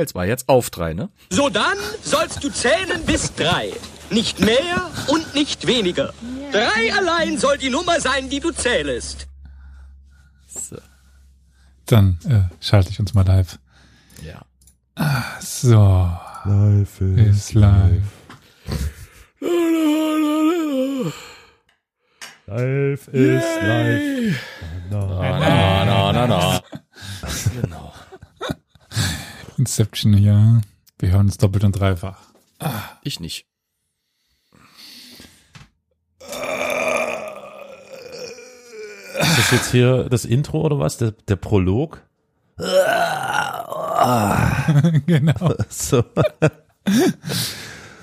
Jetzt 0.00 0.14
war 0.14 0.24
jetzt 0.24 0.48
auf 0.48 0.70
drei, 0.70 0.94
ne? 0.94 1.10
So 1.28 1.50
dann 1.50 1.76
sollst 2.02 2.42
du 2.42 2.48
zählen 2.48 3.04
bis 3.04 3.34
drei. 3.34 3.70
Nicht 4.08 4.40
mehr 4.40 4.90
und 5.08 5.34
nicht 5.34 5.66
weniger. 5.66 6.14
Drei 6.52 6.94
allein 6.94 7.36
soll 7.38 7.58
die 7.58 7.68
Nummer 7.68 8.00
sein, 8.00 8.30
die 8.30 8.40
du 8.40 8.50
zählest. 8.50 9.28
So. 10.48 10.78
Dann 11.84 12.18
äh, 12.26 12.64
schalte 12.64 12.88
ich 12.90 12.98
uns 12.98 13.12
mal 13.12 13.26
live. 13.26 13.58
Ja. 14.24 14.40
So, 15.40 16.10
Life 16.46 17.04
ist 17.04 17.52
live. 17.52 18.02
Life 22.46 23.10
is 23.12 23.44
life. 23.62 24.40
Na, 24.90 25.84
na, 25.84 26.12
na, 26.12 26.26
na. 26.26 26.60
genau. 27.60 27.92
Inception 29.60 30.14
hier. 30.14 30.62
Wir 30.98 31.10
hören 31.10 31.26
uns 31.26 31.36
doppelt 31.36 31.64
und 31.64 31.72
dreifach. 31.72 32.18
Ich 33.02 33.20
nicht. 33.20 33.44
Ist 39.20 39.38
das 39.38 39.50
jetzt 39.50 39.70
hier 39.70 40.08
das 40.08 40.24
Intro 40.24 40.62
oder 40.62 40.78
was? 40.78 40.96
Der, 40.96 41.10
der 41.10 41.36
Prolog? 41.36 42.02
genau. 45.06 45.54
So. 45.68 46.04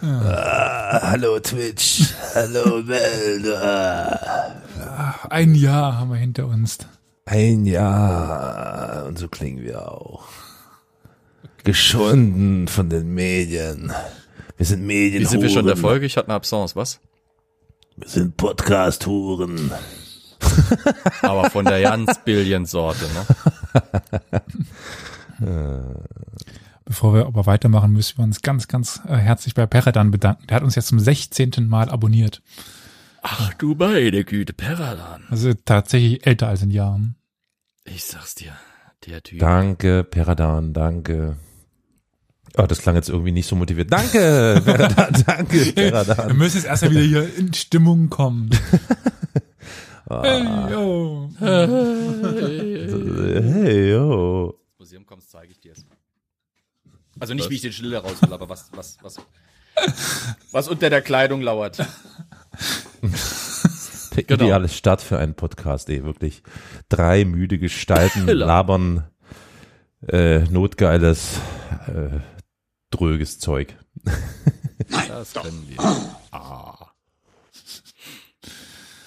Ah, 0.03 1.11
hallo 1.11 1.39
Twitch. 1.39 2.13
Hallo 2.35 2.87
Welt. 2.87 3.47
Ah. 3.47 5.27
Ein 5.31 5.55
Jahr 5.55 5.97
haben 5.97 6.11
wir 6.11 6.17
hinter 6.17 6.45
uns. 6.45 6.77
Ein 7.25 7.65
Jahr. 7.65 9.05
Und 9.07 9.17
so 9.17 9.27
klingen 9.27 9.63
wir 9.63 9.91
auch. 9.91 10.46
Geschunden 11.67 12.69
von 12.69 12.89
den 12.89 13.13
Medien. 13.13 13.91
Wir 14.55 14.65
sind 14.65 14.87
Medien. 14.87 15.21
Wie 15.21 15.25
sind 15.25 15.41
wir 15.41 15.49
schon 15.49 15.63
in 15.63 15.67
der 15.67 15.75
Folge? 15.75 16.05
Ich 16.05 16.15
hatte 16.15 16.29
eine 16.29 16.35
Absence, 16.35 16.77
was? 16.77 17.01
Wir 17.97 18.07
sind 18.07 18.37
Podcast-Huren. 18.37 19.73
Aber 21.23 21.49
von 21.49 21.65
der 21.65 21.81
ganz 21.81 22.23
Billion-Sorte, 22.23 23.05
ne? 25.41 26.05
Bevor 26.85 27.13
wir 27.13 27.25
aber 27.25 27.45
weitermachen, 27.45 27.91
müssen 27.91 28.17
wir 28.17 28.23
uns 28.23 28.41
ganz, 28.41 28.69
ganz 28.69 29.01
äh, 29.05 29.17
herzlich 29.17 29.53
bei 29.53 29.65
Peredan 29.65 30.09
bedanken. 30.09 30.47
Der 30.47 30.55
hat 30.55 30.63
uns 30.63 30.75
jetzt 30.75 30.87
zum 30.87 31.01
16. 31.01 31.67
Mal 31.67 31.89
abonniert. 31.89 32.41
Ach 33.23 33.53
du 33.55 33.75
meine 33.75 34.23
Güte, 34.23 34.53
Peradan. 34.53 35.25
Also 35.29 35.53
tatsächlich 35.53 36.25
älter 36.25 36.47
als 36.47 36.61
ein 36.61 36.71
Jahr. 36.71 36.97
Ich 37.83 38.05
sag's 38.05 38.35
dir, 38.35 38.53
der 39.05 39.21
Typ. 39.21 39.39
Danke, 39.39 40.05
Peradan, 40.05 40.71
danke. 40.71 41.35
Oh, 42.55 42.63
das 42.65 42.79
klang 42.79 42.95
jetzt 42.95 43.09
irgendwie 43.09 43.31
nicht 43.31 43.47
so 43.47 43.55
motiviert. 43.55 43.91
Danke, 43.91 44.61
Peradan, 44.65 45.23
danke, 45.25 45.65
Wir 45.65 45.75
Peradan. 45.75 46.37
müssen 46.37 46.57
jetzt 46.57 46.65
erstmal 46.67 46.91
wieder 46.91 47.01
hier 47.01 47.37
in 47.37 47.53
Stimmung 47.53 48.09
kommen. 48.09 48.49
hey, 50.09 50.43
yo. 50.71 51.29
Hey, 51.39 53.89
yo. 53.91 54.59
Museum 54.79 55.05
kommst, 55.05 55.29
zeige 55.31 55.51
ich 55.51 55.59
dir 55.59 55.73
es. 55.73 55.85
Also 57.19 57.33
nicht, 57.33 57.49
wie 57.49 57.55
ich 57.55 57.61
den 57.61 57.71
Schilder 57.73 57.99
raus 57.99 58.21
will, 58.21 58.31
aber 58.33 58.47
was, 58.49 58.69
was, 58.73 58.97
was, 59.01 59.17
was 60.51 60.67
unter 60.67 60.89
der 60.89 61.01
Kleidung 61.01 61.41
lauert. 61.41 61.79
Der 61.79 61.87
Genau. 64.23 64.45
ideale 64.45 64.67
Start 64.69 65.01
für 65.01 65.19
einen 65.19 65.35
Podcast, 65.35 65.89
ey, 65.89 66.03
wirklich. 66.03 66.41
Drei 66.89 67.23
müde 67.25 67.59
Gestalten 67.59 68.25
labern 68.27 69.03
äh, 70.07 70.39
notgeiles, 70.45 71.39
äh, 71.87 72.19
dröges 72.91 73.39
Zeug. 73.39 73.75
Das 75.09 75.33
können 75.33 75.67
wir. 75.67 75.79
Ah. 76.31 76.87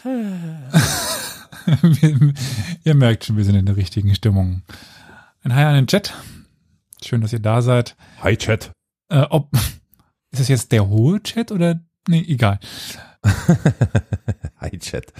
Ihr 2.84 2.94
merkt 2.94 3.24
schon, 3.24 3.36
wir 3.36 3.44
sind 3.44 3.54
in 3.54 3.66
der 3.66 3.76
richtigen 3.76 4.14
Stimmung. 4.14 4.62
Ein 5.42 5.54
Hi 5.54 5.64
an 5.64 5.74
den 5.74 5.86
Chat. 5.86 6.14
Schön, 7.02 7.20
dass 7.20 7.32
ihr 7.32 7.40
da 7.40 7.62
seid. 7.62 7.96
Hi, 8.22 8.36
Chat. 8.36 8.72
Äh, 9.08 9.26
ob, 9.30 9.52
ist 10.32 10.40
das 10.40 10.48
jetzt 10.48 10.72
der 10.72 10.88
hohe 10.88 11.22
Chat 11.22 11.52
oder, 11.52 11.80
nee, 12.08 12.24
egal. 12.28 12.58
Hi, 14.58 14.78
Chat. 14.78 15.12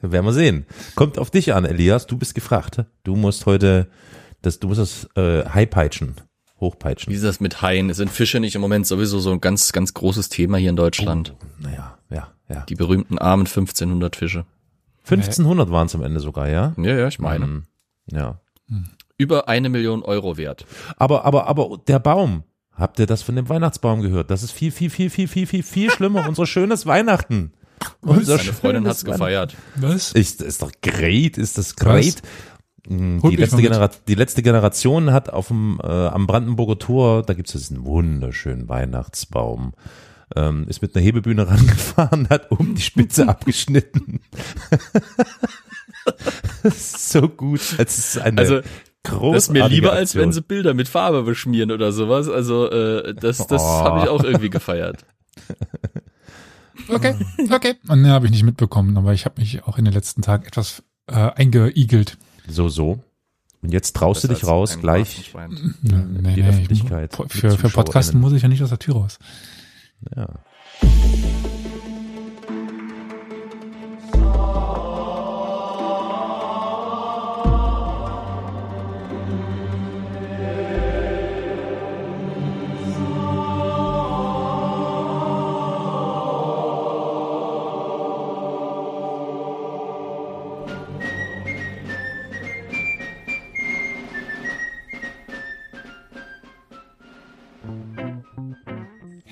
Werden 0.00 0.26
wir 0.26 0.32
sehen. 0.32 0.66
Kommt 0.94 1.18
auf 1.18 1.30
dich 1.30 1.52
an, 1.52 1.64
Elias. 1.64 2.06
Du 2.06 2.16
bist 2.16 2.34
gefragt. 2.34 2.84
Du 3.02 3.16
musst 3.16 3.46
heute, 3.46 3.90
das, 4.42 4.60
du 4.60 4.68
musst 4.68 4.80
das 4.80 5.08
äh, 5.16 5.48
High 5.48 5.68
peitschen. 5.68 6.14
Wie 6.64 6.68
Hochpeitschen. 6.68 7.12
ist 7.12 7.24
das 7.24 7.40
mit 7.40 7.62
Haien? 7.62 7.92
Sind 7.92 8.10
Fische 8.10 8.40
nicht 8.40 8.54
im 8.54 8.60
Moment 8.60 8.86
sowieso 8.86 9.18
so 9.18 9.30
ein 9.30 9.40
ganz, 9.40 9.72
ganz 9.72 9.94
großes 9.94 10.28
Thema 10.28 10.56
hier 10.56 10.70
in 10.70 10.76
Deutschland? 10.76 11.34
Naja, 11.58 11.98
ja, 12.10 12.28
ja. 12.48 12.64
Die 12.68 12.74
berühmten 12.74 13.18
armen 13.18 13.46
1500 13.46 14.16
Fische. 14.16 14.46
1500 15.04 15.70
waren 15.70 15.86
es 15.86 15.94
am 15.94 16.02
Ende 16.02 16.20
sogar, 16.20 16.48
ja? 16.48 16.72
Ja, 16.78 16.96
ja, 16.96 17.08
ich 17.08 17.18
meine. 17.18 17.46
Mhm. 17.46 17.62
Ja. 18.10 18.40
Über 19.18 19.48
eine 19.48 19.68
Million 19.68 20.02
Euro 20.02 20.36
wert. 20.36 20.64
Aber, 20.96 21.24
aber, 21.24 21.46
aber 21.46 21.78
der 21.86 21.98
Baum. 21.98 22.44
Habt 22.72 22.98
ihr 22.98 23.06
das 23.06 23.22
von 23.22 23.36
dem 23.36 23.48
Weihnachtsbaum 23.48 24.00
gehört? 24.02 24.32
Das 24.32 24.42
ist 24.42 24.50
viel, 24.50 24.72
viel, 24.72 24.90
viel, 24.90 25.08
viel, 25.08 25.28
viel, 25.28 25.46
viel, 25.46 25.62
viel 25.62 25.90
schlimmer. 25.90 26.26
Unser 26.28 26.46
schönes 26.46 26.86
Weihnachten. 26.86 27.52
Unser 28.00 28.38
Meine 28.38 28.52
Freundin 28.52 28.88
hat's 28.88 29.04
gefeiert. 29.04 29.54
Was? 29.76 30.12
Ist, 30.12 30.42
ist 30.42 30.62
doch 30.62 30.72
great, 30.82 31.38
ist 31.38 31.58
das 31.58 31.76
great. 31.76 32.04
Holt 32.04 32.22
Die 32.86 32.92
mich 32.94 33.38
letzte, 33.38 33.90
die 34.08 34.14
letzte 34.14 34.42
Generation 34.42 35.12
hat 35.12 35.30
auf 35.30 35.48
dem, 35.48 35.80
äh, 35.82 35.86
am 35.86 36.26
Brandenburger 36.26 36.78
Tor, 36.78 37.22
da 37.22 37.32
gibt's 37.34 37.52
diesen 37.52 37.84
wunderschönen 37.84 38.68
Weihnachtsbaum, 38.68 39.72
ähm, 40.36 40.66
ist 40.68 40.82
mit 40.82 40.94
einer 40.94 41.04
Hebebühne 41.04 41.48
rangefahren, 41.48 42.28
hat 42.28 42.50
um 42.50 42.74
die 42.74 42.82
Spitze 42.82 43.26
abgeschnitten. 43.28 44.20
das 46.62 46.74
ist 46.94 47.10
so 47.10 47.28
gut. 47.28 47.60
Es 47.78 47.98
ist 47.98 48.18
eine 48.18 48.38
Also, 48.40 48.60
Das 49.02 49.44
ist 49.44 49.50
mir 49.52 49.68
lieber, 49.68 49.92
als 49.92 50.10
Aktion. 50.10 50.22
wenn 50.24 50.32
sie 50.32 50.42
Bilder 50.42 50.74
mit 50.74 50.88
Farbe 50.88 51.22
beschmieren 51.22 51.70
oder 51.70 51.92
sowas. 51.92 52.28
Also, 52.28 52.70
äh, 52.70 53.14
das, 53.14 53.46
das 53.46 53.62
Oh. 53.62 53.66
habe 53.66 54.00
ich 54.02 54.08
auch 54.08 54.22
irgendwie 54.24 54.50
gefeiert. 54.50 55.04
Okay, 56.88 57.14
okay. 57.52 57.74
Und 57.88 58.02
ne, 58.02 58.10
habe 58.10 58.26
ich 58.26 58.32
nicht 58.32 58.42
mitbekommen, 58.42 58.96
aber 58.98 59.12
ich 59.14 59.24
habe 59.24 59.40
mich 59.40 59.62
auch 59.64 59.78
in 59.78 59.84
den 59.84 59.94
letzten 59.94 60.22
Tagen 60.22 60.44
etwas 60.44 60.82
äh, 61.06 61.14
eingeigelt. 61.14 62.18
So, 62.48 62.68
so. 62.68 63.02
Und 63.62 63.72
jetzt 63.72 63.96
traust 63.96 64.22
du 64.22 64.28
Besser 64.28 64.40
dich 64.40 64.48
raus, 64.48 64.78
gleich. 64.78 65.34
Waffenfeind. 65.34 65.82
Nee, 65.82 65.92
nee, 66.20 66.34
die 66.34 66.42
nee, 66.42 66.48
Öffentlichkeit 66.48 67.18
Ich, 67.26 67.40
für, 67.40 67.50
für 67.52 67.70
Podcasten 67.70 68.20
muss 68.20 68.34
ich 68.34 68.42
ja 68.42 68.48
nicht 68.48 68.62
aus 68.62 68.68
der 68.68 68.78
Tür 68.78 68.96
raus. 68.96 69.18
Ja. 70.14 70.28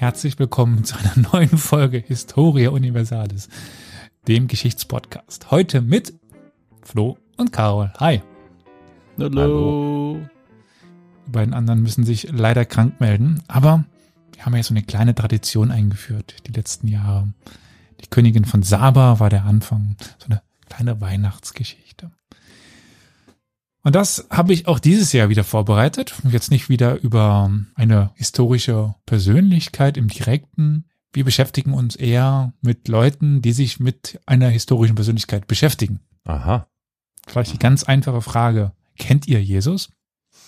Herzlich 0.02 0.36
willkommen 0.40 0.82
zu 0.82 0.96
einer 0.96 1.28
neuen 1.32 1.56
Folge 1.56 1.98
Historia 1.98 2.70
Universalis, 2.70 3.48
dem 4.26 4.48
Geschichtspodcast. 4.48 5.52
Heute 5.52 5.80
mit 5.80 6.12
Flo 6.82 7.18
und 7.36 7.52
Carol. 7.52 7.92
Hi. 8.00 8.20
Hallo. 9.16 10.18
Die 11.24 11.30
beiden 11.30 11.54
anderen 11.54 11.82
müssen 11.82 12.04
sich 12.04 12.32
leider 12.32 12.64
krank 12.64 12.98
melden, 12.98 13.44
aber 13.46 13.84
wir 14.34 14.44
haben 14.44 14.56
ja 14.56 14.62
so 14.64 14.74
eine 14.74 14.82
kleine 14.82 15.14
Tradition 15.14 15.70
eingeführt 15.70 16.34
die 16.48 16.52
letzten 16.52 16.88
Jahre. 16.88 17.28
Die 18.00 18.10
Königin 18.10 18.44
von 18.44 18.64
Saba 18.64 19.20
war 19.20 19.30
der 19.30 19.44
Anfang, 19.44 19.94
so 20.18 20.26
eine 20.26 20.42
kleine 20.68 21.00
Weihnachtsgeschichte. 21.00 22.10
Und 23.82 23.94
das 23.94 24.26
habe 24.30 24.52
ich 24.52 24.68
auch 24.68 24.78
dieses 24.78 25.12
Jahr 25.12 25.28
wieder 25.28 25.44
vorbereitet. 25.44 26.14
Jetzt 26.24 26.50
nicht 26.50 26.68
wieder 26.68 27.00
über 27.00 27.50
eine 27.74 28.12
historische 28.14 28.94
Persönlichkeit 29.06 29.96
im 29.96 30.08
direkten. 30.08 30.84
Wir 31.12 31.24
beschäftigen 31.24 31.74
uns 31.74 31.96
eher 31.96 32.52
mit 32.60 32.88
Leuten, 32.88 33.42
die 33.42 33.52
sich 33.52 33.80
mit 33.80 34.20
einer 34.24 34.48
historischen 34.48 34.94
Persönlichkeit 34.94 35.46
beschäftigen. 35.46 36.00
Aha. 36.24 36.68
Vielleicht 37.26 37.52
die 37.52 37.58
ganz 37.58 37.84
einfache 37.84 38.22
Frage. 38.22 38.72
Kennt 38.98 39.26
ihr 39.26 39.42
Jesus? 39.42 39.90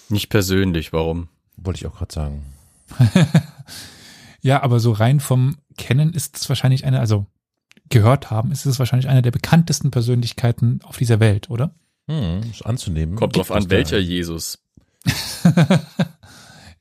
Nicht 0.09 0.29
persönlich, 0.29 0.93
warum? 0.93 1.29
Wollte 1.57 1.79
ich 1.79 1.87
auch 1.87 1.97
gerade 1.97 2.15
sagen. 2.15 2.45
Ja, 4.45 4.63
aber 4.63 4.79
so 4.79 4.93
rein 4.93 5.21
vom 5.21 5.57
Kennen 5.79 6.13
ist 6.13 6.37
es 6.37 6.51
wahrscheinlich 6.51 6.85
eine, 6.85 7.01
also 7.01 7.25
gehört 7.89 8.31
haben, 8.31 8.53
ist 8.53 8.67
es 8.67 8.79
wahrscheinlich 8.79 9.09
eine 9.09 9.23
der 9.23 9.31
bekanntesten 9.31 9.91
Persönlichkeiten 9.91 10.81
auf 10.85 10.99
dieser 10.99 11.19
Welt, 11.19 11.49
oder? 11.49 11.75
Hm, 12.07 12.43
ist 12.51 12.65
anzunehmen. 12.67 13.17
Kommt 13.17 13.37
drauf 13.37 13.51
an, 13.51 13.71
welcher 13.71 13.99
Jesus. 13.99 14.59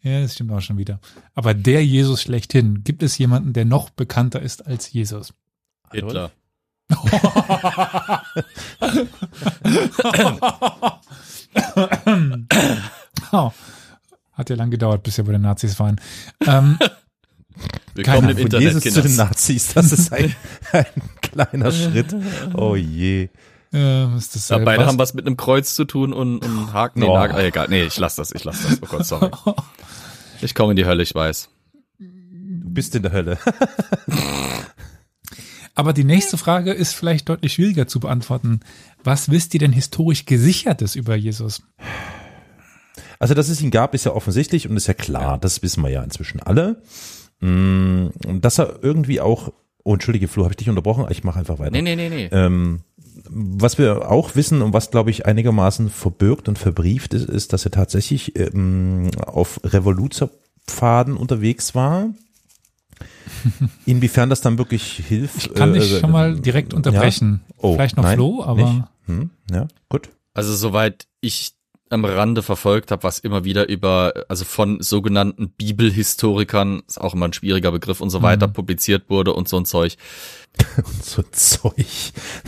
Ja, 0.04 0.22
das 0.22 0.34
stimmt 0.34 0.52
auch 0.52 0.60
schon 0.60 0.78
wieder. 0.78 1.00
Aber 1.34 1.54
der 1.54 1.84
Jesus 1.86 2.22
schlechthin, 2.22 2.84
gibt 2.84 3.04
es 3.04 3.18
jemanden, 3.18 3.54
der 3.54 3.64
noch 3.64 3.90
bekannter 3.90 4.42
ist 4.42 4.68
als 4.68 4.92
Jesus? 4.92 5.34
Hitler. 5.94 6.32
oh. 13.32 13.54
Hat 14.34 14.50
ja 14.50 14.58
lang 14.58 14.72
gedauert, 14.72 15.04
bis 15.04 15.16
wir 15.16 15.24
bei 15.24 15.32
den 15.32 15.44
Nazis 15.44 15.80
waren. 15.80 16.02
Ähm, 16.46 16.78
Willkommen 17.94 18.28
im 18.30 18.36
Von 18.36 18.46
Internet, 18.46 18.74
Jesus 18.74 18.84
zu 18.84 18.90
den 18.90 19.04
Kinders. 19.04 19.30
Nazis, 19.30 19.74
das 19.74 19.94
ist 19.94 20.12
ein, 20.12 20.36
ein 20.74 20.86
kleiner 21.22 21.72
Schritt. 21.72 22.14
Oh 22.56 22.76
je. 22.76 23.30
Äh, 23.74 24.16
ist 24.18 24.36
das 24.36 24.50
Ja, 24.50 24.58
äh, 24.60 24.64
beide 24.64 24.82
was? 24.82 24.88
haben 24.88 25.00
was 25.00 25.14
mit 25.14 25.26
einem 25.26 25.38
Kreuz 25.38 25.76
zu 25.76 25.86
tun 25.86 26.14
und, 26.14 26.40
und 26.46 26.74
Haken. 26.74 27.00
Nee, 27.02 27.08
Oh. 27.08 27.14
Nagel, 27.16 27.40
äh, 27.40 27.48
egal. 27.48 27.68
Nee, 27.70 27.84
ich 27.84 27.98
lass 27.98 28.16
das, 28.16 28.32
ich 28.34 28.44
lass 28.44 28.64
das. 28.64 28.80
Oh 28.82 28.86
Gott, 28.90 29.06
sorry. 29.06 29.30
Ich 30.42 30.56
komme 30.56 30.72
in 30.72 30.76
die 30.76 30.86
Hölle, 30.86 31.04
ich 31.04 31.16
weiß. 31.16 31.50
Du 32.00 32.70
bist 32.70 32.94
in 32.96 33.04
der 33.04 33.14
Hölle. 33.14 33.38
Aber 35.76 35.94
die 35.94 36.04
nächste 36.04 36.38
Frage 36.38 36.72
ist 36.72 36.94
vielleicht 36.94 37.30
deutlich 37.30 37.54
schwieriger 37.54 37.88
zu 37.88 38.00
beantworten. 38.00 38.60
Was 39.04 39.32
wisst 39.32 39.54
ihr 39.54 39.60
denn 39.60 39.72
historisch 39.72 40.26
gesichertes 40.26 40.96
über 40.96 41.16
Jesus? 41.16 41.64
Also, 43.20 43.34
dass 43.34 43.50
es 43.50 43.62
ihn 43.62 43.72
gab, 43.72 43.94
ist 43.96 44.06
ja 44.06 44.12
offensichtlich 44.14 44.70
und 44.70 44.78
ist 44.78 44.88
ja 44.88 44.94
klar. 44.94 45.38
Das 45.38 45.64
wissen 45.64 45.82
wir 45.84 45.90
ja 45.90 46.04
inzwischen 46.04 46.42
alle. 46.42 46.82
Mm, 47.40 48.08
Und 48.28 48.42
dass 48.44 48.60
er 48.60 48.84
irgendwie 48.84 49.20
auch, 49.22 49.52
oh, 49.84 49.94
entschuldige, 49.94 50.28
Flo, 50.28 50.44
habe 50.44 50.54
ich 50.54 50.58
dich 50.58 50.70
unterbrochen? 50.70 51.06
Ich 51.10 51.24
mache 51.24 51.40
einfach 51.40 51.58
weiter. 51.58 51.72
Nee, 51.72 51.82
nee, 51.82 51.96
nee, 51.96 52.10
nee. 52.10 52.30
Ähm, 52.32 52.82
was 53.30 53.78
wir 53.78 54.10
auch 54.10 54.36
wissen 54.36 54.62
und 54.62 54.74
was, 54.74 54.92
glaube 54.92 55.12
ich, 55.12 55.26
einigermaßen 55.26 55.90
verbirgt 55.90 56.48
und 56.48 56.58
verbrieft 56.58 57.14
ist, 57.14 57.30
ist, 57.30 57.54
dass 57.54 57.66
er 57.66 57.72
tatsächlich 57.72 58.38
ähm, 58.38 59.12
auf 59.26 59.60
Revoluzerpfaden 59.64 61.18
unterwegs 61.18 61.76
war. 61.76 62.10
Inwiefern 63.86 64.30
das 64.30 64.42
dann 64.42 64.58
wirklich 64.58 65.02
hilft. 65.08 65.38
Ich 65.38 65.54
kann 65.54 65.74
dich 65.74 65.92
äh, 65.94 66.00
schon 66.00 66.12
mal 66.12 66.40
direkt 66.40 66.74
unterbrechen. 66.74 67.42
Oh, 67.58 67.74
Vielleicht 67.74 67.98
noch 67.98 68.04
nein, 68.04 68.16
Flo, 68.18 68.44
aber? 68.44 68.90
Hm, 69.06 69.30
ja, 69.52 69.68
gut. 69.90 70.10
Also 70.34 70.56
soweit 70.56 71.08
ich 71.22 71.54
am 71.94 72.04
Rande 72.06 72.42
verfolgt 72.44 72.92
habe, 72.92 73.04
was 73.04 73.20
immer 73.20 73.44
wieder 73.44 73.70
über, 73.70 74.14
also 74.28 74.44
von 74.46 74.82
sogenannten 74.82 75.50
Bibelhistorikern, 75.50 76.84
ist 76.88 77.00
auch 77.00 77.14
immer 77.14 77.28
ein 77.28 77.34
schwieriger 77.34 77.72
Begriff 77.72 78.02
und 78.02 78.10
so 78.10 78.22
weiter, 78.22 78.48
Mhm. 78.48 78.54
publiziert 78.54 79.10
wurde 79.10 79.34
und 79.34 79.48
so 79.48 79.58
ein 79.58 79.66
Zeug. 79.66 79.96
Und 80.84 81.04
so 81.06 81.22
Zeug. 81.32 81.74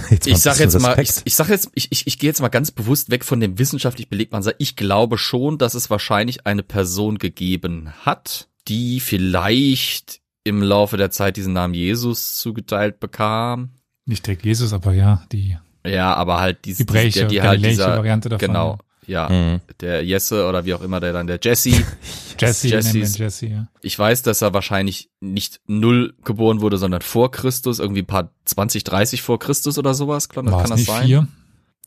Jetzt 0.09 0.27
Ich 0.27 0.37
sag 0.39 0.55
ein 0.55 0.61
jetzt 0.61 0.79
mal, 0.79 0.99
ich, 0.99 1.11
ich 1.23 1.35
sag 1.35 1.49
jetzt, 1.49 1.69
ich, 1.73 1.91
ich, 1.91 2.07
ich 2.07 2.19
gehe 2.19 2.29
jetzt 2.29 2.41
mal 2.41 2.49
ganz 2.49 2.71
bewusst 2.71 3.09
weg 3.09 3.23
von 3.23 3.39
dem 3.39 3.57
wissenschaftlich 3.57 4.09
belegbaren 4.09 4.43
Sa- 4.43 4.53
Ich 4.57 4.75
glaube 4.75 5.17
schon, 5.17 5.57
dass 5.57 5.73
es 5.73 5.89
wahrscheinlich 5.89 6.45
eine 6.45 6.63
Person 6.63 7.17
gegeben 7.17 7.91
hat, 8.05 8.47
die 8.67 8.99
vielleicht 8.99 10.19
im 10.43 10.61
Laufe 10.61 10.97
der 10.97 11.09
Zeit 11.11 11.37
diesen 11.37 11.53
Namen 11.53 11.73
Jesus 11.73 12.35
zugeteilt 12.37 12.99
bekam. 12.99 13.71
nicht 14.05 14.25
direkt 14.27 14.45
Jesus, 14.45 14.73
aber 14.73 14.93
ja, 14.93 15.23
die 15.31 15.57
Ja, 15.83 16.13
aber 16.13 16.39
halt 16.39 16.65
diese, 16.65 16.83
hebräische, 16.83 17.19
der, 17.21 17.27
die 17.29 17.41
halt 17.41 17.51
galiläische 17.53 17.75
dieser, 17.77 17.97
Variante 17.97 18.29
davon. 18.29 18.47
genau, 18.47 18.77
ja, 19.07 19.29
Mhm. 19.29 19.61
der 19.81 20.03
Jesse 20.05 20.47
oder 20.47 20.65
wie 20.65 20.73
auch 20.73 20.81
immer 20.81 20.99
der 20.99 21.13
dann, 21.13 21.27
der 21.27 21.39
Jesse. 21.41 21.69
Jesse, 22.39 22.67
Jesses- 22.67 23.17
Jesse, 23.17 23.47
ja. 23.47 23.67
Ich 23.81 23.97
weiß, 23.97 24.21
dass 24.23 24.41
er 24.41 24.53
wahrscheinlich 24.53 25.09
nicht 25.21 25.61
null 25.67 26.13
geboren 26.23 26.59
wurde, 26.61 26.77
sondern 26.77 27.01
vor 27.01 27.31
Christus, 27.31 27.79
irgendwie 27.79 28.01
ein 28.01 28.07
paar 28.07 28.31
20, 28.45 28.83
30 28.83 29.21
vor 29.21 29.39
Christus 29.39 29.77
oder 29.77 29.93
sowas. 29.93 30.27
Kann, 30.29 30.45
War 30.51 30.61
kann 30.61 30.69
das 30.71 30.79
nicht 30.79 30.87
sein? 30.89 31.05
vier 31.05 31.27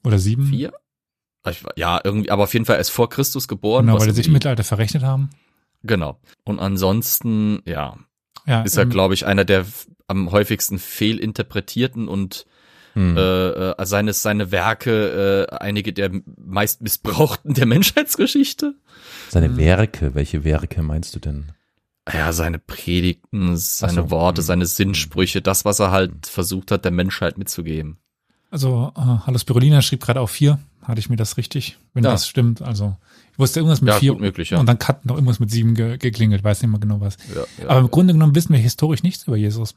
oder 0.04 0.18
sieben? 0.18 0.46
Vier? 0.46 0.72
Ja, 1.76 2.00
irgendwie, 2.04 2.30
aber 2.30 2.44
auf 2.44 2.52
jeden 2.52 2.64
Fall 2.66 2.76
erst 2.76 2.90
vor 2.90 3.08
Christus 3.08 3.48
geboren. 3.48 3.86
Genau, 3.86 3.96
was 3.96 4.02
weil 4.06 4.10
sie 4.10 4.16
sich 4.16 4.26
im 4.26 4.32
Mittelalter 4.34 4.64
verrechnet 4.64 5.02
haben. 5.02 5.30
Genau. 5.82 6.18
Und 6.44 6.58
ansonsten, 6.58 7.62
ja, 7.64 7.96
Ja, 8.46 8.62
ist 8.62 8.76
er, 8.76 8.82
im- 8.84 8.90
glaube 8.90 9.14
ich, 9.14 9.24
einer 9.26 9.44
der 9.44 9.64
am 10.08 10.30
häufigsten 10.30 10.78
fehlinterpretierten 10.78 12.08
und 12.08 12.46
Hm. 12.98 13.16
äh, 13.16 13.20
äh, 13.70 13.86
seines 13.86 14.22
seine 14.22 14.50
Werke 14.50 15.46
äh, 15.50 15.54
einige 15.56 15.92
der 15.92 16.10
meist 16.36 16.82
missbrauchten 16.82 17.54
der 17.54 17.66
Menschheitsgeschichte. 17.74 18.74
Seine 19.30 19.56
Werke, 19.56 20.14
welche 20.14 20.44
Werke 20.44 20.82
meinst 20.82 21.14
du 21.14 21.18
denn? 21.20 21.46
Ja, 22.12 22.32
seine 22.32 22.58
Predigten, 22.58 23.56
seine 23.56 24.02
so. 24.02 24.10
Worte, 24.10 24.40
Hm. 24.40 24.46
seine 24.46 24.66
Sinnsprüche, 24.66 25.42
das, 25.42 25.64
was 25.64 25.78
er 25.78 25.90
halt 25.90 26.26
versucht 26.26 26.70
hat, 26.70 26.84
der 26.84 26.92
Menschheit 26.92 27.36
mitzugeben. 27.38 27.98
Also, 28.50 28.92
äh, 28.96 29.00
Hallo 29.26 29.36
Spirulina 29.38 29.82
schrieb 29.82 30.00
gerade 30.02 30.20
auf 30.20 30.30
vier. 30.30 30.58
Hatte 30.82 31.00
ich 31.00 31.10
mir 31.10 31.16
das 31.16 31.36
richtig? 31.36 31.76
Wenn 31.92 32.04
Ja. 32.04 32.12
das 32.12 32.26
stimmt. 32.26 32.62
Also, 32.62 32.96
ich 33.32 33.38
wusste 33.38 33.60
irgendwas 33.60 33.82
mit 33.82 33.92
Ja, 33.92 33.98
vier. 33.98 34.12
gut 34.12 34.22
möglich, 34.22 34.48
ja. 34.50 34.58
Und 34.58 34.64
dann 34.66 34.78
hat 34.78 35.04
noch 35.04 35.16
irgendwas 35.16 35.38
mit 35.38 35.50
sieben 35.50 35.74
ge 35.74 35.98
geklingelt. 35.98 36.42
Weiß 36.42 36.62
nicht 36.62 36.70
mehr 36.70 36.80
genau 36.80 37.02
was. 37.02 37.18
Ja, 37.34 37.42
ja. 37.62 37.68
Aber 37.68 37.80
im 37.80 37.90
Grunde 37.90 38.14
genommen 38.14 38.34
wissen 38.34 38.54
wir 38.54 38.58
historisch 38.58 39.02
nichts 39.02 39.26
über 39.26 39.36
Jesus. 39.36 39.74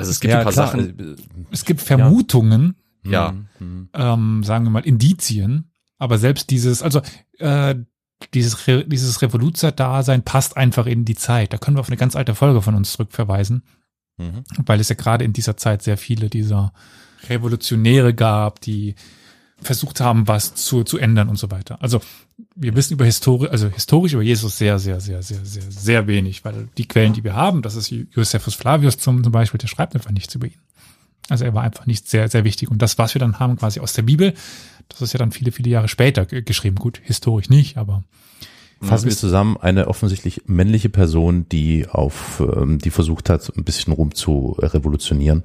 Also 0.00 0.10
es 0.10 0.20
gibt 0.20 0.34
ein 0.34 0.42
paar 0.44 0.52
Sachen. 0.52 0.98
äh, 0.98 1.16
Es 1.50 1.64
gibt 1.64 1.80
Vermutungen, 1.80 2.74
Ja. 3.04 3.34
hm, 3.58 3.88
ähm, 3.94 4.42
sagen 4.44 4.64
wir 4.64 4.70
mal 4.70 4.80
Indizien. 4.86 5.70
Aber 5.98 6.18
selbst 6.18 6.50
dieses, 6.50 6.82
also, 6.82 7.00
äh, 7.38 7.74
dieses, 8.34 8.66
Re 8.66 8.84
dieses 8.86 9.22
Revoluzer-Dasein 9.22 10.22
passt 10.24 10.56
einfach 10.56 10.86
in 10.86 11.04
die 11.04 11.14
Zeit. 11.14 11.52
Da 11.52 11.58
können 11.58 11.76
wir 11.76 11.80
auf 11.80 11.88
eine 11.88 11.96
ganz 11.96 12.16
alte 12.16 12.34
Folge 12.34 12.60
von 12.62 12.74
uns 12.74 12.92
zurückverweisen. 12.92 13.62
Mhm. 14.18 14.44
weil 14.66 14.80
es 14.80 14.90
ja 14.90 14.96
gerade 14.96 15.24
in 15.24 15.32
dieser 15.32 15.56
Zeit 15.56 15.80
sehr 15.82 15.96
viele 15.96 16.28
dieser 16.28 16.74
Revolutionäre 17.30 18.12
gab, 18.12 18.60
die 18.60 18.94
versucht 19.62 20.00
haben, 20.00 20.28
was 20.28 20.54
zu, 20.54 20.84
zu 20.84 20.98
ändern 20.98 21.30
und 21.30 21.38
so 21.38 21.50
weiter. 21.50 21.82
Also 21.82 22.02
wir 22.60 22.76
wissen 22.76 22.92
über 22.92 23.04
Historie, 23.04 23.48
also 23.48 23.68
historisch 23.68 24.12
über 24.12 24.22
Jesus 24.22 24.58
sehr, 24.58 24.78
sehr, 24.78 25.00
sehr, 25.00 25.22
sehr, 25.22 25.44
sehr, 25.44 25.62
sehr 25.70 26.06
wenig, 26.06 26.44
weil 26.44 26.68
die 26.76 26.86
Quellen, 26.86 27.12
die 27.14 27.24
wir 27.24 27.34
haben, 27.34 27.62
das 27.62 27.74
ist 27.74 27.90
Josephus 27.90 28.54
Flavius 28.54 28.98
zum, 28.98 29.24
zum 29.24 29.32
Beispiel, 29.32 29.58
der 29.58 29.68
schreibt 29.68 29.94
einfach 29.94 30.10
nichts 30.10 30.34
über 30.34 30.46
ihn. 30.46 30.60
Also 31.28 31.44
er 31.44 31.54
war 31.54 31.62
einfach 31.62 31.86
nicht 31.86 32.08
sehr, 32.08 32.28
sehr 32.28 32.44
wichtig. 32.44 32.70
Und 32.70 32.82
das, 32.82 32.98
was 32.98 33.14
wir 33.14 33.20
dann 33.20 33.38
haben, 33.38 33.56
quasi 33.56 33.80
aus 33.80 33.92
der 33.92 34.02
Bibel, 34.02 34.34
das 34.88 35.00
ist 35.00 35.12
ja 35.12 35.18
dann 35.18 35.32
viele, 35.32 35.52
viele 35.52 35.70
Jahre 35.70 35.88
später 35.88 36.26
ge- 36.26 36.42
geschrieben. 36.42 36.76
Gut, 36.76 37.00
historisch 37.04 37.48
nicht, 37.48 37.76
aber 37.76 38.04
Fassen 38.82 39.08
wir 39.10 39.16
zusammen, 39.16 39.56
eine 39.58 39.88
offensichtlich 39.88 40.42
männliche 40.46 40.88
Person, 40.88 41.46
die 41.50 41.86
auf, 41.86 42.40
ähm, 42.40 42.78
die 42.78 42.90
versucht 42.90 43.28
hat, 43.28 43.52
ein 43.56 43.64
bisschen 43.64 43.92
rum 43.92 44.14
zu 44.14 44.56
revolutionieren. 44.58 45.42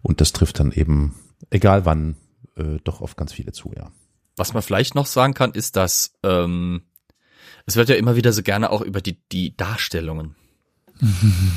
Und 0.00 0.20
das 0.20 0.32
trifft 0.32 0.58
dann 0.58 0.72
eben, 0.72 1.14
egal 1.50 1.84
wann, 1.84 2.16
äh, 2.56 2.78
doch 2.82 3.02
auf 3.02 3.14
ganz 3.16 3.32
viele 3.32 3.52
zu, 3.52 3.72
ja. 3.76 3.90
Was 4.36 4.54
man 4.54 4.62
vielleicht 4.62 4.94
noch 4.94 5.06
sagen 5.06 5.34
kann, 5.34 5.52
ist, 5.52 5.76
dass 5.76 6.14
ähm, 6.22 6.82
es 7.66 7.76
wird 7.76 7.88
ja 7.88 7.96
immer 7.96 8.16
wieder 8.16 8.32
so 8.32 8.42
gerne 8.42 8.70
auch 8.70 8.80
über 8.80 9.00
die, 9.00 9.18
die 9.30 9.56
Darstellungen 9.56 10.36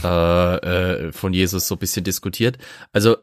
äh, 0.04 0.56
äh, 0.56 1.12
von 1.12 1.34
Jesus 1.34 1.68
so 1.68 1.76
ein 1.76 1.80
bisschen 1.80 2.04
diskutiert. 2.04 2.58
Also 2.92 3.18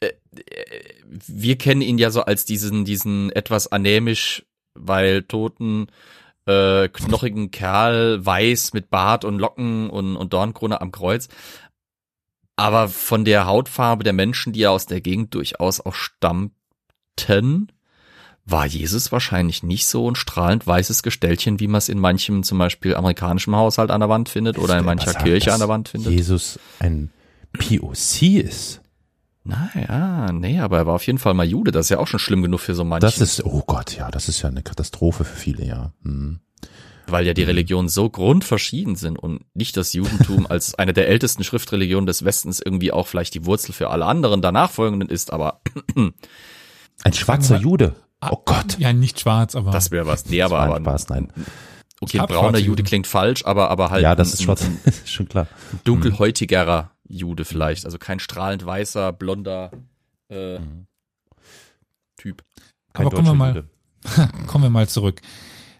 äh, 0.00 0.12
äh, 0.34 0.94
wir 1.10 1.58
kennen 1.58 1.82
ihn 1.82 1.98
ja 1.98 2.10
so 2.10 2.22
als 2.22 2.44
diesen, 2.44 2.84
diesen 2.84 3.30
etwas 3.32 3.68
anämisch, 3.68 4.44
weil 4.74 5.22
toten, 5.22 5.88
äh, 6.46 6.88
knochigen 6.88 7.50
Kerl, 7.50 8.24
weiß 8.24 8.72
mit 8.72 8.90
Bart 8.90 9.24
und 9.24 9.38
Locken 9.38 9.90
und, 9.90 10.16
und 10.16 10.32
Dornkrone 10.32 10.80
am 10.80 10.92
Kreuz. 10.92 11.28
Aber 12.56 12.88
von 12.88 13.24
der 13.24 13.46
Hautfarbe 13.46 14.04
der 14.04 14.12
Menschen, 14.12 14.52
die 14.52 14.60
ja 14.60 14.70
aus 14.70 14.86
der 14.86 15.00
Gegend 15.00 15.34
durchaus 15.34 15.80
auch 15.80 15.94
stammten, 15.94 17.72
war 18.50 18.66
Jesus 18.66 19.12
wahrscheinlich 19.12 19.62
nicht 19.62 19.86
so 19.86 20.10
ein 20.10 20.14
strahlend 20.14 20.66
weißes 20.66 21.02
Gestellchen, 21.02 21.60
wie 21.60 21.68
man 21.68 21.78
es 21.78 21.88
in 21.88 21.98
manchem 21.98 22.42
zum 22.42 22.58
Beispiel 22.58 22.94
amerikanischem 22.94 23.54
Haushalt 23.54 23.90
an 23.90 24.00
der 24.00 24.08
Wand 24.08 24.28
findet 24.28 24.58
oder 24.58 24.78
in 24.78 24.84
mancher 24.84 25.12
sagt 25.12 25.24
Kirche 25.24 25.52
an 25.52 25.60
der 25.60 25.68
Wand 25.68 25.88
findet. 25.88 26.12
Jesus 26.12 26.58
ein 26.78 27.10
POC 27.52 28.22
ist. 28.44 28.80
Naja, 29.42 30.32
nee, 30.32 30.60
aber 30.60 30.78
er 30.78 30.86
war 30.86 30.94
auf 30.94 31.06
jeden 31.06 31.18
Fall 31.18 31.34
mal 31.34 31.46
Jude, 31.46 31.72
das 31.72 31.86
ist 31.86 31.90
ja 31.90 31.98
auch 31.98 32.06
schon 32.06 32.20
schlimm 32.20 32.42
genug 32.42 32.60
für 32.60 32.74
so 32.74 32.84
manchen. 32.84 33.06
Das 33.06 33.20
ist, 33.20 33.44
oh 33.44 33.62
Gott, 33.66 33.96
ja, 33.96 34.10
das 34.10 34.28
ist 34.28 34.42
ja 34.42 34.48
eine 34.48 34.62
Katastrophe 34.62 35.24
für 35.24 35.36
viele, 35.36 35.64
ja. 35.64 35.92
Hm. 36.04 36.40
weil 37.06 37.26
ja 37.26 37.32
die 37.32 37.42
Religionen 37.42 37.88
so 37.88 38.10
grundverschieden 38.10 38.96
sind 38.96 39.18
und 39.18 39.44
nicht 39.54 39.76
das 39.76 39.92
Judentum 39.92 40.46
als 40.46 40.74
eine 40.74 40.92
der 40.92 41.08
ältesten 41.08 41.42
Schriftreligionen 41.42 42.06
des 42.06 42.24
Westens 42.24 42.60
irgendwie 42.60 42.92
auch 42.92 43.06
vielleicht 43.06 43.34
die 43.34 43.46
Wurzel 43.46 43.72
für 43.72 43.90
alle 43.90 44.04
anderen 44.04 44.42
danach 44.42 44.70
folgenden 44.70 45.08
ist, 45.08 45.32
aber 45.32 45.62
Ein 47.02 47.12
schwarzer 47.14 47.56
Jude. 47.56 47.94
Oh 48.22 48.42
Gott. 48.44 48.78
ja, 48.78 48.92
nicht 48.92 49.20
schwarz, 49.20 49.54
aber 49.54 49.70
das 49.70 49.90
wäre 49.90 50.06
was. 50.06 50.26
Nee, 50.26 50.42
aber, 50.42 50.56
Das 50.56 50.58
war 50.60 50.66
aber 50.66 50.76
ein 50.76 50.82
Spaß, 50.84 51.08
nein. 51.08 51.32
okay, 52.00 52.18
brauner 52.26 52.58
Jude 52.58 52.82
klingt 52.82 53.06
falsch, 53.06 53.44
aber 53.44 53.70
aber 53.70 53.90
halt 53.90 54.02
Ja, 54.02 54.14
das 54.14 54.28
ein, 54.30 54.34
ist 54.34 54.42
schwarz, 54.42 54.62
ein 54.64 54.78
ist 54.84 55.08
schon 55.10 55.28
klar. 55.28 55.46
dunkelhäutigerer 55.84 56.90
Jude 57.08 57.44
vielleicht, 57.44 57.84
also 57.86 57.98
kein 57.98 58.20
strahlend 58.20 58.64
weißer, 58.66 59.12
blonder 59.12 59.70
äh, 60.28 60.58
Typ. 62.16 62.44
Kein 62.92 63.06
Aber 63.06 63.16
kommen 63.16 63.28
wir 63.28 63.34
mal- 63.34 63.64
kommen 64.46 64.64
wir 64.64 64.70
mal 64.70 64.88
zurück 64.88 65.20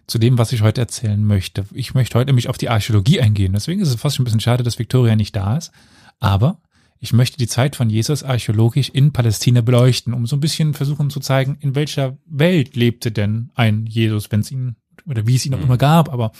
zu 0.07 0.17
dem, 0.19 0.37
was 0.37 0.51
ich 0.51 0.61
heute 0.61 0.81
erzählen 0.81 1.23
möchte. 1.23 1.65
Ich 1.73 1.93
möchte 1.93 2.17
heute 2.17 2.27
nämlich 2.27 2.49
auf 2.49 2.57
die 2.57 2.69
Archäologie 2.69 3.21
eingehen. 3.21 3.53
Deswegen 3.53 3.81
ist 3.81 3.87
es 3.89 3.95
fast 4.01 4.15
schon 4.15 4.23
ein 4.23 4.25
bisschen 4.25 4.39
schade, 4.41 4.63
dass 4.63 4.77
Victoria 4.79 5.15
nicht 5.15 5.35
da 5.35 5.57
ist. 5.57 5.71
Aber 6.19 6.59
ich 7.03 7.11
möchte 7.13 7.37
die 7.37 7.47
Zeit 7.47 7.75
von 7.75 7.89
Jesus 7.89 8.23
archäologisch 8.23 8.89
in 8.89 9.11
Palästina 9.11 9.61
beleuchten, 9.61 10.13
um 10.13 10.25
so 10.27 10.35
ein 10.37 10.39
bisschen 10.39 10.73
versuchen 10.75 11.09
zu 11.09 11.19
zeigen, 11.19 11.57
in 11.59 11.73
welcher 11.75 12.17
Welt 12.25 12.75
lebte 12.75 13.11
denn 13.11 13.49
ein 13.55 13.85
Jesus, 13.87 14.31
wenn 14.31 14.41
es 14.41 14.51
ihn 14.51 14.75
oder 15.07 15.25
wie 15.27 15.35
es 15.35 15.45
ihn 15.45 15.53
auch 15.55 15.61
immer 15.61 15.77
gab. 15.77 16.09
Aber 16.13 16.31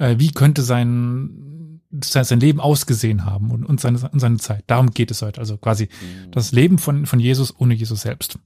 Äh, 0.00 0.16
wie 0.18 0.30
könnte 0.30 0.62
sein, 0.62 1.80
sein, 2.04 2.22
sein 2.24 2.38
Leben 2.38 2.60
ausgesehen 2.60 3.24
haben 3.24 3.50
und, 3.50 3.64
und, 3.64 3.80
seine, 3.80 3.98
und 4.10 4.20
seine 4.20 4.36
Zeit. 4.38 4.62
Darum 4.68 4.90
geht 4.92 5.10
es 5.10 5.22
heute. 5.22 5.40
Also 5.40 5.56
quasi 5.56 5.84
Mhm. 5.86 6.30
das 6.30 6.52
Leben 6.52 6.78
von, 6.78 7.04
von 7.06 7.18
Jesus 7.18 7.52
ohne 7.58 7.74
Jesus 7.74 8.02
selbst. 8.02 8.38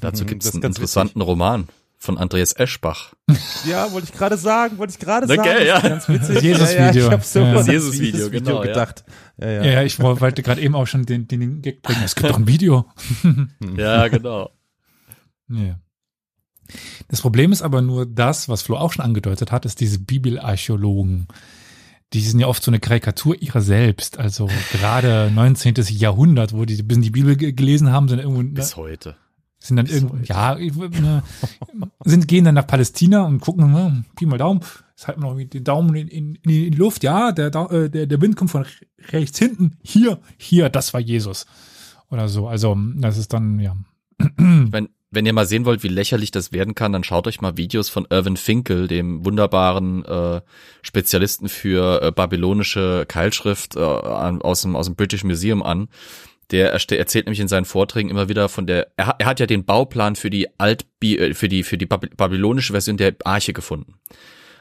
Dazu 0.00 0.24
Mhm, 0.24 0.28
gibt 0.28 0.44
es 0.44 0.52
einen 0.52 0.60
ganz 0.60 0.76
interessanten 0.76 1.22
Roman 1.22 1.68
von 1.96 2.18
Andreas 2.18 2.52
Eschbach. 2.54 3.14
Ja, 3.66 3.90
wollte 3.92 4.08
ich 4.12 4.18
gerade 4.18 4.36
sagen, 4.36 4.76
wollte 4.76 4.92
ich 4.92 4.98
gerade 4.98 5.26
Na, 5.26 5.36
sagen. 5.36 5.48
gell, 5.48 5.66
ja. 5.66 5.82
Witzig. 6.06 6.42
Jesus-Video. 6.42 6.78
Ja, 6.78 6.90
ja, 6.92 7.06
ich 7.06 7.10
habe 7.10 7.24
so 7.24 7.40
Ja. 7.40 7.60
Jesus-Video, 7.62 8.28
genau, 8.28 8.56
ja. 8.62 8.66
gedacht. 8.68 9.04
Ja, 9.06 9.14
ja. 9.38 9.50
Ja, 9.50 9.64
ja 9.64 9.82
ich 9.82 9.98
woll- 10.00 10.20
wollte 10.20 10.42
gerade 10.42 10.60
eben 10.60 10.74
auch 10.74 10.86
schon 10.86 11.06
den, 11.06 11.26
den, 11.28 11.62
Gag 11.62 11.82
bringen. 11.82 12.02
Es 12.04 12.14
gibt 12.14 12.30
doch 12.30 12.38
ein 12.38 12.46
Video. 12.46 12.86
Ja, 13.76 14.08
genau. 14.08 14.50
Ja. 15.48 15.78
Das 17.08 17.20
Problem 17.20 17.52
ist 17.52 17.62
aber 17.62 17.82
nur 17.82 18.06
das, 18.06 18.48
was 18.48 18.62
Flo 18.62 18.76
auch 18.76 18.92
schon 18.92 19.04
angedeutet 19.04 19.52
hat, 19.52 19.66
ist 19.66 19.80
diese 19.80 19.98
Bibelarchäologen. 19.98 21.28
Die 22.12 22.20
sind 22.20 22.40
ja 22.40 22.46
oft 22.46 22.62
so 22.62 22.70
eine 22.70 22.80
Karikatur 22.80 23.40
ihrer 23.42 23.60
selbst. 23.60 24.18
Also 24.18 24.48
gerade 24.72 25.30
19. 25.34 25.74
Jahrhundert, 25.90 26.52
wo 26.54 26.64
die 26.64 26.82
bis 26.82 26.96
in 26.96 27.02
die 27.02 27.10
Bibel 27.10 27.36
ge- 27.36 27.52
gelesen 27.52 27.90
haben, 27.90 28.08
sind 28.08 28.20
irgendwo, 28.20 28.42
Bis 28.42 28.76
heute. 28.76 29.16
Sind 29.66 29.76
dann 29.76 29.86
irgendwo, 29.86 30.16
ja, 30.24 30.58
sind, 32.04 32.28
gehen 32.28 32.44
dann 32.44 32.54
nach 32.54 32.66
Palästina 32.66 33.22
und 33.22 33.40
gucken, 33.40 33.72
ne, 33.72 34.04
Pi 34.14 34.26
mal 34.26 34.36
Daumen, 34.36 34.60
jetzt 34.90 35.08
halten 35.08 35.22
wir 35.22 35.32
noch 35.32 35.42
den 35.42 35.64
Daumen 35.64 35.94
in, 35.94 36.08
in, 36.08 36.34
in 36.34 36.50
die 36.50 36.70
Luft, 36.70 37.02
ja, 37.02 37.32
der, 37.32 37.46
äh, 37.46 37.88
der, 37.88 38.06
der 38.06 38.20
Wind 38.20 38.36
kommt 38.36 38.50
von 38.50 38.66
rechts 39.10 39.38
hinten, 39.38 39.78
hier, 39.82 40.20
hier, 40.36 40.68
das 40.68 40.92
war 40.92 41.00
Jesus. 41.00 41.46
Oder 42.10 42.28
so. 42.28 42.46
Also, 42.46 42.76
das 42.96 43.16
ist 43.16 43.32
dann, 43.32 43.58
ja. 43.58 43.74
Wenn, 44.36 44.88
wenn 45.10 45.26
ihr 45.26 45.32
mal 45.32 45.46
sehen 45.46 45.64
wollt, 45.64 45.82
wie 45.82 45.88
lächerlich 45.88 46.30
das 46.30 46.52
werden 46.52 46.74
kann, 46.74 46.92
dann 46.92 47.04
schaut 47.04 47.26
euch 47.26 47.40
mal 47.40 47.56
Videos 47.56 47.88
von 47.88 48.06
Irvin 48.10 48.36
Finkel, 48.36 48.86
dem 48.86 49.24
wunderbaren 49.24 50.04
äh, 50.04 50.40
Spezialisten 50.82 51.48
für 51.48 52.02
äh, 52.02 52.12
babylonische 52.12 53.04
Keilschrift 53.08 53.76
äh, 53.76 53.80
aus, 53.80 54.62
dem, 54.62 54.76
aus 54.76 54.86
dem 54.86 54.94
British 54.94 55.24
Museum 55.24 55.62
an. 55.62 55.88
Der 56.50 56.72
erzählt 56.72 57.26
nämlich 57.26 57.40
in 57.40 57.48
seinen 57.48 57.64
Vorträgen 57.64 58.10
immer 58.10 58.28
wieder 58.28 58.48
von 58.48 58.66
der, 58.66 58.88
er, 58.96 59.06
hat- 59.08 59.16
er 59.20 59.26
hat 59.26 59.40
ja 59.40 59.46
den 59.46 59.64
Bauplan 59.64 60.14
für 60.16 60.30
die 60.30 60.48
Alt, 60.58 60.84
für 61.00 61.48
die, 61.48 61.62
für 61.62 61.78
die 61.78 61.86
Baby- 61.86 62.10
babylonische 62.16 62.72
Version 62.72 62.96
der 62.96 63.14
Arche 63.24 63.52
gefunden. 63.52 63.94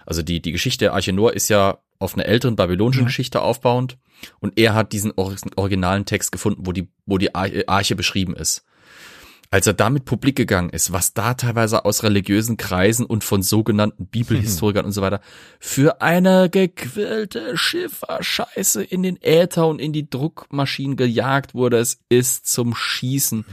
Also 0.05 0.21
die, 0.21 0.41
die 0.41 0.51
Geschichte 0.51 0.85
der 0.85 0.93
Arche 0.93 1.13
Noah 1.13 1.33
ist 1.33 1.49
ja 1.49 1.77
auf 1.99 2.15
einer 2.15 2.25
älteren 2.25 2.55
babylonischen 2.55 3.03
Ja. 3.03 3.07
Geschichte 3.07 3.41
aufbauend 3.41 3.97
und 4.39 4.57
er 4.59 4.73
hat 4.73 4.91
diesen 4.93 5.11
or- 5.15 5.35
originalen 5.55 6.05
Text 6.05 6.31
gefunden, 6.31 6.65
wo 6.65 6.71
die, 6.71 6.87
wo 7.05 7.17
die 7.17 7.33
Ar- 7.35 7.49
Arche 7.67 7.95
beschrieben 7.95 8.35
ist. 8.35 8.65
Als 9.53 9.67
er 9.67 9.73
damit 9.73 10.05
publik 10.05 10.35
gegangen 10.35 10.71
ist, 10.71 10.93
was 10.93 11.13
da 11.13 11.35
teilweise 11.35 11.85
aus 11.85 12.01
religiösen 12.01 12.57
Kreisen 12.57 13.05
und 13.05 13.23
von 13.23 13.43
sogenannten 13.43 14.07
Bibelhistorikern 14.07 14.83
und 14.83 14.93
so 14.93 15.03
weiter 15.03 15.21
für 15.59 16.01
eine 16.01 16.49
gequillte 16.49 17.55
Schifferscheiße 17.55 18.83
in 18.83 19.03
den 19.03 19.21
Äther 19.21 19.67
und 19.67 19.77
in 19.77 19.93
die 19.93 20.09
Druckmaschinen 20.09 20.97
gejagt 20.97 21.53
wurde, 21.53 21.77
es 21.77 21.99
ist 22.09 22.47
zum 22.47 22.73
Schießen. 22.73 23.45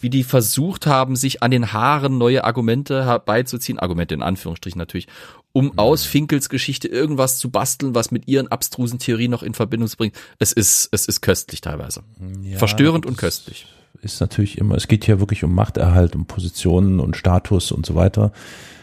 Wie 0.00 0.08
die 0.08 0.24
versucht 0.24 0.86
haben, 0.86 1.16
sich 1.16 1.42
an 1.42 1.50
den 1.50 1.74
Haaren 1.74 2.16
neue 2.16 2.44
Argumente 2.44 3.04
herbeizuziehen, 3.04 3.78
Argumente 3.78 4.14
in 4.14 4.22
Anführungsstrichen 4.22 4.78
natürlich, 4.78 5.06
um 5.52 5.78
aus 5.78 6.06
Finkels 6.06 6.48
Geschichte 6.48 6.88
irgendwas 6.88 7.36
zu 7.36 7.50
basteln, 7.50 7.94
was 7.94 8.10
mit 8.10 8.26
ihren 8.26 8.48
abstrusen 8.48 8.98
Theorien 8.98 9.30
noch 9.30 9.42
in 9.42 9.52
Verbindung 9.52 9.90
zu 9.90 9.98
bringen. 9.98 10.14
Es 10.38 10.52
ist, 10.52 10.88
es 10.92 11.04
ist 11.04 11.20
köstlich 11.20 11.60
teilweise. 11.60 12.04
Ja, 12.42 12.56
Verstörend 12.56 13.04
und 13.04 13.18
köstlich. 13.18 13.66
Ist 13.70 13.81
natürlich 14.20 14.58
immer, 14.58 14.76
es 14.76 14.88
geht 14.88 15.04
hier 15.04 15.20
wirklich 15.20 15.44
um 15.44 15.54
Machterhalt, 15.54 16.16
um 16.16 16.26
Positionen 16.26 17.00
und 17.00 17.16
Status 17.16 17.72
und 17.72 17.86
so 17.86 17.94
weiter. 17.94 18.32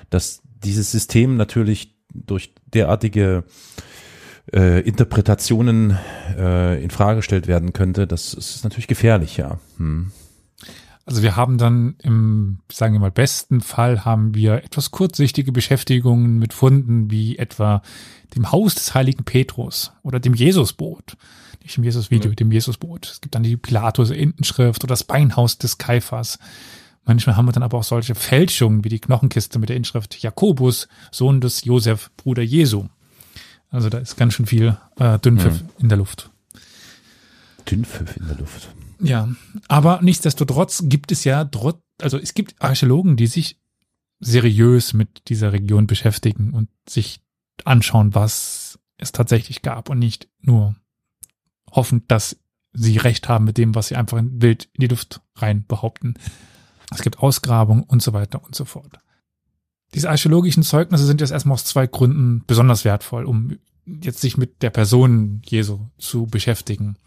Dass 0.09 0.41
dieses 0.63 0.91
System 0.91 1.37
natürlich 1.37 1.95
durch 2.13 2.53
derartige 2.73 3.43
äh, 4.53 4.81
Interpretationen 4.81 5.97
äh, 6.37 6.81
in 6.83 6.89
Frage 6.89 7.17
gestellt 7.17 7.47
werden 7.47 7.73
könnte, 7.73 8.07
das 8.07 8.33
ist 8.33 8.63
natürlich 8.63 8.87
gefährlich, 8.87 9.37
ja. 9.37 9.59
Hm. 9.77 10.11
Also 11.09 11.23
wir 11.23 11.35
haben 11.35 11.57
dann 11.57 11.95
im, 12.03 12.59
sagen 12.71 12.93
wir 12.93 12.99
mal, 12.99 13.09
besten 13.09 13.61
Fall 13.61 14.05
haben 14.05 14.35
wir 14.35 14.63
etwas 14.63 14.91
kurzsichtige 14.91 15.51
Beschäftigungen 15.51 16.37
mit 16.37 16.53
Funden 16.53 17.09
wie 17.09 17.39
etwa 17.39 17.81
dem 18.35 18.51
Haus 18.51 18.75
des 18.75 18.93
heiligen 18.93 19.23
Petrus 19.23 19.91
oder 20.03 20.19
dem 20.19 20.35
Jesusboot. 20.35 21.17
Nicht 21.63 21.75
dem 21.75 21.83
Jesus-Video, 21.83 22.31
dem 22.33 22.51
Jesusboot. 22.51 23.07
Es 23.07 23.21
gibt 23.21 23.33
dann 23.33 23.41
die 23.41 23.57
Pilatus-Intenschrift 23.57 24.83
oder 24.83 24.91
das 24.91 25.03
Beinhaus 25.03 25.57
des 25.57 25.79
Kaiphas. 25.79 26.37
Manchmal 27.05 27.35
haben 27.35 27.47
wir 27.47 27.53
dann 27.53 27.63
aber 27.63 27.79
auch 27.79 27.83
solche 27.83 28.13
Fälschungen 28.13 28.83
wie 28.83 28.89
die 28.89 28.99
Knochenkiste 28.99 29.57
mit 29.57 29.69
der 29.69 29.77
Inschrift 29.77 30.21
Jakobus, 30.21 30.87
Sohn 31.11 31.41
des 31.41 31.65
Josef, 31.65 32.11
Bruder 32.17 32.43
Jesu. 32.43 32.85
Also 33.71 33.89
da 33.89 33.97
ist 33.97 34.15
ganz 34.15 34.35
schön 34.35 34.45
viel 34.45 34.77
äh, 34.99 35.17
Dünnpfiff 35.17 35.63
in 35.79 35.89
der 35.89 35.97
Luft. 35.97 36.29
Dünnpfiff 37.67 38.15
in 38.15 38.27
der 38.27 38.37
Luft. 38.37 38.69
Ja, 38.99 39.29
aber 39.67 40.01
nichtsdestotrotz 40.01 40.83
gibt 40.85 41.11
es 41.11 41.23
ja 41.23 41.45
trotz, 41.45 41.77
also 42.01 42.17
es 42.17 42.33
gibt 42.33 42.61
Archäologen, 42.61 43.15
die 43.15 43.27
sich 43.27 43.59
seriös 44.19 44.93
mit 44.93 45.29
dieser 45.29 45.53
Region 45.53 45.87
beschäftigen 45.87 46.53
und 46.53 46.69
sich 46.87 47.21
anschauen, 47.63 48.13
was 48.13 48.79
es 48.97 49.11
tatsächlich 49.11 49.61
gab 49.61 49.89
und 49.89 49.99
nicht 49.99 50.27
nur 50.41 50.75
hoffen, 51.71 52.03
dass 52.07 52.37
sie 52.73 52.97
recht 52.97 53.29
haben 53.29 53.45
mit 53.45 53.57
dem, 53.57 53.75
was 53.75 53.87
sie 53.87 53.95
einfach 53.95 54.17
in 54.17 54.41
wild 54.41 54.69
in 54.73 54.81
die 54.81 54.87
Luft 54.87 55.21
rein 55.35 55.65
behaupten. 55.65 56.15
Es 56.91 57.01
gibt 57.01 57.19
Ausgrabungen 57.19 57.83
und 57.83 58.01
so 58.01 58.13
weiter 58.13 58.43
und 58.43 58.55
so 58.55 58.65
fort. 58.65 58.99
Diese 59.93 60.09
archäologischen 60.09 60.63
Zeugnisse 60.63 61.05
sind 61.05 61.21
jetzt 61.21 61.31
erstmal 61.31 61.55
aus 61.55 61.65
zwei 61.65 61.87
Gründen 61.87 62.43
besonders 62.45 62.85
wertvoll, 62.85 63.25
um 63.25 63.57
jetzt 63.85 64.21
sich 64.21 64.37
mit 64.37 64.61
der 64.61 64.69
Person 64.69 65.41
Jesu 65.45 65.87
zu 65.97 66.27
beschäftigen. 66.27 66.97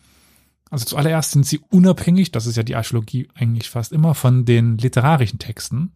Also 0.72 0.86
zuallererst 0.86 1.32
sind 1.32 1.44
sie 1.46 1.60
unabhängig, 1.70 2.32
das 2.32 2.46
ist 2.46 2.56
ja 2.56 2.62
die 2.62 2.76
Archäologie 2.76 3.28
eigentlich 3.34 3.68
fast 3.68 3.92
immer, 3.92 4.14
von 4.14 4.46
den 4.46 4.78
literarischen 4.78 5.38
Texten, 5.38 5.92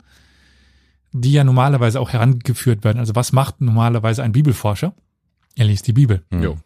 die 1.13 1.33
ja 1.33 1.45
normalerweise 1.45 1.99
auch 1.99 2.11
herangeführt 2.13 2.85
werden. 2.85 2.99
Also 2.99 3.15
was 3.15 3.33
macht 3.33 3.63
normalerweise 3.63 4.23
ein 4.23 4.33
Bibelforscher? 4.33 4.93
Er 5.55 5.65
liest 5.65 5.87
die 5.87 5.95
Bibel. 5.95 6.23
Hm. 6.31 6.43
Jo. 6.43 6.59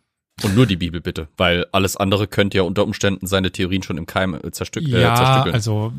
Und 0.43 0.57
nur 0.57 0.67
die 0.67 0.77
Bibel 0.77 1.01
bitte, 1.01 1.29
weil 1.37 1.67
alles 1.71 1.97
andere 1.97 2.27
könnte 2.27 2.57
ja 2.57 2.63
unter 2.65 2.83
Umständen 2.83 3.27
seine 3.29 3.53
Theorien 3.53 3.83
schon 3.85 3.97
im 3.97 4.07
Keim 4.07 4.35
äh, 4.35 4.51
zerstück 4.51 4.83
äh, 4.89 5.01
Ja, 5.03 5.15
zerstückeln. 5.15 5.55
also 5.55 5.93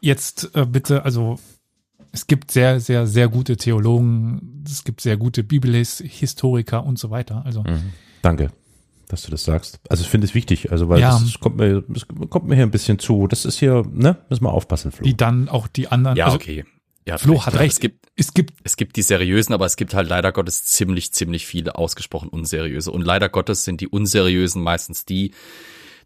jetzt 0.00 0.54
äh, 0.54 0.64
bitte, 0.64 1.04
also 1.04 1.40
es 2.12 2.26
gibt 2.28 2.52
sehr, 2.52 2.78
sehr, 2.80 3.06
sehr 3.08 3.28
gute 3.28 3.56
Theologen, 3.56 4.62
es 4.64 4.84
gibt 4.84 5.00
sehr 5.00 5.16
gute 5.16 5.42
Bibelhistoriker 5.42 6.84
und 6.86 6.98
so 7.00 7.10
weiter. 7.10 7.42
Also 7.44 7.62
Mhm. 7.64 7.92
Danke, 8.22 8.50
dass 9.08 9.22
du 9.22 9.30
das 9.30 9.44
sagst. 9.44 9.80
Also 9.88 10.02
ich 10.02 10.08
finde 10.08 10.26
es 10.26 10.34
wichtig, 10.34 10.70
also 10.70 10.88
weil 10.88 11.00
Ja. 11.00 11.10
das 11.12 11.22
ist- 11.22 11.40
kommt 11.40 11.56
mir, 11.56 11.82
das 11.88 12.06
kommt 12.30 12.46
mir 12.46 12.54
hier 12.54 12.64
ein 12.64 12.70
bisschen 12.70 12.98
zu. 12.98 13.26
Das 13.26 13.44
ist 13.44 13.58
hier, 13.58 13.82
ne, 13.92 14.16
müssen 14.28 14.44
wir 14.44 14.52
aufpassen, 14.52 14.92
Flo. 14.92 15.04
die 15.04 15.16
dann 15.16 15.48
auch 15.48 15.66
die 15.68 15.88
anderen. 15.88 16.16
ja, 16.16 16.26
also 16.26 16.36
okay. 16.36 16.64
Ja, 17.06 17.16
Flo 17.16 17.44
hat 17.46 17.54
recht. 17.54 17.72
Es 17.72 17.80
gibt, 17.80 18.06
Es 18.16 18.34
gibt 18.34 18.54
es 18.64 18.76
gibt 18.76 18.96
die 18.96 19.02
seriösen, 19.02 19.54
aber 19.54 19.64
es 19.64 19.76
gibt 19.76 19.94
halt 19.94 20.08
leider 20.10 20.30
Gottes 20.30 20.64
ziemlich, 20.64 21.12
ziemlich 21.12 21.46
viele 21.46 21.76
ausgesprochen 21.76 22.28
unseriöse. 22.28 22.90
Und 22.92 23.02
leider 23.02 23.28
Gottes 23.30 23.64
sind 23.64 23.80
die 23.80 23.88
unseriösen 23.88 24.62
meistens 24.62 25.06
die, 25.06 25.32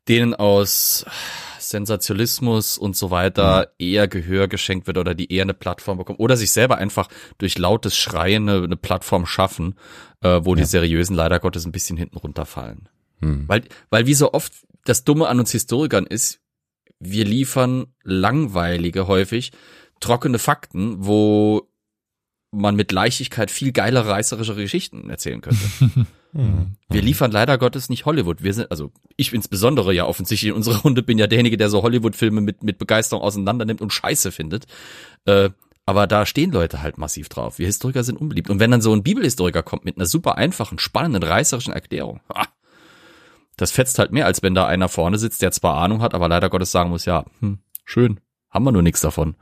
denen 0.09 0.33
aus 0.35 1.05
Sensationalismus 1.59 2.79
und 2.79 2.97
so 2.97 3.11
weiter 3.11 3.73
eher 3.79 4.07
Gehör 4.09 4.47
geschenkt 4.47 4.87
wird 4.87 4.99
oder 4.99 5.15
die 5.15 5.33
eher 5.33 5.43
eine 5.43 5.55
Plattform 5.55 5.99
bekommen 5.99 6.19
oder 6.19 6.37
sich 6.37 6.51
selber 6.53 6.77
einfach 6.79 7.09
durch 7.39 7.59
lautes 7.59 7.97
Schreien 7.97 8.49
eine, 8.49 8.63
eine 8.63 8.77
Plattform 8.77 9.27
schaffen, 9.27 9.75
äh, 10.21 10.41
wo 10.43 10.55
die 10.55 10.65
seriösen 10.65 11.17
leider 11.17 11.41
Gottes 11.41 11.65
ein 11.67 11.73
bisschen 11.73 11.97
hinten 11.97 12.19
runterfallen. 12.19 12.89
Hm. 13.23 13.45
Weil, 13.47 13.63
weil 13.91 14.07
wie 14.07 14.15
so 14.15 14.33
oft 14.33 14.53
das 14.85 15.05
Dumme 15.05 15.29
an 15.29 15.39
uns 15.39 15.53
Historikern 15.53 16.07
ist, 16.07 16.41
wir 16.99 17.25
liefern 17.25 17.87
langweilige 18.03 19.07
häufig, 19.07 19.53
trockene 20.01 20.39
Fakten, 20.39 20.97
wo 20.99 21.69
man 22.51 22.77
mit 22.77 22.93
Leichtigkeit 22.93 23.51
viel 23.51 23.73
geilere 23.73 24.11
reißerische 24.11 24.55
Geschichten 24.55 25.09
erzählen 25.11 25.41
könnte. 25.41 25.61
Hm. 26.35 26.77
Wir 26.89 27.03
liefern 27.03 27.31
leider 27.31 27.59
Gottes 27.59 27.91
nicht 27.91 28.07
Hollywood. 28.07 28.43
Wir 28.43 28.55
sind, 28.55 28.71
also 28.71 28.91
ich 29.17 29.35
insbesondere 29.35 29.93
ja 29.93 30.07
offensichtlich 30.07 30.49
in 30.49 30.57
unserer 30.57 30.79
Runde 30.79 31.03
bin 31.03 31.19
ja 31.19 31.27
derjenige, 31.27 31.59
der 31.59 31.69
so 31.69 31.83
Hollywood-Filme 31.83 32.41
mit, 32.41 32.63
mit 32.63 32.79
Begeisterung 32.79 33.23
auseinander 33.23 33.67
nimmt 33.67 33.83
und 33.83 33.93
Scheiße 33.93 34.33
findet. 34.33 34.65
Äh, 35.27 35.51
aber 35.85 36.07
da 36.07 36.25
stehen 36.27 36.53
Leute 36.53 36.81
halt 36.81 36.97
massiv 36.97 37.29
drauf. 37.29 37.59
Wir 37.59 37.67
Historiker 37.67 38.05
sind 38.05 38.21
unbeliebt. 38.21 38.49
Und 38.49 38.61
wenn 38.61 38.71
dann 38.71 38.81
so 38.81 38.95
ein 38.95 39.03
Bibelhistoriker 39.03 39.63
kommt 39.63 39.85
mit 39.85 39.97
einer 39.97 40.07
super 40.07 40.39
einfachen, 40.39 40.79
spannenden, 40.79 41.23
reißerischen 41.23 41.73
Erklärung, 41.73 42.21
ha, 42.35 42.47
das 43.57 43.71
fetzt 43.71 43.99
halt 43.99 44.13
mehr, 44.13 44.27
als 44.27 44.43
wenn 44.43 44.55
da 44.55 44.67
einer 44.67 44.89
vorne 44.89 45.19
sitzt, 45.19 45.43
der 45.43 45.53
zwar 45.53 45.77
Ahnung 45.77 46.03
hat, 46.03 46.15
aber 46.15 46.29
leider 46.29 46.51
Gottes 46.51 46.73
sagen 46.73 46.91
muss, 46.91 47.05
ja, 47.05 47.25
hm, 47.41 47.59
schön, 47.85 48.21
haben 48.51 48.65
wir 48.65 48.73
nur 48.73 48.83
nichts 48.83 49.01
davon. 49.01 49.35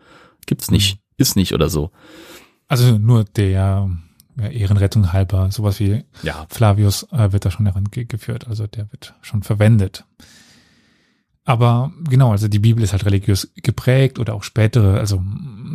Gibt's 0.46 0.70
nicht, 0.70 1.00
ist 1.16 1.36
nicht 1.36 1.52
oder 1.54 1.68
so. 1.68 1.90
also 2.68 2.98
nur 2.98 3.24
der 3.24 3.90
Ehrenrettung 4.38 5.12
halber, 5.12 5.50
sowas 5.50 5.80
wie 5.80 6.04
Ja, 6.22 6.46
Flavius 6.48 7.04
äh, 7.12 7.32
wird 7.32 7.44
da 7.44 7.50
schon 7.50 7.66
herangeführt, 7.66 8.48
also 8.48 8.66
der 8.66 8.90
wird 8.92 9.14
schon 9.22 9.42
verwendet. 9.42 10.04
Aber 11.44 11.92
genau, 12.08 12.30
also 12.30 12.48
die 12.48 12.58
Bibel 12.58 12.82
ist 12.82 12.92
halt 12.92 13.06
religiös 13.06 13.52
geprägt 13.56 14.18
oder 14.18 14.34
auch 14.34 14.42
spätere, 14.42 14.98
also 14.98 15.22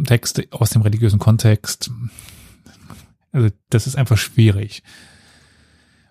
Texte 0.05 0.47
aus 0.51 0.69
dem 0.69 0.81
religiösen 0.83 1.19
Kontext. 1.19 1.91
Also 3.31 3.49
das 3.69 3.87
ist 3.87 3.97
einfach 3.97 4.17
schwierig. 4.17 4.83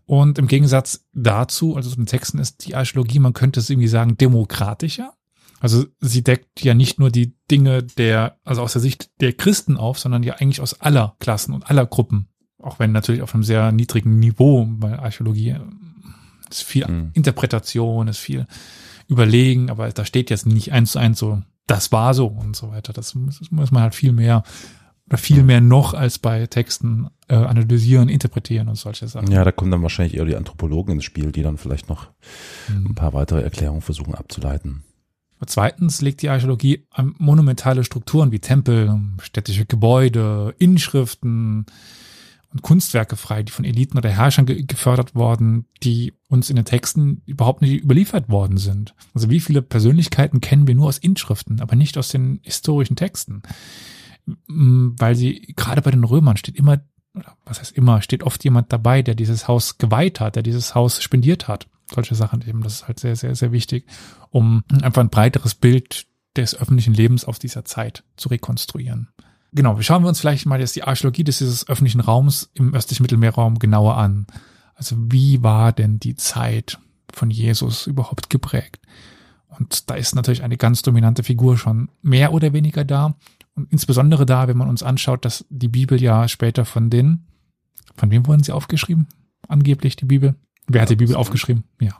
Und 0.06 0.38
im 0.38 0.46
Gegensatz 0.46 1.06
dazu, 1.12 1.76
also 1.76 1.90
zu 1.90 1.96
den 1.96 2.06
Texten 2.06 2.38
ist 2.38 2.66
die 2.66 2.74
Archäologie, 2.74 3.18
man 3.18 3.32
könnte 3.32 3.60
es 3.60 3.70
irgendwie 3.70 3.88
sagen, 3.88 4.16
demokratischer. 4.16 5.14
Also 5.60 5.86
sie 6.00 6.22
deckt 6.22 6.62
ja 6.62 6.74
nicht 6.74 6.98
nur 6.98 7.10
die 7.10 7.36
Dinge 7.50 7.82
der, 7.82 8.38
also 8.44 8.60
aus 8.60 8.72
der 8.72 8.82
Sicht 8.82 9.10
der 9.20 9.32
Christen 9.32 9.78
auf, 9.78 9.98
sondern 9.98 10.22
ja 10.22 10.34
eigentlich 10.34 10.60
aus 10.60 10.80
aller 10.80 11.16
Klassen 11.20 11.54
und 11.54 11.70
aller 11.70 11.86
Gruppen. 11.86 12.28
Auch 12.58 12.78
wenn 12.78 12.92
natürlich 12.92 13.22
auf 13.22 13.34
einem 13.34 13.44
sehr 13.44 13.72
niedrigen 13.72 14.18
Niveau, 14.18 14.66
weil 14.78 14.94
Archäologie 14.94 15.50
äh, 15.50 15.60
ist 16.50 16.62
viel 16.64 16.86
Mhm. 16.86 17.10
Interpretation, 17.14 18.08
ist 18.08 18.18
viel 18.18 18.46
Überlegen, 19.08 19.70
aber 19.70 19.90
da 19.90 20.04
steht 20.04 20.30
jetzt 20.30 20.46
nicht 20.46 20.72
eins 20.72 20.92
zu 20.92 20.98
eins 20.98 21.18
so, 21.18 21.42
das 21.66 21.92
war 21.92 22.12
so 22.14 22.26
und 22.26 22.56
so 22.56 22.70
weiter. 22.70 22.92
Das 22.92 23.14
muss, 23.14 23.38
das 23.38 23.50
muss 23.50 23.70
man 23.70 23.82
halt 23.82 23.94
viel 23.94 24.12
mehr 24.12 24.42
oder 25.06 25.18
viel 25.18 25.42
mehr 25.42 25.60
noch 25.60 25.92
als 25.94 26.18
bei 26.18 26.46
Texten 26.46 27.08
äh, 27.28 27.34
analysieren, 27.34 28.08
interpretieren 28.08 28.68
und 28.68 28.76
solche 28.76 29.06
Sachen. 29.06 29.30
Ja, 29.30 29.44
da 29.44 29.52
kommen 29.52 29.70
dann 29.70 29.82
wahrscheinlich 29.82 30.16
eher 30.16 30.24
die 30.24 30.36
Anthropologen 30.36 30.94
ins 30.94 31.04
Spiel, 31.04 31.30
die 31.32 31.42
dann 31.42 31.58
vielleicht 31.58 31.88
noch 31.88 32.08
Mhm. 32.68 32.86
ein 32.90 32.94
paar 32.94 33.12
weitere 33.12 33.42
Erklärungen 33.42 33.82
versuchen 33.82 34.14
abzuleiten. 34.14 34.82
Zweitens 35.46 36.00
legt 36.00 36.22
die 36.22 36.30
Archäologie 36.30 36.86
monumentale 37.18 37.84
Strukturen 37.84 38.32
wie 38.32 38.38
Tempel, 38.38 38.98
städtische 39.20 39.66
Gebäude, 39.66 40.54
Inschriften 40.58 41.66
und 42.50 42.62
Kunstwerke 42.62 43.16
frei, 43.16 43.42
die 43.42 43.52
von 43.52 43.66
Eliten 43.66 43.98
oder 43.98 44.08
Herrschern 44.08 44.46
ge 44.46 44.62
gefördert 44.62 45.14
worden, 45.14 45.66
die 45.82 46.14
uns 46.28 46.48
in 46.48 46.56
den 46.56 46.64
Texten 46.64 47.20
überhaupt 47.26 47.60
nicht 47.60 47.82
überliefert 47.82 48.30
worden 48.30 48.56
sind. 48.56 48.94
Also 49.12 49.28
wie 49.28 49.40
viele 49.40 49.60
Persönlichkeiten 49.60 50.40
kennen 50.40 50.66
wir 50.66 50.74
nur 50.74 50.86
aus 50.86 50.96
Inschriften, 50.98 51.60
aber 51.60 51.76
nicht 51.76 51.98
aus 51.98 52.08
den 52.08 52.40
historischen 52.42 52.96
Texten? 52.96 53.42
Weil 54.46 55.14
sie, 55.14 55.52
gerade 55.56 55.82
bei 55.82 55.90
den 55.90 56.04
Römern 56.04 56.36
steht 56.36 56.56
immer, 56.56 56.80
oder 57.14 57.36
was 57.44 57.60
heißt 57.60 57.72
immer, 57.72 58.02
steht 58.02 58.22
oft 58.22 58.42
jemand 58.44 58.72
dabei, 58.72 59.02
der 59.02 59.14
dieses 59.14 59.48
Haus 59.48 59.78
geweiht 59.78 60.20
hat, 60.20 60.36
der 60.36 60.42
dieses 60.42 60.74
Haus 60.74 61.02
spendiert 61.02 61.48
hat. 61.48 61.68
Solche 61.94 62.14
Sachen 62.14 62.42
eben, 62.48 62.62
das 62.62 62.74
ist 62.74 62.88
halt 62.88 62.98
sehr, 62.98 63.14
sehr, 63.14 63.34
sehr 63.34 63.52
wichtig 63.52 63.86
um 64.34 64.64
einfach 64.82 65.00
ein 65.00 65.10
breiteres 65.10 65.54
Bild 65.54 66.06
des 66.36 66.56
öffentlichen 66.56 66.92
Lebens 66.92 67.24
aus 67.24 67.38
dieser 67.38 67.64
Zeit 67.64 68.02
zu 68.16 68.28
rekonstruieren. 68.28 69.08
Genau, 69.52 69.80
schauen 69.80 70.02
wir 70.02 70.08
uns 70.08 70.18
vielleicht 70.18 70.44
mal 70.46 70.58
jetzt 70.58 70.74
die 70.74 70.82
Archäologie 70.82 71.22
des 71.22 71.38
dieses 71.38 71.68
öffentlichen 71.68 72.00
Raums 72.00 72.50
im 72.54 72.74
östlichen 72.74 73.04
Mittelmeerraum 73.04 73.60
genauer 73.60 73.96
an. 73.96 74.26
Also 74.74 74.96
wie 74.98 75.44
war 75.44 75.70
denn 75.72 76.00
die 76.00 76.16
Zeit 76.16 76.80
von 77.12 77.30
Jesus 77.30 77.86
überhaupt 77.86 78.28
geprägt? 78.28 78.80
Und 79.56 79.88
da 79.88 79.94
ist 79.94 80.16
natürlich 80.16 80.42
eine 80.42 80.56
ganz 80.56 80.82
dominante 80.82 81.22
Figur 81.22 81.56
schon 81.56 81.88
mehr 82.02 82.32
oder 82.32 82.52
weniger 82.52 82.84
da. 82.84 83.14
Und 83.54 83.72
insbesondere 83.72 84.26
da, 84.26 84.48
wenn 84.48 84.56
man 84.56 84.68
uns 84.68 84.82
anschaut, 84.82 85.24
dass 85.24 85.44
die 85.48 85.68
Bibel 85.68 86.00
ja 86.00 86.26
später 86.28 86.64
von 86.64 86.90
den, 86.90 87.26
von 87.94 88.10
wem 88.10 88.26
wurden 88.26 88.42
sie 88.42 88.52
aufgeschrieben? 88.52 89.06
Angeblich 89.46 89.96
die 89.96 90.06
Bibel. 90.06 90.34
Wer 90.66 90.82
hat 90.82 90.90
die 90.90 90.96
Bibel 90.96 91.14
aufgeschrieben? 91.14 91.64
Ja. 91.80 91.92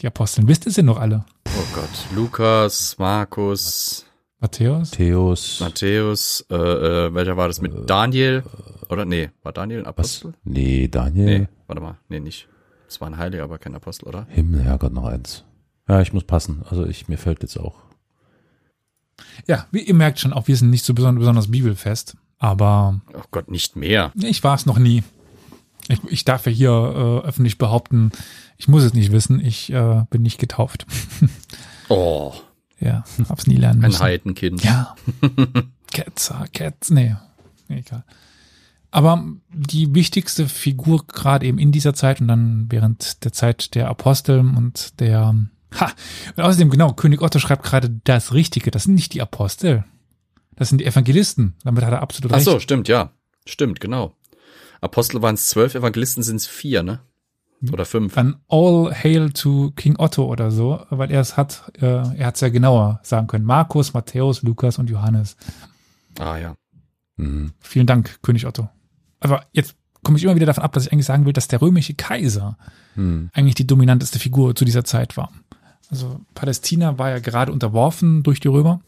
Die 0.00 0.06
Aposteln. 0.06 0.48
Wisst 0.48 0.66
ihr 0.66 0.72
sie 0.72 0.82
noch 0.82 0.98
alle? 0.98 1.24
Oh 1.46 1.64
Gott. 1.74 1.90
Lukas, 2.14 2.96
Markus, 2.98 4.06
Matthäus? 4.40 4.90
Theos, 4.92 5.60
Matthäus, 5.60 6.46
äh, 6.50 6.54
äh, 6.54 7.14
welcher 7.14 7.36
war 7.36 7.48
das 7.48 7.60
mit 7.60 7.88
Daniel? 7.88 8.42
Oder 8.88 9.04
nee, 9.04 9.30
war 9.42 9.52
Daniel 9.52 9.80
ein 9.80 9.84
was? 9.84 10.22
Apostel? 10.22 10.32
Nee, 10.44 10.88
Daniel. 10.88 11.40
Nee, 11.40 11.48
warte 11.66 11.82
mal. 11.82 11.98
Nee, 12.08 12.20
nicht. 12.20 12.48
Es 12.88 13.00
war 13.00 13.08
ein 13.08 13.18
Heiliger, 13.18 13.44
aber 13.44 13.58
kein 13.58 13.74
Apostel, 13.74 14.08
oder? 14.08 14.26
Himmel, 14.30 14.62
Herrgott, 14.62 14.94
noch 14.94 15.04
eins. 15.04 15.44
Ja, 15.86 16.00
ich 16.00 16.12
muss 16.12 16.24
passen. 16.24 16.62
Also 16.68 16.86
ich, 16.86 17.06
mir 17.08 17.18
fällt 17.18 17.42
jetzt 17.42 17.58
auch. 17.58 17.82
Ja, 19.46 19.66
wie 19.70 19.80
ihr 19.80 19.94
merkt 19.94 20.18
schon, 20.20 20.32
auch 20.32 20.48
wir 20.48 20.56
sind 20.56 20.70
nicht 20.70 20.84
so 20.84 20.94
besonders, 20.94 21.50
bibelfest. 21.50 22.16
Aber 22.38 23.00
Oh 23.14 23.22
Gott, 23.30 23.50
nicht 23.50 23.76
mehr. 23.76 24.12
ich 24.22 24.42
war 24.42 24.54
es 24.54 24.66
noch 24.66 24.78
nie. 24.78 25.02
Ich, 25.88 25.98
ich 26.08 26.24
darf 26.24 26.46
ja 26.46 26.52
hier 26.52 26.70
äh, 26.70 27.26
öffentlich 27.26 27.58
behaupten, 27.58 28.12
ich 28.56 28.68
muss 28.68 28.82
es 28.82 28.94
nicht 28.94 29.12
wissen, 29.12 29.40
ich 29.44 29.72
äh, 29.72 30.04
bin 30.10 30.22
nicht 30.22 30.38
getauft. 30.38 30.86
Oh, 31.88 32.32
ja, 32.80 33.04
hab's 33.28 33.46
nie 33.46 33.56
lernen 33.56 33.82
ein 33.84 33.90
müssen. 33.90 34.02
Heidenkind. 34.02 34.62
Ja. 34.62 34.94
Ketzer, 35.92 36.44
Ketz, 36.52 36.90
nee. 36.90 37.16
nee, 37.68 37.78
egal. 37.78 38.04
Aber 38.92 39.24
die 39.52 39.94
wichtigste 39.94 40.48
Figur 40.48 41.06
gerade 41.06 41.46
eben 41.46 41.58
in 41.58 41.72
dieser 41.72 41.94
Zeit 41.94 42.20
und 42.20 42.28
dann 42.28 42.66
während 42.70 43.24
der 43.24 43.32
Zeit 43.32 43.74
der 43.74 43.88
Apostel 43.88 44.40
und 44.40 44.98
der 45.00 45.34
Ha, 45.78 45.92
und 46.36 46.42
außerdem 46.42 46.70
genau, 46.70 46.92
König 46.94 47.20
Otto 47.22 47.38
schreibt 47.38 47.62
gerade 47.64 47.90
das 48.04 48.32
Richtige, 48.32 48.70
das 48.70 48.84
sind 48.84 48.94
nicht 48.94 49.12
die 49.14 49.22
Apostel. 49.22 49.84
Das 50.56 50.68
sind 50.68 50.78
die 50.78 50.84
Evangelisten. 50.86 51.54
Damit 51.64 51.84
hat 51.84 51.92
er 51.92 52.02
absolut 52.02 52.32
Ach 52.32 52.36
recht. 52.36 52.44
so, 52.44 52.58
stimmt, 52.58 52.88
ja. 52.88 53.12
Stimmt, 53.46 53.80
genau. 53.80 54.14
Apostel 54.80 55.22
waren 55.22 55.34
es 55.34 55.46
zwölf, 55.48 55.74
Evangelisten 55.74 56.22
sind 56.22 56.36
es 56.36 56.46
vier, 56.46 56.82
ne? 56.82 57.00
Oder 57.72 57.84
fünf. 57.84 58.14
Dann 58.14 58.36
All 58.48 58.90
Hail 58.94 59.30
to 59.32 59.70
King 59.76 59.96
Otto 59.98 60.24
oder 60.24 60.50
so, 60.50 60.84
weil 60.90 61.10
er 61.10 61.20
es 61.20 61.36
hat, 61.36 61.70
äh, 61.80 61.86
er 61.86 62.26
hat 62.26 62.34
es 62.36 62.40
ja 62.40 62.48
genauer 62.48 63.00
sagen 63.02 63.26
können. 63.26 63.44
Markus, 63.44 63.92
Matthäus, 63.92 64.42
Lukas 64.42 64.78
und 64.78 64.88
Johannes. 64.88 65.36
Ah 66.18 66.38
ja. 66.38 66.54
Mhm. 67.16 67.52
Vielen 67.60 67.86
Dank, 67.86 68.18
König 68.22 68.46
Otto. 68.46 68.68
Aber 69.20 69.44
jetzt 69.52 69.76
komme 70.02 70.16
ich 70.16 70.24
immer 70.24 70.36
wieder 70.36 70.46
davon 70.46 70.64
ab, 70.64 70.72
dass 70.72 70.86
ich 70.86 70.92
eigentlich 70.92 71.04
sagen 71.06 71.26
will, 71.26 71.34
dass 71.34 71.48
der 71.48 71.60
römische 71.60 71.94
Kaiser 71.94 72.56
Hm. 72.94 73.30
eigentlich 73.34 73.54
die 73.54 73.66
dominanteste 73.66 74.18
Figur 74.18 74.56
zu 74.56 74.64
dieser 74.64 74.84
Zeit 74.84 75.16
war. 75.16 75.30
Also 75.90 76.20
Palästina 76.34 76.98
war 76.98 77.10
ja 77.10 77.18
gerade 77.18 77.52
unterworfen 77.52 78.22
durch 78.22 78.40
die 78.40 78.48
Römer. 78.48 78.80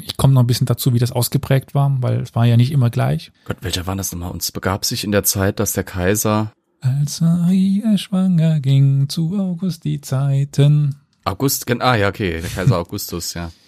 Ich 0.00 0.16
komme 0.16 0.34
noch 0.34 0.42
ein 0.42 0.46
bisschen 0.46 0.66
dazu, 0.66 0.94
wie 0.94 0.98
das 0.98 1.12
ausgeprägt 1.12 1.74
war, 1.74 1.96
weil 2.00 2.20
es 2.20 2.34
war 2.34 2.46
ja 2.46 2.56
nicht 2.56 2.72
immer 2.72 2.90
gleich. 2.90 3.30
Gott, 3.44 3.58
welcher 3.60 3.86
war 3.86 3.96
das 3.96 4.12
nochmal? 4.12 4.30
Und 4.30 4.42
es 4.42 4.52
begab 4.52 4.84
sich 4.84 5.04
in 5.04 5.12
der 5.12 5.24
Zeit, 5.24 5.60
dass 5.60 5.72
der 5.72 5.84
Kaiser 5.84 6.52
Als 6.80 7.20
Maria 7.20 7.96
schwanger 7.98 8.60
ging 8.60 9.08
zu 9.08 9.38
August 9.38 9.84
die 9.84 10.00
Zeiten. 10.00 10.96
August, 11.24 11.70
ah 11.70 11.94
ja, 11.94 12.08
okay, 12.08 12.40
der 12.40 12.50
Kaiser 12.50 12.78
Augustus, 12.78 13.34
ja. 13.34 13.50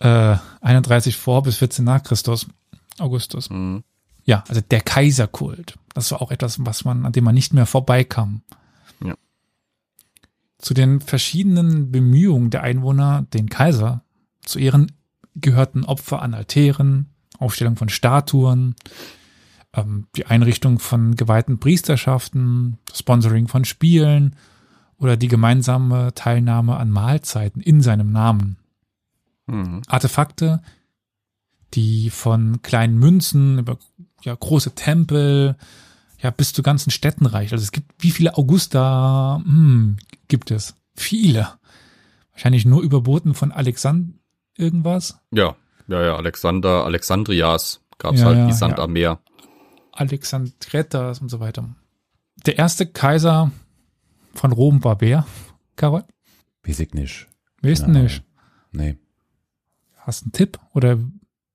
Äh, 0.00 0.36
31 0.60 1.16
vor 1.16 1.42
bis 1.42 1.56
14 1.56 1.84
nach 1.84 2.04
Christus. 2.04 2.46
Augustus. 3.00 3.50
Mhm. 3.50 3.82
Ja, 4.22 4.44
also 4.46 4.60
der 4.60 4.80
Kaiserkult. 4.80 5.74
Das 5.92 6.12
war 6.12 6.22
auch 6.22 6.30
etwas, 6.30 6.64
was 6.64 6.84
man, 6.84 7.04
an 7.04 7.10
dem 7.10 7.24
man 7.24 7.34
nicht 7.34 7.52
mehr 7.52 7.66
vorbeikam. 7.66 8.42
Zu 10.58 10.74
den 10.74 11.00
verschiedenen 11.00 11.90
Bemühungen 11.92 12.50
der 12.50 12.62
Einwohner, 12.62 13.26
den 13.32 13.48
Kaiser 13.48 14.02
zu 14.42 14.58
ehren, 14.58 14.92
gehörten 15.36 15.84
Opfer 15.84 16.20
an 16.20 16.34
Altären, 16.34 17.10
Aufstellung 17.38 17.76
von 17.76 17.88
Statuen, 17.88 18.74
ähm, 19.74 20.06
die 20.16 20.26
Einrichtung 20.26 20.78
von 20.78 21.14
geweihten 21.14 21.60
Priesterschaften, 21.60 22.78
Sponsoring 22.92 23.48
von 23.48 23.64
Spielen 23.64 24.34
oder 24.98 25.16
die 25.16 25.28
gemeinsame 25.28 26.12
Teilnahme 26.14 26.76
an 26.76 26.90
Mahlzeiten 26.90 27.62
in 27.62 27.80
seinem 27.80 28.10
Namen. 28.10 28.56
Mhm. 29.46 29.82
Artefakte, 29.86 30.60
die 31.74 32.10
von 32.10 32.62
kleinen 32.62 32.98
Münzen 32.98 33.58
über 33.60 33.78
ja, 34.22 34.34
große 34.34 34.74
Tempel, 34.74 35.56
ja, 36.20 36.30
bis 36.30 36.52
zu 36.52 36.62
ganzen 36.62 36.90
Städten 36.90 37.26
reicht. 37.26 37.52
Also 37.52 37.62
es 37.62 37.70
gibt, 37.70 37.92
wie 38.02 38.10
viele 38.10 38.36
Augusta 38.36 39.40
hm, 39.44 39.98
gibt 40.28 40.50
es? 40.50 40.74
Viele. 40.94 41.48
Wahrscheinlich 42.32 42.64
nur 42.64 42.82
überboten 42.82 43.34
von 43.34 43.52
Alexander 43.52 44.12
irgendwas. 44.56 45.18
Ja, 45.32 45.56
ja, 45.88 46.02
ja, 46.04 46.16
Alexander, 46.16 46.84
Alexandrias 46.84 47.80
gab's 47.98 48.20
Ja, 48.20 48.26
halt 48.26 48.38
ja, 48.38 48.46
wie 48.48 48.52
Sand 48.52 48.78
ja. 48.78 48.84
am 48.84 48.92
Meer. 48.92 49.20
Alexandretas 49.92 51.20
und 51.20 51.28
so 51.28 51.40
weiter. 51.40 51.68
Der 52.46 52.58
erste 52.58 52.86
Kaiser 52.86 53.50
von 54.34 54.52
Rom 54.52 54.84
war 54.84 55.00
wer? 55.00 55.26
Carol? 55.76 56.04
Weiß 56.64 56.80
ich 56.80 56.94
nicht. 56.94 57.26
Weißt 57.62 57.82
du 57.86 57.92
Ja. 57.92 58.02
nicht? 58.02 58.22
Nee. 58.72 58.96
Hast 59.96 60.22
du 60.22 60.24
einen 60.26 60.32
Tipp 60.32 60.58
oder 60.74 60.98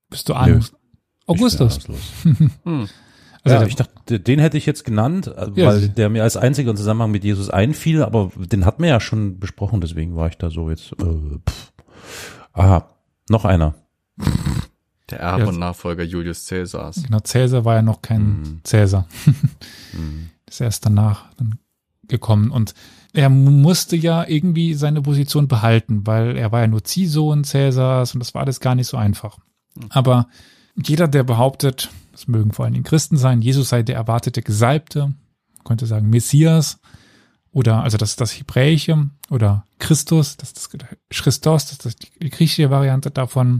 bist 0.10 0.28
du 0.30 0.34
ahnungslos? 0.34 0.80
Augustus. 1.26 1.78
Ich 1.78 1.84
bin 1.88 1.96
ahnungslos. 1.96 2.52
Hm. 2.64 2.90
Also 3.44 3.56
ja, 3.56 3.60
der- 3.60 3.68
ich 3.68 3.76
dachte, 3.76 4.20
den 4.20 4.40
hätte 4.40 4.58
ich 4.58 4.66
jetzt 4.66 4.86
genannt, 4.86 5.28
äh, 5.28 5.48
weil 5.66 5.90
der 5.90 6.10
mir 6.10 6.24
als 6.24 6.38
einziger 6.38 6.72
im 6.72 6.78
Zusammenhang 6.78 7.12
mit 7.12 7.24
Jesus 7.24 7.50
einfiel, 7.50 8.02
aber 8.04 8.32
den 8.38 8.66
hatten 8.66 8.82
wir 8.84 8.90
ja 8.90 9.00
schon 9.00 9.40
besprochen, 9.40 9.82
deswegen 9.82 10.16
war 10.16 10.28
ich 10.30 10.38
da 10.38 10.50
so 10.50 10.70
jetzt. 10.70 10.94
Äh, 10.94 11.40
pff. 11.50 11.72
Aha, 12.54 12.88
noch 13.30 13.46
einer. 13.46 13.74
Der 15.10 15.20
Erbe 15.20 15.44
Ja. 15.44 15.50
und 15.50 15.60
Nachfolger 15.60 16.04
Julius 16.04 16.48
Caesars. 16.48 17.04
Genau, 17.04 17.20
Cäsar 17.20 17.66
war 17.66 17.76
ja 17.76 17.82
noch 17.82 18.02
kein 18.02 18.22
Mhm. 18.42 18.60
Cäsar. 18.64 19.08
Hm. 19.92 20.30
ist 20.48 20.62
erst 20.62 20.86
danach 20.86 21.26
dann 21.38 21.58
gekommen 22.08 22.52
und 22.52 22.74
er 23.14 23.30
musste 23.30 23.96
ja 23.96 24.26
irgendwie 24.28 24.74
seine 24.74 25.02
Position 25.02 25.48
behalten, 25.48 26.06
weil 26.08 26.36
er 26.38 26.52
war 26.52 26.62
ja 26.62 26.68
nur 26.68 26.84
Ziehsohn 26.84 27.44
Cäsars 27.44 28.14
und 28.14 28.20
das 28.20 28.34
war 28.34 28.42
alles 28.44 28.60
gar 28.60 28.76
nicht 28.76 28.88
so 28.88 28.98
einfach. 28.98 29.38
Aber 29.90 30.28
jeder, 30.76 31.08
der 31.08 31.24
behauptet, 31.24 31.90
das 32.14 32.28
mögen 32.28 32.54
vor 32.54 32.64
allen 32.64 32.74
Dingen 32.74 32.86
Christen 32.86 33.18
sein, 33.18 33.42
Jesus 33.42 33.70
sei 33.70 33.84
der 33.84 33.96
erwartete 33.96 34.42
Gesalbte, 34.42 35.08
man 35.58 35.64
könnte 35.66 35.86
sagen 35.86 36.10
Messias. 36.10 36.80
Oder 37.52 37.84
also 37.84 37.98
das 37.98 38.16
das 38.16 38.32
Hebräische. 38.32 39.10
Oder 39.30 39.68
Christus, 39.78 40.38
das 40.38 40.54
das 40.54 40.70
Christos, 41.10 41.66
das 41.66 41.86
ist 41.86 42.04
die 42.22 42.30
griechische 42.30 42.72
Variante 42.72 43.12
davon, 43.12 43.60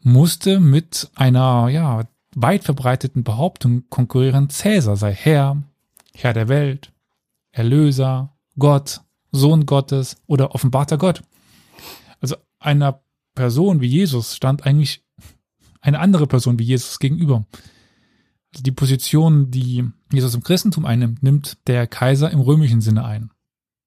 musste 0.00 0.58
mit 0.58 1.10
einer 1.14 1.68
ja 1.68 2.04
weit 2.34 2.64
verbreiteten 2.64 3.24
Behauptung 3.24 3.84
konkurrieren, 3.90 4.48
Cäsar 4.48 4.96
sei 4.96 5.12
Herr, 5.12 5.62
Herr 6.14 6.32
der 6.32 6.48
Welt, 6.48 6.92
Erlöser, 7.50 8.32
Gott, 8.58 9.02
Sohn 9.32 9.66
Gottes. 9.66 10.16
Oder 10.26 10.54
offenbarter 10.54 10.98
Gott. 10.98 11.22
Also 12.20 12.36
einer 12.58 13.02
Person 13.34 13.80
wie 13.80 13.86
Jesus 13.86 14.36
stand 14.36 14.66
eigentlich 14.66 15.01
eine 15.82 15.98
andere 15.98 16.26
Person 16.26 16.58
wie 16.58 16.64
Jesus 16.64 16.98
gegenüber. 16.98 17.44
Also 18.54 18.62
die 18.62 18.72
Position, 18.72 19.50
die 19.50 19.84
Jesus 20.10 20.34
im 20.34 20.42
Christentum 20.42 20.86
einnimmt, 20.86 21.22
nimmt 21.22 21.58
der 21.66 21.86
Kaiser 21.86 22.30
im 22.30 22.40
römischen 22.40 22.80
Sinne 22.80 23.04
ein. 23.04 23.30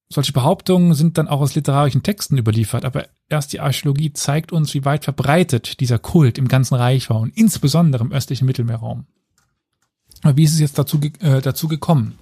Solche 0.09 0.33
Behauptungen 0.33 0.93
sind 0.93 1.17
dann 1.17 1.27
auch 1.27 1.41
aus 1.41 1.55
literarischen 1.55 2.03
Texten 2.03 2.37
überliefert, 2.37 2.85
aber 2.85 3.07
erst 3.27 3.53
die 3.53 3.59
Archäologie 3.59 4.13
zeigt 4.13 4.51
uns, 4.51 4.73
wie 4.73 4.85
weit 4.85 5.03
verbreitet 5.03 5.79
dieser 5.79 5.97
Kult 5.97 6.37
im 6.37 6.47
ganzen 6.47 6.75
Reich 6.75 7.09
war 7.09 7.19
und 7.19 7.35
insbesondere 7.35 8.03
im 8.03 8.11
östlichen 8.11 8.45
Mittelmeerraum. 8.45 9.05
Aber 10.21 10.37
wie 10.37 10.43
ist 10.43 10.53
es 10.53 10.59
jetzt 10.59 10.77
dazu, 10.77 10.99
äh, 11.19 11.41
dazu 11.41 11.67
gekommen? 11.67 12.19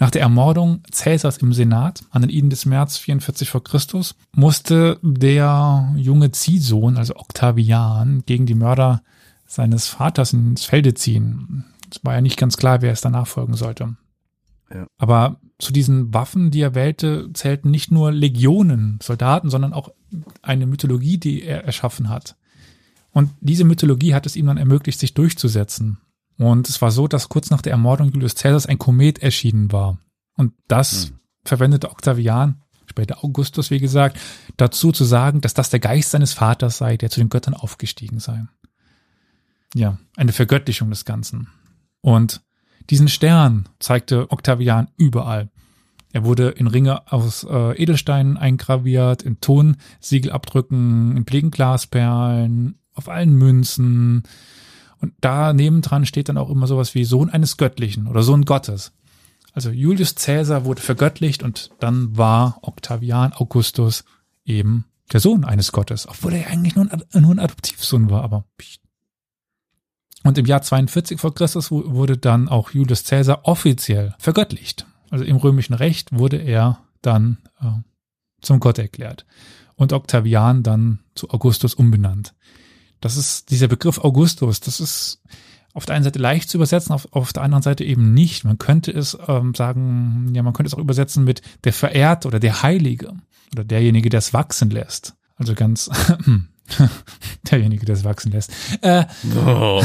Nach 0.00 0.10
der 0.10 0.22
Ermordung 0.22 0.80
Cäsars 0.90 1.36
im 1.36 1.52
Senat 1.52 2.04
an 2.10 2.22
den 2.22 2.30
Iden 2.30 2.48
des 2.48 2.64
März 2.64 2.96
44 2.96 3.50
vor 3.50 3.62
Christus 3.62 4.16
musste 4.34 4.98
der 5.02 5.92
junge 5.94 6.32
Ziehsohn, 6.32 6.96
also 6.96 7.16
Octavian, 7.16 8.22
gegen 8.24 8.46
die 8.46 8.54
Mörder 8.54 9.02
seines 9.46 9.88
Vaters 9.88 10.32
ins 10.32 10.64
Felde 10.64 10.94
ziehen. 10.94 11.66
Es 11.92 12.02
war 12.02 12.14
ja 12.14 12.22
nicht 12.22 12.38
ganz 12.38 12.56
klar, 12.56 12.80
wer 12.80 12.92
es 12.92 13.02
danach 13.02 13.26
folgen 13.26 13.54
sollte. 13.54 13.96
Ja. 14.72 14.86
Aber 14.96 15.36
zu 15.58 15.70
diesen 15.70 16.14
Waffen, 16.14 16.50
die 16.50 16.62
er 16.62 16.74
wählte, 16.74 17.30
zählten 17.34 17.70
nicht 17.70 17.90
nur 17.90 18.10
Legionen, 18.10 18.98
Soldaten, 19.02 19.50
sondern 19.50 19.74
auch 19.74 19.90
eine 20.40 20.64
Mythologie, 20.64 21.18
die 21.18 21.42
er 21.42 21.64
erschaffen 21.64 22.08
hat. 22.08 22.36
Und 23.12 23.30
diese 23.42 23.64
Mythologie 23.64 24.14
hat 24.14 24.24
es 24.24 24.36
ihm 24.36 24.46
dann 24.46 24.56
ermöglicht, 24.56 24.98
sich 24.98 25.12
durchzusetzen. 25.12 25.98
Und 26.40 26.70
es 26.70 26.80
war 26.80 26.90
so, 26.90 27.06
dass 27.06 27.28
kurz 27.28 27.50
nach 27.50 27.60
der 27.60 27.72
Ermordung 27.72 28.12
Julius 28.12 28.34
Caesars 28.34 28.64
ein 28.64 28.78
Komet 28.78 29.18
erschienen 29.18 29.72
war. 29.72 29.98
Und 30.38 30.54
das 30.68 31.08
hm. 31.08 31.18
verwendete 31.44 31.90
Octavian, 31.90 32.62
später 32.86 33.22
Augustus, 33.22 33.70
wie 33.70 33.78
gesagt, 33.78 34.18
dazu 34.56 34.90
zu 34.90 35.04
sagen, 35.04 35.42
dass 35.42 35.52
das 35.52 35.68
der 35.68 35.80
Geist 35.80 36.12
seines 36.12 36.32
Vaters 36.32 36.78
sei, 36.78 36.96
der 36.96 37.10
zu 37.10 37.20
den 37.20 37.28
Göttern 37.28 37.52
aufgestiegen 37.52 38.20
sei. 38.20 38.46
Ja, 39.74 39.98
eine 40.16 40.32
Vergöttlichung 40.32 40.88
des 40.88 41.04
Ganzen. 41.04 41.48
Und 42.00 42.40
diesen 42.88 43.08
Stern 43.08 43.68
zeigte 43.78 44.30
Octavian 44.30 44.88
überall. 44.96 45.50
Er 46.10 46.24
wurde 46.24 46.48
in 46.48 46.68
Ringe 46.68 47.12
aus 47.12 47.44
äh, 47.44 47.80
Edelsteinen 47.82 48.38
eingraviert, 48.38 49.22
in 49.22 49.42
Tonsiegelabdrücken, 49.42 51.18
in 51.18 51.26
Plegenglasperlen, 51.26 52.78
auf 52.94 53.10
allen 53.10 53.34
Münzen. 53.34 54.22
Und 55.00 55.14
da 55.20 55.52
nebendran 55.52 56.06
steht 56.06 56.28
dann 56.28 56.38
auch 56.38 56.50
immer 56.50 56.66
sowas 56.66 56.94
wie 56.94 57.04
Sohn 57.04 57.30
eines 57.30 57.56
Göttlichen 57.56 58.06
oder 58.06 58.22
Sohn 58.22 58.44
Gottes. 58.44 58.92
Also 59.52 59.70
Julius 59.70 60.14
Caesar 60.14 60.64
wurde 60.64 60.82
vergöttlicht 60.82 61.42
und 61.42 61.70
dann 61.80 62.16
war 62.16 62.58
Octavian 62.62 63.32
Augustus 63.32 64.04
eben 64.44 64.84
der 65.12 65.20
Sohn 65.20 65.44
eines 65.44 65.72
Gottes, 65.72 66.06
obwohl 66.08 66.34
er 66.34 66.48
eigentlich 66.48 66.76
nur 66.76 66.90
ein, 66.90 67.02
nur 67.20 67.32
ein 67.32 67.40
Adoptivsohn 67.40 68.10
war, 68.10 68.22
aber 68.22 68.44
und 70.22 70.36
im 70.36 70.44
Jahr 70.44 70.60
42 70.60 71.18
vor 71.18 71.34
Christus 71.34 71.70
wurde 71.70 72.18
dann 72.18 72.48
auch 72.48 72.70
Julius 72.70 73.04
Caesar 73.04 73.48
offiziell 73.48 74.14
vergöttlicht. 74.18 74.86
Also 75.08 75.24
im 75.24 75.36
römischen 75.36 75.74
Recht 75.74 76.12
wurde 76.12 76.36
er 76.36 76.80
dann 77.00 77.38
äh, 77.60 77.68
zum 78.42 78.60
Gott 78.60 78.78
erklärt 78.78 79.24
und 79.76 79.94
Octavian 79.94 80.62
dann 80.62 81.00
zu 81.14 81.30
Augustus 81.30 81.74
umbenannt. 81.74 82.34
Das 83.00 83.16
ist 83.16 83.50
dieser 83.50 83.68
Begriff 83.68 83.98
Augustus, 83.98 84.60
das 84.60 84.80
ist 84.80 85.22
auf 85.72 85.86
der 85.86 85.94
einen 85.94 86.04
Seite 86.04 86.18
leicht 86.18 86.50
zu 86.50 86.58
übersetzen, 86.58 86.92
auf, 86.92 87.08
auf 87.12 87.32
der 87.32 87.42
anderen 87.42 87.62
Seite 87.62 87.84
eben 87.84 88.12
nicht. 88.12 88.44
Man 88.44 88.58
könnte 88.58 88.90
es 88.90 89.16
ähm, 89.28 89.54
sagen, 89.54 90.32
ja, 90.34 90.42
man 90.42 90.52
könnte 90.52 90.68
es 90.68 90.74
auch 90.74 90.80
übersetzen 90.80 91.24
mit 91.24 91.42
der 91.64 91.72
Verehrt 91.72 92.26
oder 92.26 92.40
der 92.40 92.62
Heilige 92.62 93.14
oder 93.52 93.64
derjenige, 93.64 94.10
der 94.10 94.18
es 94.18 94.32
wachsen 94.32 94.70
lässt. 94.70 95.14
Also 95.36 95.54
ganz 95.54 95.90
derjenige, 97.50 97.86
der 97.86 97.94
es 97.94 98.04
wachsen 98.04 98.32
lässt. 98.32 98.52
Äh, 98.82 99.04
oh. 99.46 99.82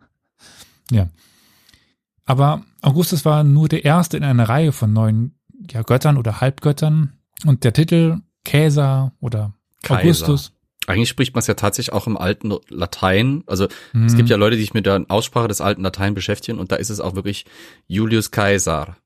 ja. 0.90 1.08
Aber 2.24 2.64
Augustus 2.82 3.24
war 3.24 3.44
nur 3.44 3.68
der 3.68 3.84
erste 3.84 4.16
in 4.16 4.24
einer 4.24 4.48
Reihe 4.48 4.72
von 4.72 4.92
neun 4.92 5.36
ja, 5.70 5.82
Göttern 5.82 6.18
oder 6.18 6.40
Halbgöttern. 6.40 7.12
Und 7.44 7.64
der 7.64 7.72
Titel 7.72 8.20
Caesar 8.44 9.12
oder 9.20 9.54
Kaiser. 9.82 10.00
Augustus. 10.00 10.55
Eigentlich 10.86 11.08
spricht 11.08 11.34
man 11.34 11.40
es 11.40 11.46
ja 11.46 11.54
tatsächlich 11.54 11.92
auch 11.92 12.06
im 12.06 12.16
alten 12.16 12.54
Latein. 12.68 13.42
Also 13.46 13.68
mhm. 13.92 14.06
es 14.06 14.16
gibt 14.16 14.28
ja 14.28 14.36
Leute, 14.36 14.56
die 14.56 14.62
sich 14.62 14.74
mit 14.74 14.86
der 14.86 15.04
Aussprache 15.08 15.48
des 15.48 15.60
alten 15.60 15.82
Latein 15.82 16.14
beschäftigen 16.14 16.58
und 16.58 16.72
da 16.72 16.76
ist 16.76 16.90
es 16.90 17.00
auch 17.00 17.14
wirklich 17.14 17.44
Julius 17.86 18.30
Caesar. 18.30 18.96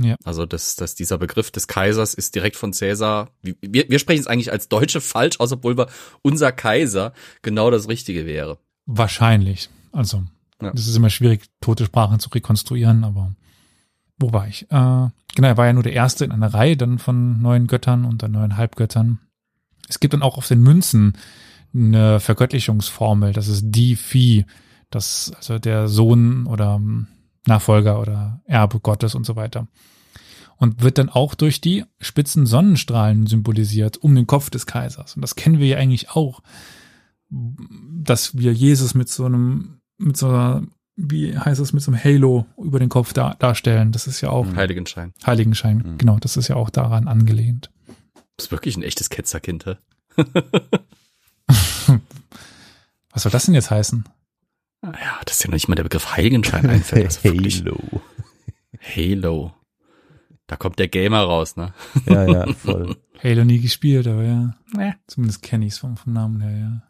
Ja. 0.00 0.16
Also 0.24 0.46
das, 0.46 0.76
das, 0.76 0.94
dieser 0.94 1.18
Begriff 1.18 1.50
des 1.50 1.66
Kaisers 1.66 2.14
ist 2.14 2.34
direkt 2.34 2.56
von 2.56 2.72
Caesar. 2.72 3.30
Wir, 3.42 3.88
wir 3.88 3.98
sprechen 3.98 4.20
es 4.20 4.26
eigentlich 4.28 4.52
als 4.52 4.68
Deutsche 4.68 5.00
falsch, 5.00 5.40
außer 5.40 5.56
obwohl 5.56 5.76
wir 5.76 5.88
unser 6.22 6.52
Kaiser 6.52 7.12
genau 7.42 7.70
das 7.70 7.88
Richtige 7.88 8.24
wäre. 8.24 8.58
Wahrscheinlich. 8.86 9.68
Also 9.90 10.22
ja. 10.62 10.70
das 10.70 10.86
ist 10.86 10.96
immer 10.96 11.10
schwierig, 11.10 11.46
tote 11.60 11.84
Sprachen 11.84 12.20
zu 12.20 12.30
rekonstruieren, 12.30 13.04
aber 13.04 13.32
wo 14.18 14.32
war 14.32 14.46
ich? 14.48 14.62
Äh, 14.70 15.08
genau, 15.34 15.48
er 15.48 15.56
war 15.56 15.66
ja 15.66 15.72
nur 15.72 15.82
der 15.82 15.92
Erste 15.92 16.24
in 16.24 16.32
einer 16.32 16.52
Reihe 16.54 16.76
dann 16.76 16.98
von 16.98 17.40
neuen 17.40 17.66
Göttern 17.66 18.04
und 18.04 18.22
dann 18.22 18.32
neuen 18.32 18.56
Halbgöttern. 18.56 19.18
Es 19.88 20.00
gibt 20.00 20.14
dann 20.14 20.22
auch 20.22 20.36
auf 20.36 20.48
den 20.48 20.60
Münzen 20.60 21.14
eine 21.74 22.20
Vergöttlichungsformel, 22.20 23.32
das 23.32 23.48
ist 23.48 23.64
die 23.66 23.96
Phi, 23.96 24.46
das 24.90 25.32
also 25.36 25.58
der 25.58 25.88
Sohn 25.88 26.46
oder 26.46 26.80
Nachfolger 27.46 28.00
oder 28.00 28.40
Erbe 28.44 28.80
Gottes 28.80 29.14
und 29.14 29.26
so 29.26 29.36
weiter. 29.36 29.68
Und 30.56 30.82
wird 30.82 30.98
dann 30.98 31.08
auch 31.08 31.34
durch 31.34 31.60
die 31.60 31.84
spitzen 32.00 32.46
Sonnenstrahlen 32.46 33.26
symbolisiert 33.26 33.96
um 33.98 34.14
den 34.14 34.26
Kopf 34.26 34.50
des 34.50 34.66
Kaisers. 34.66 35.14
Und 35.14 35.22
das 35.22 35.36
kennen 35.36 35.60
wir 35.60 35.66
ja 35.68 35.78
eigentlich 35.78 36.10
auch, 36.10 36.42
dass 37.30 38.36
wir 38.36 38.52
Jesus 38.52 38.94
mit 38.94 39.08
so 39.08 39.24
einem, 39.24 39.80
mit 39.98 40.16
so 40.16 40.28
einer, 40.28 40.62
wie 40.96 41.38
heißt 41.38 41.60
es, 41.60 41.72
mit 41.72 41.82
so 41.82 41.92
einem 41.92 42.02
Halo 42.02 42.46
über 42.60 42.80
den 42.80 42.88
Kopf 42.88 43.12
da, 43.12 43.34
darstellen. 43.38 43.92
Das 43.92 44.08
ist 44.08 44.20
ja 44.20 44.30
auch. 44.30 44.46
Heiligenschein. 44.56 45.12
Heiligenschein, 45.24 45.78
mhm. 45.78 45.98
genau. 45.98 46.18
Das 46.18 46.36
ist 46.36 46.48
ja 46.48 46.56
auch 46.56 46.70
daran 46.70 47.06
angelehnt. 47.06 47.70
Das 48.38 48.46
ist 48.46 48.52
wirklich 48.52 48.76
ein 48.76 48.84
echtes 48.84 49.10
Ketzerkind, 49.10 49.66
hä? 49.66 49.76
Was 53.10 53.22
soll 53.24 53.32
das 53.32 53.46
denn 53.46 53.54
jetzt 53.54 53.72
heißen? 53.72 54.04
Ja, 54.84 55.20
das 55.24 55.36
ist 55.36 55.42
ja 55.42 55.48
noch 55.48 55.54
nicht 55.54 55.66
mal 55.66 55.74
der 55.74 55.82
Begriff 55.82 56.16
Heiligenschein 56.16 56.64
einfällt. 56.70 57.18
Halo. 57.24 58.00
Halo. 58.80 59.52
Da 60.46 60.54
kommt 60.56 60.78
der 60.78 60.86
Gamer 60.86 61.22
raus, 61.22 61.56
ne? 61.56 61.74
Ja, 62.06 62.26
ja, 62.26 62.52
voll. 62.52 62.96
Halo 63.22 63.44
nie 63.44 63.58
gespielt, 63.58 64.06
aber 64.06 64.22
ja. 64.22 64.54
ja. 64.76 64.94
Zumindest 65.08 65.42
kenne 65.42 65.66
ich 65.66 65.72
es 65.72 65.78
vom, 65.78 65.96
vom 65.96 66.12
Namen 66.12 66.40
her, 66.40 66.56
ja. 66.56 66.82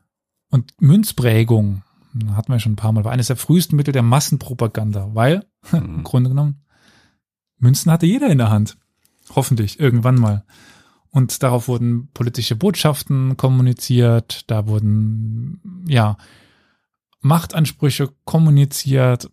Und 0.50 0.74
Münzprägung, 0.82 1.82
hatten 2.32 2.52
wir 2.52 2.60
schon 2.60 2.72
ein 2.72 2.76
paar 2.76 2.92
Mal, 2.92 3.04
war 3.04 3.12
eines 3.12 3.28
der 3.28 3.36
frühesten 3.36 3.76
Mittel 3.76 3.92
der 3.92 4.02
Massenpropaganda, 4.02 5.14
weil, 5.14 5.46
mhm. 5.72 5.78
im 5.78 6.04
Grunde 6.04 6.28
genommen, 6.28 6.62
Münzen 7.56 7.90
hatte 7.90 8.04
jeder 8.04 8.28
in 8.28 8.38
der 8.38 8.50
Hand. 8.50 8.76
Hoffentlich, 9.34 9.80
irgendwann 9.80 10.16
mal. 10.16 10.44
Und 11.10 11.42
darauf 11.42 11.68
wurden 11.68 12.10
politische 12.12 12.56
Botschaften 12.56 13.36
kommuniziert, 13.36 14.44
da 14.50 14.66
wurden, 14.66 15.84
ja, 15.88 16.16
Machtansprüche 17.20 18.10
kommuniziert. 18.24 19.30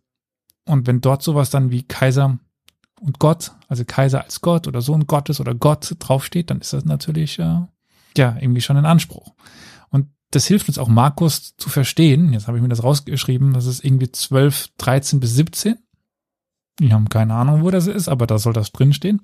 Und 0.66 0.88
wenn 0.88 1.02
dort 1.02 1.22
sowas 1.22 1.50
dann 1.50 1.72
wie 1.72 1.84
Kaiser 1.84 2.40
und 3.02 3.20
Gott, 3.20 3.52
also 3.68 3.84
Kaiser 3.86 4.24
als 4.24 4.42
Gott 4.42 4.68
oder 4.68 4.82
Sohn 4.82 5.06
Gottes 5.06 5.40
oder 5.40 5.54
Gott 5.54 5.96
draufsteht, 6.00 6.50
dann 6.50 6.62
ist 6.62 6.74
das 6.74 6.86
natürlich 6.86 7.40
äh, 7.40 7.60
ja 8.18 8.38
irgendwie 8.40 8.62
schon 8.62 8.78
ein 8.78 8.86
Anspruch. 8.86 9.34
Und 9.90 10.08
das 10.32 10.48
hilft 10.48 10.68
uns 10.68 10.78
auch 10.78 10.88
Markus 10.88 11.56
zu 11.58 11.70
verstehen. 11.70 12.34
Jetzt 12.34 12.48
habe 12.48 12.58
ich 12.58 12.64
mir 12.64 12.70
das 12.70 12.84
rausgeschrieben, 12.84 13.54
das 13.54 13.66
ist 13.66 13.84
irgendwie 13.84 14.12
12, 14.12 14.70
13 14.78 15.20
bis 15.20 15.36
17. 15.36 15.78
Wir 16.80 16.94
haben 16.94 17.10
keine 17.10 17.36
Ahnung, 17.36 17.64
wo 17.64 17.70
das 17.70 17.88
ist, 17.88 18.08
aber 18.08 18.28
da 18.28 18.38
soll 18.38 18.54
das 18.54 18.72
drinstehen. 18.72 19.22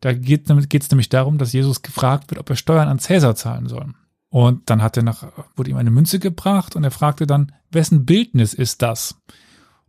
Da 0.00 0.12
geht 0.14 0.50
es 0.50 0.90
nämlich 0.90 1.08
darum, 1.10 1.38
dass 1.38 1.52
Jesus 1.52 1.82
gefragt 1.82 2.30
wird, 2.30 2.40
ob 2.40 2.48
er 2.48 2.56
Steuern 2.56 2.88
an 2.88 2.98
Cäsar 2.98 3.36
zahlen 3.36 3.68
soll. 3.68 3.92
Und 4.30 4.70
dann 4.70 4.82
hat 4.82 4.96
er 4.96 5.02
nach, 5.02 5.24
wurde 5.56 5.70
ihm 5.70 5.76
eine 5.76 5.90
Münze 5.90 6.18
gebracht 6.18 6.76
und 6.76 6.84
er 6.84 6.90
fragte 6.90 7.26
dann, 7.26 7.52
wessen 7.70 8.06
Bildnis 8.06 8.54
ist 8.54 8.80
das? 8.80 9.20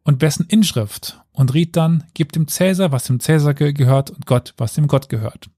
Und 0.03 0.21
wessen 0.21 0.47
Inschrift? 0.47 1.21
Und 1.31 1.53
riet 1.53 1.77
dann, 1.77 2.03
gib 2.13 2.33
dem 2.33 2.47
Cäsar, 2.47 2.91
was 2.91 3.05
dem 3.05 3.19
Cäsar 3.19 3.53
ge 3.53 3.71
gehört 3.71 4.09
und 4.09 4.25
Gott, 4.25 4.53
was 4.57 4.73
dem 4.73 4.87
Gott 4.87 5.09
gehört. 5.09 5.49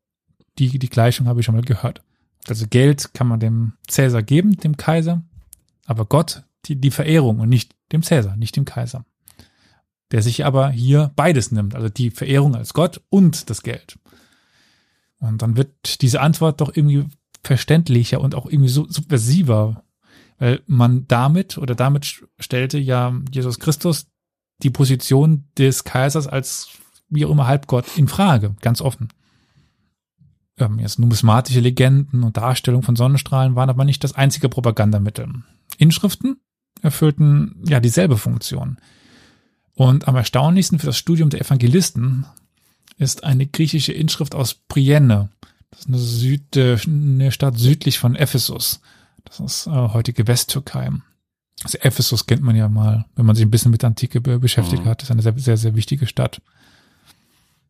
Die, 0.59 0.77
die 0.77 0.89
Gleichung 0.89 1.27
habe 1.27 1.39
ich 1.39 1.45
schon 1.45 1.55
mal 1.55 1.63
gehört. 1.63 2.03
Also 2.47 2.67
Geld 2.67 3.13
kann 3.13 3.27
man 3.27 3.39
dem 3.39 3.73
Cäsar 3.87 4.21
geben, 4.21 4.57
dem 4.57 4.77
Kaiser, 4.77 5.23
aber 5.85 6.05
Gott 6.05 6.43
die, 6.65 6.79
die 6.79 6.91
Verehrung 6.91 7.39
und 7.39 7.49
nicht 7.49 7.75
dem 7.91 8.03
Cäsar, 8.03 8.35
nicht 8.35 8.55
dem 8.55 8.65
Kaiser. 8.65 9.05
Der 10.11 10.21
sich 10.21 10.45
aber 10.45 10.69
hier 10.69 11.11
beides 11.15 11.51
nimmt, 11.51 11.75
also 11.75 11.89
die 11.89 12.11
Verehrung 12.11 12.55
als 12.55 12.73
Gott 12.73 13.01
und 13.09 13.49
das 13.49 13.63
Geld. 13.63 13.97
Und 15.23 15.41
dann 15.41 15.55
wird 15.55 16.01
diese 16.01 16.19
Antwort 16.19 16.59
doch 16.59 16.75
irgendwie 16.75 17.05
verständlicher 17.43 18.19
und 18.19 18.35
auch 18.35 18.45
irgendwie 18.45 18.69
subversiver, 18.69 19.83
weil 20.37 20.61
man 20.67 21.07
damit 21.07 21.57
oder 21.57 21.75
damit 21.75 22.25
stellte 22.39 22.77
ja 22.77 23.13
Jesus 23.31 23.59
Christus 23.59 24.07
die 24.63 24.69
Position 24.69 25.45
des 25.57 25.85
Kaisers 25.85 26.27
als 26.27 26.71
wie 27.07 27.25
auch 27.25 27.31
immer 27.31 27.47
Halbgott 27.47 27.85
in 27.97 28.09
Frage, 28.09 28.55
ganz 28.59 28.81
offen. 28.81 29.09
Ähm, 30.57 30.79
jetzt 30.79 30.99
numismatische 30.99 31.61
Legenden 31.61 32.23
und 32.23 32.35
Darstellung 32.35 32.83
von 32.83 32.97
Sonnenstrahlen 32.97 33.55
waren 33.55 33.69
aber 33.69 33.85
nicht 33.85 34.03
das 34.03 34.13
einzige 34.13 34.49
Propagandamittel. 34.49 35.29
Inschriften 35.77 36.41
erfüllten 36.81 37.63
ja 37.65 37.79
dieselbe 37.79 38.17
Funktion. 38.17 38.77
Und 39.73 40.07
am 40.07 40.17
erstaunlichsten 40.17 40.79
für 40.79 40.87
das 40.87 40.97
Studium 40.97 41.29
der 41.29 41.41
Evangelisten 41.41 42.25
ist 42.97 43.23
eine 43.23 43.47
griechische 43.47 43.93
Inschrift 43.93 44.35
aus 44.35 44.53
Priene. 44.53 45.29
Das 45.71 45.81
ist 45.81 45.87
eine, 45.87 45.97
Süd, 45.97 46.57
eine 46.57 47.31
Stadt 47.31 47.57
südlich 47.57 47.99
von 47.99 48.15
Ephesus. 48.15 48.81
Das 49.25 49.39
ist 49.39 49.67
äh, 49.67 49.71
heutige 49.71 50.27
Westtürkei. 50.27 50.91
Also 51.63 51.77
Ephesus 51.79 52.25
kennt 52.25 52.43
man 52.43 52.55
ja 52.55 52.69
mal, 52.69 53.05
wenn 53.15 53.25
man 53.25 53.35
sich 53.35 53.45
ein 53.45 53.51
bisschen 53.51 53.71
mit 53.71 53.81
der 53.81 53.87
Antike 53.87 54.21
beschäftigt 54.21 54.83
mhm. 54.83 54.89
hat. 54.89 55.01
Das 55.01 55.07
ist 55.07 55.11
eine 55.11 55.21
sehr, 55.21 55.37
sehr, 55.37 55.57
sehr 55.57 55.75
wichtige 55.75 56.07
Stadt. 56.07 56.41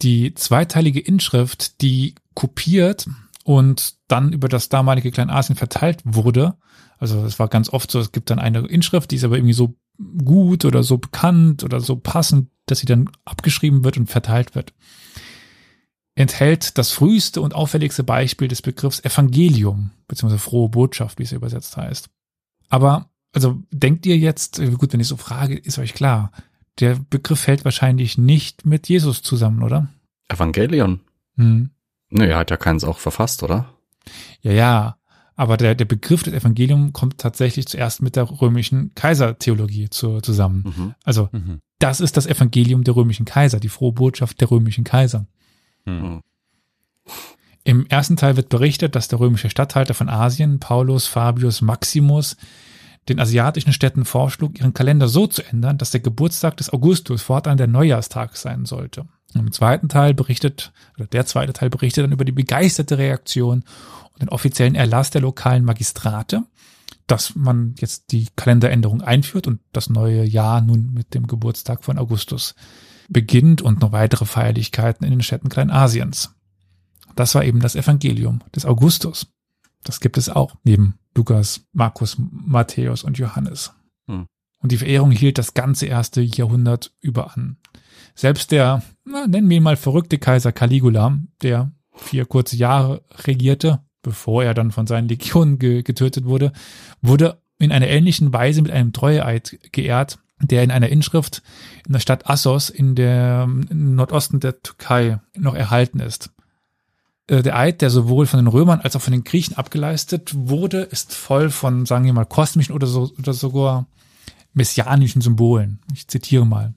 Die 0.02 0.34
zweiteilige 0.34 1.00
Inschrift, 1.00 1.82
die 1.82 2.16
kopiert 2.34 3.08
und 3.44 3.96
dann 4.08 4.34
über 4.34 4.50
das 4.50 4.70
damalige 4.70 5.12
Kleinasien 5.12 5.56
verteilt 5.56 6.02
wurde. 6.04 6.56
Also 6.98 7.24
es 7.26 7.40
war 7.40 7.48
ganz 7.48 7.70
oft 7.70 7.92
so, 7.92 8.00
es 8.00 8.12
gibt 8.12 8.30
dann 8.30 8.40
eine 8.40 8.60
Inschrift, 8.68 9.12
die 9.12 9.18
ist 9.18 9.24
aber 9.24 9.38
irgendwie 9.38 9.54
so 9.54 9.76
gut 10.24 10.66
oder 10.66 10.84
so 10.84 10.98
bekannt 10.98 11.64
oder 11.64 11.80
so 11.82 11.96
passend, 11.96 12.50
dass 12.66 12.80
sie 12.80 12.86
dann 12.86 13.10
abgeschrieben 13.26 13.84
wird 13.84 13.98
und 13.98 14.10
verteilt 14.10 14.56
wird. 14.56 14.74
Enthält 16.16 16.78
das 16.78 16.92
früheste 16.92 17.42
und 17.42 17.56
auffälligste 17.56 18.04
Beispiel 18.04 18.48
des 18.48 18.62
Begriffs 18.62 19.04
Evangelium, 19.04 19.92
beziehungsweise 20.08 20.42
frohe 20.42 20.70
Botschaft, 20.70 21.18
wie 21.20 21.24
es 21.24 21.32
übersetzt 21.32 21.76
heißt. 21.76 22.10
Aber, 22.70 23.10
also 23.34 23.62
denkt 23.72 24.06
ihr 24.06 24.18
jetzt, 24.18 24.62
gut, 24.78 24.94
wenn 24.94 25.00
ich 25.00 25.08
so 25.08 25.18
frage, 25.18 25.58
ist 25.58 25.80
euch 25.80 25.94
klar, 25.94 26.32
der 26.80 27.00
Begriff 27.10 27.40
fällt 27.40 27.66
wahrscheinlich 27.66 28.18
nicht 28.18 28.66
mit 28.66 28.90
Jesus 28.90 29.22
zusammen, 29.22 29.64
oder? 29.64 29.90
Evangelion? 30.28 31.02
Hm. 31.36 31.72
Naja, 32.10 32.38
hat 32.38 32.52
ja 32.52 32.58
keins 32.58 32.84
auch 32.84 33.00
verfasst, 33.00 33.42
oder? 33.44 33.74
Ja, 34.42 34.52
ja. 34.52 34.98
Aber 35.36 35.58
der, 35.58 35.76
der 35.76 35.86
Begriff 35.86 36.24
des 36.24 36.34
Evangelium 36.34 36.94
kommt 36.94 37.18
tatsächlich 37.18 37.68
zuerst 37.68 38.02
mit 38.02 38.16
der 38.16 38.30
römischen 38.30 38.94
Kaisertheologie 38.96 39.90
zu, 39.90 40.22
zusammen. 40.22 40.64
Mhm. 40.66 40.96
Also, 41.04 41.30
mhm. 41.32 41.60
das 41.80 42.02
ist 42.02 42.18
das 42.18 42.28
Evangelium 42.28 42.84
der 42.84 42.96
römischen 42.96 43.26
Kaiser, 43.26 43.60
die 43.60 43.70
frohe 43.70 43.94
Botschaft 43.94 44.40
der 44.42 44.52
römischen 44.52 44.84
Kaiser. 44.84 45.26
Mhm. 45.86 46.22
Im 47.64 47.88
ersten 47.88 48.18
Teil 48.18 48.36
wird 48.36 48.50
berichtet, 48.50 48.96
dass 48.96 49.08
der 49.08 49.20
römische 49.20 49.50
Statthalter 49.50 49.94
von 49.94 50.10
Asien, 50.10 50.60
Paulus 50.60 51.08
Fabius 51.08 51.62
Maximus, 51.62 52.36
den 53.10 53.20
asiatischen 53.20 53.74
Städten 53.74 54.06
vorschlug, 54.06 54.60
ihren 54.60 54.74
Kalender 54.74 55.08
so 55.08 55.28
zu 55.28 55.44
ändern, 55.44 55.78
dass 55.78 55.92
der 55.92 56.00
Geburtstag 56.02 56.58
des 56.58 56.72
Augustus 56.72 57.22
fortan 57.22 57.58
der 57.58 57.68
Neujahrstag 57.68 58.36
sein 58.38 58.66
sollte. 58.66 59.06
Im 59.40 59.52
zweiten 59.52 59.90
Teil 59.90 60.14
berichtet, 60.14 60.72
oder 60.96 61.08
der 61.08 61.26
zweite 61.26 61.54
Teil 61.54 61.70
berichtet 61.70 62.04
dann 62.04 62.12
über 62.12 62.26
die 62.26 62.32
begeisterte 62.32 62.98
Reaktion 62.98 63.64
und 64.14 64.22
den 64.22 64.30
offiziellen 64.30 64.76
Erlass 64.76 65.10
der 65.10 65.22
lokalen 65.22 65.66
Magistrate, 65.66 66.44
dass 67.08 67.36
man 67.36 67.76
jetzt 67.80 68.12
die 68.12 68.28
Kalenderänderung 68.36 69.02
einführt 69.02 69.48
und 69.48 69.60
das 69.72 69.90
neue 69.90 70.24
Jahr 70.24 70.62
nun 70.62 70.94
mit 70.94 71.14
dem 71.14 71.28
Geburtstag 71.28 71.84
von 71.84 71.98
Augustus 71.98 72.56
beginnt 73.10 73.62
und 73.62 73.82
noch 73.82 73.92
weitere 73.92 74.26
Feierlichkeiten 74.26 75.06
in 75.06 75.12
den 75.12 75.22
Städten 75.24 75.50
Kleinasiens. 75.50 76.34
Das 77.16 77.36
war 77.36 77.44
eben 77.44 77.60
das 77.60 77.76
Evangelium 77.76 78.42
des 78.56 78.66
Augustus. 78.66 79.28
Das 79.84 80.00
gibt 80.00 80.18
es 80.18 80.30
auch 80.30 80.56
neben 80.64 80.96
Lukas, 81.16 81.62
Markus, 81.74 82.18
Matthäus 82.18 83.04
und 83.04 83.18
Johannes. 83.18 83.74
Hm. 84.08 84.26
Und 84.60 84.72
die 84.72 84.78
Verehrung 84.78 85.12
hielt 85.12 85.38
das 85.38 85.54
ganze 85.54 85.86
erste 85.86 86.22
Jahrhundert 86.22 86.94
über 87.02 87.36
an. 87.36 87.58
Selbst 88.16 88.52
der, 88.52 88.84
na, 89.06 89.28
nennen 89.28 89.50
wir 89.50 89.58
ihn 89.58 89.64
mal 89.64 89.78
verrückte 89.78 90.18
Kaiser 90.18 90.52
Caligula, 90.52 91.18
der 91.42 91.72
vier 91.96 92.26
kurze 92.26 92.56
Jahre 92.56 93.04
regierte, 93.26 93.82
bevor 94.02 94.44
er 94.44 94.54
dann 94.54 94.72
von 94.72 94.88
seinen 94.88 95.08
Legionen 95.08 95.60
ge 95.60 95.84
getötet 95.84 96.26
wurde, 96.26 96.52
wurde 97.02 97.42
in 97.60 97.72
einer 97.72 97.88
ähnlichen 97.88 98.34
Weise 98.34 98.62
mit 98.62 98.72
einem 98.72 98.94
Treueeid 98.94 99.60
geehrt, 99.72 100.20
der 100.42 100.64
in 100.64 100.72
einer 100.72 100.90
Inschrift 100.90 101.42
in 101.86 101.94
der 101.94 102.00
Stadt 102.00 102.30
Assos 102.30 102.70
in 102.70 102.96
der 102.96 103.44
im 103.44 103.96
Nordosten 103.96 104.40
der 104.40 104.62
Türkei 104.62 105.20
noch 105.38 105.56
erhalten 105.56 106.00
ist. 106.00 106.32
Äh, 107.28 107.42
der 107.42 107.58
Eid, 107.58 107.82
der 107.82 107.90
sowohl 107.90 108.26
von 108.26 108.40
den 108.40 108.48
Römern 108.48 108.82
als 108.82 108.96
auch 108.96 109.02
von 109.02 109.14
den 109.14 109.24
Griechen 109.24 109.56
abgeleistet 109.56 110.34
wurde, 110.36 110.82
ist 110.82 111.14
voll 111.14 111.50
von, 111.50 111.86
sagen 111.86 112.06
wir 112.06 112.14
mal, 112.14 112.26
kosmischen 112.26 112.76
oder, 112.76 112.88
so, 112.88 113.12
oder 113.18 113.34
sogar 113.34 113.88
messianischen 114.54 115.22
Symbolen. 115.22 115.80
Ich 115.94 116.08
zitiere 116.08 116.46
mal. 116.46 116.74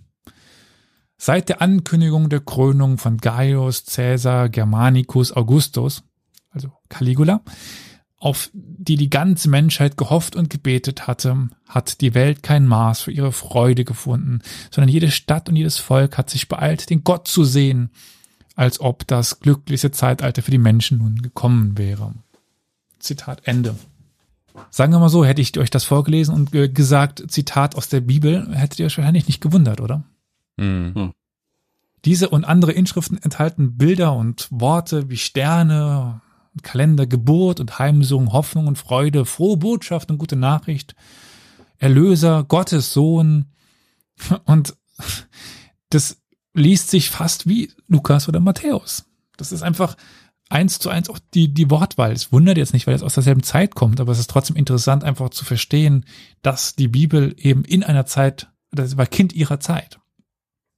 Seit 1.18 1.48
der 1.48 1.62
Ankündigung 1.62 2.28
der 2.28 2.40
Krönung 2.40 2.98
von 2.98 3.16
Gaius 3.16 3.84
Caesar 3.86 4.48
Germanicus 4.48 5.32
Augustus, 5.32 6.02
also 6.50 6.72
Caligula, 6.88 7.40
auf 8.18 8.50
die 8.52 8.96
die 8.96 9.10
ganze 9.10 9.48
Menschheit 9.48 9.96
gehofft 9.96 10.36
und 10.36 10.50
gebetet 10.50 11.06
hatte, 11.06 11.48
hat 11.68 12.00
die 12.00 12.14
Welt 12.14 12.42
kein 12.42 12.66
Maß 12.66 13.02
für 13.02 13.12
ihre 13.12 13.32
Freude 13.32 13.84
gefunden, 13.84 14.40
sondern 14.70 14.88
jede 14.88 15.10
Stadt 15.10 15.48
und 15.48 15.56
jedes 15.56 15.78
Volk 15.78 16.16
hat 16.18 16.30
sich 16.30 16.48
beeilt, 16.48 16.88
den 16.90 17.04
Gott 17.04 17.28
zu 17.28 17.44
sehen, 17.44 17.90
als 18.54 18.80
ob 18.80 19.06
das 19.06 19.40
glückliche 19.40 19.90
Zeitalter 19.90 20.42
für 20.42 20.50
die 20.50 20.58
Menschen 20.58 20.98
nun 20.98 21.20
gekommen 21.20 21.76
wäre. 21.76 22.14
Zitat 22.98 23.42
Ende. 23.44 23.76
Sagen 24.70 24.92
wir 24.92 24.98
mal 24.98 25.10
so, 25.10 25.24
hätte 25.24 25.42
ich 25.42 25.56
euch 25.58 25.70
das 25.70 25.84
vorgelesen 25.84 26.34
und 26.34 26.50
gesagt, 26.74 27.22
Zitat 27.30 27.76
aus 27.76 27.90
der 27.90 28.00
Bibel, 28.00 28.48
hättet 28.54 28.80
ihr 28.80 28.86
euch 28.86 28.96
wahrscheinlich 28.96 29.26
nicht 29.26 29.42
gewundert, 29.42 29.82
oder? 29.82 30.02
Mhm. 30.56 31.12
Diese 32.04 32.28
und 32.28 32.44
andere 32.44 32.72
Inschriften 32.72 33.18
enthalten 33.20 33.76
Bilder 33.76 34.14
und 34.14 34.48
Worte 34.50 35.10
wie 35.10 35.16
Sterne, 35.16 36.20
Kalender, 36.62 37.06
Geburt 37.06 37.60
und 37.60 37.78
Heimsung, 37.78 38.32
Hoffnung 38.32 38.66
und 38.66 38.78
Freude, 38.78 39.24
frohe 39.24 39.56
Botschaft 39.56 40.10
und 40.10 40.18
gute 40.18 40.36
Nachricht, 40.36 40.94
Erlöser, 41.78 42.44
Gottes 42.44 42.92
Sohn. 42.92 43.46
Und 44.44 44.74
das 45.90 46.22
liest 46.54 46.90
sich 46.90 47.10
fast 47.10 47.46
wie 47.46 47.70
Lukas 47.86 48.28
oder 48.28 48.40
Matthäus. 48.40 49.04
Das 49.36 49.52
ist 49.52 49.62
einfach 49.62 49.96
eins 50.48 50.78
zu 50.78 50.88
eins 50.88 51.10
auch 51.10 51.18
die, 51.34 51.52
die 51.52 51.70
Wortwahl. 51.70 52.12
Es 52.12 52.32
wundert 52.32 52.56
jetzt 52.56 52.72
nicht, 52.72 52.86
weil 52.86 52.94
es 52.94 53.02
aus 53.02 53.14
derselben 53.14 53.42
Zeit 53.42 53.74
kommt, 53.74 54.00
aber 54.00 54.12
es 54.12 54.18
ist 54.18 54.30
trotzdem 54.30 54.56
interessant, 54.56 55.04
einfach 55.04 55.30
zu 55.30 55.44
verstehen, 55.44 56.06
dass 56.40 56.74
die 56.76 56.88
Bibel 56.88 57.34
eben 57.36 57.64
in 57.64 57.82
einer 57.82 58.06
Zeit, 58.06 58.48
das 58.70 58.96
war 58.96 59.06
Kind 59.06 59.34
ihrer 59.34 59.60
Zeit. 59.60 59.98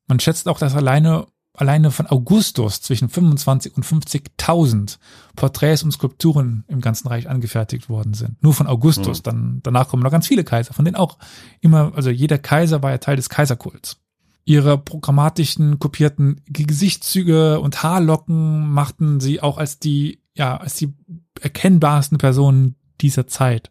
Man 0.08 0.18
schätzt 0.20 0.48
auch, 0.48 0.58
dass 0.58 0.74
alleine, 0.74 1.26
alleine 1.52 1.90
von 1.90 2.06
Augustus 2.06 2.80
zwischen 2.80 3.10
25 3.10 3.76
und 3.76 3.84
50.000 3.84 4.98
Porträts 5.36 5.82
und 5.82 5.92
Skulpturen 5.92 6.64
im 6.66 6.80
ganzen 6.80 7.08
Reich 7.08 7.28
angefertigt 7.28 7.90
worden 7.90 8.14
sind. 8.14 8.42
Nur 8.42 8.54
von 8.54 8.66
Augustus. 8.66 9.18
Mhm. 9.18 9.22
Dann, 9.22 9.60
danach 9.62 9.88
kommen 9.88 10.02
noch 10.02 10.10
ganz 10.10 10.26
viele 10.26 10.44
Kaiser, 10.44 10.72
von 10.72 10.84
denen 10.84 10.96
auch 10.96 11.18
immer, 11.60 11.92
also 11.94 12.10
jeder 12.10 12.38
Kaiser 12.38 12.82
war 12.82 12.90
ja 12.90 12.98
Teil 12.98 13.16
des 13.16 13.28
Kaiserkults. 13.28 14.00
Ihre 14.46 14.78
programmatischen 14.78 15.78
kopierten 15.78 16.40
Gesichtszüge 16.46 17.60
und 17.60 17.82
Haarlocken 17.82 18.70
machten 18.72 19.20
sie 19.20 19.42
auch 19.42 19.58
als 19.58 19.78
die, 19.78 20.22
ja, 20.34 20.56
als 20.56 20.76
die 20.76 20.94
erkennbarsten 21.38 22.16
Personen 22.16 22.76
dieser 23.02 23.26
Zeit. 23.26 23.70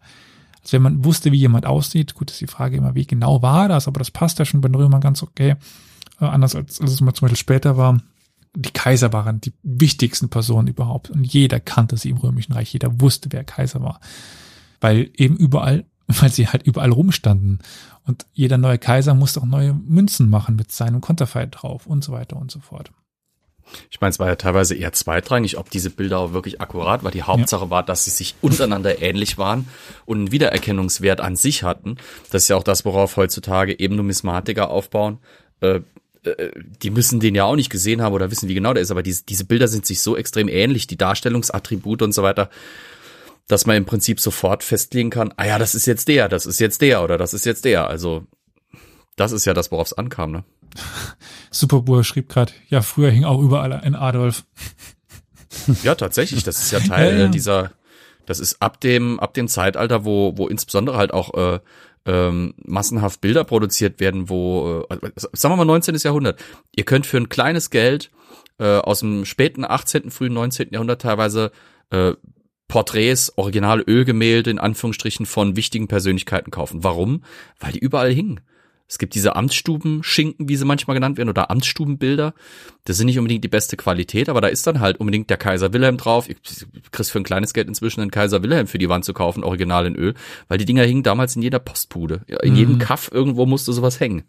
Also 0.62 0.74
wenn 0.74 0.84
man 0.84 1.04
wusste, 1.04 1.32
wie 1.32 1.38
jemand 1.38 1.66
aussieht, 1.66 2.14
gut 2.14 2.30
ist 2.30 2.42
die 2.42 2.48
Frage 2.48 2.78
immer, 2.78 2.94
wie 2.94 3.08
genau 3.08 3.42
war 3.42 3.68
das, 3.68 3.88
aber 3.88 3.98
das 3.98 4.12
passt 4.12 4.38
ja 4.38 4.46
schon 4.46 4.62
bei 4.62 4.68
den 4.68 4.76
Römern 4.76 5.02
ganz 5.02 5.24
okay 5.24 5.56
äh, 6.20 6.26
anders 6.26 6.56
als, 6.56 6.82
als 6.82 6.92
es 6.92 7.02
mal 7.02 7.14
zum 7.14 7.26
Beispiel 7.26 7.38
später 7.38 7.78
war. 7.78 8.02
Die 8.56 8.72
Kaiser 8.72 9.14
waren 9.14 9.40
die 9.42 9.54
wichtigsten 9.62 10.30
Personen 10.30 10.68
überhaupt 10.68 11.10
und 11.10 11.24
jeder 11.24 11.60
kannte 11.60 11.98
sie 11.98 12.10
im 12.10 12.18
Römischen 12.18 12.54
Reich, 12.54 12.74
jeder 12.74 13.00
wusste, 13.00 13.30
wer 13.32 13.44
Kaiser 13.44 13.82
war. 13.82 14.00
Weil 14.82 15.12
eben 15.16 15.38
überall, 15.38 15.86
weil 16.08 16.32
sie 16.32 16.48
halt 16.48 16.64
überall 16.64 16.92
rumstanden. 16.92 17.60
Und 18.06 18.26
jeder 18.34 18.58
neue 18.58 18.78
Kaiser 18.78 19.14
musste 19.14 19.42
auch 19.42 19.46
neue 19.46 19.74
Münzen 19.74 20.30
machen 20.30 20.56
mit 20.56 20.72
seinem 20.72 21.02
Konterfei 21.02 21.46
drauf 21.46 21.86
und 21.86 22.04
so 22.04 22.14
weiter 22.14 22.38
und 22.38 22.50
so 22.50 22.60
fort. 22.60 22.92
Ich 23.90 24.00
meine, 24.02 24.12
es 24.12 24.20
war 24.20 24.28
ja 24.28 24.36
teilweise 24.36 24.76
eher 24.76 24.94
zweitrangig, 24.94 25.58
ob 25.58 25.70
diese 25.70 25.90
Bilder 25.90 26.20
auch 26.20 26.34
wirklich 26.34 26.62
akkurat 26.62 27.04
war. 27.04 27.12
Die 27.12 27.24
Hauptsache 27.24 27.66
ja. 27.66 27.70
war, 27.70 27.84
dass 27.84 28.06
sie 28.06 28.12
sich 28.12 28.36
untereinander 28.42 29.02
ähnlich 29.02 29.38
waren 29.38 29.68
und 30.06 30.18
einen 30.20 30.32
Wiedererkennungswert 30.32 31.22
an 31.22 31.36
sich 31.36 31.64
hatten. 31.64 31.98
Das 32.32 32.44
ist 32.44 32.48
ja 32.48 32.56
auch 32.56 32.64
das, 32.64 32.86
worauf 32.86 33.18
heutzutage 33.18 33.80
eben 33.80 33.96
Numismatiker 33.96 34.70
aufbauen. 34.70 35.20
Äh, 35.60 35.82
äh, 36.28 36.52
die 36.82 36.90
müssen 36.90 37.20
den 37.20 37.36
ja 37.36 37.46
auch 37.46 37.56
nicht 37.56 37.70
gesehen 37.70 38.02
haben 38.02 38.14
oder 38.14 38.32
wissen, 38.32 38.50
wie 38.50 38.54
genau 38.54 38.74
der 38.74 38.84
ist, 38.84 38.92
aber 38.92 39.04
diese, 39.04 39.24
diese 39.24 39.46
Bilder 39.46 39.68
sind 39.68 39.86
sich 39.86 40.02
so 40.02 40.18
extrem 40.18 40.48
ähnlich, 40.48 40.88
die 40.88 40.98
Darstellungsattribute 40.98 42.02
und 42.02 42.14
so 42.14 42.24
weiter, 42.24 42.50
dass 43.48 43.66
man 43.66 43.78
im 43.78 43.86
Prinzip 43.86 44.20
sofort 44.20 44.64
festlegen 44.64 45.10
kann, 45.10 45.34
ah 45.38 45.46
ja, 45.46 45.58
das 45.58 45.76
ist 45.76 45.86
jetzt 45.86 46.08
der, 46.08 46.28
das 46.30 46.46
ist 46.46 46.60
jetzt 46.60 46.82
der 46.82 47.04
oder 47.04 47.18
das 47.18 47.34
ist 47.34 47.46
jetzt 47.46 47.66
der. 47.66 47.88
Also 47.88 48.26
das 49.16 49.32
ist 49.32 49.46
ja 49.46 49.54
das, 49.54 49.72
worauf 49.72 49.88
es 49.88 49.94
ankam, 49.94 50.32
ne? 50.32 50.44
Superbohr 51.52 52.04
schrieb 52.04 52.30
gerade, 52.30 52.52
ja, 52.70 52.82
früher 52.82 53.10
hing 53.10 53.24
auch 53.24 53.42
überall 53.42 53.74
ein 53.74 53.96
Adolf. 53.96 54.46
Ja, 55.84 55.96
tatsächlich, 55.96 56.44
das 56.44 56.62
ist 56.62 56.72
ja 56.72 56.80
Teil 56.80 57.14
ja, 57.14 57.24
ja. 57.24 57.28
dieser, 57.30 57.72
das 58.26 58.40
ist 58.40 58.62
ab 58.62 58.80
dem, 58.80 59.20
ab 59.20 59.34
dem 59.34 59.48
Zeitalter, 59.48 60.06
wo, 60.06 60.38
wo 60.38 60.48
insbesondere 60.48 60.98
halt 60.98 61.14
auch 61.14 61.34
äh, 61.34 61.60
ähm, 62.08 62.54
massenhaft 62.64 63.22
Bilder 63.22 63.44
produziert 63.44 64.00
werden, 64.00 64.30
wo, 64.30 64.86
äh, 64.90 64.98
sagen 65.34 65.54
wir 65.54 65.58
mal 65.58 65.66
19. 65.66 65.96
Jahrhundert, 65.96 66.40
ihr 66.76 66.86
könnt 66.86 67.06
für 67.06 67.18
ein 67.18 67.30
kleines 67.30 67.70
Geld 67.70 68.10
äh, 68.60 68.78
aus 68.78 69.02
dem 69.02 69.26
späten 69.26 69.66
18., 69.66 70.10
frühen 70.10 70.34
19. 70.34 70.70
Jahrhundert 70.72 71.02
teilweise 71.02 71.52
äh, 71.92 72.14
Porträts, 72.70 73.34
originale 73.36 73.84
Ölgemälde 73.84 74.50
in 74.50 74.60
Anführungsstrichen 74.60 75.26
von 75.26 75.56
wichtigen 75.56 75.88
Persönlichkeiten 75.88 76.52
kaufen. 76.52 76.84
Warum? 76.84 77.24
Weil 77.60 77.74
die 77.74 77.80
überall 77.80 78.12
hingen. 78.12 78.42
Es 78.90 78.98
gibt 78.98 79.16
diese 79.16 79.36
Amtsstuben-Schinken, 79.36 80.48
wie 80.48 80.56
sie 80.56 80.64
manchmal 80.64 80.94
genannt 80.96 81.18
werden, 81.18 81.30
oder 81.30 81.52
Amtsstubenbilder. 81.52 82.34
Das 82.86 82.96
sind 82.98 83.08
nicht 83.08 83.20
unbedingt 83.20 83.44
die 83.44 83.50
beste 83.50 83.76
Qualität, 83.76 84.30
aber 84.30 84.40
da 84.40 84.48
ist 84.48 84.66
dann 84.66 84.80
halt 84.80 84.98
unbedingt 85.00 85.30
der 85.30 85.36
Kaiser 85.38 85.74
Wilhelm 85.74 85.98
drauf. 85.98 86.30
Ich 86.30 86.38
kriegst 86.92 87.12
für 87.12 87.20
ein 87.20 87.26
kleines 87.26 87.54
Geld 87.54 87.68
inzwischen 87.68 88.00
einen 88.00 88.12
Kaiser 88.12 88.44
Wilhelm 88.44 88.68
für 88.68 88.78
die 88.78 88.88
Wand 88.88 89.04
zu 89.04 89.14
kaufen, 89.14 89.44
original 89.44 89.86
in 89.86 89.96
Öl, 89.96 90.14
weil 90.48 90.58
die 90.58 90.66
Dinger 90.66 90.84
hingen 90.84 91.04
damals 91.04 91.36
in 91.36 91.42
jeder 91.42 91.60
Postbude. 91.60 92.22
In 92.44 92.56
jedem 92.56 92.76
Mhm. 92.76 92.80
Kaff 92.80 93.10
irgendwo 93.12 93.46
musste 93.46 93.74
sowas 93.74 94.00
hängen. 94.00 94.24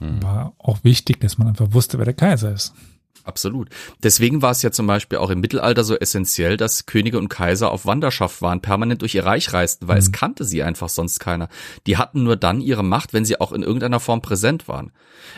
War 0.00 0.54
auch 0.58 0.82
wichtig, 0.82 1.20
dass 1.20 1.38
man 1.38 1.46
einfach 1.46 1.72
wusste, 1.72 1.98
wer 1.98 2.04
der 2.04 2.14
Kaiser 2.14 2.52
ist. 2.52 2.74
Absolut. 3.22 3.68
Deswegen 4.02 4.42
war 4.42 4.50
es 4.50 4.60
ja 4.62 4.70
zum 4.70 4.86
Beispiel 4.86 5.18
auch 5.18 5.30
im 5.30 5.40
Mittelalter 5.40 5.82
so 5.82 5.96
essentiell, 5.96 6.58
dass 6.58 6.84
Könige 6.84 7.18
und 7.18 7.28
Kaiser 7.28 7.70
auf 7.70 7.86
Wanderschaft 7.86 8.42
waren, 8.42 8.60
permanent 8.60 9.00
durch 9.00 9.14
ihr 9.14 9.24
Reich 9.24 9.52
reisten, 9.52 9.88
weil 9.88 9.98
es 9.98 10.12
kannte 10.12 10.44
sie 10.44 10.62
einfach 10.62 10.90
sonst 10.90 11.20
keiner. 11.20 11.48
Die 11.86 11.96
hatten 11.96 12.22
nur 12.22 12.36
dann 12.36 12.60
ihre 12.60 12.82
Macht, 12.82 13.14
wenn 13.14 13.24
sie 13.24 13.40
auch 13.40 13.52
in 13.52 13.62
irgendeiner 13.62 14.00
Form 14.00 14.20
präsent 14.20 14.68
waren. 14.68 14.92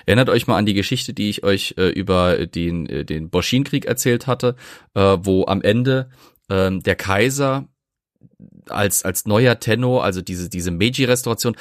Erinnert 0.04 0.30
euch 0.30 0.48
mal 0.48 0.56
an 0.56 0.66
die 0.66 0.74
Geschichte, 0.74 1.14
die 1.14 1.28
ich 1.28 1.44
euch 1.44 1.74
äh, 1.76 1.88
über 1.90 2.46
den, 2.46 2.86
äh, 2.86 3.04
den 3.04 3.30
Boschinkrieg 3.30 3.84
erzählt 3.84 4.26
hatte, 4.26 4.56
äh, 4.94 5.18
wo 5.20 5.46
am 5.46 5.62
Ende 5.62 6.10
ähm, 6.50 6.82
der 6.82 6.96
Kaiser 6.96 7.68
als, 8.68 9.04
als 9.04 9.26
neuer 9.26 9.60
Tenno, 9.60 10.00
also 10.00 10.22
diese, 10.22 10.48
diese 10.48 10.72
Meiji-Restauration, 10.72 11.56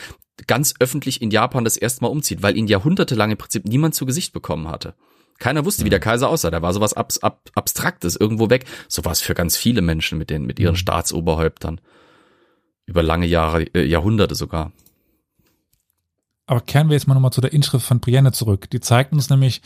ganz 0.48 0.74
öffentlich 0.80 1.22
in 1.22 1.30
Japan 1.32 1.64
das 1.64 1.78
erste 1.78 2.04
Mal 2.04 2.10
umzieht, 2.10 2.42
weil 2.42 2.58
ihn 2.58 2.68
jahrhundertelang 2.68 3.32
im 3.32 3.38
Prinzip 3.38 3.66
niemand 3.66 3.96
zu 3.96 4.06
Gesicht 4.06 4.34
bekommen 4.34 4.68
hatte. 4.68 4.96
Keiner 5.40 5.66
wusste, 5.66 5.84
wie 5.86 5.90
der 5.90 6.00
Kaiser 6.00 6.30
aussah. 6.30 6.52
Da 6.52 6.62
war 6.62 6.74
sowas 6.74 6.94
Abs 6.94 7.20
Ab 7.20 7.50
Abstraktes 7.56 8.16
irgendwo 8.16 8.50
weg. 8.50 8.66
So 8.88 9.04
war 9.06 9.12
es 9.12 9.22
für 9.22 9.34
ganz 9.34 9.58
viele 9.58 9.82
Menschen 9.82 10.18
mit 10.18 10.30
den, 10.30 10.46
mit 10.46 10.60
ihren 10.60 10.76
Staatsoberhäuptern. 10.76 11.82
Über 12.86 13.04
lange 13.04 13.26
Jahre, 13.26 13.64
äh, 13.64 13.86
Jahrhunderte 13.86 14.36
sogar. 14.36 14.72
Aber 16.48 16.62
kehren 16.62 16.90
wir 16.90 16.94
jetzt 16.94 17.08
mal 17.08 17.16
nochmal 17.16 17.32
zu 17.32 17.42
der 17.42 17.54
Inschrift 17.54 17.86
von 17.86 18.00
Brienne 18.00 18.32
zurück. 18.32 18.70
Die 18.70 18.80
zeigt 18.80 19.14
uns 19.14 19.30
nämlich, 19.30 19.62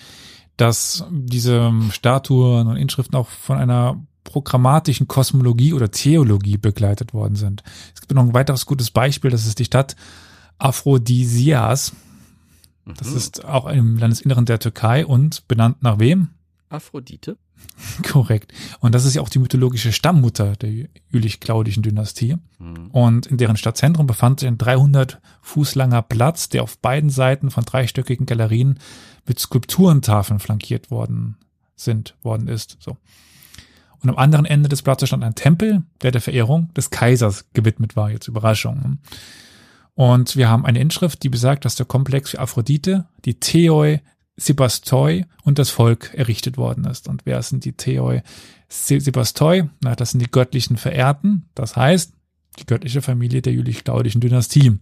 dass 0.57 1.05
diese 1.11 1.71
Statuen 1.91 2.67
und 2.67 2.77
Inschriften 2.77 3.15
auch 3.15 3.27
von 3.27 3.57
einer 3.57 4.01
programmatischen 4.23 5.07
Kosmologie 5.07 5.73
oder 5.73 5.91
Theologie 5.91 6.57
begleitet 6.57 7.13
worden 7.13 7.35
sind. 7.35 7.63
Es 7.93 8.01
gibt 8.01 8.13
noch 8.13 8.23
ein 8.23 8.33
weiteres 8.33 8.65
gutes 8.65 8.91
Beispiel, 8.91 9.31
das 9.31 9.45
ist 9.45 9.59
die 9.59 9.65
Stadt 9.65 9.95
Aphrodisias. 10.57 11.93
Das 12.85 13.11
ist 13.11 13.45
auch 13.45 13.67
im 13.67 13.97
Landesinneren 13.97 14.45
der 14.45 14.59
Türkei 14.59 15.05
und 15.05 15.47
benannt 15.47 15.83
nach 15.83 15.99
wem? 15.99 16.29
Aphrodite? 16.69 17.37
Korrekt. 18.03 18.53
Und 18.79 18.95
das 18.95 19.05
ist 19.05 19.15
ja 19.15 19.21
auch 19.21 19.29
die 19.29 19.39
mythologische 19.39 19.91
Stammmutter 19.91 20.55
der 20.55 20.87
jülich-klaudischen 21.09 21.83
Dynastie. 21.83 22.37
Hm. 22.57 22.87
Und 22.91 23.27
in 23.27 23.37
deren 23.37 23.57
Stadtzentrum 23.57 24.07
befand 24.07 24.39
sich 24.39 24.47
ein 24.47 24.57
300 24.57 25.19
Fuß 25.41 25.75
langer 25.75 26.01
Platz, 26.01 26.49
der 26.49 26.63
auf 26.63 26.77
beiden 26.79 27.09
Seiten 27.09 27.51
von 27.51 27.65
dreistöckigen 27.65 28.25
Galerien 28.25 28.79
mit 29.25 29.39
Skulpturentafeln 29.39 30.39
flankiert 30.39 30.91
worden 30.91 31.37
sind, 31.75 32.15
worden 32.23 32.47
ist. 32.47 32.77
So. 32.79 32.97
Und 34.01 34.09
am 34.09 34.17
anderen 34.17 34.45
Ende 34.45 34.69
des 34.69 34.81
Platzes 34.81 35.09
stand 35.09 35.23
ein 35.23 35.35
Tempel, 35.35 35.83
der 36.01 36.11
der 36.11 36.21
Verehrung 36.21 36.73
des 36.73 36.89
Kaisers 36.89 37.45
gewidmet 37.53 37.95
war. 37.95 38.09
Jetzt 38.11 38.27
Überraschung. 38.27 38.99
Und 39.99 40.37
wir 40.37 40.47
haben 40.47 40.65
eine 40.65 40.79
Inschrift, 40.79 41.23
die 41.23 41.29
besagt, 41.29 41.65
dass 41.65 41.75
der 41.75 41.85
Komplex 41.85 42.29
für 42.29 42.39
Aphrodite, 42.39 43.09
die 43.25 43.37
Theoi, 43.37 43.99
Sebastoi 44.37 45.25
und 45.43 45.59
das 45.59 45.71
Volk 45.71 46.13
errichtet 46.13 46.55
worden 46.55 46.85
ist. 46.85 47.09
Und 47.09 47.25
wer 47.25 47.41
sind 47.43 47.65
die 47.65 47.73
Theoi, 47.73 48.21
Se- 48.69 49.01
Sebastoi? 49.01 49.67
Na, 49.81 49.95
das 49.97 50.11
sind 50.11 50.21
die 50.21 50.31
göttlichen 50.31 50.77
Verehrten. 50.77 51.49
Das 51.53 51.75
heißt, 51.75 52.13
die 52.59 52.65
göttliche 52.65 53.01
Familie 53.01 53.41
der 53.41 53.51
jülich-claudischen 53.51 54.21
Dynastie. 54.21 54.79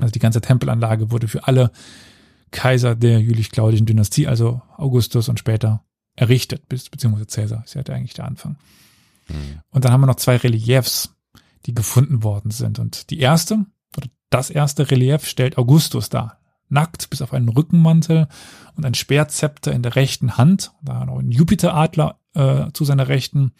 Also 0.00 0.12
die 0.12 0.20
ganze 0.20 0.40
Tempelanlage 0.40 1.10
wurde 1.10 1.26
für 1.26 1.48
alle 1.48 1.72
Kaiser 2.52 2.94
der 2.94 3.20
jülich-claudischen 3.20 3.86
Dynastie, 3.86 4.28
also 4.28 4.62
Augustus 4.76 5.28
und 5.28 5.40
später 5.40 5.84
errichtet, 6.14 6.68
beziehungsweise 6.68 7.26
Cäsar. 7.26 7.64
Ist 7.64 7.74
ja 7.74 7.82
eigentlich 7.86 8.14
der 8.14 8.26
Anfang. 8.26 8.56
Und 9.70 9.84
dann 9.84 9.90
haben 9.90 10.02
wir 10.02 10.06
noch 10.06 10.14
zwei 10.14 10.36
Reliefs, 10.36 11.12
die 11.66 11.74
gefunden 11.74 12.22
worden 12.22 12.52
sind. 12.52 12.78
Und 12.78 13.10
die 13.10 13.18
erste, 13.18 13.66
das 14.34 14.50
erste 14.50 14.90
Relief 14.90 15.26
stellt 15.26 15.58
Augustus 15.58 16.08
dar. 16.08 16.38
Nackt 16.68 17.10
bis 17.10 17.20
auf 17.22 17.34
einen 17.34 17.48
Rückenmantel 17.48 18.28
und 18.76 18.84
ein 18.86 18.94
Speerzepter 18.94 19.72
in 19.72 19.82
der 19.82 19.94
rechten 19.94 20.36
Hand. 20.38 20.72
Da 20.82 21.04
noch 21.04 21.18
ein 21.18 21.30
Jupiteradler 21.30 22.18
äh, 22.34 22.72
zu 22.72 22.84
seiner 22.84 23.08
Rechten, 23.08 23.52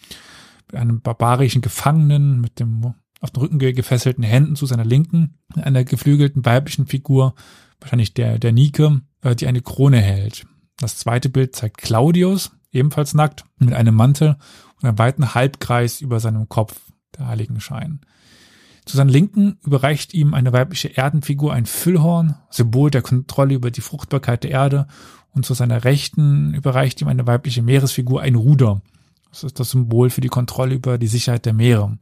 mit 0.67 0.81
einem 0.81 1.01
barbarischen 1.01 1.61
Gefangenen 1.61 2.41
mit 2.41 2.59
dem 2.59 2.95
auf 3.21 3.31
den 3.31 3.41
Rücken 3.41 3.59
ge- 3.59 3.73
gefesselten 3.73 4.23
Händen 4.23 4.55
zu 4.55 4.65
seiner 4.65 4.83
Linken, 4.83 5.37
einer 5.55 5.83
geflügelten 5.83 6.43
weiblichen 6.43 6.87
Figur, 6.87 7.35
wahrscheinlich 7.79 8.13
der, 8.13 8.39
der 8.39 8.51
Nike, 8.51 9.01
äh, 9.21 9.35
die 9.35 9.47
eine 9.47 9.61
Krone 9.61 10.01
hält. 10.01 10.45
Das 10.77 10.97
zweite 10.97 11.29
Bild 11.29 11.55
zeigt 11.55 11.77
Claudius, 11.77 12.51
ebenfalls 12.71 13.13
nackt, 13.13 13.45
mit 13.59 13.73
einem 13.73 13.95
Mantel 13.95 14.37
und 14.81 14.87
einem 14.87 14.97
weiten 14.97 15.35
Halbkreis 15.35 16.01
über 16.01 16.19
seinem 16.19 16.49
Kopf, 16.49 16.81
der 17.17 17.27
Heiligenschein. 17.27 18.01
Zu 18.85 18.97
seiner 18.97 19.11
Linken 19.11 19.57
überreicht 19.65 20.13
ihm 20.13 20.33
eine 20.33 20.51
weibliche 20.51 20.97
Erdenfigur 20.97 21.53
ein 21.53 21.65
Füllhorn, 21.65 22.35
Symbol 22.49 22.91
der 22.91 23.01
Kontrolle 23.01 23.55
über 23.55 23.71
die 23.71 23.81
Fruchtbarkeit 23.81 24.43
der 24.43 24.51
Erde, 24.51 24.87
und 25.31 25.45
zu 25.45 25.53
seiner 25.53 25.83
Rechten 25.83 26.53
überreicht 26.53 27.01
ihm 27.01 27.07
eine 27.07 27.25
weibliche 27.25 27.63
Meeresfigur 27.63 28.21
ein 28.21 28.35
Ruder. 28.35 28.81
Das 29.29 29.43
ist 29.43 29.59
das 29.59 29.71
Symbol 29.71 30.09
für 30.09 30.21
die 30.21 30.27
Kontrolle 30.27 30.75
über 30.75 30.97
die 30.97 31.07
Sicherheit 31.07 31.45
der 31.45 31.53
Meere. 31.53 31.97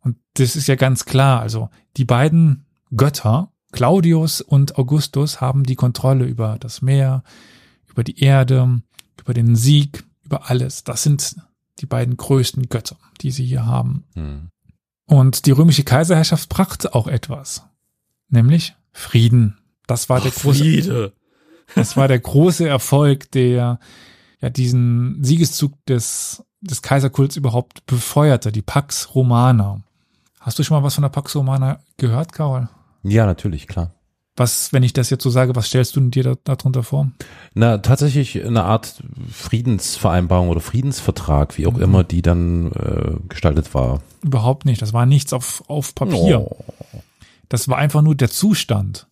Und 0.00 0.16
das 0.34 0.56
ist 0.56 0.66
ja 0.66 0.76
ganz 0.76 1.04
klar. 1.04 1.40
Also 1.40 1.68
die 1.96 2.06
beiden 2.06 2.64
Götter, 2.96 3.52
Claudius 3.72 4.40
und 4.40 4.78
Augustus, 4.78 5.40
haben 5.40 5.64
die 5.64 5.76
Kontrolle 5.76 6.24
über 6.24 6.56
das 6.58 6.80
Meer, 6.80 7.22
über 7.86 8.02
die 8.02 8.18
Erde, 8.18 8.80
über 9.20 9.34
den 9.34 9.56
Sieg, 9.56 10.04
über 10.24 10.48
alles. 10.48 10.84
Das 10.84 11.02
sind 11.02 11.36
die 11.80 11.86
beiden 11.86 12.16
größten 12.16 12.68
Götter, 12.68 12.96
die 13.20 13.30
sie 13.30 13.44
hier 13.44 13.66
haben. 13.66 14.04
Hm. 14.14 14.48
Und 15.10 15.46
die 15.46 15.50
römische 15.50 15.82
Kaiserherrschaft 15.82 16.48
brachte 16.48 16.94
auch 16.94 17.08
etwas, 17.08 17.64
nämlich 18.28 18.76
Frieden. 18.92 19.58
Das 19.88 20.08
war 20.08 20.20
der 20.20 20.30
große, 20.30 20.60
Friede. 20.60 21.12
das 21.74 21.96
war 21.96 22.06
der 22.06 22.20
große 22.20 22.68
Erfolg, 22.68 23.30
der 23.32 23.80
ja 24.40 24.50
diesen 24.50 25.22
Siegeszug 25.22 25.74
des 25.86 26.44
des 26.60 26.82
Kaiserkults 26.82 27.36
überhaupt 27.36 27.86
befeuerte, 27.86 28.52
die 28.52 28.62
Pax 28.62 29.14
Romana. 29.14 29.80
Hast 30.38 30.58
du 30.58 30.62
schon 30.62 30.76
mal 30.76 30.84
was 30.84 30.94
von 30.94 31.02
der 31.02 31.08
Pax 31.08 31.34
Romana 31.34 31.80
gehört, 31.96 32.32
Karol? 32.32 32.68
Ja, 33.02 33.26
natürlich, 33.26 33.66
klar. 33.66 33.92
Was, 34.40 34.72
wenn 34.72 34.82
ich 34.82 34.94
das 34.94 35.10
jetzt 35.10 35.22
so 35.22 35.28
sage, 35.28 35.54
was 35.54 35.66
stellst 35.66 35.96
du 35.96 36.00
dir 36.08 36.22
da, 36.24 36.34
darunter 36.44 36.82
vor? 36.82 37.10
Na, 37.52 37.76
tatsächlich 37.76 38.42
eine 38.42 38.64
Art 38.64 39.02
Friedensvereinbarung 39.30 40.48
oder 40.48 40.60
Friedensvertrag, 40.60 41.58
wie 41.58 41.66
auch 41.66 41.74
Mhm. 41.74 41.82
immer 41.82 42.04
die 42.04 42.22
dann 42.22 42.72
äh, 42.72 43.16
gestaltet 43.28 43.74
war. 43.74 44.00
Überhaupt 44.22 44.64
nicht. 44.64 44.80
Das 44.80 44.94
war 44.94 45.04
nichts 45.04 45.34
auf, 45.34 45.62
auf 45.68 45.94
Papier. 45.94 46.40
Oh. 46.40 46.56
Das 47.50 47.68
war 47.68 47.76
einfach 47.76 48.00
nur 48.00 48.14
der 48.14 48.30
Zustand, 48.30 49.08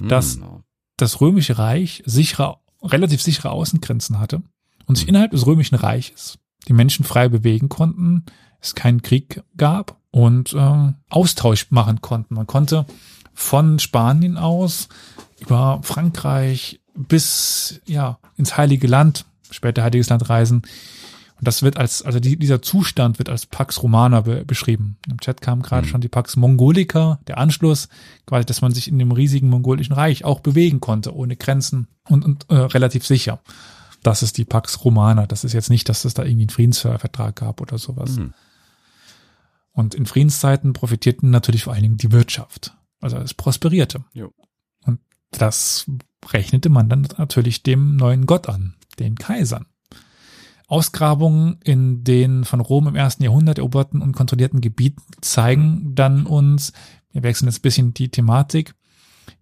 dass 0.00 0.34
Genau. 0.34 0.62
das 0.96 1.20
Römische 1.20 1.56
Reich 1.58 2.02
sichere, 2.04 2.56
relativ 2.82 3.22
sichere 3.22 3.50
Außengrenzen 3.50 4.18
hatte 4.18 4.42
und 4.86 4.96
sich 4.96 5.04
Mhm. 5.06 5.10
innerhalb 5.10 5.30
des 5.30 5.46
Römischen 5.46 5.76
Reiches 5.76 6.38
die 6.66 6.72
Menschen 6.72 7.04
frei 7.04 7.28
bewegen 7.28 7.68
konnten, 7.68 8.24
es 8.60 8.74
keinen 8.74 9.02
Krieg 9.02 9.40
gab 9.56 9.98
und 10.10 10.52
äh, 10.52 10.92
Austausch 11.10 11.70
machen 11.70 12.00
konnten. 12.00 12.34
Man 12.34 12.48
konnte 12.48 12.86
von 13.38 13.78
Spanien 13.78 14.36
aus 14.36 14.88
über 15.38 15.78
Frankreich 15.84 16.80
bis 16.94 17.80
ja 17.86 18.18
ins 18.36 18.56
Heilige 18.56 18.88
Land, 18.88 19.26
später 19.48 19.84
Heiliges 19.84 20.08
Land 20.08 20.28
reisen. 20.28 20.62
Und 21.36 21.46
das 21.46 21.62
wird 21.62 21.76
als, 21.76 22.02
also 22.02 22.18
die, 22.18 22.36
dieser 22.36 22.62
Zustand 22.62 23.20
wird 23.20 23.28
als 23.28 23.46
Pax 23.46 23.80
Romana 23.84 24.22
be 24.22 24.44
beschrieben. 24.44 24.96
Im 25.08 25.20
Chat 25.20 25.40
kam 25.40 25.62
gerade 25.62 25.86
Mhm. 25.86 25.90
schon 25.90 26.00
die 26.00 26.08
Pax 26.08 26.34
Mongolica, 26.34 27.20
der 27.28 27.38
Anschluss, 27.38 27.88
quasi, 28.26 28.44
dass 28.44 28.60
man 28.60 28.72
sich 28.72 28.88
in 28.88 28.98
dem 28.98 29.12
riesigen 29.12 29.48
mongolischen 29.48 29.94
Reich 29.94 30.24
auch 30.24 30.40
bewegen 30.40 30.80
konnte, 30.80 31.14
ohne 31.14 31.36
Grenzen 31.36 31.86
und, 32.08 32.24
und 32.24 32.46
äh, 32.50 32.56
relativ 32.56 33.06
sicher. 33.06 33.38
Das 34.02 34.24
ist 34.24 34.36
die 34.36 34.44
Pax 34.46 34.84
Romana. 34.84 35.28
Das 35.28 35.44
ist 35.44 35.52
jetzt 35.52 35.70
nicht, 35.70 35.88
dass 35.88 36.04
es 36.04 36.12
da 36.12 36.24
irgendwie 36.24 36.42
einen 36.42 36.50
Friedensvertrag 36.50 37.36
gab 37.36 37.60
oder 37.60 37.78
sowas. 37.78 38.16
Hm. 38.16 38.34
Und 39.72 39.94
in 39.94 40.06
Friedenszeiten 40.06 40.72
profitierten 40.72 41.30
natürlich 41.30 41.62
vor 41.62 41.72
allen 41.72 41.82
Dingen 41.82 41.98
die 41.98 42.10
Wirtschaft. 42.10 42.74
Also 43.00 43.18
es 43.18 43.34
prosperierte. 43.34 44.04
Jo. 44.12 44.32
Und 44.84 45.00
das 45.30 45.90
rechnete 46.26 46.68
man 46.68 46.88
dann 46.88 47.08
natürlich 47.16 47.62
dem 47.62 47.96
neuen 47.96 48.26
Gott 48.26 48.48
an, 48.48 48.74
den 48.98 49.16
Kaisern. 49.16 49.66
Ausgrabungen 50.66 51.58
in 51.64 52.04
den 52.04 52.44
von 52.44 52.60
Rom 52.60 52.88
im 52.88 52.94
ersten 52.94 53.22
Jahrhundert 53.22 53.58
eroberten 53.58 54.02
und 54.02 54.12
kontrollierten 54.12 54.60
Gebieten 54.60 55.02
zeigen 55.22 55.94
dann 55.94 56.26
uns, 56.26 56.74
wir 57.10 57.22
wechseln 57.22 57.48
jetzt 57.48 57.60
ein 57.60 57.62
bisschen 57.62 57.94
die 57.94 58.10
Thematik, 58.10 58.74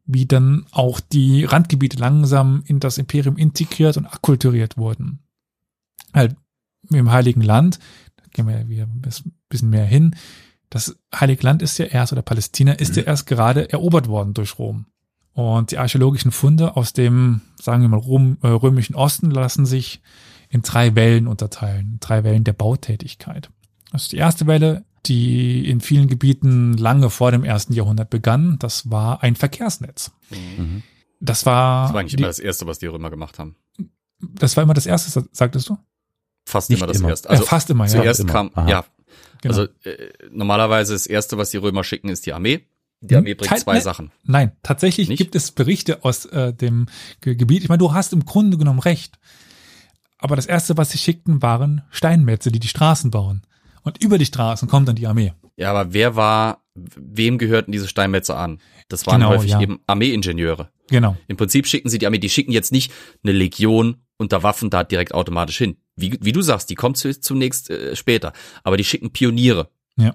wie 0.05 0.27
dann 0.27 0.67
auch 0.71 1.01
die 1.01 1.45
Randgebiete 1.45 1.99
langsam 1.99 2.63
in 2.67 2.79
das 2.79 2.99
Imperium 2.99 3.37
integriert 3.37 3.97
und 3.97 4.07
akkulturiert 4.07 4.77
wurden. 4.77 5.19
Halt 6.15 6.37
im 6.91 7.11
Heiligen 7.11 7.43
Land, 7.43 7.81
da 8.17 8.23
gehen 8.31 8.47
wir 8.47 8.61
ja 8.61 8.69
wieder 8.69 8.85
ein 8.85 9.03
bisschen 9.49 9.71
mehr 9.71 9.85
hin, 9.85 10.15
das 10.77 10.97
Heilige 11.15 11.43
Land 11.43 11.63
ist 11.63 11.79
ja 11.79 11.87
erst, 11.87 12.13
oder 12.13 12.23
Palästina 12.23 12.73
ist 12.73 12.97
ja 12.97 13.03
erst 13.03 13.27
gerade 13.27 13.71
erobert 13.71 14.09
worden 14.09 14.35
durch 14.35 14.59
Rom. 14.59 14.87
Und 15.33 15.71
die 15.71 15.79
archäologischen 15.79 16.33
Funde 16.33 16.77
aus 16.77 16.93
dem, 16.93 17.41
sagen 17.61 17.83
wir 17.83 17.89
mal, 17.89 17.99
Rom, 17.99 18.39
äh, 18.43 18.49
römischen 18.49 18.95
Osten 18.95 19.31
lassen 19.31 19.67
sich 19.67 20.01
in 20.49 20.63
drei 20.63 20.95
Wellen 20.95 21.27
unterteilen, 21.27 21.99
drei 22.01 22.25
Wellen 22.25 22.45
der 22.45 22.53
Bautätigkeit. 22.53 23.51
Also 23.91 24.09
die 24.11 24.17
erste 24.17 24.47
Welle, 24.47 24.85
die 25.07 25.69
in 25.69 25.81
vielen 25.81 26.09
Gebieten 26.09 26.75
lange 26.75 27.11
vor 27.11 27.31
dem 27.33 27.45
ersten 27.45 27.73
Jahrhundert 27.73 28.11
begann, 28.11 28.59
das 28.59 28.91
war 28.91 29.23
ein 29.23 29.37
Verkehrsnetz. 29.37 30.13
Mhm. 30.31 30.83
Das 31.21 31.47
war. 31.47 31.85
Das 31.85 31.95
war 31.95 32.01
eigentlich 32.01 32.17
die, 32.17 32.19
immer 32.19 32.29
das 32.29 32.39
Erste, 32.39 32.67
was 32.67 32.79
die 32.79 32.87
Römer 32.87 33.11
gemacht 33.11 33.39
haben. 33.39 33.57
Das 34.19 34.57
war 34.57 34.65
immer 34.65 34.75
das 34.75 34.87
Erste, 34.87 35.27
sagtest 35.33 35.69
du? 35.69 35.79
Fast 36.45 36.71
Nicht 36.71 36.79
immer 36.79 36.87
das 36.87 36.99
immer. 36.99 37.09
Erste. 37.09 37.31
Also 37.31 37.43
ja, 37.43 37.49
fast 37.49 37.71
immer, 37.71 37.85
ja. 37.85 37.91
Zuerst 37.91 38.21
immer. 38.21 38.33
kam, 38.33 38.51
Aha. 38.55 38.69
ja. 38.69 38.85
Genau. 39.43 39.55
Also 39.55 39.69
äh, 39.85 40.13
normalerweise 40.31 40.93
das 40.93 41.07
Erste, 41.07 41.39
was 41.39 41.51
die 41.51 41.59
Römer 41.59 41.85
schicken, 41.85 42.09
ist 42.09 42.27
die 42.27 42.33
Armee. 42.33 42.67
Die 43.01 43.15
Armee 43.15 43.35
bringt 43.35 43.51
Teil, 43.51 43.61
zwei 43.61 43.75
ne, 43.75 43.81
Sachen. 43.81 44.07
Sachen. 44.07 44.21
Nein, 44.25 44.53
tatsächlich 44.63 45.09
Nicht? 45.09 45.19
gibt 45.19 45.35
es 45.35 45.53
Berichte 45.53 46.05
aus 46.05 46.25
äh, 46.27 46.53
dem 46.53 46.87
Ge 47.21 47.35
Gebiet. 47.35 47.63
Ich 47.63 47.69
meine, 47.69 47.79
du 47.79 47.93
hast 47.93 48.13
im 48.13 48.25
Grunde 48.25 48.57
genommen 48.57 48.79
recht. 48.79 49.19
Aber 50.19 50.35
das 50.35 50.47
erste, 50.47 50.77
was 50.77 50.91
sie 50.91 50.99
schickten, 50.99 51.43
waren 51.43 51.83
Steinmetze, 51.91 52.51
die 52.51 52.59
die 52.59 52.69
Straßen 52.69 53.11
bauen. 53.11 53.43
Und 53.83 54.03
über 54.03 54.19
die 54.19 54.25
Straßen 54.25 54.67
kommt 54.67 54.89
dann 54.89 54.97
die 54.97 55.07
Armee. 55.07 55.35
Ja, 55.57 55.71
aber 55.71 55.93
wer 55.93 56.17
war, 56.17 56.65
wem 56.75 57.39
gehörten 57.39 57.71
diese 57.71 57.87
Steinmetze 57.87 58.35
an? 58.37 58.61
Das 58.89 59.07
waren 59.07 59.21
Genau, 59.21 59.31
häufig 59.31 59.53
ja. 59.53 59.61
eben 59.61 59.81
Armeeingenieure. 59.87 60.71
Genau. 60.89 61.17
Im 61.29 61.37
Prinzip 61.37 61.67
schicken 61.67 61.89
sie 61.89 61.99
die 61.99 62.07
Armee, 62.07 62.19
die 62.19 62.29
schicken 62.29 62.53
jetzt 62.53 62.73
nicht 62.73 62.93
eine 63.23 63.33
Legion 63.33 63.99
unter 64.19 64.43
Waffen 64.43 64.71
da 64.71 64.85
direkt 64.85 65.15
automatisch 65.15 65.59
hin. 65.59 65.77
Wie, 65.97 66.19
wie 66.21 66.33
du 66.33 66.43
sagst, 66.43 66.71
die 66.71 66.75
kommt 66.75 66.97
zu, 66.97 67.19
zunächst 67.19 67.71
äh, 67.71 67.97
später. 67.97 68.33
Aber 68.65 68.77
die 68.77 68.85
schicken 68.85 69.13
Pioniere. 69.13 69.71
Ja. 69.97 70.15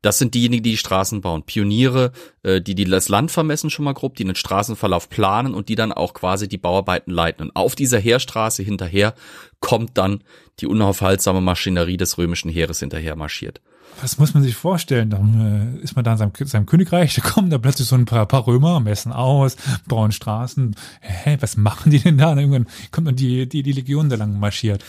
Das 0.00 0.18
sind 0.18 0.34
diejenigen, 0.34 0.62
die 0.62 0.70
die 0.70 0.76
Straßen 0.76 1.20
bauen. 1.20 1.42
Pioniere, 1.42 2.12
äh, 2.42 2.60
die, 2.60 2.74
die 2.74 2.84
das 2.84 3.08
Land 3.08 3.30
vermessen 3.30 3.70
schon 3.70 3.84
mal 3.84 3.94
grob, 3.94 4.14
die 4.14 4.24
den 4.24 4.36
Straßenverlauf 4.36 5.08
planen 5.08 5.54
und 5.54 5.68
die 5.68 5.74
dann 5.74 5.92
auch 5.92 6.14
quasi 6.14 6.48
die 6.48 6.58
Bauarbeiten 6.58 7.10
leiten. 7.10 7.42
Und 7.42 7.56
auf 7.56 7.74
dieser 7.74 7.98
Heerstraße 7.98 8.62
hinterher 8.62 9.14
kommt 9.60 9.98
dann 9.98 10.22
die 10.60 10.66
unaufhaltsame 10.66 11.40
Maschinerie 11.40 11.96
des 11.96 12.16
römischen 12.16 12.50
Heeres 12.50 12.78
hinterher 12.80 13.16
marschiert. 13.16 13.60
Was 14.00 14.18
muss 14.18 14.34
man 14.34 14.42
sich 14.42 14.54
vorstellen? 14.54 15.10
Dann 15.10 15.78
äh, 15.80 15.82
ist 15.82 15.96
man 15.96 16.04
da 16.04 16.12
in 16.12 16.18
seinem, 16.18 16.32
seinem 16.44 16.66
Königreich, 16.66 17.14
da 17.20 17.22
kommen 17.22 17.50
da 17.50 17.58
plötzlich 17.58 17.88
so 17.88 17.96
ein 17.96 18.04
paar, 18.04 18.26
paar 18.26 18.46
Römer, 18.46 18.80
messen 18.80 19.12
aus, 19.12 19.56
bauen 19.86 20.12
Straßen. 20.12 20.76
Hä, 21.00 21.36
was 21.40 21.56
machen 21.56 21.90
die 21.90 21.98
denn 21.98 22.18
da? 22.18 22.32
Und 22.32 22.38
irgendwann 22.38 22.66
kommt 22.92 23.08
dann 23.08 23.16
die, 23.16 23.48
die, 23.48 23.62
die 23.62 23.72
Legion 23.72 24.08
da 24.08 24.16
lang 24.16 24.38
marschiert. 24.38 24.84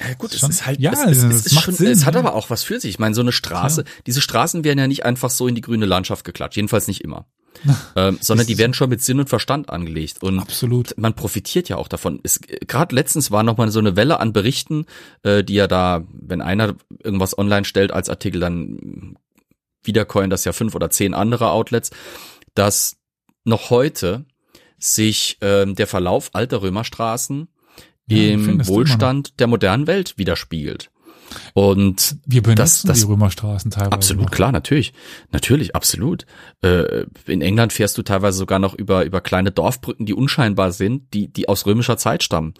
Ja, 0.00 0.14
gut, 0.14 0.32
es 0.32 0.40
Schon- 0.40 0.50
ist 0.50 0.66
halt, 0.66 0.80
ja, 0.80 0.92
es, 0.92 1.00
es, 1.00 1.22
es 1.22 1.24
es, 1.24 1.46
ist 1.46 1.54
macht 1.54 1.64
schon, 1.66 1.74
Sinn, 1.74 1.88
es 1.88 2.06
hat 2.06 2.14
ja. 2.14 2.20
aber 2.20 2.34
auch 2.34 2.48
was 2.48 2.62
für 2.62 2.80
sich. 2.80 2.90
Ich 2.90 2.98
meine, 2.98 3.14
so 3.14 3.20
eine 3.20 3.32
Straße, 3.32 3.84
diese 4.06 4.20
Straßen 4.22 4.64
werden 4.64 4.78
ja 4.78 4.86
nicht 4.86 5.04
einfach 5.04 5.28
so 5.30 5.46
in 5.46 5.54
die 5.54 5.60
grüne 5.60 5.86
Landschaft 5.86 6.24
geklatscht, 6.24 6.56
jedenfalls 6.56 6.88
nicht 6.88 7.02
immer. 7.02 7.26
ähm, 7.96 8.18
sondern 8.20 8.46
die 8.46 8.58
werden 8.58 8.74
schon 8.74 8.90
mit 8.90 9.02
Sinn 9.02 9.20
und 9.20 9.28
Verstand 9.28 9.70
angelegt. 9.70 10.22
Und 10.22 10.38
Absolut. 10.38 10.96
man 10.96 11.14
profitiert 11.14 11.68
ja 11.68 11.76
auch 11.76 11.88
davon. 11.88 12.20
Gerade 12.66 12.94
letztens 12.94 13.30
war 13.30 13.42
noch 13.42 13.56
mal 13.56 13.70
so 13.70 13.78
eine 13.78 13.96
Welle 13.96 14.20
an 14.20 14.32
Berichten, 14.32 14.86
äh, 15.22 15.44
die 15.44 15.54
ja 15.54 15.66
da, 15.66 16.04
wenn 16.10 16.40
einer 16.40 16.74
irgendwas 17.02 17.36
online 17.36 17.64
stellt 17.64 17.92
als 17.92 18.08
Artikel, 18.08 18.40
dann 18.40 19.16
wiedercoin 19.82 20.30
das 20.30 20.44
ja 20.44 20.52
fünf 20.52 20.74
oder 20.74 20.90
zehn 20.90 21.14
andere 21.14 21.50
Outlets, 21.50 21.90
dass 22.54 22.96
noch 23.44 23.70
heute 23.70 24.24
sich 24.78 25.38
ähm, 25.40 25.74
der 25.74 25.86
Verlauf 25.86 26.30
alter 26.32 26.62
Römerstraßen 26.62 27.48
Ja, 28.08 28.16
im. 28.16 28.66
Wohlstand 28.66 29.38
der 29.40 29.46
modernen 29.46 29.86
Welt 29.86 30.14
widerspiegelt. 30.16 30.90
Und 31.54 32.16
Wir 32.26 32.42
benutzen 32.42 32.86
das- 32.88 32.98
die 33.00 33.04
Römerstraßen 33.06 33.70
teilweise. 33.70 33.92
Absolut, 33.92 34.24
noch. 34.24 34.30
klar, 34.30 34.52
natürlich. 34.52 34.92
Natürlich, 35.32 35.74
absolut. 35.74 36.26
Äh, 36.62 37.04
in 37.26 37.42
England 37.42 37.72
fährst 37.72 37.96
du 37.98 38.02
teilweise 38.02 38.38
sogar 38.38 38.58
noch 38.58 38.74
über, 38.74 39.04
über 39.04 39.20
kleine 39.20 39.50
Dorfbrücken, 39.50 40.06
die 40.06 40.14
unscheinbar 40.14 40.72
sind, 40.72 41.12
die, 41.14 41.28
die 41.28 41.48
aus 41.48 41.66
römischer 41.66 41.96
Zeit 41.96 42.22
stammen. 42.22 42.54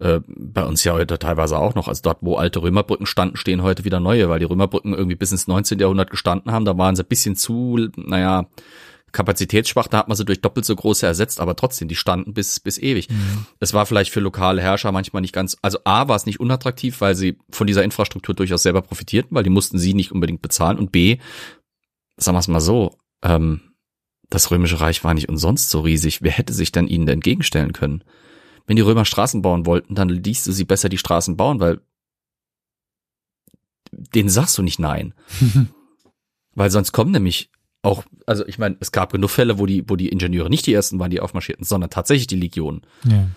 Äh, 0.00 0.20
bei 0.28 0.64
uns 0.64 0.84
ja 0.84 0.92
heute 0.92 1.18
teilweise 1.18 1.58
auch 1.58 1.74
noch. 1.74 1.88
Also 1.88 2.02
dort, 2.04 2.18
wo 2.20 2.36
alte 2.36 2.62
Römerbrücken 2.62 3.06
standen, 3.06 3.36
stehen 3.36 3.62
heute 3.62 3.84
wieder 3.84 3.98
neue, 3.98 4.28
weil 4.28 4.38
die 4.38 4.44
Römerbrücken 4.44 4.94
irgendwie 4.94 5.16
bis 5.16 5.32
ins 5.32 5.48
19. 5.48 5.80
Jahrhundert 5.80 6.10
gestanden 6.10 6.52
haben. 6.52 6.64
Da 6.64 6.78
waren 6.78 6.94
sie 6.94 7.02
ein 7.02 7.08
bisschen 7.08 7.34
zu, 7.34 7.88
naja, 7.96 8.46
kapazitätsschwach, 9.12 9.88
da 9.88 9.98
hat 9.98 10.08
man 10.08 10.16
sie 10.16 10.24
durch 10.24 10.40
doppelt 10.40 10.66
so 10.66 10.74
große 10.74 11.06
ersetzt, 11.06 11.40
aber 11.40 11.56
trotzdem, 11.56 11.88
die 11.88 11.96
standen 11.96 12.34
bis, 12.34 12.60
bis 12.60 12.78
ewig. 12.78 13.08
Es 13.60 13.74
war 13.74 13.86
vielleicht 13.86 14.12
für 14.12 14.20
lokale 14.20 14.62
Herrscher 14.62 14.92
manchmal 14.92 15.22
nicht 15.22 15.34
ganz, 15.34 15.56
also 15.62 15.78
A 15.84 16.08
war 16.08 16.16
es 16.16 16.26
nicht 16.26 16.40
unattraktiv, 16.40 17.00
weil 17.00 17.14
sie 17.14 17.38
von 17.50 17.66
dieser 17.66 17.84
Infrastruktur 17.84 18.34
durchaus 18.34 18.62
selber 18.62 18.82
profitierten, 18.82 19.34
weil 19.34 19.44
die 19.44 19.50
mussten 19.50 19.78
sie 19.78 19.94
nicht 19.94 20.12
unbedingt 20.12 20.42
bezahlen 20.42 20.78
und 20.78 20.92
B, 20.92 21.18
sagen 22.16 22.36
wir 22.36 22.40
es 22.40 22.48
mal 22.48 22.60
so, 22.60 22.98
ähm, 23.22 23.60
das 24.30 24.50
Römische 24.50 24.80
Reich 24.80 25.04
war 25.04 25.14
nicht 25.14 25.28
umsonst 25.28 25.70
so 25.70 25.80
riesig. 25.80 26.22
Wer 26.22 26.32
hätte 26.32 26.52
sich 26.52 26.70
denn 26.72 26.86
ihnen 26.86 27.08
entgegenstellen 27.08 27.72
können? 27.72 28.04
Wenn 28.66 28.76
die 28.76 28.82
Römer 28.82 29.06
Straßen 29.06 29.40
bauen 29.40 29.64
wollten, 29.64 29.94
dann 29.94 30.10
ließ 30.10 30.44
du 30.44 30.52
sie 30.52 30.64
besser 30.64 30.90
die 30.90 30.98
Straßen 30.98 31.36
bauen, 31.36 31.60
weil 31.60 31.80
denen 33.90 34.28
sagst 34.28 34.58
du 34.58 34.62
nicht 34.62 34.78
nein. 34.78 35.14
weil 36.54 36.70
sonst 36.70 36.92
kommen 36.92 37.12
nämlich 37.12 37.50
auch, 37.82 38.04
also 38.26 38.46
ich 38.46 38.58
meine, 38.58 38.76
es 38.80 38.92
gab 38.92 39.12
genug 39.12 39.30
Fälle, 39.30 39.58
wo 39.58 39.66
die, 39.66 39.84
wo 39.88 39.96
die 39.96 40.08
Ingenieure 40.08 40.50
nicht 40.50 40.66
die 40.66 40.74
ersten 40.74 40.98
waren, 40.98 41.10
die 41.10 41.20
aufmarschierten, 41.20 41.64
sondern 41.64 41.90
tatsächlich 41.90 42.26
die 42.26 42.36
Legionen. 42.36 42.82
Ja. 43.04 43.28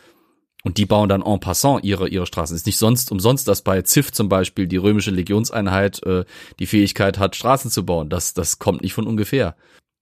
Und 0.64 0.78
die 0.78 0.86
bauen 0.86 1.10
dann 1.10 1.24
en 1.24 1.40
passant 1.40 1.84
ihre, 1.84 2.08
ihre 2.08 2.26
Straßen. 2.26 2.56
Ist 2.56 2.66
nicht 2.68 2.78
sonst 2.78 3.12
umsonst, 3.12 3.48
dass 3.48 3.64
bei 3.64 3.82
ZIF 3.82 4.12
zum 4.12 4.30
Beispiel 4.30 4.68
die 4.68 4.78
römische 4.78 5.12
Legionseinheit 5.12 6.04
äh, 6.04 6.26
die 6.60 6.68
Fähigkeit 6.68 7.18
hat, 7.18 7.36
Straßen 7.36 7.72
zu 7.72 7.86
bauen. 7.86 8.10
Das, 8.10 8.34
das 8.34 8.60
kommt 8.60 8.82
nicht 8.82 8.94
von 8.94 9.08
ungefähr. 9.08 9.56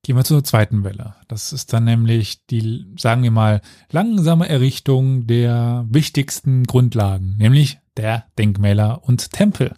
Gehen 0.04 0.16
wir 0.16 0.24
zur 0.24 0.44
zweiten 0.44 0.84
Welle. 0.84 1.16
Das 1.28 1.52
ist 1.52 1.74
dann 1.74 1.84
nämlich 1.84 2.46
die, 2.48 2.86
sagen 2.98 3.24
wir 3.24 3.32
mal, 3.32 3.62
langsame 3.92 4.48
Errichtung 4.48 5.28
der 5.28 5.86
wichtigsten 5.90 6.64
Grundlagen, 6.64 7.36
nämlich 7.38 7.80
der 7.98 8.26
Denkmäler 8.38 9.02
und 9.04 9.32
Tempel. 9.32 9.74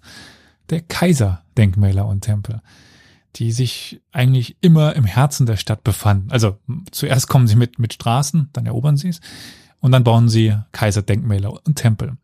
Der 0.70 0.82
Kaiserdenkmäler 0.82 2.08
und 2.08 2.22
Tempel, 2.22 2.62
die 3.36 3.52
sich 3.52 4.02
eigentlich 4.12 4.58
immer 4.62 4.96
im 4.96 5.06
Herzen 5.06 5.46
der 5.46 5.58
Stadt 5.58 5.84
befanden. 5.84 6.32
Also 6.32 6.58
zuerst 6.92 7.28
kommen 7.28 7.48
sie 7.48 7.56
mit, 7.56 7.80
mit 7.80 7.94
Straßen, 7.94 8.50
dann 8.54 8.66
erobern 8.66 8.98
sie 8.98 9.10
es 9.10 9.22
und 9.80 9.92
dann 9.92 10.04
bauen 10.04 10.30
sie 10.30 10.56
Kaiserdenkmäler 10.72 11.52
und 11.66 11.76
Tempel. 11.76 12.18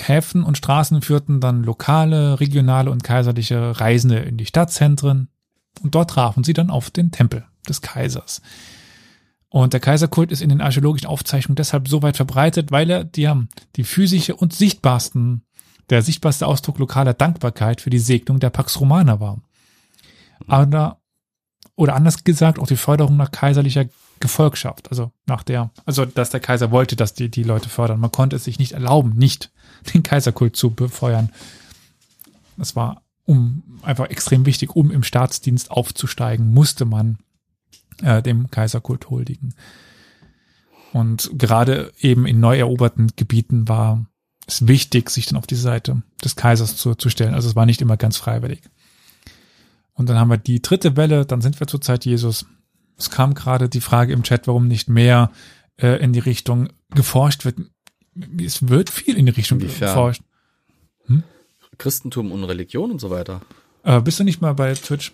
Häfen 0.00 0.44
und 0.44 0.56
Straßen 0.56 1.02
führten 1.02 1.40
dann 1.40 1.64
lokale, 1.64 2.40
regionale 2.40 2.90
und 2.90 3.02
kaiserliche 3.02 3.80
Reisende 3.80 4.18
in 4.18 4.36
die 4.36 4.46
Stadtzentren, 4.46 5.28
und 5.82 5.94
dort 5.94 6.10
trafen 6.10 6.44
sie 6.44 6.52
dann 6.52 6.70
auf 6.70 6.90
den 6.90 7.10
Tempel 7.10 7.44
des 7.68 7.80
Kaisers. 7.80 8.42
Und 9.48 9.72
der 9.72 9.80
Kaiserkult 9.80 10.30
ist 10.30 10.42
in 10.42 10.50
den 10.50 10.60
archäologischen 10.60 11.08
Aufzeichnungen 11.08 11.56
deshalb 11.56 11.88
so 11.88 12.02
weit 12.02 12.16
verbreitet, 12.16 12.70
weil 12.70 12.90
er 12.90 13.04
die, 13.04 13.30
die 13.76 13.84
physische 13.84 14.36
und 14.36 14.52
sichtbarsten, 14.52 15.42
der 15.88 16.02
sichtbarste 16.02 16.46
Ausdruck 16.46 16.78
lokaler 16.78 17.14
Dankbarkeit 17.14 17.80
für 17.80 17.90
die 17.90 17.98
Segnung 17.98 18.40
der 18.40 18.50
Pax 18.50 18.78
Romana 18.78 19.20
war. 19.20 19.40
Aber, 20.46 21.00
oder 21.74 21.94
anders 21.94 22.24
gesagt, 22.24 22.58
auch 22.58 22.66
die 22.66 22.76
Förderung 22.76 23.16
nach 23.16 23.30
kaiserlicher 23.30 23.86
Gefolgschaft, 24.20 24.90
also 24.90 25.12
nach 25.26 25.42
der, 25.42 25.70
also 25.84 26.04
dass 26.04 26.30
der 26.30 26.40
Kaiser 26.40 26.70
wollte, 26.70 26.96
dass 26.96 27.14
die, 27.14 27.30
die 27.30 27.44
Leute 27.44 27.68
fördern. 27.68 28.00
Man 28.00 28.12
konnte 28.12 28.36
es 28.36 28.44
sich 28.44 28.58
nicht 28.58 28.72
erlauben, 28.72 29.14
nicht 29.16 29.52
den 29.94 30.02
Kaiserkult 30.02 30.56
zu 30.56 30.70
befeuern. 30.70 31.30
Das 32.56 32.74
war 32.74 33.02
um 33.24 33.62
einfach 33.82 34.08
extrem 34.08 34.46
wichtig, 34.46 34.74
um 34.74 34.90
im 34.90 35.02
Staatsdienst 35.02 35.70
aufzusteigen, 35.70 36.52
musste 36.52 36.86
man 36.86 37.18
äh, 38.02 38.22
dem 38.22 38.50
Kaiserkult 38.50 39.10
huldigen. 39.10 39.54
Und 40.94 41.30
gerade 41.34 41.92
eben 42.00 42.26
in 42.26 42.40
neu 42.40 42.58
eroberten 42.58 43.12
Gebieten 43.16 43.68
war 43.68 44.06
es 44.46 44.66
wichtig, 44.66 45.10
sich 45.10 45.26
dann 45.26 45.36
auf 45.36 45.46
die 45.46 45.56
Seite 45.56 46.02
des 46.24 46.36
Kaisers 46.36 46.76
zu, 46.76 46.94
zu 46.94 47.10
stellen. 47.10 47.34
Also 47.34 47.50
es 47.50 47.56
war 47.56 47.66
nicht 47.66 47.82
immer 47.82 47.98
ganz 47.98 48.16
freiwillig. 48.16 48.62
Und 49.98 50.08
dann 50.08 50.16
haben 50.16 50.30
wir 50.30 50.38
die 50.38 50.62
dritte 50.62 50.96
Welle, 50.96 51.26
dann 51.26 51.40
sind 51.40 51.58
wir 51.58 51.66
zur 51.66 51.80
Zeit 51.80 52.04
Jesus. 52.04 52.46
Es 52.96 53.10
kam 53.10 53.34
gerade 53.34 53.68
die 53.68 53.80
Frage 53.80 54.12
im 54.12 54.22
Chat, 54.22 54.46
warum 54.46 54.68
nicht 54.68 54.88
mehr 54.88 55.32
äh, 55.76 56.00
in 56.02 56.12
die 56.12 56.20
Richtung 56.20 56.68
geforscht 56.94 57.44
wird. 57.44 57.56
Es 58.40 58.68
wird 58.68 58.90
viel 58.90 59.16
in 59.16 59.26
die 59.26 59.32
Richtung 59.32 59.58
Inwiefern? 59.58 59.88
geforscht. 59.88 60.22
Christentum 61.78 62.32
und 62.32 62.44
Religion 62.44 62.92
und 62.92 63.00
so 63.00 63.10
weiter. 63.10 63.40
Äh, 63.82 64.00
bist 64.00 64.20
du 64.20 64.24
nicht 64.24 64.40
mal 64.40 64.54
bei 64.54 64.74
Twitch? 64.74 65.12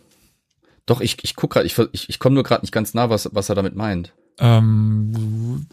Doch, 0.87 1.01
ich, 1.01 1.17
ich 1.23 1.35
guck 1.35 1.53
gerade, 1.53 1.67
ich, 1.67 1.79
ich, 1.93 2.09
ich 2.11 2.19
komme 2.19 2.35
nur 2.35 2.45
gerade 2.45 2.63
nicht 2.63 2.73
ganz 2.73 2.93
nah, 2.93 3.09
was, 3.09 3.31
was 3.33 3.49
er 3.49 3.55
damit 3.55 3.75
meint. 3.75 4.13
Ähm, 4.39 5.67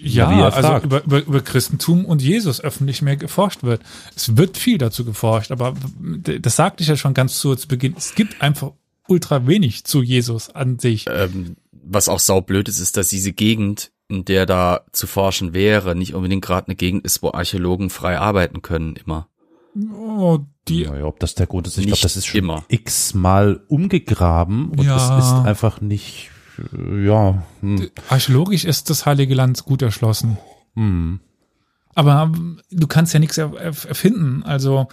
ja, 0.00 0.30
Ja, 0.32 0.48
also 0.48 0.84
über, 0.84 1.04
über, 1.04 1.22
über 1.24 1.40
Christentum 1.40 2.04
und 2.04 2.22
Jesus 2.22 2.60
öffentlich 2.60 3.02
mehr 3.02 3.16
geforscht 3.16 3.62
wird. 3.62 3.82
Es 4.16 4.36
wird 4.36 4.56
viel 4.56 4.78
dazu 4.78 5.04
geforscht, 5.04 5.50
aber 5.50 5.74
das 6.22 6.56
sagte 6.56 6.82
ich 6.82 6.88
ja 6.88 6.96
schon 6.96 7.14
ganz 7.14 7.38
zu, 7.38 7.54
zu 7.54 7.68
Beginn. 7.68 7.94
Es 7.96 8.14
gibt 8.14 8.40
einfach 8.40 8.72
ultra 9.08 9.46
wenig 9.46 9.84
zu 9.84 10.02
Jesus 10.02 10.50
an 10.50 10.78
sich. 10.78 11.06
Ähm, 11.08 11.56
was 11.70 12.08
auch 12.08 12.18
saublöd 12.20 12.68
ist, 12.68 12.78
ist, 12.78 12.96
dass 12.96 13.08
diese 13.08 13.32
Gegend, 13.32 13.92
in 14.08 14.24
der 14.24 14.46
da 14.46 14.80
zu 14.92 15.06
forschen 15.06 15.52
wäre, 15.52 15.94
nicht 15.94 16.14
unbedingt 16.14 16.44
gerade 16.44 16.68
eine 16.68 16.76
Gegend 16.76 17.04
ist, 17.04 17.22
wo 17.22 17.32
Archäologen 17.32 17.90
frei 17.90 18.18
arbeiten 18.18 18.62
können, 18.62 18.96
immer. 18.96 19.28
Oh, 19.92 20.38
die, 20.68 20.82
Ja, 20.82 21.04
ob 21.04 21.18
das 21.20 21.34
der 21.34 21.46
Grund 21.46 21.66
ist, 21.66 21.76
ich 21.76 21.86
glaube, 21.86 22.00
das 22.00 22.16
ist 22.16 22.26
schon 22.26 22.62
x-mal 22.68 23.60
umgegraben 23.68 24.70
und 24.70 24.84
Ja. 24.84 24.96
es 25.18 25.24
ist 25.26 25.32
einfach 25.32 25.80
nicht, 25.80 26.30
ja, 27.04 27.42
hm, 27.60 27.88
archäologisch 28.08 28.64
ist 28.64 28.90
das 28.90 29.06
Heilige 29.06 29.34
Land 29.34 29.64
gut 29.64 29.82
erschlossen. 29.82 30.38
hm. 30.74 31.20
Aber 31.96 32.22
ähm, 32.34 32.60
du 32.72 32.88
kannst 32.88 33.14
ja 33.14 33.20
nichts 33.20 33.38
er 33.38 33.50
erf- 33.52 33.86
erfinden. 33.86 34.42
Also 34.42 34.88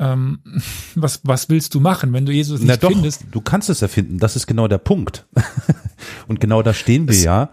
ähm, 0.00 0.40
was, 0.96 1.20
was 1.22 1.48
willst 1.48 1.72
du 1.74 1.78
machen, 1.80 2.12
wenn 2.12 2.26
du 2.26 2.32
Jesus 2.32 2.60
Na 2.60 2.72
nicht 2.72 2.82
doch, 2.82 2.90
findest? 2.90 3.24
du 3.30 3.40
kannst 3.40 3.70
es 3.70 3.80
erfinden, 3.80 4.18
das 4.18 4.34
ist 4.34 4.48
genau 4.48 4.66
der 4.66 4.78
Punkt. 4.78 5.26
Und 6.26 6.40
genau 6.40 6.62
da 6.62 6.74
stehen 6.74 7.08
wir 7.08 7.14
ja, 7.16 7.50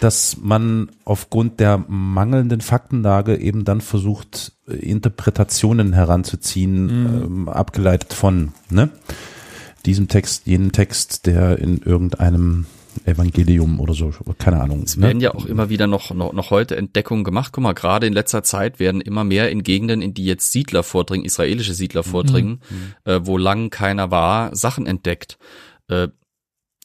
dass 0.00 0.36
man 0.40 0.90
aufgrund 1.04 1.60
der 1.60 1.78
mangelnden 1.86 2.60
Faktenlage 2.60 3.36
eben 3.36 3.64
dann 3.64 3.80
versucht, 3.80 4.52
äh, 4.66 4.74
Interpretationen 4.74 5.92
heranzuziehen, 5.92 6.88
ähm, 6.88 7.48
abgeleitet 7.48 8.14
von 8.14 8.52
ne? 8.68 8.90
diesem 9.86 10.08
Text, 10.08 10.46
jenen 10.46 10.72
Text, 10.72 11.26
der 11.26 11.58
in 11.60 11.78
irgendeinem 11.82 12.66
Evangelium 13.04 13.80
oder 13.80 13.94
so, 13.94 14.12
keine 14.38 14.60
Ahnung. 14.60 14.82
Es 14.82 14.96
ne? 14.96 15.06
werden 15.06 15.20
ja 15.20 15.34
auch 15.34 15.46
immer 15.46 15.68
wieder 15.68 15.86
noch, 15.86 16.12
noch, 16.12 16.32
noch 16.32 16.50
heute 16.50 16.76
Entdeckungen 16.76 17.24
gemacht. 17.24 17.52
Guck 17.52 17.62
mal, 17.62 17.72
gerade 17.72 18.06
in 18.06 18.12
letzter 18.12 18.42
Zeit 18.42 18.78
werden 18.78 19.00
immer 19.00 19.24
mehr 19.24 19.50
in 19.50 19.62
Gegenden, 19.62 20.02
in 20.02 20.14
die 20.14 20.24
jetzt 20.24 20.52
Siedler 20.52 20.82
vordringen, 20.82 21.24
israelische 21.24 21.74
Siedler 21.74 22.02
vordringen, 22.02 22.60
äh, 23.04 23.20
wo 23.22 23.38
lang 23.38 23.70
keiner 23.70 24.10
war, 24.10 24.54
Sachen 24.54 24.86
entdeckt. 24.86 25.38
Äh, 25.88 26.08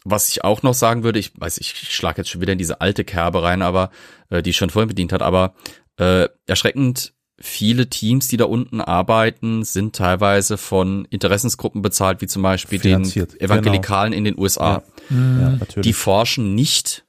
was 0.06 0.30
ich 0.30 0.44
auch 0.44 0.64
noch 0.64 0.74
sagen 0.74 1.04
würde, 1.04 1.20
ich 1.20 1.34
weiß, 1.40 1.58
ich 1.58 1.70
schlage 1.70 2.22
jetzt 2.22 2.30
schon 2.30 2.42
wieder 2.42 2.54
in 2.54 2.60
diese 2.60 2.82
alte 2.82 3.04
Kerbe 3.04 3.44
rein, 3.44 3.62
aber 3.62 3.92
äh, 4.30 4.42
die 4.42 4.54
schon 4.54 4.70
vorhin 4.70 4.88
bedient 4.88 5.12
hat, 5.14 5.22
aber 5.22 5.54
äh, 5.98 6.28
erschreckend 6.48 7.14
viele 7.42 7.90
Teams, 7.90 8.28
die 8.28 8.38
da 8.38 8.46
unten 8.46 8.82
arbeiten, 8.82 9.64
sind 9.64 9.96
teilweise 9.96 10.58
von 10.58 11.06
Interessensgruppen 11.10 11.82
bezahlt, 11.82 12.22
wie 12.22 12.28
zum 12.28 12.42
Beispiel 12.42 12.80
den 12.80 13.06
Finanziert, 13.06 13.42
Evangelikalen 13.42 14.14
in 14.14 14.24
den 14.24 14.38
USA. 14.38 14.84
Ja, 15.10 15.16
natürlich. 15.52 15.88
Die 15.88 15.94
forschen 15.94 16.56
nicht 16.56 17.06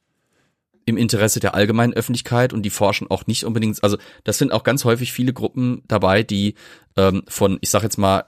im 0.86 0.96
Interesse 0.96 1.40
der 1.40 1.54
allgemeinen 1.54 1.92
Öffentlichkeit 1.92 2.52
und 2.52 2.62
die 2.62 2.70
forschen 2.70 3.10
auch 3.10 3.26
nicht 3.26 3.44
unbedingt, 3.44 3.82
also 3.82 3.98
das 4.24 4.38
sind 4.38 4.52
auch 4.52 4.64
ganz 4.64 4.84
häufig 4.84 5.12
viele 5.12 5.32
Gruppen 5.32 5.82
dabei, 5.86 6.22
die 6.22 6.54
ähm, 6.96 7.22
von, 7.28 7.58
ich 7.60 7.70
sag 7.70 7.82
jetzt 7.82 7.98
mal, 7.98 8.24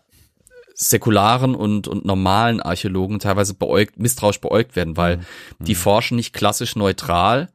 säkularen 0.75 1.55
und, 1.55 1.87
und 1.87 2.05
normalen 2.05 2.61
Archäologen 2.61 3.19
teilweise 3.19 3.55
beäugt, 3.55 3.99
misstrauisch 3.99 4.41
beäugt 4.41 4.75
werden, 4.75 4.97
weil 4.97 5.21
die 5.59 5.75
forschen 5.75 6.17
nicht 6.17 6.33
klassisch 6.33 6.77
neutral, 6.77 7.51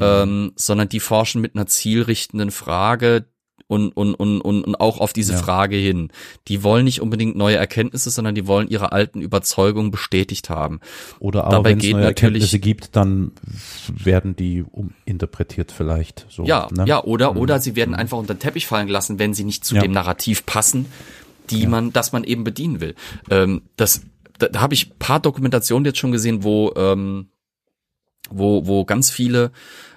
ähm, 0.00 0.52
sondern 0.56 0.88
die 0.88 1.00
forschen 1.00 1.40
mit 1.40 1.54
einer 1.54 1.66
zielrichtenden 1.66 2.50
Frage 2.50 3.26
und, 3.68 3.90
und, 3.96 4.14
und, 4.14 4.40
und, 4.40 4.64
und 4.64 4.74
auch 4.76 5.00
auf 5.00 5.12
diese 5.12 5.32
Ja. 5.32 5.38
Frage 5.38 5.76
hin. 5.76 6.10
Die 6.48 6.62
wollen 6.62 6.84
nicht 6.84 7.00
unbedingt 7.00 7.36
neue 7.36 7.56
Erkenntnisse, 7.56 8.10
sondern 8.10 8.34
die 8.34 8.46
wollen 8.46 8.68
ihre 8.68 8.92
alten 8.92 9.20
Überzeugungen 9.20 9.90
bestätigt 9.90 10.50
haben. 10.50 10.80
Oder 11.18 11.44
aber 11.44 11.64
wenn 11.64 11.78
es 11.78 11.90
neue 11.90 12.04
Erkenntnisse 12.04 12.58
gibt, 12.60 12.94
dann 12.94 13.32
werden 13.88 14.36
die 14.36 14.62
uminterpretiert 14.62 15.72
vielleicht. 15.72 16.26
So, 16.28 16.44
Ja, 16.44 16.68
ne? 16.72 16.84
ja, 16.86 17.02
oder, 17.02 17.36
oder 17.36 17.58
sie 17.58 17.74
werden 17.74 17.94
einfach 17.94 18.18
unter 18.18 18.34
den 18.34 18.40
Teppich 18.40 18.66
fallen 18.66 18.86
gelassen, 18.86 19.18
wenn 19.18 19.34
sie 19.34 19.44
nicht 19.44 19.64
zu 19.64 19.74
Ja. 19.74 19.82
dem 19.82 19.92
Narrativ 19.92 20.46
passen, 20.46 20.86
die 21.50 21.66
man, 21.66 21.92
das 21.92 22.12
man 22.12 22.24
eben 22.24 22.44
bedienen 22.44 22.80
will. 22.80 22.94
Ähm, 23.30 23.62
das, 23.76 24.02
da, 24.38 24.48
da 24.48 24.60
habe 24.60 24.74
ich 24.74 24.98
paar 24.98 25.18
Dokumentationen 25.20 25.84
jetzt 25.84 25.98
schon 25.98 26.12
gesehen, 26.12 26.44
wo, 26.44 26.72
ähm, 26.76 27.28
wo, 28.30 28.66
wo 28.66 28.84
ganz 28.84 29.10
viele 29.10 29.50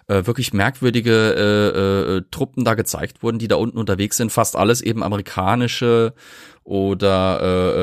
äh, 0.10 0.26
wirklich 0.26 0.53
merkwürdige 0.53 1.14
äh, 1.14 2.18
äh, 2.18 2.22
Truppen 2.32 2.66
da 2.66 2.74
gezeigt 2.74 3.24
wurden, 3.24 3.39
die 3.39 3.47
da 3.47 3.55
unten 3.55 3.78
unterwegs 3.78 4.18
sind. 4.18 4.32
Fast 4.32 4.55
alles 4.55 4.82
eben 4.82 5.03
amerikanische 5.03 6.14
oder 6.64 7.39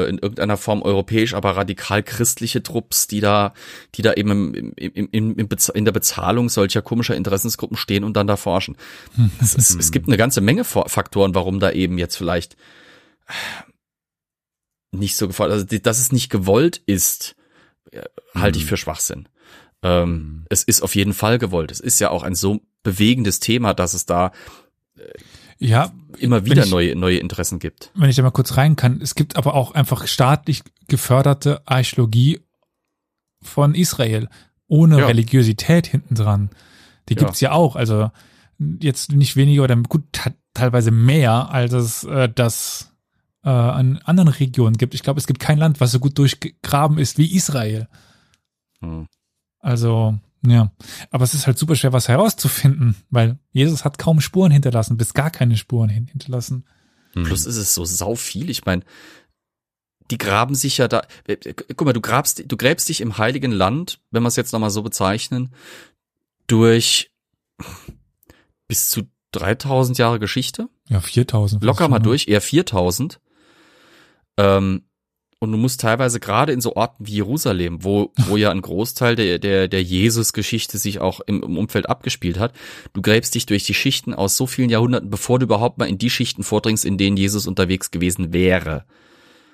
äh, 0.06 0.10
in 0.10 0.18
irgendeiner 0.18 0.56
Form 0.56 0.82
europäisch, 0.82 1.34
aber 1.34 1.56
radikal 1.56 2.02
christliche 2.02 2.62
Trupps, 2.62 3.06
die 3.06 3.20
da, 3.20 3.54
die 3.94 4.02
da 4.02 4.12
eben 4.12 4.54
im, 4.54 4.72
im, 4.76 5.08
im, 5.10 5.36
im, 5.38 5.48
in 5.74 5.84
der 5.84 5.92
Bezahlung 5.92 6.48
solcher 6.48 6.82
komischer 6.82 7.16
Interessensgruppen 7.16 7.76
stehen 7.76 8.04
und 8.04 8.16
dann 8.16 8.26
da 8.26 8.36
forschen. 8.36 8.76
Es, 9.40 9.56
es, 9.56 9.74
es 9.74 9.90
gibt 9.92 10.08
eine 10.08 10.16
ganze 10.16 10.40
Menge 10.40 10.64
Fa- 10.64 10.88
Faktoren, 10.88 11.34
warum 11.34 11.60
da 11.60 11.70
eben 11.70 11.98
jetzt 11.98 12.16
vielleicht 12.16 12.56
nicht 14.92 15.16
so 15.16 15.26
gefallen, 15.28 15.52
also 15.52 15.64
dass 15.64 15.98
es 15.98 16.12
nicht 16.12 16.30
gewollt 16.30 16.80
ist, 16.86 17.36
äh, 17.92 18.02
halte 18.34 18.58
ich 18.58 18.66
für 18.66 18.76
Schwachsinn. 18.76 19.28
Ähm, 19.86 20.44
Es 20.48 20.62
ist 20.62 20.82
auf 20.82 20.94
jeden 20.94 21.12
Fall 21.14 21.38
gewollt. 21.38 21.70
Es 21.70 21.80
ist 21.80 21.98
ja 22.00 22.10
auch 22.10 22.22
ein 22.22 22.34
so 22.34 22.60
bewegendes 22.82 23.40
Thema, 23.40 23.74
dass 23.74 23.94
es 23.94 24.06
da 24.06 24.32
Ja, 25.58 25.90
immer 26.18 26.44
wieder 26.44 26.64
ich- 26.64 26.70
neue, 26.70 26.94
neue 26.96 27.18
Interessen 27.18 27.58
gibt. 27.58 27.90
wenn 27.94 28.10
ich 28.10 28.16
da 28.16 28.22
mal 28.22 28.30
kurz 28.30 28.56
rein 28.56 28.76
kann, 28.76 29.00
es 29.00 29.14
gibt 29.14 29.36
aber 29.36 29.54
auch 29.54 29.72
einfach 29.72 30.06
staatlich 30.06 30.62
geförderte 30.88 31.62
Archäologie 31.66 32.40
von 33.42 33.74
Israel, 33.74 34.28
ohne 34.68 34.98
Ja. 34.98 35.06
Religiosität 35.06 35.86
hinten 35.86 36.14
dran. 36.14 36.50
Die 37.08 37.14
Ja. 37.14 37.20
gibt's 37.20 37.40
ja 37.40 37.52
auch, 37.52 37.76
also 37.76 38.10
jetzt 38.80 39.12
nicht 39.12 39.36
weniger 39.36 39.64
oder 39.64 39.76
gut 39.76 40.04
te- 40.12 40.34
teilweise 40.54 40.90
mehr, 40.90 41.50
als 41.50 41.72
es 41.72 42.04
äh, 42.04 42.28
das 42.34 42.92
äh, 43.44 43.48
an 43.48 43.98
anderen 44.04 44.28
Regionen 44.28 44.76
gibt. 44.76 44.94
Ich 44.94 45.02
glaube, 45.04 45.20
es 45.20 45.26
gibt 45.28 45.38
kein 45.40 45.58
Land, 45.58 45.80
was 45.80 45.92
so 45.92 46.00
gut 46.00 46.18
durchgegraben 46.18 46.98
ist 46.98 47.16
wie 47.18 47.32
Israel. 47.36 47.86
Hm. 48.80 49.06
Also, 49.66 50.16
ja. 50.46 50.70
Aber 51.10 51.24
es 51.24 51.34
ist 51.34 51.46
halt 51.48 51.58
super 51.58 51.74
schwer, 51.74 51.92
was 51.92 52.06
herauszufinden, 52.08 52.94
weil 53.10 53.38
Jesus 53.50 53.84
hat 53.84 53.98
kaum 53.98 54.20
Spuren 54.20 54.52
hinterlassen, 54.52 54.96
bis 54.96 55.12
gar 55.12 55.30
keine 55.30 55.56
Spuren 55.56 55.88
hin- 55.88 56.06
hinterlassen. 56.06 56.64
Plus 57.14 57.46
ist 57.46 57.56
es 57.56 57.74
so 57.74 57.84
sau 57.84 58.14
viel. 58.14 58.48
Ich 58.50 58.64
meine, 58.66 58.82
die 60.10 60.18
graben 60.18 60.54
sich 60.54 60.78
ja 60.78 60.86
da. 60.86 61.02
äh, 61.26 61.36
Guck 61.54 61.84
mal, 61.86 61.92
du 61.94 62.00
grabst, 62.00 62.44
du 62.46 62.56
gräbst 62.56 62.88
dich 62.88 63.00
im 63.00 63.18
Heiligen 63.18 63.50
Land, 63.52 64.00
wenn 64.10 64.22
wir 64.22 64.28
es 64.28 64.36
jetzt 64.36 64.52
nochmal 64.52 64.70
so 64.70 64.82
bezeichnen, 64.82 65.50
durch 66.46 67.10
bis 68.68 68.88
zu 68.90 69.02
3000 69.32 69.98
Jahre 69.98 70.18
Geschichte. 70.20 70.68
Ja, 70.88 71.00
4000. 71.00 71.64
Locker 71.64 71.88
mal 71.88 71.98
ne? 71.98 72.04
durch, 72.04 72.28
eher 72.28 72.40
4000. 72.40 73.18
Ähm, 74.36 74.82
und 75.38 75.52
du 75.52 75.58
musst 75.58 75.80
teilweise 75.80 76.18
gerade 76.18 76.52
in 76.52 76.60
so 76.60 76.76
Orten 76.76 77.06
wie 77.06 77.14
Jerusalem, 77.14 77.84
wo, 77.84 78.12
wo 78.16 78.36
ja 78.36 78.50
ein 78.50 78.62
Großteil 78.62 79.16
der, 79.16 79.38
der, 79.38 79.68
der 79.68 79.82
Jesus-Geschichte 79.82 80.78
sich 80.78 80.98
auch 81.00 81.20
im, 81.20 81.42
im 81.42 81.58
Umfeld 81.58 81.88
abgespielt 81.90 82.38
hat, 82.38 82.54
du 82.94 83.02
gräbst 83.02 83.34
dich 83.34 83.44
durch 83.44 83.64
die 83.64 83.74
Schichten 83.74 84.14
aus 84.14 84.36
so 84.36 84.46
vielen 84.46 84.70
Jahrhunderten, 84.70 85.10
bevor 85.10 85.38
du 85.38 85.44
überhaupt 85.44 85.78
mal 85.78 85.88
in 85.88 85.98
die 85.98 86.10
Schichten 86.10 86.42
vordringst, 86.42 86.84
in 86.84 86.96
denen 86.96 87.16
Jesus 87.16 87.46
unterwegs 87.46 87.90
gewesen 87.90 88.32
wäre. 88.32 88.86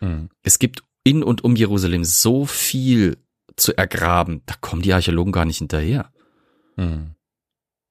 Mhm. 0.01 0.29
Es 0.43 0.59
gibt 0.59 0.85
in 1.05 1.25
und 1.25 1.43
um 1.43 1.57
Jerusalem 1.57 2.05
so 2.05 2.47
viel 2.47 3.19
zu 3.57 3.77
ergraben, 3.77 4.43
da 4.47 4.55
kommen 4.61 4.83
die 4.83 4.93
Archäologen 4.93 5.33
gar 5.33 5.45
nicht 5.45 5.59
hinterher. 5.59 6.13
Mhm. 6.77 7.17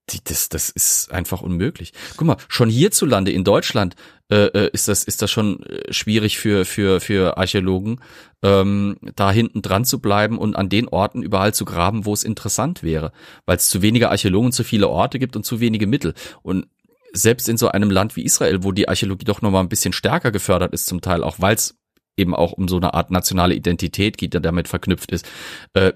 Die, 0.10 0.20
das, 0.24 0.50
das 0.50 0.70
ist 0.70 1.12
einfach 1.12 1.42
unmöglich. 1.42 1.94
Guck 2.18 2.28
mal, 2.28 2.38
schon 2.48 2.70
hierzulande 2.70 3.32
in 3.32 3.44
Deutschland 3.44 3.96
äh, 4.30 4.46
äh, 4.46 4.70
ist 4.74 4.88
das 4.88 5.04
ist 5.04 5.22
das 5.22 5.30
schon 5.30 5.64
äh, 5.64 5.94
schwierig 5.94 6.38
für 6.38 6.66
für 6.66 7.00
für 7.00 7.38
Archäologen, 7.38 8.00
ähm, 8.42 8.98
da 9.16 9.32
hinten 9.32 9.62
dran 9.62 9.86
zu 9.86 10.00
bleiben 10.00 10.38
und 10.38 10.56
an 10.56 10.70
den 10.70 10.88
Orten 10.88 11.22
überall 11.22 11.54
zu 11.54 11.66
graben, 11.66 12.06
wo 12.06 12.14
es 12.14 12.24
interessant 12.24 12.82
wäre, 12.82 13.12
weil 13.46 13.58
es 13.58 13.70
zu 13.70 13.82
wenige 13.82 14.10
Archäologen, 14.10 14.52
zu 14.52 14.64
viele 14.64 14.88
Orte 14.88 15.20
gibt 15.20 15.36
und 15.36 15.46
zu 15.46 15.60
wenige 15.60 15.86
Mittel. 15.86 16.14
Und 16.42 16.68
selbst 17.14 17.50
in 17.50 17.58
so 17.58 17.68
einem 17.68 17.92
Land 17.92 18.16
wie 18.16 18.24
Israel, 18.24 18.64
wo 18.64 18.72
die 18.72 18.88
Archäologie 18.88 19.26
doch 19.26 19.42
noch 19.42 19.52
mal 19.52 19.60
ein 19.60 19.70
bisschen 19.70 19.94
stärker 19.94 20.32
gefördert 20.32 20.74
ist, 20.74 20.86
zum 20.86 21.02
Teil 21.02 21.24
auch, 21.24 21.40
weil 21.40 21.56
es 21.56 21.78
eben 22.18 22.36
auch 22.36 22.54
um 22.54 22.68
so 22.68 22.78
eine 22.78 22.94
Art 22.94 23.12
nationale 23.12 23.54
Identität 23.54 24.18
geht, 24.18 24.34
die 24.34 24.42
damit 24.42 24.68
verknüpft 24.68 25.12
ist, 25.12 25.26
äh, 25.74 25.94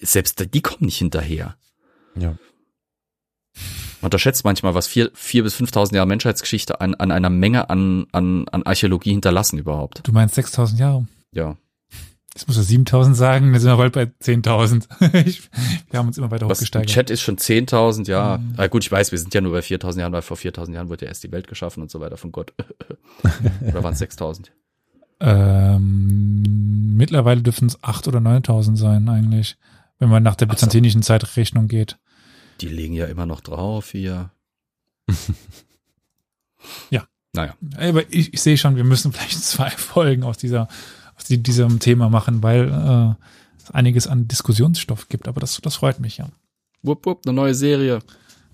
selbst 0.00 0.54
die 0.54 0.60
kommen 0.60 0.84
nicht 0.84 0.98
hinterher. 0.98 1.56
Ja. 2.14 2.36
Man 4.00 4.06
unterschätzt 4.06 4.44
manchmal, 4.44 4.74
was 4.74 4.86
vier, 4.86 5.10
vier 5.14 5.42
bis 5.42 5.54
5.000 5.56 5.94
Jahre 5.94 6.06
Menschheitsgeschichte 6.08 6.80
an, 6.80 6.94
an 6.94 7.10
einer 7.10 7.30
Menge 7.30 7.68
an, 7.70 8.06
an, 8.12 8.46
an 8.48 8.62
Archäologie 8.62 9.10
hinterlassen 9.12 9.58
überhaupt. 9.58 10.00
Du 10.06 10.12
meinst 10.12 10.34
6000 10.36 10.80
Jahre? 10.80 11.06
Ja. 11.32 11.56
Jetzt 12.32 12.46
muss 12.46 12.56
er 12.56 12.62
7000 12.62 13.16
sagen, 13.16 13.52
dann 13.52 13.60
sind 13.60 13.70
wir 13.70 13.76
bald 13.76 13.92
bei 13.92 14.04
10.000. 14.04 14.86
Ich- 15.26 15.50
wir 15.90 15.98
haben 15.98 16.06
uns 16.06 16.16
immer 16.16 16.30
weiter 16.30 16.48
Was 16.48 16.58
hochgesteigert. 16.58 16.88
Chat 16.88 17.10
ist 17.10 17.20
schon 17.22 17.36
10.000, 17.36 18.06
ja. 18.08 18.38
Mhm. 18.38 18.54
Ah, 18.56 18.68
gut, 18.68 18.84
ich 18.84 18.92
weiß, 18.92 19.10
wir 19.10 19.18
sind 19.18 19.34
ja 19.34 19.40
nur 19.40 19.50
bei 19.52 19.58
4.000 19.60 19.98
Jahren, 19.98 20.12
weil 20.12 20.22
vor 20.22 20.36
4.000 20.36 20.72
Jahren 20.74 20.88
wurde 20.88 21.04
ja 21.06 21.08
erst 21.08 21.24
die 21.24 21.32
Welt 21.32 21.48
geschaffen 21.48 21.82
und 21.82 21.90
so 21.90 21.98
weiter 22.00 22.16
von 22.16 22.30
Gott. 22.30 22.54
Oder 23.66 23.82
waren 23.82 23.94
es 23.94 24.00
6.000? 24.00 24.46
Ähm, 25.22 26.96
mittlerweile 26.96 27.42
dürften 27.42 27.66
es 27.66 27.82
8 27.82 28.08
oder 28.08 28.18
9.000 28.20 28.76
sein 28.76 29.08
eigentlich, 29.08 29.56
wenn 29.98 30.08
man 30.08 30.22
nach 30.22 30.34
der 30.36 30.48
Ach 30.48 30.52
so. 30.52 30.56
byzantinischen 30.56 31.02
Zeitrechnung 31.02 31.68
geht. 31.68 31.98
Die 32.60 32.68
liegen 32.68 32.94
ja 32.94 33.06
immer 33.06 33.26
noch 33.26 33.40
drauf 33.40 33.90
hier. 33.90 34.30
Ja. 36.90 37.06
Naja. 37.32 37.54
Aber 37.78 38.02
ich, 38.12 38.34
ich 38.34 38.42
sehe 38.42 38.58
schon, 38.58 38.76
wir 38.76 38.84
müssen 38.84 39.12
vielleicht 39.14 39.42
zwei 39.42 39.70
Folgen 39.70 40.24
aus 40.24 40.36
dieser 40.36 40.68
die 41.28 41.42
diesem 41.42 41.78
Thema 41.80 42.08
machen, 42.08 42.42
weil 42.42 42.68
äh, 42.68 43.62
es 43.62 43.70
einiges 43.70 44.06
an 44.06 44.28
Diskussionsstoff 44.28 45.08
gibt. 45.08 45.28
Aber 45.28 45.40
das, 45.40 45.60
das 45.62 45.76
freut 45.76 46.00
mich, 46.00 46.18
ja. 46.18 46.28
Wupp, 46.82 47.06
wupp, 47.06 47.26
eine 47.26 47.34
neue 47.34 47.54
Serie. 47.54 48.00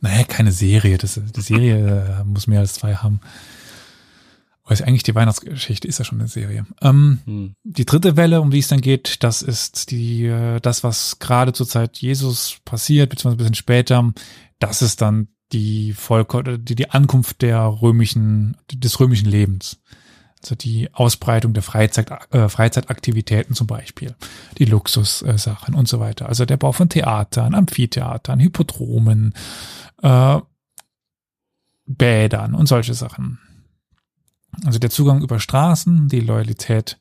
Naja, 0.00 0.24
keine 0.24 0.52
Serie. 0.52 0.98
Das, 0.98 1.20
die 1.24 1.40
Serie 1.40 2.20
äh, 2.20 2.24
muss 2.24 2.46
mehr 2.46 2.60
als 2.60 2.74
zwei 2.74 2.94
haben. 2.94 3.20
Ist 4.68 4.82
eigentlich 4.82 5.04
die 5.04 5.14
Weihnachtsgeschichte 5.14 5.86
ist 5.86 5.98
ja 5.98 6.04
schon 6.04 6.18
eine 6.18 6.28
Serie. 6.28 6.66
Ähm, 6.82 7.20
Hm. 7.24 7.54
Die 7.62 7.86
dritte 7.86 8.16
Welle, 8.16 8.40
um 8.40 8.50
die 8.50 8.58
es 8.58 8.68
dann 8.68 8.80
geht, 8.80 9.22
das 9.22 9.42
ist 9.42 9.90
die, 9.92 10.26
äh, 10.26 10.60
das, 10.60 10.82
was 10.82 11.18
gerade 11.20 11.52
zur 11.52 11.68
Zeit 11.68 11.98
Jesus 11.98 12.58
passiert, 12.64 13.10
beziehungsweise 13.10 13.34
ein 13.34 13.38
bisschen 13.38 13.54
später. 13.54 14.12
Das 14.58 14.82
ist 14.82 15.00
dann 15.02 15.28
die 15.52 15.92
Volk, 15.92 16.34
oder 16.34 16.58
die, 16.58 16.74
die 16.74 16.90
Ankunft 16.90 17.42
der 17.42 17.60
römischen, 17.60 18.56
des 18.72 18.98
römischen 18.98 19.28
Lebens. 19.28 19.80
Also 20.42 20.54
die 20.54 20.92
Ausbreitung 20.92 21.54
der 21.54 21.62
Freizeit, 21.62 22.10
äh, 22.32 22.48
Freizeitaktivitäten 22.48 23.54
zum 23.54 23.66
Beispiel, 23.66 24.14
die 24.58 24.64
Luxussachen 24.64 25.74
und 25.74 25.88
so 25.88 26.00
weiter. 26.00 26.28
Also 26.28 26.44
der 26.44 26.56
Bau 26.56 26.72
von 26.72 26.88
Theatern, 26.88 27.54
Amphitheatern, 27.54 28.40
Hippodromen, 28.40 29.34
äh, 30.02 30.40
Bädern 31.86 32.54
und 32.54 32.66
solche 32.66 32.94
Sachen. 32.94 33.38
Also 34.64 34.78
der 34.78 34.90
Zugang 34.90 35.22
über 35.22 35.38
Straßen, 35.38 36.08
die 36.08 36.20
Loyalität 36.20 36.98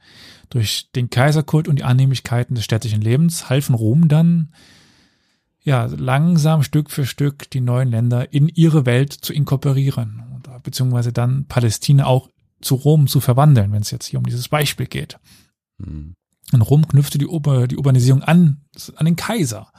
durch 0.49 0.89
den 0.95 1.09
Kaiserkult 1.09 1.67
und 1.67 1.77
die 1.77 1.83
Annehmlichkeiten 1.83 2.55
des 2.55 2.63
städtischen 2.63 3.01
Lebens 3.01 3.49
halfen 3.49 3.75
Rom 3.75 4.07
dann 4.07 4.53
ja 5.63 5.85
langsam 5.85 6.61
Stück 6.61 6.91
für 6.91 7.05
Stück 7.05 7.49
die 7.49 7.61
neuen 7.61 7.89
Länder 7.89 8.31
in 8.33 8.49
ihre 8.49 8.85
Welt 8.85 9.13
zu 9.13 9.33
inkorporieren 9.33 10.35
beziehungsweise 10.65 11.13
dann 11.13 11.45
Palästina 11.45 12.05
auch 12.05 12.29
zu 12.59 12.75
Rom 12.75 13.07
zu 13.07 13.21
verwandeln, 13.21 13.71
wenn 13.71 13.81
es 13.81 13.91
jetzt 13.91 14.07
hier 14.07 14.19
um 14.19 14.25
dieses 14.25 14.49
Beispiel 14.49 14.87
geht. 14.87 15.17
Hm. 15.81 16.15
Und 16.51 16.61
Rom 16.61 16.87
knüpfte 16.87 17.17
die, 17.17 17.27
Ur 17.27 17.67
die 17.67 17.77
Urbanisierung 17.77 18.21
an, 18.21 18.61
an 18.95 19.05
den 19.05 19.15
Kaiser. 19.15 19.71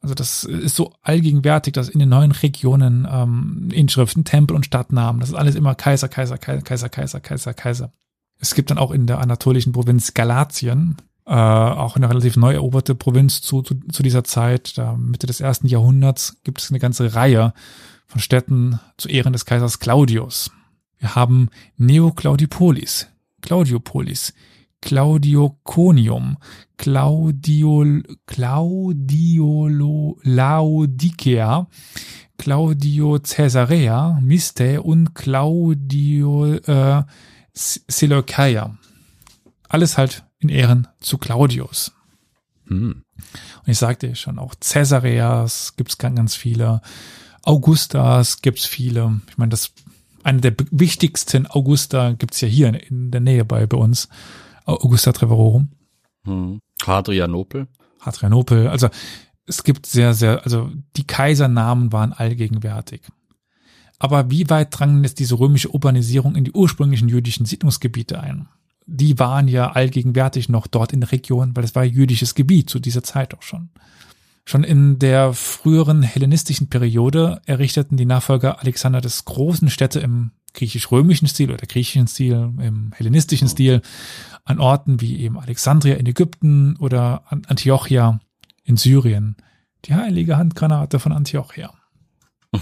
Also 0.00 0.14
das 0.14 0.44
ist 0.44 0.76
so 0.76 0.92
allgegenwärtig, 1.02 1.72
dass 1.72 1.88
in 1.88 1.98
den 1.98 2.08
neuen 2.08 2.32
Regionen 2.32 3.06
ähm, 3.10 3.68
Inschriften, 3.72 4.24
Tempel 4.24 4.54
und 4.54 4.64
Stadtnamen, 4.64 5.20
das 5.20 5.30
ist 5.30 5.34
alles 5.34 5.56
immer 5.56 5.74
Kaiser, 5.74 6.08
Kaiser, 6.08 6.38
Kaiser, 6.38 6.62
Kaiser, 6.62 6.88
Kaiser, 6.88 7.20
Kaiser, 7.20 7.54
Kaiser. 7.54 7.92
Es 8.38 8.54
gibt 8.54 8.70
dann 8.70 8.78
auch 8.78 8.92
in 8.92 9.06
der 9.06 9.18
anatolischen 9.18 9.72
Provinz 9.72 10.14
Galatien, 10.14 10.96
äh, 11.26 11.32
auch 11.32 11.96
eine 11.96 12.08
relativ 12.08 12.36
neu 12.36 12.54
eroberte 12.54 12.94
Provinz 12.94 13.42
zu, 13.42 13.62
zu, 13.62 13.74
zu 13.74 14.02
dieser 14.02 14.22
Zeit, 14.22 14.78
da 14.78 14.96
Mitte 14.96 15.26
des 15.26 15.40
ersten 15.40 15.66
Jahrhunderts, 15.66 16.36
gibt 16.44 16.60
es 16.60 16.70
eine 16.70 16.78
ganze 16.78 17.14
Reihe 17.14 17.52
von 18.06 18.20
Städten 18.20 18.78
zu 18.96 19.08
Ehren 19.08 19.32
des 19.32 19.44
Kaisers 19.44 19.80
Claudius. 19.80 20.50
Wir 20.98 21.16
haben 21.16 21.50
Neoclaudipolis, 21.76 23.08
Claudiopolis, 23.42 24.32
Claudioconium, 24.80 26.38
Claudio, 26.76 27.84
Claudiolo, 28.26 30.18
Laodicea, 30.22 31.66
Claudio 32.38 33.18
Caesarea, 33.20 34.18
Miste 34.22 34.82
und 34.82 35.14
Claudio 35.14 36.54
äh, 36.54 37.02
Seleukeia. 37.52 38.78
Alles 39.68 39.98
halt 39.98 40.24
in 40.38 40.48
Ehren 40.48 40.86
zu 41.00 41.18
Claudius. 41.18 41.92
Hm. 42.68 43.02
Und 43.12 43.68
ich 43.68 43.78
sagte 43.78 44.06
ja 44.06 44.14
schon, 44.14 44.38
auch 44.38 44.54
Caesareas 44.60 45.74
gibt's 45.76 45.98
ganz, 45.98 46.16
ganz 46.16 46.34
viele. 46.36 46.80
Augustas 47.42 48.40
gibt's 48.40 48.66
viele. 48.66 49.20
Ich 49.28 49.38
meine, 49.38 49.50
das 49.50 49.72
eine 50.22 50.40
der 50.40 50.54
wichtigsten 50.70 51.46
Augusta 51.46 52.12
gibt's 52.12 52.40
ja 52.40 52.48
hier 52.48 52.68
in 52.90 53.10
der 53.10 53.20
Nähe 53.20 53.44
bei, 53.44 53.66
bei 53.66 53.76
uns. 53.76 54.08
Augusta 54.68 55.12
Treverorum. 55.12 55.70
Hm. 56.24 56.60
Hadrianopel. 56.86 57.68
Hadrianopel. 58.00 58.68
Also 58.68 58.88
es 59.46 59.64
gibt 59.64 59.86
sehr, 59.86 60.14
sehr, 60.14 60.44
also 60.44 60.70
die 60.96 61.06
Kaisernamen 61.06 61.92
waren 61.92 62.12
allgegenwärtig. 62.12 63.02
Aber 63.98 64.30
wie 64.30 64.48
weit 64.48 64.78
drang 64.78 65.02
jetzt 65.02 65.18
diese 65.18 65.38
römische 65.38 65.70
Urbanisierung 65.70 66.36
in 66.36 66.44
die 66.44 66.52
ursprünglichen 66.52 67.08
jüdischen 67.08 67.46
Siedlungsgebiete 67.46 68.20
ein? 68.20 68.48
Die 68.86 69.18
waren 69.18 69.48
ja 69.48 69.72
allgegenwärtig 69.72 70.48
noch 70.48 70.66
dort 70.66 70.92
in 70.92 71.00
der 71.00 71.12
Region, 71.12 71.56
weil 71.56 71.64
es 71.64 71.74
war 71.74 71.84
jüdisches 71.84 72.34
Gebiet 72.34 72.70
zu 72.70 72.78
dieser 72.78 73.02
Zeit 73.02 73.34
auch 73.34 73.42
schon. 73.42 73.70
Schon 74.44 74.64
in 74.64 74.98
der 74.98 75.34
früheren 75.34 76.02
hellenistischen 76.02 76.70
Periode 76.70 77.42
errichteten 77.44 77.96
die 77.98 78.06
Nachfolger 78.06 78.60
Alexander 78.60 79.00
des 79.00 79.24
Großen 79.24 79.68
Städte 79.68 80.00
im 80.00 80.30
griechisch-römischen 80.58 81.28
Stil 81.28 81.52
oder 81.52 81.66
griechischen 81.66 82.08
Stil, 82.08 82.52
im 82.60 82.92
hellenistischen 82.92 83.48
Stil 83.48 83.80
an 84.44 84.58
Orten 84.58 85.00
wie 85.00 85.20
eben 85.20 85.38
Alexandria 85.38 85.94
in 85.96 86.06
Ägypten 86.06 86.76
oder 86.76 87.22
Antiochia 87.28 88.20
in 88.64 88.76
Syrien. 88.76 89.36
Die 89.84 89.94
heilige 89.94 90.36
Handgranate 90.36 90.98
von 90.98 91.12
Antiochia. 91.12 91.72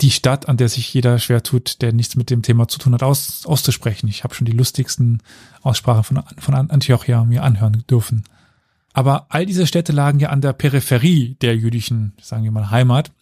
Die 0.00 0.10
Stadt, 0.10 0.48
an 0.48 0.56
der 0.56 0.68
sich 0.68 0.92
jeder 0.92 1.20
schwer 1.20 1.44
tut, 1.44 1.80
der 1.80 1.92
nichts 1.92 2.16
mit 2.16 2.28
dem 2.28 2.42
Thema 2.42 2.66
zu 2.66 2.78
tun 2.78 2.92
hat, 2.92 3.04
aus, 3.04 3.46
auszusprechen. 3.46 4.08
Ich 4.08 4.24
habe 4.24 4.34
schon 4.34 4.46
die 4.46 4.52
lustigsten 4.52 5.22
Aussprachen 5.62 6.02
von, 6.02 6.24
von 6.38 6.54
Antiochia 6.54 7.22
mir 7.22 7.44
anhören 7.44 7.84
dürfen. 7.88 8.24
Aber 8.92 9.26
all 9.28 9.46
diese 9.46 9.64
Städte 9.64 9.92
lagen 9.92 10.18
ja 10.18 10.30
an 10.30 10.40
der 10.40 10.54
Peripherie 10.54 11.36
der 11.40 11.56
jüdischen, 11.56 12.14
sagen 12.20 12.42
wir 12.42 12.50
mal, 12.50 12.72
Heimat 12.72 13.12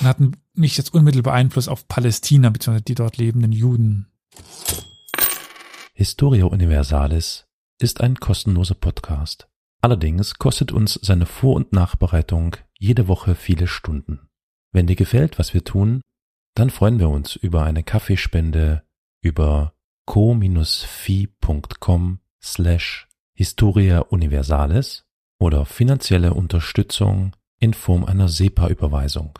und 0.00 0.06
hatten 0.06 0.32
nicht 0.58 0.76
jetzt 0.76 0.94
unmittelbar 0.94 1.34
Einfluss 1.34 1.68
auf 1.68 1.88
Palästina 1.88 2.50
bzw. 2.50 2.80
die 2.80 2.94
dort 2.94 3.16
lebenden 3.16 3.52
Juden. 3.52 4.10
Historia 5.94 6.44
Universalis 6.46 7.46
ist 7.78 8.00
ein 8.00 8.16
kostenloser 8.16 8.74
Podcast. 8.74 9.48
Allerdings 9.80 10.34
kostet 10.34 10.72
uns 10.72 10.98
seine 11.02 11.26
Vor- 11.26 11.56
und 11.56 11.72
Nachbereitung 11.72 12.56
jede 12.78 13.08
Woche 13.08 13.34
viele 13.34 13.66
Stunden. 13.66 14.28
Wenn 14.72 14.86
dir 14.86 14.96
gefällt, 14.96 15.38
was 15.38 15.54
wir 15.54 15.64
tun, 15.64 16.02
dann 16.54 16.70
freuen 16.70 16.98
wir 16.98 17.08
uns 17.08 17.36
über 17.36 17.62
eine 17.64 17.82
Kaffeespende 17.84 18.82
über 19.20 19.74
co-fi.com 20.06 20.58
slash 22.42 23.08
Historia 23.34 24.00
Universalis 24.00 25.04
oder 25.38 25.64
finanzielle 25.64 26.34
Unterstützung 26.34 27.36
in 27.60 27.74
Form 27.74 28.04
einer 28.04 28.28
SEPA-Überweisung. 28.28 29.38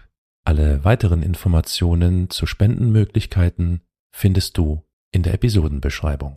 Alle 0.48 0.82
weiteren 0.82 1.22
Informationen 1.22 2.30
zu 2.30 2.46
Spendenmöglichkeiten 2.46 3.82
findest 4.10 4.56
du 4.56 4.82
in 5.10 5.22
der 5.22 5.34
Episodenbeschreibung. 5.34 6.36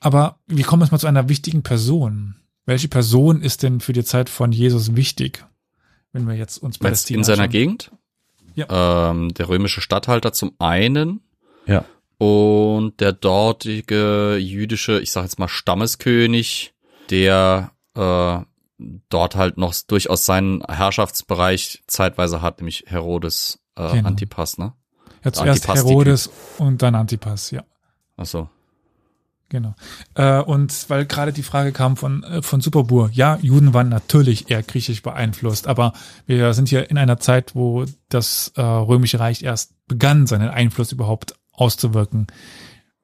Aber 0.00 0.38
wir 0.46 0.62
kommen 0.62 0.82
jetzt 0.82 0.90
mal 0.90 0.98
zu 0.98 1.06
einer 1.06 1.30
wichtigen 1.30 1.62
Person. 1.62 2.42
Welche 2.66 2.88
Person 2.88 3.40
ist 3.40 3.62
denn 3.62 3.80
für 3.80 3.94
die 3.94 4.04
Zeit 4.04 4.28
von 4.28 4.52
Jesus 4.52 4.94
wichtig? 4.94 5.46
Wenn 6.12 6.28
wir 6.28 6.34
jetzt 6.34 6.58
uns 6.58 6.76
Palästina 6.76 7.20
in 7.20 7.24
seiner? 7.24 7.48
Gegend? 7.48 7.90
Ja. 8.54 9.12
Ähm, 9.12 9.32
der 9.32 9.48
römische 9.48 9.80
Statthalter 9.80 10.34
zum 10.34 10.52
einen 10.58 11.22
Ja. 11.64 11.86
und 12.18 13.00
der 13.00 13.14
dortige 13.14 14.36
jüdische, 14.36 15.00
ich 15.00 15.10
sag 15.10 15.22
jetzt 15.22 15.38
mal 15.38 15.48
Stammeskönig, 15.48 16.74
der 17.08 17.72
äh, 17.96 18.40
dort 19.08 19.36
halt 19.36 19.58
noch 19.58 19.74
durchaus 19.86 20.24
seinen 20.26 20.62
Herrschaftsbereich 20.64 21.82
zeitweise 21.86 22.42
hat, 22.42 22.58
nämlich 22.58 22.84
Herodes 22.86 23.60
äh, 23.76 23.92
Genau. 23.92 24.08
Antipas, 24.08 24.58
ne? 24.58 24.72
Ja, 25.24 25.32
zuerst 25.32 25.68
Antipas, 25.68 25.88
Herodes 25.88 26.30
und 26.58 26.82
dann 26.82 26.94
Antipas, 26.94 27.50
ja. 27.50 27.62
Achso. 28.16 28.48
Genau. 29.48 29.74
Äh, 30.14 30.40
und 30.40 30.88
weil 30.88 31.04
gerade 31.04 31.32
die 31.32 31.42
Frage 31.42 31.72
kam 31.72 31.98
von, 31.98 32.22
äh, 32.24 32.40
von 32.40 32.62
Superbur, 32.62 33.10
ja, 33.12 33.38
Juden 33.42 33.74
waren 33.74 33.90
natürlich 33.90 34.50
eher 34.50 34.62
griechisch 34.62 35.02
beeinflusst, 35.02 35.66
aber 35.66 35.92
wir 36.24 36.54
sind 36.54 36.70
hier 36.70 36.90
in 36.90 36.96
einer 36.96 37.18
Zeit, 37.18 37.54
wo 37.54 37.84
das 38.08 38.52
äh, 38.56 38.62
Römische 38.62 39.20
Reich 39.20 39.42
erst 39.42 39.74
begann, 39.86 40.26
seinen 40.26 40.48
Einfluss 40.48 40.90
überhaupt 40.90 41.34
auszuwirken. 41.52 42.28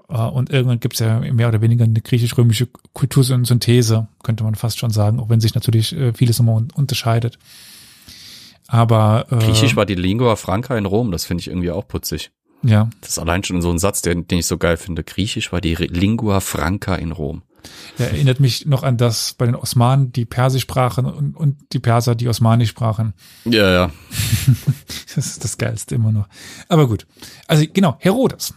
Äh, 0.08 0.18
und 0.18 0.50
irgendwann 0.50 0.80
gibt 0.80 0.94
es 0.94 1.00
ja 1.00 1.20
mehr 1.20 1.48
oder 1.48 1.60
weniger 1.60 1.84
eine 1.84 2.00
griechisch-römische 2.00 2.68
Kultursynthese, 2.92 4.08
könnte 4.22 4.44
man 4.44 4.54
fast 4.54 4.78
schon 4.78 4.90
sagen, 4.90 5.20
auch 5.20 5.28
wenn 5.28 5.40
sich 5.40 5.54
natürlich 5.54 5.94
äh, 5.94 6.12
vieles 6.12 6.38
immer 6.40 6.54
un 6.54 6.68
unterscheidet. 6.74 7.38
Aber 8.66 9.26
äh, 9.30 9.36
Griechisch 9.38 9.76
war 9.76 9.86
die 9.86 9.94
Lingua 9.94 10.36
Franca 10.36 10.76
in 10.76 10.86
Rom, 10.86 11.10
das 11.10 11.24
finde 11.24 11.40
ich 11.40 11.48
irgendwie 11.48 11.70
auch 11.70 11.88
putzig. 11.88 12.30
ja, 12.62 12.88
Das 13.00 13.10
ist 13.10 13.18
allein 13.18 13.42
schon 13.44 13.62
so 13.62 13.70
ein 13.70 13.78
Satz, 13.78 14.02
den, 14.02 14.26
den 14.28 14.40
ich 14.40 14.46
so 14.46 14.58
geil 14.58 14.76
finde. 14.76 15.04
Griechisch 15.04 15.52
war 15.52 15.60
die 15.60 15.74
Re- 15.74 15.86
Lingua 15.86 16.40
Franca 16.40 16.94
in 16.96 17.12
Rom. 17.12 17.42
Er 17.98 18.10
erinnert 18.12 18.40
mich 18.40 18.66
noch 18.66 18.82
an 18.84 18.96
das 18.98 19.34
bei 19.34 19.44
den 19.46 19.56
Osmanen, 19.56 20.12
die 20.12 20.24
Persisch 20.24 20.62
sprachen 20.62 21.06
und, 21.06 21.34
und 21.36 21.56
die 21.72 21.80
Perser, 21.80 22.14
die 22.14 22.28
Osmanisch 22.28 22.68
sprachen. 22.70 23.14
Ja, 23.44 23.70
ja. 23.70 23.90
Das 25.16 25.26
ist 25.26 25.42
das 25.42 25.58
Geilste 25.58 25.96
immer 25.96 26.12
noch. 26.12 26.28
Aber 26.68 26.86
gut. 26.86 27.06
Also 27.48 27.64
genau, 27.72 27.96
Herodes. 27.98 28.54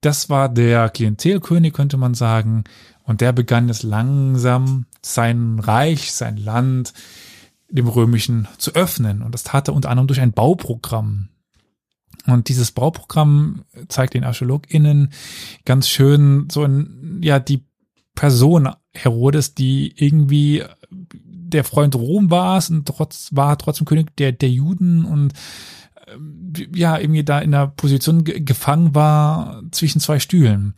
Das 0.00 0.28
war 0.28 0.48
der 0.48 0.88
Klientelkönig, 0.90 1.72
könnte 1.72 1.96
man 1.96 2.14
sagen. 2.14 2.64
Und 3.02 3.20
der 3.20 3.32
begann 3.32 3.68
es 3.68 3.82
langsam, 3.82 4.86
sein 5.02 5.58
Reich, 5.58 6.12
sein 6.12 6.36
Land 6.36 6.92
dem 7.68 7.88
Römischen 7.88 8.48
zu 8.58 8.72
öffnen. 8.74 9.22
Und 9.22 9.32
das 9.32 9.44
tat 9.44 9.68
er 9.68 9.74
unter 9.74 9.90
anderem 9.90 10.06
durch 10.06 10.20
ein 10.20 10.32
Bauprogramm. 10.32 11.28
Und 12.26 12.48
dieses 12.48 12.72
Bauprogramm 12.72 13.64
zeigt 13.88 14.14
den 14.14 14.24
ArchäologInnen 14.24 15.12
ganz 15.64 15.88
schön 15.88 16.48
so 16.50 16.64
ein, 16.64 17.20
ja, 17.22 17.38
die 17.38 17.64
Person 18.14 18.70
Herodes, 18.92 19.54
die 19.54 19.94
irgendwie 19.96 20.64
der 20.90 21.64
Freund 21.64 21.94
Rom 21.94 22.30
war 22.30 22.62
und 22.70 22.86
trotz, 22.86 23.28
war 23.32 23.56
trotzdem 23.58 23.86
König 23.86 24.16
der, 24.16 24.32
der 24.32 24.50
Juden 24.50 25.04
und 25.04 25.32
ja, 26.74 26.98
irgendwie 26.98 27.24
da 27.24 27.38
in 27.40 27.50
der 27.50 27.68
Position 27.68 28.24
gefangen 28.24 28.94
war 28.94 29.62
zwischen 29.70 30.00
zwei 30.00 30.18
Stühlen. 30.20 30.74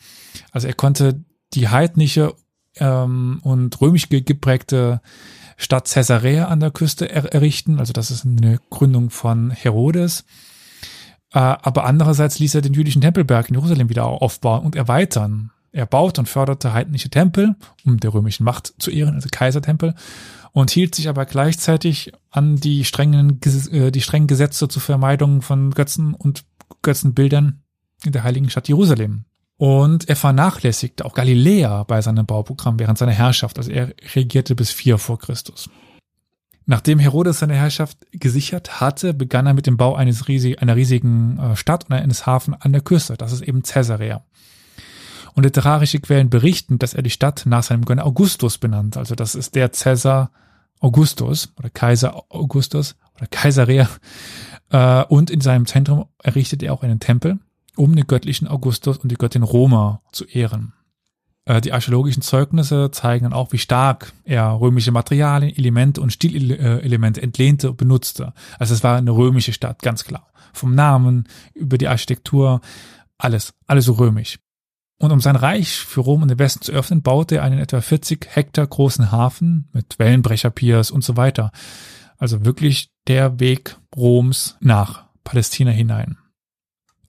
Also 0.52 0.66
er 0.66 0.74
konnte 0.74 1.24
die 1.54 1.68
heidnische 1.68 2.34
ähm, 2.76 3.40
und 3.42 3.80
römisch 3.80 4.08
geprägte 4.08 5.00
Stadt 5.56 5.90
Caesarea 5.90 6.46
an 6.46 6.60
der 6.60 6.70
Küste 6.70 7.10
er 7.10 7.32
errichten. 7.32 7.78
Also 7.78 7.92
das 7.92 8.10
ist 8.10 8.24
eine 8.24 8.58
Gründung 8.70 9.10
von 9.10 9.50
Herodes. 9.50 10.24
Äh, 11.32 11.38
aber 11.38 11.84
andererseits 11.84 12.38
ließ 12.38 12.54
er 12.54 12.62
den 12.62 12.74
jüdischen 12.74 13.02
Tempelberg 13.02 13.48
in 13.48 13.56
Jerusalem 13.56 13.90
wieder 13.90 14.04
aufbauen 14.06 14.64
und 14.64 14.76
erweitern. 14.76 15.50
Er 15.72 15.84
baute 15.84 16.22
und 16.22 16.28
förderte 16.28 16.72
heidnische 16.72 17.10
Tempel, 17.10 17.54
um 17.84 18.00
der 18.00 18.14
römischen 18.14 18.44
Macht 18.44 18.72
zu 18.78 18.90
ehren, 18.90 19.14
also 19.14 19.28
Kaisertempel, 19.30 19.94
und 20.52 20.70
hielt 20.70 20.94
sich 20.94 21.08
aber 21.08 21.26
gleichzeitig 21.26 22.12
an 22.30 22.56
die 22.56 22.84
strengen, 22.84 23.40
äh, 23.72 23.90
die 23.90 24.00
strengen 24.00 24.26
Gesetze 24.26 24.68
zur 24.68 24.82
Vermeidung 24.82 25.42
von 25.42 25.70
Götzen 25.70 26.14
und 26.14 26.44
Götzenbildern 26.82 27.62
in 28.04 28.12
der 28.12 28.24
heiligen 28.24 28.50
Stadt 28.50 28.68
Jerusalem. 28.68 29.24
Und 29.56 30.08
er 30.08 30.16
vernachlässigte 30.16 31.04
auch 31.04 31.14
Galiläa 31.14 31.82
bei 31.82 32.00
seinem 32.00 32.26
Bauprogramm 32.26 32.78
während 32.78 32.96
seiner 32.96 33.12
Herrschaft. 33.12 33.58
Also 33.58 33.72
er 33.72 33.92
regierte 34.14 34.54
bis 34.54 34.70
vier 34.70 34.98
vor 34.98 35.18
Christus. 35.18 35.68
Nachdem 36.64 36.98
Herodes 36.98 37.38
seine 37.38 37.54
Herrschaft 37.54 37.98
gesichert 38.12 38.80
hatte, 38.80 39.14
begann 39.14 39.46
er 39.46 39.54
mit 39.54 39.66
dem 39.66 39.76
Bau 39.76 39.96
eines 39.96 40.28
riesig, 40.28 40.60
einer 40.60 40.76
riesigen 40.76 41.38
äh, 41.38 41.56
Stadt 41.56 41.86
und 41.88 41.96
eines 41.96 42.26
Hafen 42.26 42.54
an 42.54 42.72
der 42.72 42.82
Küste. 42.82 43.16
Das 43.16 43.32
ist 43.32 43.40
eben 43.40 43.62
Caesarea. 43.62 44.22
Und 45.38 45.44
literarische 45.44 46.00
Quellen 46.00 46.30
berichten, 46.30 46.80
dass 46.80 46.94
er 46.94 47.02
die 47.02 47.10
Stadt 47.10 47.44
nach 47.46 47.62
seinem 47.62 47.84
Gönner 47.84 48.04
Augustus 48.04 48.58
benannt. 48.58 48.96
Also 48.96 49.14
das 49.14 49.36
ist 49.36 49.54
der 49.54 49.68
Caesar 49.68 50.32
Augustus 50.80 51.52
oder 51.56 51.70
Kaiser 51.70 52.24
Augustus 52.28 52.96
oder 53.16 53.28
Caesarea. 53.28 53.88
Äh, 54.70 55.04
und 55.04 55.30
in 55.30 55.40
seinem 55.40 55.66
Zentrum 55.66 56.06
errichtet 56.20 56.64
er 56.64 56.74
auch 56.74 56.82
einen 56.82 56.98
Tempel 56.98 57.38
um 57.76 57.94
den 57.94 58.08
göttlichen 58.08 58.48
Augustus 58.48 58.98
und 58.98 59.12
die 59.12 59.14
Göttin 59.14 59.44
Roma 59.44 60.02
zu 60.10 60.24
ehren. 60.24 60.72
Äh, 61.44 61.60
die 61.60 61.72
archäologischen 61.72 62.22
Zeugnisse 62.22 62.90
zeigen 62.90 63.22
dann 63.22 63.32
auch, 63.32 63.52
wie 63.52 63.58
stark 63.58 64.12
er 64.24 64.60
römische 64.60 64.90
Materialien, 64.90 65.54
Elemente 65.54 66.00
und 66.00 66.12
Stilelemente 66.12 67.22
entlehnte 67.22 67.70
und 67.70 67.76
benutzte. 67.76 68.32
Also 68.58 68.74
es 68.74 68.82
war 68.82 68.96
eine 68.96 69.12
römische 69.12 69.52
Stadt, 69.52 69.82
ganz 69.82 70.02
klar. 70.02 70.26
Vom 70.52 70.74
Namen 70.74 71.28
über 71.54 71.78
die 71.78 71.86
Architektur, 71.86 72.60
alles, 73.18 73.54
alles 73.68 73.84
so 73.84 73.92
römisch. 73.92 74.40
Und 74.98 75.12
um 75.12 75.20
sein 75.20 75.36
Reich 75.36 75.78
für 75.78 76.00
Rom 76.00 76.22
und 76.22 76.28
den 76.28 76.40
Westen 76.40 76.62
zu 76.62 76.72
öffnen, 76.72 77.02
baute 77.02 77.36
er 77.36 77.44
einen 77.44 77.60
etwa 77.60 77.80
40 77.80 78.26
Hektar 78.30 78.66
großen 78.66 79.12
Hafen 79.12 79.68
mit 79.72 79.98
Wellenbrecherpiers 79.98 80.90
und 80.90 81.04
so 81.04 81.16
weiter. 81.16 81.52
Also 82.16 82.44
wirklich 82.44 82.90
der 83.06 83.38
Weg 83.38 83.76
Roms 83.96 84.56
nach 84.60 85.04
Palästina 85.22 85.70
hinein. 85.70 86.18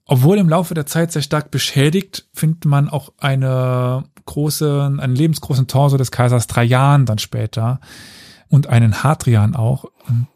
Obwohl 0.04 0.38
im 0.38 0.48
Laufe 0.48 0.74
der 0.74 0.86
Zeit 0.86 1.12
sehr 1.12 1.22
stark 1.22 1.50
beschädigt, 1.50 2.28
findet 2.32 2.64
man 2.64 2.88
auch 2.88 3.12
eine 3.18 4.04
große, 4.24 4.96
einen 5.00 5.14
lebensgroßen 5.16 5.66
Torso 5.66 5.96
des 5.96 6.10
Kaisers 6.10 6.46
Trajan 6.46 7.06
dann 7.06 7.18
später 7.18 7.80
und 8.48 8.68
einen 8.68 9.02
Hadrian 9.02 9.54
auch, 9.54 9.84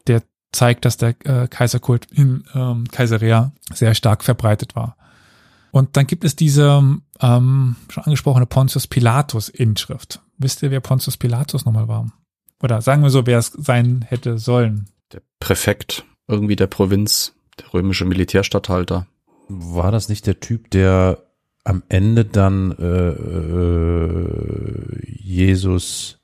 der 0.07 0.23
zeigt, 0.51 0.85
dass 0.85 0.97
der 0.97 1.15
äh, 1.25 1.47
Kaiserkult 1.47 2.05
in 2.11 2.45
ähm, 2.53 2.85
Kaiserea 2.89 3.51
sehr 3.73 3.93
stark 3.95 4.23
verbreitet 4.23 4.75
war. 4.75 4.97
Und 5.71 5.97
dann 5.97 6.07
gibt 6.07 6.23
es 6.23 6.37
diese 6.37 6.81
ähm, 7.21 7.75
schon 7.89 8.03
angesprochene 8.03 8.45
Pontius 8.45 8.87
Pilatus 8.87 9.49
Inschrift. 9.49 10.21
Wisst 10.37 10.63
ihr, 10.63 10.71
wer 10.71 10.81
Pontius 10.81 11.17
Pilatus 11.17 11.65
nochmal 11.65 11.87
war? 11.87 12.11
Oder 12.61 12.81
sagen 12.81 13.03
wir 13.03 13.09
so, 13.09 13.25
wer 13.25 13.39
es 13.39 13.47
sein 13.47 14.05
hätte 14.07 14.37
sollen? 14.37 14.87
Der 15.11 15.21
Präfekt 15.39 16.05
irgendwie 16.27 16.55
der 16.55 16.67
Provinz, 16.67 17.33
der 17.59 17.73
römische 17.73 18.05
Militärstatthalter. 18.05 19.07
War 19.47 19.91
das 19.91 20.09
nicht 20.09 20.25
der 20.25 20.39
Typ, 20.39 20.71
der 20.71 21.19
am 21.63 21.83
Ende 21.89 22.25
dann 22.25 22.71
äh, 22.77 23.09
äh, 23.09 23.95
Jesus 25.05 26.19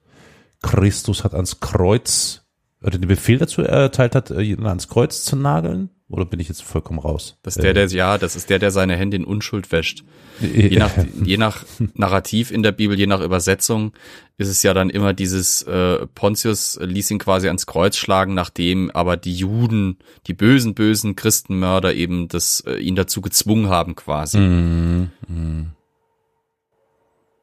Christus 0.61 1.23
hat 1.23 1.33
ans 1.33 1.59
Kreuz 1.59 2.43
oder 2.81 2.97
den 2.97 3.07
Befehl 3.07 3.37
dazu 3.37 3.61
erteilt 3.61 4.15
hat, 4.15 4.31
äh, 4.31 4.41
ihn 4.41 4.65
ans 4.65 4.87
Kreuz 4.87 5.23
zu 5.23 5.35
nageln? 5.35 5.89
Oder 6.11 6.25
bin 6.25 6.41
ich 6.41 6.49
jetzt 6.49 6.61
vollkommen 6.61 6.99
raus? 6.99 7.37
Das 7.41 7.55
ist 7.55 7.63
der, 7.63 7.73
der, 7.73 7.87
ja, 7.87 8.17
das 8.17 8.35
ist 8.35 8.49
der, 8.49 8.59
der 8.59 8.71
seine 8.71 8.97
Hände 8.97 9.15
in 9.15 9.23
Unschuld 9.23 9.71
wäscht. 9.71 10.03
Je 10.41 10.77
nach, 10.77 10.91
je 11.23 11.37
nach 11.37 11.63
Narrativ 11.93 12.51
in 12.51 12.63
der 12.63 12.73
Bibel, 12.73 12.99
je 12.99 13.07
nach 13.07 13.21
Übersetzung, 13.21 13.93
ist 14.37 14.49
es 14.49 14.61
ja 14.61 14.73
dann 14.73 14.89
immer 14.89 15.13
dieses, 15.13 15.61
äh, 15.63 16.05
Pontius 16.07 16.77
ließ 16.81 17.11
ihn 17.11 17.19
quasi 17.19 17.47
ans 17.47 17.65
Kreuz 17.65 17.95
schlagen, 17.95 18.33
nachdem 18.33 18.91
aber 18.91 19.15
die 19.15 19.35
Juden, 19.35 19.99
die 20.27 20.33
bösen, 20.33 20.73
bösen 20.73 21.15
Christenmörder 21.15 21.93
eben 21.93 22.27
das, 22.27 22.59
äh, 22.67 22.75
ihn 22.75 22.95
dazu 22.95 23.21
gezwungen 23.21 23.69
haben, 23.69 23.95
quasi. 23.95 24.37
Mm, 24.37 25.11
mm. 25.29 25.71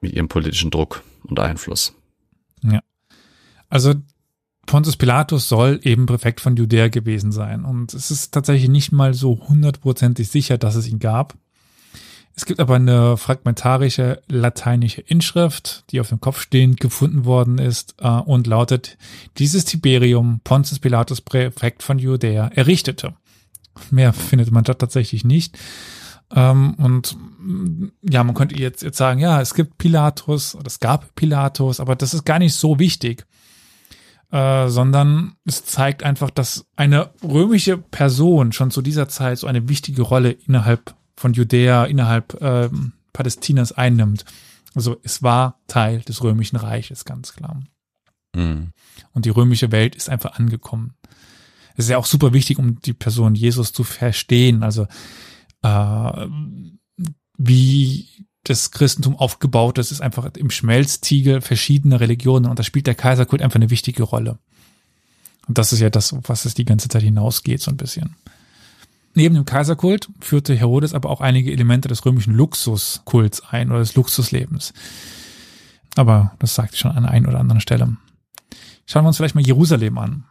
Mit 0.02 0.12
ihrem 0.12 0.28
politischen 0.28 0.70
Druck 0.70 1.02
und 1.24 1.40
Einfluss. 1.40 1.94
Ja. 2.62 2.80
Also 3.70 3.94
Pontius 4.68 4.96
Pilatus 4.96 5.48
soll 5.48 5.80
eben 5.82 6.04
Präfekt 6.04 6.40
von 6.40 6.54
Judäa 6.54 6.88
gewesen 6.88 7.32
sein. 7.32 7.64
Und 7.64 7.94
es 7.94 8.10
ist 8.10 8.32
tatsächlich 8.32 8.68
nicht 8.68 8.92
mal 8.92 9.14
so 9.14 9.40
hundertprozentig 9.48 10.28
sicher, 10.28 10.58
dass 10.58 10.76
es 10.76 10.86
ihn 10.86 10.98
gab. 10.98 11.34
Es 12.36 12.44
gibt 12.44 12.60
aber 12.60 12.76
eine 12.76 13.16
fragmentarische 13.16 14.22
lateinische 14.28 15.00
Inschrift, 15.00 15.84
die 15.90 16.00
auf 16.00 16.10
dem 16.10 16.20
Kopf 16.20 16.40
stehend 16.40 16.80
gefunden 16.80 17.24
worden 17.24 17.58
ist 17.58 17.94
äh, 17.98 18.08
und 18.08 18.46
lautet, 18.46 18.98
dieses 19.38 19.64
Tiberium 19.64 20.40
Pontius 20.44 20.78
Pilatus 20.78 21.22
Präfekt 21.22 21.82
von 21.82 21.98
Judäa 21.98 22.48
errichtete. 22.48 23.14
Mehr 23.90 24.12
findet 24.12 24.50
man 24.52 24.64
da 24.64 24.74
tatsächlich 24.74 25.24
nicht. 25.24 25.58
Ähm, 26.30 26.74
und 26.74 27.16
ja, 28.02 28.22
man 28.22 28.34
könnte 28.34 28.56
jetzt, 28.56 28.82
jetzt 28.82 28.98
sagen, 28.98 29.18
ja, 29.18 29.40
es 29.40 29.54
gibt 29.54 29.78
Pilatus 29.78 30.54
oder 30.54 30.66
es 30.66 30.78
gab 30.78 31.14
Pilatus, 31.14 31.80
aber 31.80 31.96
das 31.96 32.12
ist 32.12 32.26
gar 32.26 32.38
nicht 32.38 32.54
so 32.54 32.78
wichtig 32.78 33.24
äh, 34.30 34.68
sondern 34.68 35.34
es 35.44 35.64
zeigt 35.64 36.02
einfach, 36.02 36.30
dass 36.30 36.66
eine 36.76 37.10
römische 37.22 37.78
Person 37.78 38.52
schon 38.52 38.70
zu 38.70 38.82
dieser 38.82 39.08
Zeit 39.08 39.38
so 39.38 39.46
eine 39.46 39.68
wichtige 39.68 40.02
Rolle 40.02 40.32
innerhalb 40.32 40.94
von 41.16 41.32
Judäa, 41.32 41.84
innerhalb 41.84 42.40
äh, 42.40 42.68
Palästinas 43.12 43.72
einnimmt. 43.72 44.24
Also 44.74 44.96
es 45.02 45.22
war 45.22 45.60
Teil 45.66 46.00
des 46.02 46.22
römischen 46.22 46.56
Reiches, 46.56 47.04
ganz 47.04 47.34
klar. 47.34 47.60
Mhm. 48.34 48.72
Und 49.12 49.24
die 49.24 49.30
römische 49.30 49.72
Welt 49.72 49.96
ist 49.96 50.08
einfach 50.08 50.38
angekommen. 50.38 50.94
Es 51.76 51.86
ist 51.86 51.90
ja 51.90 51.98
auch 51.98 52.06
super 52.06 52.32
wichtig, 52.32 52.58
um 52.58 52.80
die 52.80 52.92
Person 52.92 53.34
Jesus 53.34 53.72
zu 53.72 53.82
verstehen. 53.84 54.62
Also 54.62 54.86
äh, 55.62 56.28
wie 57.38 58.27
das 58.48 58.70
Christentum 58.70 59.16
aufgebaut 59.16 59.78
ist, 59.78 59.92
ist 59.92 60.00
einfach 60.00 60.28
im 60.34 60.50
Schmelztiegel 60.50 61.40
verschiedener 61.40 62.00
Religionen 62.00 62.46
und 62.46 62.58
da 62.58 62.62
spielt 62.62 62.86
der 62.86 62.94
Kaiserkult 62.94 63.42
einfach 63.42 63.56
eine 63.56 63.70
wichtige 63.70 64.02
Rolle. 64.02 64.38
Und 65.46 65.58
das 65.58 65.72
ist 65.72 65.80
ja 65.80 65.90
das, 65.90 66.14
was 66.24 66.44
es 66.44 66.54
die 66.54 66.64
ganze 66.64 66.88
Zeit 66.88 67.02
hinausgeht, 67.02 67.62
so 67.62 67.70
ein 67.70 67.76
bisschen. 67.76 68.16
Neben 69.14 69.34
dem 69.34 69.44
Kaiserkult 69.44 70.08
führte 70.20 70.54
Herodes 70.54 70.94
aber 70.94 71.10
auch 71.10 71.20
einige 71.20 71.50
Elemente 71.50 71.88
des 71.88 72.04
römischen 72.04 72.34
Luxuskults 72.34 73.42
ein 73.50 73.70
oder 73.70 73.80
des 73.80 73.94
Luxuslebens. 73.94 74.72
Aber 75.96 76.32
das 76.38 76.54
sagt 76.54 76.74
ich 76.74 76.80
schon 76.80 76.92
an 76.92 77.06
einer 77.06 77.28
oder 77.28 77.40
anderen 77.40 77.60
Stelle. 77.60 77.96
Schauen 78.86 79.04
wir 79.04 79.08
uns 79.08 79.16
vielleicht 79.16 79.34
mal 79.34 79.44
Jerusalem 79.44 79.98
an. 79.98 80.24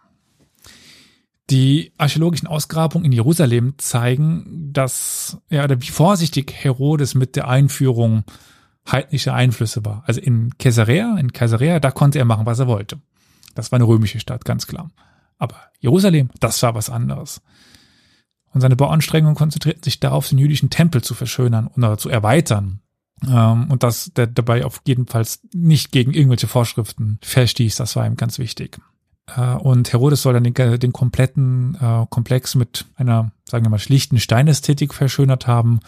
Die 1.50 1.94
archäologischen 1.98 2.48
Ausgrabungen 2.48 3.06
in 3.06 3.12
Jerusalem 3.14 3.76
zeigen, 3.78 4.70
dass, 4.74 5.38
ja, 5.50 5.64
oder 5.64 5.82
wie 5.82 5.88
vorsichtig 5.88 6.54
Herodes 6.54 7.16
mit 7.16 7.36
der 7.36 7.48
Einführung 7.48 8.26
heidnischer 8.92 9.34
Einflüsse 9.34 9.86
war. 9.86 10.04
Also 10.06 10.22
in 10.22 10.58
Caesarea, 10.58 11.18
in 11.18 11.32
Caesarea, 11.32 11.80
da 11.80 11.92
konnte 11.92 12.20
er 12.20 12.26
machen, 12.26 12.46
was 12.46 12.60
er 12.60 12.68
wollte. 12.68 13.00
Das 13.56 13.72
war 13.72 13.78
eine 13.78 13.88
römische 13.88 14.20
Stadt, 14.20 14.46
ganz 14.46 14.68
klar. 14.68 14.90
Aber 15.38 15.56
Jerusalem, 15.80 16.30
das 16.40 16.62
war 16.64 16.76
was 16.76 16.90
anderes. 16.90 17.42
Und 18.54 18.62
seine 18.62 18.76
Bauanstrengungen 18.76 19.36
konzentrierten 19.36 19.84
sich 19.84 20.00
darauf, 20.00 20.30
den 20.30 20.38
jüdischen 20.38 20.70
Tempel 20.70 21.04
zu 21.04 21.14
verschönern 21.14 21.68
oder 21.68 21.98
zu 21.98 22.10
erweitern. 22.10 22.82
Ähm, 23.28 23.70
und 23.70 23.84
dass 23.84 24.12
der 24.16 24.28
dabei 24.28 24.66
auf 24.66 24.82
jeden 24.86 25.08
Fall 25.08 25.26
nicht 25.54 25.92
gegen 25.92 26.14
irgendwelche 26.14 26.48
Vorschriften 26.48 27.20
verstieß, 27.22 27.76
das 27.78 27.96
war 27.96 28.06
ihm 28.06 28.16
ganz 28.16 28.40
wichtig. 28.40 28.80
Äh, 29.36 29.56
und 29.56 29.92
Herodes 29.92 30.22
soll 30.22 30.34
dann 30.34 30.44
den, 30.44 30.80
den 30.80 30.94
kompletten 30.94 31.76
äh, 31.82 32.06
Komplex 32.10 32.56
mit 32.56 32.86
einer, 32.96 33.32
sagen 33.46 33.66
wir 33.66 33.70
mal, 33.70 33.80
schlichten 33.80 34.20
Steinästhetik 34.20 34.94
verschönert 34.94 35.48
haben, 35.48 35.80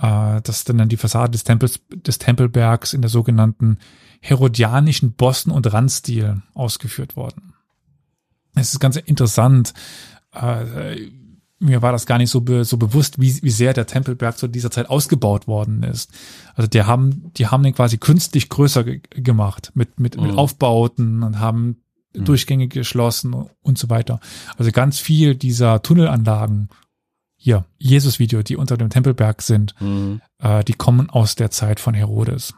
äh, 0.00 0.40
dass 0.42 0.64
dann 0.64 0.88
die 0.88 0.96
Fassade 0.96 1.32
des 1.32 1.44
Tempels, 1.44 1.80
des 1.90 2.18
Tempelbergs 2.18 2.92
in 2.92 3.02
der 3.02 3.10
sogenannten 3.10 3.78
herodianischen 4.20 5.12
Bossen- 5.12 5.52
und 5.52 5.72
Randstil 5.72 6.42
ausgeführt 6.54 7.16
worden. 7.16 7.54
Es 8.54 8.72
ist 8.72 8.80
ganz 8.80 8.96
interessant. 8.96 9.74
Äh, 10.32 11.10
mir 11.58 11.80
war 11.80 11.92
das 11.92 12.06
gar 12.06 12.18
nicht 12.18 12.30
so, 12.30 12.42
be, 12.42 12.64
so 12.64 12.76
bewusst, 12.76 13.20
wie, 13.20 13.42
wie 13.42 13.50
sehr 13.50 13.72
der 13.72 13.86
Tempelberg 13.86 14.36
zu 14.36 14.46
dieser 14.46 14.70
Zeit 14.70 14.90
ausgebaut 14.90 15.46
worden 15.46 15.82
ist. 15.82 16.10
Also 16.54 16.68
die 16.68 16.82
haben, 16.82 17.32
die 17.34 17.46
haben 17.46 17.62
den 17.62 17.74
quasi 17.74 17.96
künstlich 17.96 18.48
größer 18.48 18.84
ge 18.84 19.00
gemacht 19.10 19.72
mit, 19.74 19.98
mit, 19.98 20.20
mit 20.20 20.32
Mhm. 20.32 20.38
Aufbauten 20.38 21.22
und 21.22 21.38
haben 21.38 21.76
Mhm. 22.16 22.24
Durchgänge 22.24 22.68
geschlossen 22.68 23.34
und 23.62 23.78
so 23.78 23.90
weiter. 23.90 24.20
Also 24.56 24.70
ganz 24.72 24.98
viel 24.98 25.34
dieser 25.34 25.82
Tunnelanlagen 25.82 26.68
hier, 27.36 27.64
Jesus-Video, 27.78 28.42
die 28.42 28.56
unter 28.56 28.76
dem 28.76 28.90
Tempelberg 28.90 29.42
sind, 29.42 29.74
Mhm. 29.80 30.20
äh, 30.38 30.64
die 30.64 30.72
kommen 30.72 31.10
aus 31.10 31.34
der 31.34 31.50
Zeit 31.50 31.80
von 31.80 31.94
Herodes. 31.94 32.54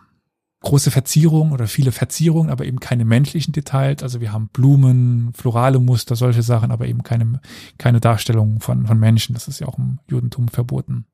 Große 0.60 0.90
Verzierungen 0.90 1.52
oder 1.52 1.68
viele 1.68 1.92
Verzierungen, 1.92 2.50
aber 2.50 2.64
eben 2.64 2.80
keine 2.80 3.04
menschlichen 3.04 3.52
Details. 3.52 4.02
Also 4.02 4.20
wir 4.20 4.32
haben 4.32 4.48
Blumen, 4.48 5.32
florale 5.34 5.78
Muster, 5.78 6.16
solche 6.16 6.42
Sachen, 6.42 6.72
aber 6.72 6.86
eben 6.86 7.02
keine, 7.04 7.40
keine 7.78 8.00
Darstellung 8.00 8.60
von, 8.60 8.86
von 8.86 8.98
Menschen. 8.98 9.34
Das 9.34 9.46
ist 9.46 9.60
ja 9.60 9.68
auch 9.68 9.78
im 9.78 10.00
Judentum 10.08 10.48
verboten. 10.48 11.04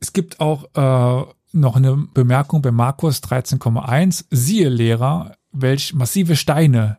Es 0.00 0.12
gibt 0.12 0.40
auch 0.40 0.64
äh, 0.74 1.24
noch 1.52 1.76
eine 1.76 1.96
Bemerkung 2.12 2.60
bei 2.60 2.70
Markus 2.70 3.22
13,1. 3.22 4.26
Siehe 4.30 4.68
Lehrer, 4.68 5.36
welch 5.52 5.94
massive 5.94 6.36
Steine, 6.36 6.98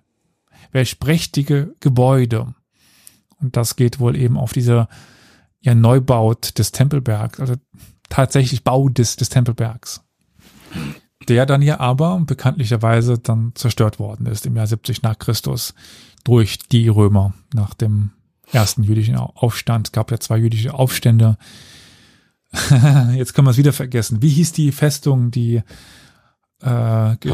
welch 0.75 0.99
prächtige 0.99 1.73
Gebäude. 1.79 2.53
Und 3.41 3.55
das 3.57 3.75
geht 3.77 3.99
wohl 3.99 4.15
eben 4.15 4.37
auf 4.37 4.51
diese 4.53 4.87
ja, 5.61 5.73
Neubaut 5.73 6.59
des 6.59 6.71
Tempelbergs, 6.71 7.39
also 7.39 7.55
tatsächlich 8.09 8.63
Bau 8.63 8.89
des, 8.89 9.15
des 9.15 9.29
Tempelbergs. 9.29 10.03
Der 11.27 11.45
dann 11.45 11.61
ja 11.61 11.79
aber 11.79 12.19
bekanntlicherweise 12.19 13.17
dann 13.17 13.53
zerstört 13.55 13.97
worden 13.99 14.27
ist 14.27 14.45
im 14.45 14.55
Jahr 14.57 14.67
70 14.67 15.01
nach 15.01 15.17
Christus 15.17 15.73
durch 16.23 16.59
die 16.59 16.87
Römer 16.89 17.33
nach 17.53 17.73
dem 17.73 18.11
ersten 18.51 18.83
jüdischen 18.83 19.15
Aufstand. 19.15 19.87
Es 19.87 19.91
gab 19.93 20.11
ja 20.11 20.19
zwei 20.19 20.37
jüdische 20.37 20.73
Aufstände. 20.73 21.37
Jetzt 23.13 23.33
können 23.33 23.47
wir 23.47 23.51
es 23.51 23.57
wieder 23.57 23.73
vergessen. 23.73 24.21
Wie 24.21 24.29
hieß 24.29 24.51
die 24.51 24.71
Festung, 24.71 25.31
die 25.31 25.63
äh, 26.61 27.15
die- 27.17 27.29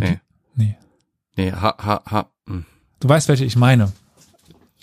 Nee. 0.00 0.20
nee. 0.54 0.76
Nee, 1.36 1.52
ha, 1.52 1.74
ha, 1.78 2.02
ha. 2.10 2.26
hm. 2.46 2.64
Du 3.00 3.08
weißt, 3.08 3.28
welche 3.28 3.44
ich 3.44 3.56
meine. 3.56 3.92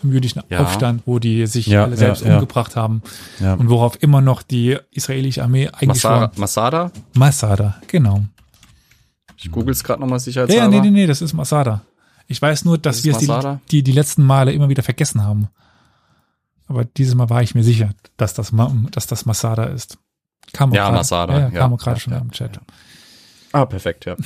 Im 0.04 0.12
jüdischen 0.12 0.42
Ja. 0.50 0.60
Aufstand, 0.60 1.04
wo 1.06 1.18
die 1.18 1.48
sich 1.48 1.66
Ja, 1.68 1.84
alle 1.86 1.96
selbst 1.96 2.22
ja, 2.24 2.30
ja. 2.30 2.34
umgebracht 2.36 2.76
haben 2.76 3.02
Ja. 3.40 3.54
und 3.54 3.70
worauf 3.70 4.02
immer 4.04 4.20
noch 4.20 4.42
die 4.44 4.78
israelische 4.92 5.42
Armee 5.44 5.70
eigentlich 5.70 6.04
Masada, 6.04 6.32
Masada? 6.36 6.92
Masada, 7.14 7.76
genau. 7.88 8.26
Ich 9.38 9.50
google's 9.50 9.84
gerade 9.84 10.02
nochmal 10.02 10.18
Ja, 10.18 10.20
sicherheitshalber. 10.20 10.64
ja, 10.76 10.82
nee, 10.82 10.90
nee, 10.90 10.92
nee, 11.02 11.08
das 11.08 11.22
ist 11.22 11.34
Masada. 11.34 11.82
Ich 12.28 12.42
weiß 12.42 12.66
nur, 12.66 12.78
dass 12.78 12.98
Das 12.98 13.06
wir 13.06 13.14
es 13.14 13.20
die, 13.20 13.60
die, 13.72 13.84
die 13.84 13.92
letzten 13.94 14.24
Male 14.26 14.52
immer 14.52 14.68
wieder 14.70 14.84
vergessen 14.84 15.24
haben. 15.24 15.48
Aber 16.68 16.84
dieses 16.86 17.16
Mal 17.16 17.30
war 17.30 17.42
ich 17.42 17.56
mir 17.56 17.64
sicher, 17.64 17.90
dass 18.18 18.34
das, 18.34 18.52
dass 18.92 19.08
das 19.08 19.26
Masada 19.26 19.66
ist. 19.66 19.98
Kam 20.54 20.72
auch 20.72 20.76
Ja, 20.76 20.86
grad- 20.86 20.96
Masada, 20.96 21.34
Ja, 21.34 21.40
ja, 21.40 21.50
ja. 21.50 21.60
kam 21.60 21.74
auch 21.74 21.78
gerade 21.78 21.96
Ja, 21.98 22.02
schon 22.02 22.14
ja, 22.14 22.20
im 22.20 22.32
Chat. 22.32 22.60
Ah, 23.54 23.66
perfekt, 23.66 24.06
ja. 24.06 24.16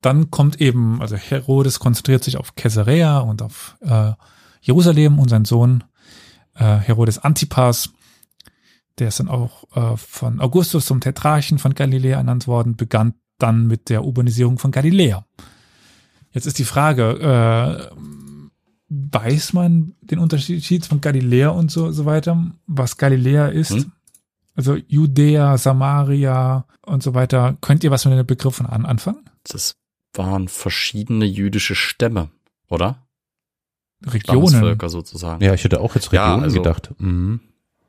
Dann 0.00 0.30
kommt 0.30 0.60
eben, 0.60 1.00
also 1.00 1.16
Herodes 1.16 1.80
konzentriert 1.80 2.22
sich 2.22 2.36
auf 2.36 2.54
Caesarea 2.54 3.18
und 3.18 3.42
auf 3.42 3.76
äh, 3.80 4.12
Jerusalem 4.60 5.18
und 5.18 5.28
sein 5.28 5.44
Sohn 5.44 5.84
äh, 6.54 6.76
Herodes 6.76 7.18
Antipas, 7.18 7.90
der 8.98 9.08
ist 9.08 9.20
dann 9.20 9.28
auch 9.28 9.64
äh, 9.74 9.96
von 9.96 10.40
Augustus 10.40 10.86
zum 10.86 11.00
Tetrarchen 11.00 11.58
von 11.58 11.74
Galiläa 11.74 12.18
ernannt 12.18 12.46
worden, 12.46 12.76
begann 12.76 13.14
dann 13.38 13.66
mit 13.66 13.88
der 13.88 14.04
Urbanisierung 14.04 14.58
von 14.58 14.70
Galiläa. 14.70 15.24
Jetzt 16.32 16.46
ist 16.46 16.58
die 16.58 16.64
Frage, 16.64 17.90
äh, 17.90 17.96
weiß 18.88 19.52
man 19.52 19.94
den 20.00 20.18
Unterschied 20.18 20.86
von 20.86 21.00
Galiläa 21.00 21.50
und 21.50 21.70
so, 21.70 21.92
so 21.92 22.04
weiter, 22.04 22.52
was 22.66 22.96
Galiläa 22.96 23.48
ist? 23.48 23.70
Hm? 23.70 23.92
Also 24.54 24.74
Judäa, 24.74 25.56
Samaria 25.56 26.66
und 26.84 27.02
so 27.02 27.14
weiter. 27.14 27.56
Könnt 27.60 27.84
ihr 27.84 27.92
was 27.92 28.04
mit 28.04 28.18
den 28.18 28.26
Begriffen 28.26 28.66
an, 28.66 28.86
anfangen? 28.86 29.24
Das 29.44 29.76
waren 30.18 30.48
verschiedene 30.48 31.24
jüdische 31.24 31.74
Stämme, 31.74 32.28
oder? 32.68 33.06
Regionen. 34.06 34.78
Sozusagen. 34.88 35.42
Ja, 35.42 35.54
ich 35.54 35.64
hätte 35.64 35.80
auch 35.80 35.94
jetzt 35.94 36.12
Ja, 36.12 36.26
Regionen 36.26 36.44
also- 36.44 36.56
gedacht. 36.62 36.90
Mhm. 36.98 37.40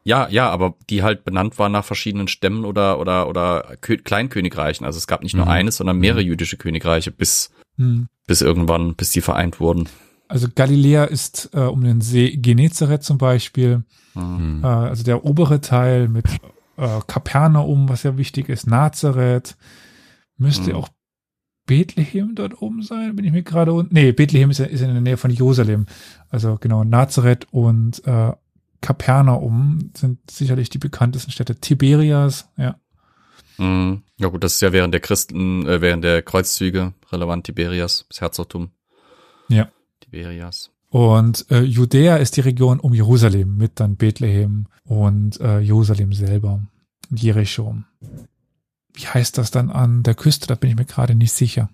Ja, 0.03 0.27
ja, 0.29 0.49
aber 0.49 0.75
die 0.89 1.03
halt 1.03 1.23
benannt 1.25 1.59
waren 1.59 1.71
nach 1.73 1.83
verschiedenen 1.85 2.27
Stämmen 2.27 2.65
oder 2.65 2.99
oder 2.99 3.27
oder 3.27 3.75
Kö 3.81 3.97
Kleinkönigreichen. 3.97 4.85
Also 4.85 4.97
es 4.97 5.05
gab 5.07 5.21
nicht 5.23 5.35
nur 5.35 5.45
Mhm. 5.45 5.51
eines, 5.51 5.77
sondern 5.77 5.99
mehrere 5.99 6.21
jüdische 6.21 6.57
Königreiche 6.57 7.11
bis 7.11 7.51
Hm. 7.77 8.07
bis 8.25 8.41
irgendwann, 8.41 8.95
bis 8.95 9.11
die 9.11 9.21
vereint 9.21 9.59
wurden. 9.59 9.87
Also 10.27 10.47
Galiläa 10.53 11.03
ist 11.05 11.49
äh, 11.53 11.59
um 11.59 11.83
den 11.83 12.01
See 12.01 12.31
Genezareth 12.37 13.03
zum 13.03 13.17
Beispiel, 13.17 13.83
Mhm. 14.15 14.61
äh, 14.63 14.67
also 14.67 15.03
der 15.03 15.25
obere 15.25 15.61
Teil 15.61 16.07
mit 16.07 16.25
äh, 16.77 16.99
Kapernaum, 17.07 17.89
was 17.89 18.03
ja 18.03 18.15
wichtig 18.17 18.47
ist, 18.47 18.65
Nazareth, 18.65 19.57
müsste 20.37 20.69
Mhm. 20.71 20.75
auch 20.77 20.89
Bethlehem 21.69 22.33
dort 22.33 22.61
oben 22.63 22.81
sein, 22.81 23.15
bin 23.15 23.25
ich 23.25 23.31
mir 23.31 23.43
gerade 23.43 23.71
unten. 23.73 23.93
Nee, 23.93 24.11
Bethlehem 24.11 24.49
ist, 24.49 24.57
ja- 24.57 24.65
ist 24.65 24.81
in 24.81 24.91
der 24.91 25.01
Nähe 25.01 25.17
von 25.17 25.29
Jerusalem. 25.29 25.85
Also 26.29 26.57
genau, 26.59 26.83
Nazareth 26.83 27.47
und 27.51 28.03
äh, 28.07 28.33
Kapernaum 28.81 29.91
sind 29.95 30.19
sicherlich 30.31 30.69
die 30.69 30.79
bekanntesten 30.79 31.31
Städte. 31.31 31.55
Tiberias, 31.55 32.49
ja. 32.57 32.75
Mhm. 33.59 34.01
Ja 34.17 34.29
gut, 34.29 34.43
das 34.43 34.55
ist 34.55 34.61
ja 34.61 34.71
während 34.73 34.93
der 34.93 35.01
Christen, 35.01 35.65
äh, 35.67 35.79
während 35.81 36.03
der 36.03 36.21
Kreuzzüge 36.23 36.93
relevant, 37.11 37.45
Tiberias, 37.45 38.05
das 38.09 38.21
Herzogtum. 38.21 38.71
Ja. 39.47 39.69
Tiberias. 39.99 40.71
Und 40.89 41.45
äh, 41.51 41.61
Judäa 41.61 42.15
ist 42.15 42.35
die 42.37 42.41
Region 42.41 42.79
um 42.79 42.93
Jerusalem 42.95 43.57
mit 43.57 43.79
dann 43.79 43.95
Bethlehem 43.95 44.65
und 44.85 45.39
äh, 45.39 45.59
Jerusalem 45.59 46.13
selber 46.13 46.61
und 47.11 47.21
Jericho. 47.21 47.75
Wie 48.99 49.07
heißt 49.07 49.37
das 49.37 49.49
dann 49.49 49.69
an 49.69 50.03
der 50.03 50.13
Küste? 50.13 50.47
Da 50.47 50.55
bin 50.55 50.69
ich 50.69 50.75
mir 50.75 50.83
gerade 50.83 51.15
nicht 51.15 51.31
sicher. 51.31 51.69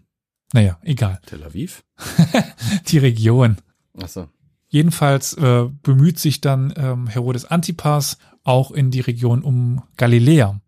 Naja, 0.54 0.78
egal. 0.84 1.20
Tel 1.26 1.44
Aviv? 1.44 1.84
Die 2.88 3.00
Region. 3.00 3.58
Achso. 4.00 4.30
Jedenfalls 4.68 5.34
äh, 5.34 5.68
bemüht 5.82 6.20
sich 6.20 6.40
dann 6.40 6.72
ähm, 6.78 7.08
Herodes 7.08 7.46
Antipas 7.46 8.20
auch 8.44 8.70
in 8.70 8.92
die 8.92 9.00
Region 9.00 9.42
um 9.42 9.82
Galiläa. 9.98 10.62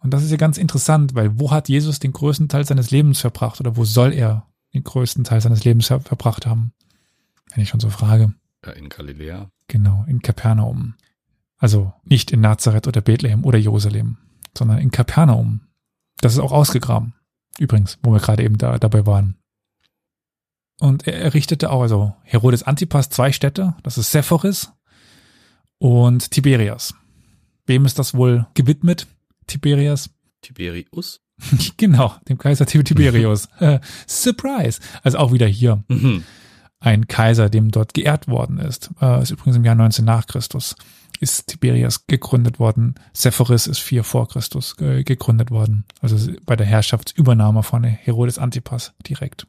Und 0.00 0.10
das 0.12 0.24
ist 0.24 0.32
ja 0.32 0.38
ganz 0.38 0.58
interessant, 0.58 1.14
weil 1.14 1.38
wo 1.38 1.52
hat 1.52 1.68
Jesus 1.68 2.00
den 2.00 2.12
größten 2.12 2.48
Teil 2.48 2.64
seines 2.64 2.90
Lebens 2.90 3.20
verbracht 3.20 3.60
oder 3.60 3.76
wo 3.76 3.84
soll 3.84 4.12
er 4.12 4.48
den 4.74 4.82
größten 4.82 5.22
Teil 5.22 5.40
seines 5.40 5.64
Lebens 5.64 5.86
ver 5.86 6.00
verbracht 6.00 6.46
haben? 6.46 6.72
Wenn 7.54 7.62
ich 7.62 7.68
schon 7.68 7.80
so 7.80 7.90
frage. 7.90 8.34
Ja, 8.64 8.72
in 8.72 8.88
Galiläa. 8.88 9.50
Genau, 9.68 10.04
in 10.08 10.20
Kapernaum. 10.20 10.94
Also 11.58 11.92
nicht 12.04 12.32
in 12.32 12.40
Nazareth 12.40 12.88
oder 12.88 13.02
Bethlehem 13.02 13.44
oder 13.44 13.58
Jerusalem, 13.58 14.16
sondern 14.56 14.78
in 14.78 14.90
Kapernaum. 14.90 15.60
Das 16.20 16.32
ist 16.34 16.38
auch 16.38 16.52
ausgegraben. 16.52 17.14
Übrigens, 17.58 17.98
wo 18.02 18.12
wir 18.12 18.20
gerade 18.20 18.42
eben 18.42 18.58
da, 18.58 18.78
dabei 18.78 19.06
waren. 19.06 19.36
Und 20.80 21.06
er 21.06 21.14
errichtete 21.20 21.70
auch, 21.70 21.82
also 21.82 22.14
Herodes 22.22 22.62
Antipas, 22.62 23.10
zwei 23.10 23.32
Städte. 23.32 23.74
Das 23.82 23.98
ist 23.98 24.10
Sephoris 24.10 24.72
und 25.78 26.30
Tiberias. 26.30 26.94
Wem 27.66 27.84
ist 27.84 27.98
das 27.98 28.14
wohl 28.14 28.46
gewidmet? 28.54 29.06
Tiberias? 29.46 30.10
Tiberius? 30.42 31.20
genau, 31.76 32.14
dem 32.28 32.38
Kaiser 32.38 32.66
Tib- 32.66 32.84
Tiberius. 32.84 33.48
Äh, 33.60 33.80
Surprise. 34.06 34.80
Also 35.02 35.18
auch 35.18 35.32
wieder 35.32 35.46
hier 35.46 35.82
Mhm. 35.88 36.24
Ein 36.80 37.06
Kaiser, 37.06 37.50
dem 37.50 37.70
dort 37.70 37.94
geehrt 37.94 38.26
worden 38.26 38.58
ist. 38.58 38.90
Äh, 39.00 39.22
ist 39.22 39.30
übrigens 39.30 39.56
im 39.56 39.64
Jahr 39.64 39.74
19 39.74 40.04
nach 40.04 40.26
Christus 40.26 40.76
ist 41.20 41.48
Tiberias 41.48 42.06
gegründet 42.06 42.58
worden. 42.58 42.94
Sephoris 43.12 43.66
ist 43.66 43.78
4 43.78 44.04
vor 44.04 44.26
Christus 44.28 44.74
äh, 44.80 45.04
gegründet 45.04 45.50
worden. 45.50 45.84
Also 46.00 46.32
bei 46.46 46.56
der 46.56 46.66
Herrschaftsübernahme 46.66 47.62
von 47.62 47.84
Herodes 47.84 48.38
Antipas 48.38 48.94
direkt. 49.06 49.46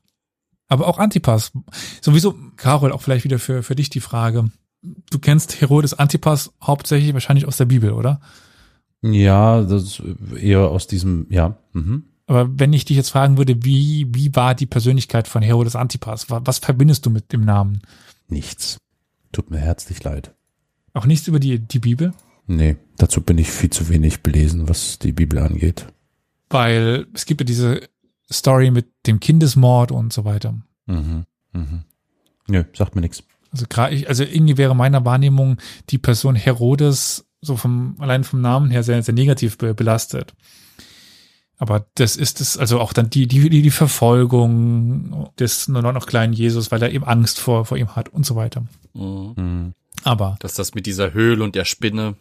Aber 0.68 0.88
auch 0.88 1.00
Antipas, 1.00 1.54
sowieso, 2.02 2.36
Carol, 2.58 2.92
auch 2.92 3.02
vielleicht 3.02 3.24
wieder 3.24 3.40
für, 3.40 3.64
für 3.64 3.76
dich 3.76 3.90
die 3.90 4.00
Frage. 4.02 4.52
Du 4.82 5.20
kennst 5.20 5.62
Herodes 5.62 5.94
Antipas 5.94 6.54
hauptsächlich 6.62 7.14
wahrscheinlich 7.14 7.48
aus 7.48 7.58
der 7.58 7.66
Bibel, 7.66 7.92
oder? 7.92 8.20
Ja, 9.02 9.62
das 9.62 10.02
eher 10.40 10.70
aus 10.70 10.88
diesem, 10.88 11.28
ja. 11.30 11.58
Mhm. 11.74 12.04
Aber 12.32 12.50
wenn 12.60 12.72
ich 12.72 12.86
dich 12.86 12.96
jetzt 12.96 13.10
fragen 13.10 13.38
würde, 13.38 13.66
wie, 13.66 14.08
wie 14.12 14.34
war 14.36 14.56
die 14.56 14.66
Persönlichkeit 14.66 15.28
von 15.28 15.42
Herodes 15.42 15.76
Antipas? 15.76 16.28
Was, 16.30 16.60
verbindest 16.60 17.06
du 17.06 17.10
mit 17.10 17.34
dem 17.34 17.44
Namen? 17.44 17.82
Nichts. 18.30 18.78
Tut 19.34 19.52
mir 19.52 19.58
herzlich 19.60 20.02
leid. 20.04 20.34
Auch 20.94 21.06
nichts 21.06 21.28
über 21.28 21.40
die, 21.40 21.60
die 21.60 21.80
Bibel? 21.80 22.14
Nee, 22.48 22.78
dazu 22.98 23.20
bin 23.22 23.38
ich 23.38 23.52
viel 23.52 23.70
zu 23.70 23.90
wenig 23.90 24.22
belesen, 24.22 24.70
was 24.70 24.98
die 25.00 25.12
Bibel 25.12 25.40
angeht. 25.40 25.88
weil 26.50 27.06
es 27.14 27.26
gibt 27.26 27.42
ja 27.42 27.46
diese 27.46 27.82
Story 28.32 28.72
mit 28.72 28.88
dem 29.08 29.20
Kindesmord 29.20 29.92
und 29.92 30.14
so 30.14 30.24
weiter. 30.26 30.54
Mhm. 30.86 31.26
Mhm. 31.54 31.84
Nö, 32.48 32.64
sagt 32.74 32.96
mir 32.96 33.02
nichts. 33.02 33.24
Also 33.52 33.66
gerade, 33.68 33.94
ich- 33.96 34.08
also 34.08 34.24
irgendwie 34.24 34.58
wäre 34.58 34.76
meiner 34.76 35.04
Wahrnehmung 35.06 35.58
die 35.90 35.98
Person 35.98 36.36
Herodes 36.36 37.26
so 37.42 37.58
vom 37.58 37.96
allein 38.00 38.24
vom 38.24 38.40
Namen 38.42 38.70
her 38.72 38.84
sehr, 38.84 39.02
sehr 39.04 39.14
negativ 39.14 39.58
be 39.58 39.74
belastet. 39.74 40.34
Aber 41.62 41.86
das 41.94 42.16
ist 42.16 42.42
es, 42.42 42.58
also 42.58 42.80
auch 42.80 42.92
dann 42.92 43.12
die, 43.12 43.28
die, 43.28 43.48
die, 43.48 43.62
die 43.62 43.70
Verfolgung 43.70 45.30
des 45.38 45.68
nur 45.68 45.84
noch 45.84 46.08
kleinen 46.08 46.34
Jesus, 46.34 46.72
weil 46.72 46.82
er 46.82 46.92
eben 46.92 47.06
Angst 47.06 47.40
vor, 47.40 47.66
vor 47.66 47.78
ihm 47.78 47.96
hat 47.96 48.10
und 48.10 48.26
so 48.26 48.36
weiter. 48.36 48.64
Mhm. 48.96 49.76
Aber 50.04 50.38
Dass 50.40 50.56
das 50.56 50.74
mit 50.74 50.88
dieser 50.88 51.14
Höhle 51.14 51.44
und 51.44 51.54
der 51.54 51.66
Spinne. 51.66 52.16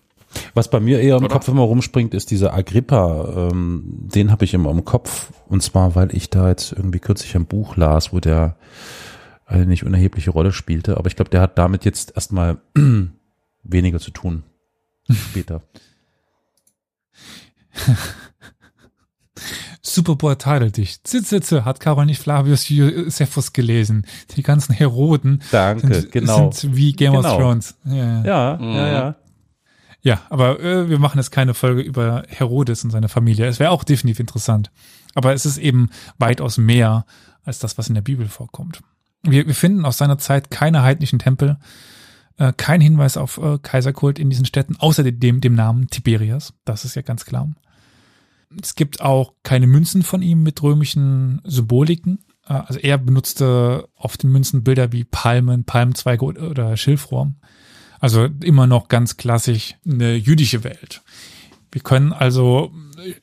Was 0.52 0.68
bei 0.68 0.78
mir 0.78 1.00
eher 1.00 1.16
im 1.16 1.24
Oder? 1.24 1.32
Kopf 1.32 1.48
immer 1.48 1.62
rumspringt, 1.62 2.12
ist 2.12 2.30
dieser 2.30 2.52
Agrippa. 2.52 3.48
Ähm, 3.50 3.84
den 4.14 4.30
habe 4.30 4.44
ich 4.44 4.52
immer 4.52 4.70
im 4.72 4.84
Kopf. 4.84 5.32
Und 5.48 5.62
zwar, 5.62 5.94
weil 5.94 6.14
ich 6.14 6.28
da 6.28 6.50
jetzt 6.50 6.72
irgendwie 6.72 7.00
kürzlich 7.00 7.34
ein 7.34 7.46
Buch 7.46 7.76
las, 7.76 8.12
wo 8.12 8.20
der 8.20 8.56
eine 9.46 9.64
nicht 9.64 9.84
unerhebliche 9.84 10.32
Rolle 10.32 10.52
spielte. 10.52 10.98
Aber 10.98 11.06
ich 11.06 11.16
glaube, 11.16 11.30
der 11.30 11.40
hat 11.40 11.56
damit 11.56 11.86
jetzt 11.86 12.12
erstmal 12.14 12.58
weniger 13.62 14.00
zu 14.00 14.10
tun. 14.10 14.42
Später. 15.10 15.62
Superboy 19.82 20.36
tadelt 20.36 20.76
dich. 20.76 21.02
Zitzitze 21.04 21.64
hat 21.64 21.80
Carol 21.80 22.06
nicht 22.06 22.20
Flavius 22.20 22.68
Josephus 22.68 23.52
gelesen. 23.52 24.06
Die 24.36 24.42
ganzen 24.42 24.74
Heroden 24.74 25.42
Danke, 25.50 25.94
sind, 25.94 26.12
genau. 26.12 26.50
sind 26.52 26.76
wie 26.76 26.92
Game 26.92 27.14
Genau. 27.14 27.28
of 27.30 27.36
Thrones. 27.38 27.74
Ja, 27.84 27.94
ja. 27.94 28.22
Ja, 28.24 28.56
Mhm. 28.60 28.74
ja, 28.74 28.88
ja. 28.92 29.16
ja 30.02 30.20
aber 30.28 30.60
äh, 30.60 30.88
wir 30.90 30.98
machen 30.98 31.18
jetzt 31.18 31.30
keine 31.30 31.54
Folge 31.54 31.80
über 31.80 32.24
Herodes 32.28 32.84
und 32.84 32.90
seine 32.90 33.08
Familie. 33.08 33.46
Es 33.46 33.58
wäre 33.58 33.70
auch 33.70 33.84
definitiv 33.84 34.20
interessant. 34.20 34.70
Aber 35.14 35.32
es 35.32 35.46
ist 35.46 35.56
eben 35.58 35.88
weitaus 36.18 36.58
mehr 36.58 37.06
als 37.44 37.58
das, 37.58 37.78
was 37.78 37.88
in 37.88 37.94
der 37.94 38.02
Bibel 38.02 38.28
vorkommt. 38.28 38.80
Wir, 39.22 39.46
wir 39.46 39.54
finden 39.54 39.84
aus 39.84 39.98
seiner 39.98 40.18
Zeit 40.18 40.50
keine 40.50 40.82
heidnischen 40.82 41.18
Tempel, 41.18 41.56
äh, 42.36 42.52
kein 42.56 42.80
Hinweis 42.80 43.16
auf 43.16 43.38
äh, 43.38 43.58
Kaiserkult 43.62 44.18
in 44.18 44.30
diesen 44.30 44.44
Städten, 44.44 44.76
außer 44.76 45.02
dem, 45.04 45.40
dem 45.40 45.54
Namen 45.54 45.88
Tiberias. 45.88 46.52
Das 46.64 46.84
ist 46.84 46.96
ja 46.96 47.02
ganz 47.02 47.24
klar. 47.24 47.48
Es 48.60 48.74
gibt 48.74 49.00
auch 49.00 49.34
keine 49.42 49.66
Münzen 49.66 50.02
von 50.02 50.22
ihm 50.22 50.42
mit 50.42 50.62
römischen 50.62 51.40
Symboliken. 51.44 52.18
Äh, 52.46 52.54
Also 52.54 52.80
er 52.80 52.98
benutzte 52.98 53.88
auf 53.96 54.16
den 54.16 54.30
Münzen 54.30 54.64
Bilder 54.64 54.92
wie 54.92 55.04
Palmen, 55.04 55.64
Palmzweige 55.64 56.24
oder- 56.24 56.76
Schilfrohr. 56.76 57.32
Also 58.00 58.28
immer 58.42 58.66
noch 58.66 58.88
ganz 58.88 59.16
klassisch 59.18 59.74
eine 59.86 60.14
jüdische 60.16 60.64
Welt. 60.64 61.02
Wir 61.70 61.82
können 61.82 62.12
also 62.12 62.72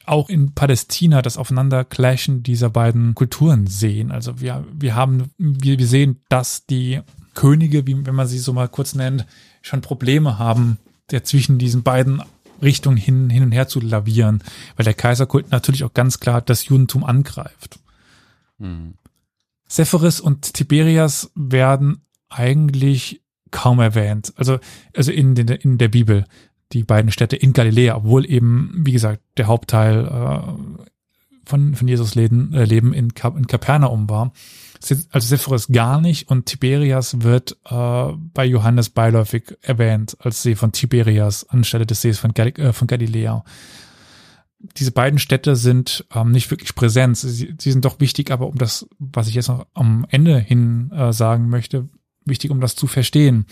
auch 0.06 0.30
in 0.30 0.54
Palästina 0.54 1.22
das 1.22 1.38
Aufeinanderclashen 1.38 2.44
dieser 2.44 2.70
beiden 2.70 3.14
Kulturen 3.16 3.68
sehen. 3.68 4.12
Also 4.12 4.40
wir, 4.40 4.66
wir 4.72 4.96
haben, 4.96 5.32
wir, 5.38 5.78
wir 5.80 5.88
sehen, 5.88 6.22
dass 6.30 6.66
die 6.66 7.02
Könige, 7.34 7.86
wie, 7.86 8.06
wenn 8.06 8.16
man 8.16 8.28
sie 8.28 8.40
so 8.40 8.54
mal 8.54 8.70
kurz 8.70 8.96
nennt, 8.96 9.26
schon 9.62 9.82
Probleme 9.82 10.40
haben, 10.40 10.78
der 11.12 11.24
zwischen 11.24 11.58
diesen 11.58 11.84
beiden 11.84 12.22
Richtungen 12.62 12.98
hin, 12.98 13.30
hin 13.30 13.44
und 13.44 13.52
her 13.52 13.68
zu 13.68 13.80
lavieren, 13.80 14.44
weil 14.76 14.84
der 14.84 14.94
Kaiserkult 14.94 15.52
natürlich 15.52 15.84
auch 15.84 15.94
ganz 15.94 16.20
klar 16.20 16.42
das 16.42 16.66
Judentum 16.66 17.04
angreift. 17.04 17.80
Sepphoris 19.68 20.20
und 20.20 20.54
Tiberias 20.54 21.32
werden 21.36 22.02
eigentlich 22.30 23.22
kaum 23.52 23.80
erwähnt. 23.80 24.34
Also, 24.36 24.60
also 24.96 25.12
in, 25.12 25.36
den, 25.36 25.48
in 25.48 25.78
der 25.78 25.90
Bibel, 25.90 26.26
die 26.74 26.84
beiden 26.84 27.12
Städte 27.12 27.36
in 27.36 27.54
Galiläa, 27.54 27.96
obwohl 27.96 28.30
eben, 28.30 28.82
wie 28.86 28.92
gesagt, 28.92 29.22
der 29.38 29.48
Hauptteil 29.48 30.06
äh, 30.06 30.88
von, 31.46 31.76
von 31.76 31.88
Jesus 31.88 32.16
Leben, 32.16 32.54
äh, 32.54 32.66
Leben 32.66 32.94
in, 32.94 33.14
Kap 33.14 33.38
in 33.38 33.48
Kapernaum 33.48 34.10
war. 34.10 34.34
Also 35.12 35.28
Sepphoris 35.28 35.68
gar 35.68 36.02
nicht 36.02 36.30
und 36.30 36.46
Tiberias 36.46 37.22
wird 37.22 37.58
äh, 37.66 38.14
bei 38.34 38.46
Johannes 38.46 38.90
beiläufig 38.90 39.58
erwähnt 39.62 40.18
als 40.20 40.44
See 40.44 40.56
von 40.56 40.72
Tiberias 40.72 41.50
anstelle 41.50 41.86
des 41.86 42.02
Sees 42.02 42.20
von, 42.20 42.34
Gal 42.34 42.50
äh, 42.60 42.74
von 42.74 42.88
Galiläa 42.88 43.44
diese 44.60 44.92
beiden 44.92 45.20
Städte 45.20 45.56
sind 45.56 46.06
ähm, 46.14 46.32
nicht 46.32 46.50
wirklich 46.52 46.76
präsent. 46.76 47.18
Sie, 47.18 47.56
sie 47.60 47.72
sind 47.72 47.86
doch 47.86 48.00
wichtig, 48.00 48.32
aber 48.32 48.48
um 48.48 48.58
das, 48.58 48.88
was 48.98 49.28
ich 49.28 49.36
jetzt 49.36 49.50
noch 49.50 49.68
am 49.74 50.06
Ende 50.10 50.40
hin 50.40 50.92
äh, 50.92 51.14
sagen 51.14 51.50
möchte, 51.50 51.90
wichtig, 52.26 52.52
um 52.52 52.60
das 52.60 52.76
zu 52.76 52.88
verstehen. 52.88 53.46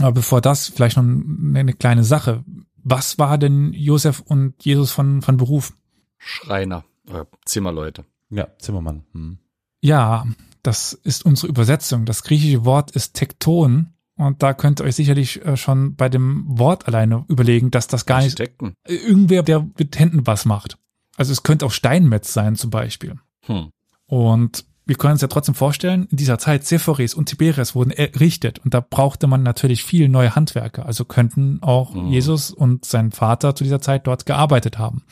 Aber 0.00 0.12
bevor 0.12 0.40
das, 0.40 0.68
vielleicht 0.68 0.96
noch 0.96 1.04
eine 1.04 1.74
kleine 1.74 2.04
Sache. 2.04 2.44
Was 2.82 3.18
war 3.18 3.38
denn 3.38 3.72
Josef 3.72 4.20
und 4.20 4.54
Jesus 4.64 4.90
von, 4.90 5.22
von 5.22 5.36
Beruf? 5.36 5.74
Schreiner. 6.18 6.84
Oder 7.08 7.26
Zimmerleute. 7.44 8.04
Ja, 8.30 8.48
Zimmermann. 8.58 9.04
Hm. 9.12 9.38
Ja, 9.80 10.26
das 10.62 10.92
ist 10.92 11.24
unsere 11.24 11.48
Übersetzung. 11.48 12.04
Das 12.04 12.22
griechische 12.22 12.64
Wort 12.64 12.90
ist 12.92 13.14
Tekton. 13.14 13.94
Und 14.16 14.42
da 14.42 14.52
könnt 14.52 14.80
ihr 14.80 14.84
euch 14.84 14.96
sicherlich 14.96 15.44
äh, 15.46 15.56
schon 15.56 15.94
bei 15.96 16.10
dem 16.10 16.44
Wort 16.46 16.86
alleine 16.86 17.24
überlegen, 17.28 17.70
dass 17.70 17.86
das 17.86 18.04
gar 18.04 18.18
nicht 18.18 18.38
Architekten. 18.38 18.74
irgendwer, 18.86 19.42
der 19.42 19.66
mit 19.78 19.98
Händen 19.98 20.26
was 20.26 20.44
macht. 20.44 20.76
Also 21.16 21.32
es 21.32 21.42
könnte 21.42 21.64
auch 21.64 21.72
Steinmetz 21.72 22.32
sein 22.32 22.56
zum 22.56 22.68
Beispiel. 22.70 23.16
Hm. 23.46 23.70
Und 24.06 24.64
wir 24.84 24.96
können 24.96 25.12
uns 25.12 25.22
ja 25.22 25.28
trotzdem 25.28 25.54
vorstellen, 25.54 26.08
in 26.10 26.16
dieser 26.16 26.38
Zeit 26.38 26.66
Sepphoris 26.66 27.14
und 27.14 27.26
Tiberias 27.26 27.74
wurden 27.74 27.92
errichtet 27.92 28.58
und 28.58 28.74
da 28.74 28.80
brauchte 28.80 29.26
man 29.26 29.42
natürlich 29.42 29.84
viel 29.84 30.08
neue 30.08 30.34
Handwerker. 30.34 30.84
Also 30.84 31.04
könnten 31.04 31.62
auch 31.62 31.94
Mhm. 31.94 32.08
Jesus 32.08 32.50
und 32.50 32.84
sein 32.84 33.12
Vater 33.12 33.54
zu 33.54 33.64
dieser 33.64 33.80
Zeit 33.80 34.06
dort 34.06 34.26
gearbeitet 34.26 34.78
haben. 34.78 35.04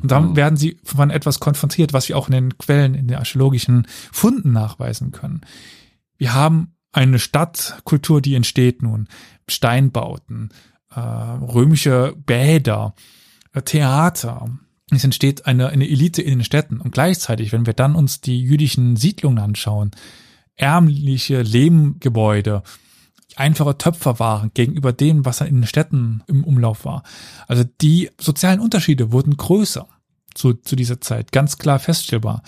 Und 0.00 0.10
dann 0.10 0.30
Mhm. 0.30 0.36
werden 0.36 0.56
sie 0.56 0.78
von 0.84 1.10
etwas 1.10 1.40
konfrontiert, 1.40 1.92
was 1.92 2.08
wir 2.08 2.16
auch 2.16 2.28
in 2.28 2.32
den 2.32 2.58
Quellen, 2.58 2.94
in 2.94 3.08
den 3.08 3.16
archäologischen 3.18 3.86
Funden 4.12 4.52
nachweisen 4.52 5.12
können. 5.12 5.40
Wir 6.16 6.34
haben 6.34 6.74
eine 6.92 7.18
Stadtkultur, 7.18 8.20
die 8.20 8.34
entsteht 8.34 8.82
nun. 8.82 9.08
Steinbauten, 9.48 10.50
äh, 10.94 11.00
römische 11.00 12.14
Bäder, 12.24 12.94
äh, 13.52 13.62
Theater. 13.62 14.48
Es 14.90 15.02
entsteht 15.02 15.46
eine, 15.46 15.68
eine 15.70 15.88
Elite 15.88 16.22
in 16.22 16.38
den 16.38 16.44
Städten. 16.44 16.80
Und 16.80 16.92
gleichzeitig, 16.92 17.52
wenn 17.52 17.66
wir 17.66 17.72
dann 17.72 17.96
uns 17.96 18.20
die 18.20 18.40
jüdischen 18.40 18.96
Siedlungen 18.96 19.38
anschauen, 19.38 19.90
ärmliche 20.56 21.42
Lehmgebäude, 21.42 22.62
einfache 23.36 23.78
Töpferwaren 23.78 24.50
gegenüber 24.54 24.92
dem, 24.92 25.24
was 25.24 25.40
in 25.40 25.56
den 25.56 25.66
Städten 25.66 26.22
im 26.26 26.44
Umlauf 26.44 26.84
war. 26.84 27.02
Also 27.48 27.64
die 27.80 28.10
sozialen 28.20 28.60
Unterschiede 28.60 29.12
wurden 29.12 29.36
größer 29.36 29.86
zu, 30.34 30.54
zu 30.54 30.76
dieser 30.76 31.00
Zeit, 31.00 31.32
ganz 31.32 31.58
klar 31.58 31.78
feststellbar. 31.78 32.42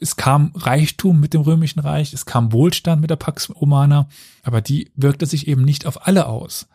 Es 0.00 0.16
kam 0.16 0.52
Reichtum 0.54 1.20
mit 1.20 1.34
dem 1.34 1.42
Römischen 1.42 1.80
Reich, 1.80 2.12
es 2.14 2.24
kam 2.24 2.52
Wohlstand 2.52 3.00
mit 3.00 3.10
der 3.10 3.16
Pax 3.16 3.50
Romana, 3.50 4.08
aber 4.42 4.62
die 4.62 4.90
wirkte 4.94 5.26
sich 5.26 5.46
eben 5.46 5.62
nicht 5.62 5.86
auf 5.86 6.06
alle 6.06 6.26
aus. 6.26 6.68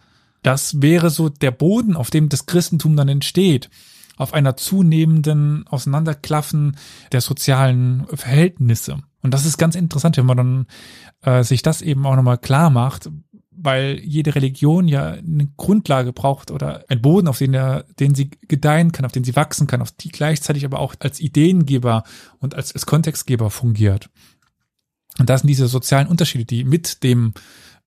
Das 0.44 0.82
wäre 0.82 1.10
so 1.10 1.30
der 1.30 1.52
Boden, 1.52 1.96
auf 1.96 2.12
dem 2.12 2.30
das 2.30 2.46
Christentum 2.46 2.96
dann 2.96 3.10
entsteht, 3.10 3.72
auf 4.18 4.34
einer 4.34 4.56
zunehmenden 4.56 5.66
Auseinanderklaffen 5.68 6.78
der 7.12 7.22
sozialen 7.22 8.06
Verhältnisse. 8.14 9.00
Und 9.24 9.34
das 9.34 9.46
ist 9.46 9.58
ganz 9.58 9.76
interessant, 9.76 10.18
wenn 10.18 10.26
man 10.28 10.38
dann 10.38 10.66
äh, 11.24 11.44
sich 11.44 11.64
das 11.64 11.82
eben 11.82 12.06
auch 12.06 12.16
nochmal 12.16 12.38
klar 12.38 12.70
macht, 12.70 13.10
weil 13.66 14.00
jede 14.04 14.36
Religion 14.36 14.88
ja 14.88 15.12
eine 15.12 15.48
Grundlage 15.58 16.14
braucht 16.14 16.52
oder 16.52 16.86
einen 16.88 17.02
Boden, 17.02 17.28
auf 17.28 17.40
den, 17.40 17.52
der, 17.52 17.84
den 18.00 18.16
sie 18.16 18.30
gedeihen 18.48 18.92
kann, 18.92 19.06
auf 19.06 19.12
den 19.12 19.24
sie 19.24 19.36
wachsen 19.36 19.68
kann, 19.68 19.82
auf 19.82 19.92
die 19.92 20.10
gleichzeitig 20.10 20.66
aber 20.66 20.80
auch 20.80 20.96
als 21.00 21.20
Ideengeber 21.20 22.04
und 22.40 22.56
als, 22.56 22.74
als 22.74 22.86
Kontextgeber 22.86 23.50
fungiert. 23.50 24.10
Und 25.18 25.30
das 25.30 25.42
sind 25.42 25.48
diese 25.48 25.68
sozialen 25.68 26.08
Unterschiede, 26.08 26.46
die 26.46 26.64
mit 26.64 27.04
dem 27.04 27.34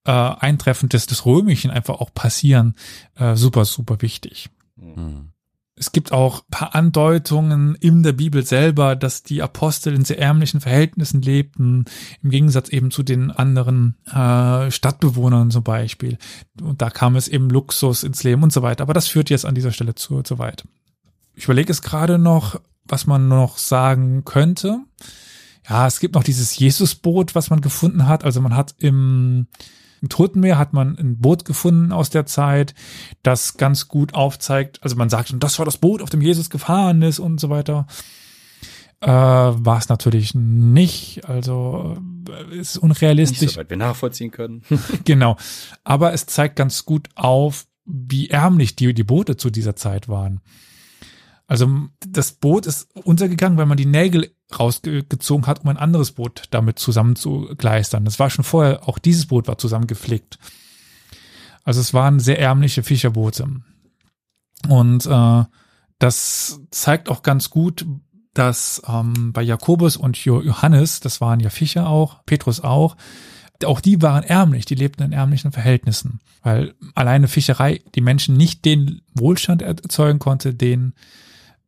äh, 0.04 0.10
Eintreffen 0.10 0.88
des, 0.88 1.06
des 1.06 1.24
Römischen 1.26 1.70
einfach 1.70 2.00
auch 2.00 2.12
passieren, 2.12 2.74
äh, 3.16 3.36
super, 3.36 3.64
super 3.64 4.00
wichtig. 4.00 4.50
Hm. 4.78 5.30
Es 5.78 5.92
gibt 5.92 6.12
auch 6.12 6.42
paar 6.50 6.74
Andeutungen 6.74 7.76
in 7.76 8.02
der 8.02 8.12
Bibel 8.12 8.44
selber, 8.44 8.96
dass 8.96 9.22
die 9.22 9.42
Apostel 9.42 9.94
in 9.94 10.04
sehr 10.04 10.18
ärmlichen 10.18 10.60
Verhältnissen 10.60 11.22
lebten, 11.22 11.84
im 12.22 12.30
Gegensatz 12.30 12.68
eben 12.68 12.90
zu 12.90 13.02
den 13.02 13.30
anderen 13.30 13.96
äh, 14.06 14.70
Stadtbewohnern 14.70 15.50
zum 15.50 15.62
Beispiel. 15.62 16.18
Und 16.60 16.82
da 16.82 16.90
kam 16.90 17.16
es 17.16 17.28
eben 17.28 17.48
Luxus 17.48 18.02
ins 18.02 18.24
Leben 18.24 18.42
und 18.42 18.52
so 18.52 18.62
weiter. 18.62 18.82
Aber 18.82 18.94
das 18.94 19.06
führt 19.06 19.30
jetzt 19.30 19.46
an 19.46 19.54
dieser 19.54 19.72
Stelle 19.72 19.94
zu, 19.94 20.22
zu 20.22 20.38
weit. 20.38 20.64
Ich 21.34 21.44
überlege 21.44 21.70
es 21.70 21.82
gerade 21.82 22.18
noch, 22.18 22.60
was 22.84 23.06
man 23.06 23.28
noch 23.28 23.58
sagen 23.58 24.24
könnte. 24.24 24.80
Ja, 25.68 25.86
es 25.86 26.00
gibt 26.00 26.14
noch 26.14 26.24
dieses 26.24 26.58
Jesusboot, 26.58 27.34
was 27.34 27.50
man 27.50 27.60
gefunden 27.60 28.06
hat. 28.06 28.24
Also 28.24 28.40
man 28.40 28.56
hat 28.56 28.74
im 28.78 29.46
im 30.02 30.08
Totenmeer 30.08 30.58
hat 30.58 30.72
man 30.72 30.96
ein 30.98 31.18
Boot 31.18 31.44
gefunden 31.44 31.92
aus 31.92 32.10
der 32.10 32.26
Zeit, 32.26 32.74
das 33.22 33.56
ganz 33.56 33.88
gut 33.88 34.14
aufzeigt. 34.14 34.82
Also 34.82 34.96
man 34.96 35.08
sagt, 35.10 35.34
das 35.38 35.58
war 35.58 35.64
das 35.64 35.78
Boot, 35.78 36.02
auf 36.02 36.10
dem 36.10 36.20
Jesus 36.20 36.50
gefahren 36.50 37.02
ist 37.02 37.18
und 37.18 37.40
so 37.40 37.50
weiter. 37.50 37.86
Äh, 39.00 39.08
war 39.08 39.78
es 39.78 39.88
natürlich 39.88 40.34
nicht. 40.34 41.28
Also 41.28 41.96
äh, 42.28 42.56
ist 42.56 42.74
Nicht 42.74 42.82
unrealistisch. 42.82 43.52
so 43.52 43.60
weit 43.60 43.70
wir 43.70 43.76
nachvollziehen 43.76 44.30
können. 44.30 44.62
Genau. 45.04 45.36
Aber 45.84 46.12
es 46.12 46.26
zeigt 46.26 46.56
ganz 46.56 46.84
gut 46.84 47.08
auf, 47.14 47.66
wie 47.84 48.28
ärmlich 48.28 48.76
die, 48.76 48.92
die 48.94 49.04
Boote 49.04 49.36
zu 49.36 49.50
dieser 49.50 49.76
Zeit 49.76 50.08
waren. 50.08 50.40
Also 51.46 51.88
das 52.06 52.32
Boot 52.32 52.66
ist 52.66 52.94
untergegangen, 52.94 53.56
weil 53.56 53.66
man 53.66 53.78
die 53.78 53.86
Nägel 53.86 54.30
rausgezogen 54.56 55.46
hat, 55.46 55.62
um 55.62 55.68
ein 55.68 55.76
anderes 55.76 56.12
Boot 56.12 56.44
damit 56.50 56.78
zusammenzugleistern. 56.78 58.04
Das 58.04 58.18
war 58.18 58.30
schon 58.30 58.44
vorher, 58.44 58.88
auch 58.88 58.98
dieses 58.98 59.26
Boot 59.26 59.48
war 59.48 59.58
zusammengeflickt. 59.58 60.38
Also 61.64 61.80
es 61.80 61.92
waren 61.92 62.18
sehr 62.18 62.38
ärmliche 62.40 62.82
Fischerboote. 62.82 63.46
Und 64.68 65.06
äh, 65.06 65.44
das 65.98 66.60
zeigt 66.70 67.08
auch 67.10 67.22
ganz 67.22 67.50
gut, 67.50 67.84
dass 68.32 68.82
ähm, 68.88 69.32
bei 69.32 69.42
Jakobus 69.42 69.96
und 69.96 70.16
Jo- 70.16 70.40
Johannes, 70.40 71.00
das 71.00 71.20
waren 71.20 71.40
ja 71.40 71.50
Fischer 71.50 71.88
auch, 71.88 72.24
Petrus 72.24 72.60
auch, 72.60 72.96
auch 73.64 73.80
die 73.80 74.00
waren 74.00 74.22
ärmlich, 74.22 74.64
die 74.64 74.76
lebten 74.76 75.02
in 75.02 75.12
ärmlichen 75.12 75.50
Verhältnissen, 75.50 76.20
weil 76.42 76.74
alleine 76.94 77.26
Fischerei 77.26 77.82
die 77.96 78.00
Menschen 78.00 78.36
nicht 78.36 78.64
den 78.64 79.02
Wohlstand 79.14 79.62
erzeugen 79.62 80.20
konnte, 80.20 80.54
den 80.54 80.94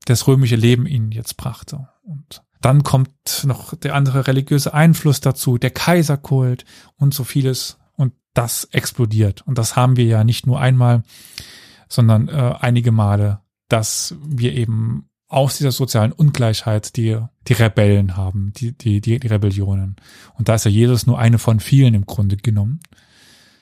das 0.04 0.26
römische 0.26 0.56
Leben 0.56 0.86
ihnen 0.86 1.10
jetzt 1.10 1.36
brachte. 1.36 1.88
Und 2.04 2.42
dann 2.60 2.82
kommt 2.82 3.44
noch 3.44 3.74
der 3.74 3.94
andere 3.94 4.26
religiöse 4.26 4.74
Einfluss 4.74 5.20
dazu, 5.20 5.58
der 5.58 5.70
Kaiserkult 5.70 6.64
und 6.96 7.14
so 7.14 7.24
vieles. 7.24 7.78
Und 7.96 8.12
das 8.34 8.64
explodiert. 8.64 9.42
Und 9.46 9.58
das 9.58 9.76
haben 9.76 9.96
wir 9.96 10.04
ja 10.04 10.24
nicht 10.24 10.46
nur 10.46 10.60
einmal, 10.60 11.02
sondern 11.88 12.28
äh, 12.28 12.54
einige 12.60 12.92
Male, 12.92 13.40
dass 13.68 14.14
wir 14.22 14.54
eben 14.54 15.08
aus 15.28 15.58
dieser 15.58 15.72
sozialen 15.72 16.12
Ungleichheit 16.12 16.96
die, 16.96 17.18
die 17.46 17.52
Rebellen 17.52 18.16
haben, 18.16 18.52
die, 18.56 18.72
die, 18.72 19.00
die, 19.00 19.20
die 19.20 19.26
Rebellionen. 19.26 19.96
Und 20.34 20.48
da 20.48 20.56
ist 20.56 20.64
ja 20.64 20.70
Jesus 20.70 21.06
nur 21.06 21.18
eine 21.18 21.38
von 21.38 21.60
vielen 21.60 21.94
im 21.94 22.04
Grunde 22.04 22.36
genommen. 22.36 22.80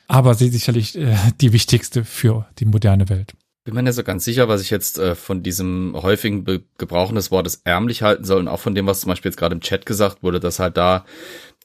Aber 0.06 0.34
sie 0.34 0.48
sicherlich 0.48 0.96
äh, 0.96 1.16
die 1.40 1.52
wichtigste 1.52 2.04
für 2.04 2.48
die 2.58 2.64
moderne 2.64 3.10
Welt. 3.10 3.34
Bin 3.68 3.74
mir 3.74 3.82
nicht 3.82 3.96
so 3.96 4.02
ganz 4.02 4.24
sicher, 4.24 4.48
was 4.48 4.62
ich 4.62 4.70
jetzt 4.70 4.98
äh, 4.98 5.14
von 5.14 5.42
diesem 5.42 5.92
häufigen 5.94 6.42
Be 6.42 6.62
Gebrauchen 6.78 7.16
des 7.16 7.30
Wortes 7.30 7.60
ärmlich 7.64 8.00
halten 8.00 8.24
soll 8.24 8.38
und 8.38 8.48
auch 8.48 8.60
von 8.60 8.74
dem, 8.74 8.86
was 8.86 9.00
zum 9.00 9.10
Beispiel 9.10 9.28
jetzt 9.28 9.36
gerade 9.36 9.54
im 9.54 9.60
Chat 9.60 9.84
gesagt 9.84 10.22
wurde, 10.22 10.40
dass 10.40 10.58
halt 10.58 10.78
da 10.78 11.04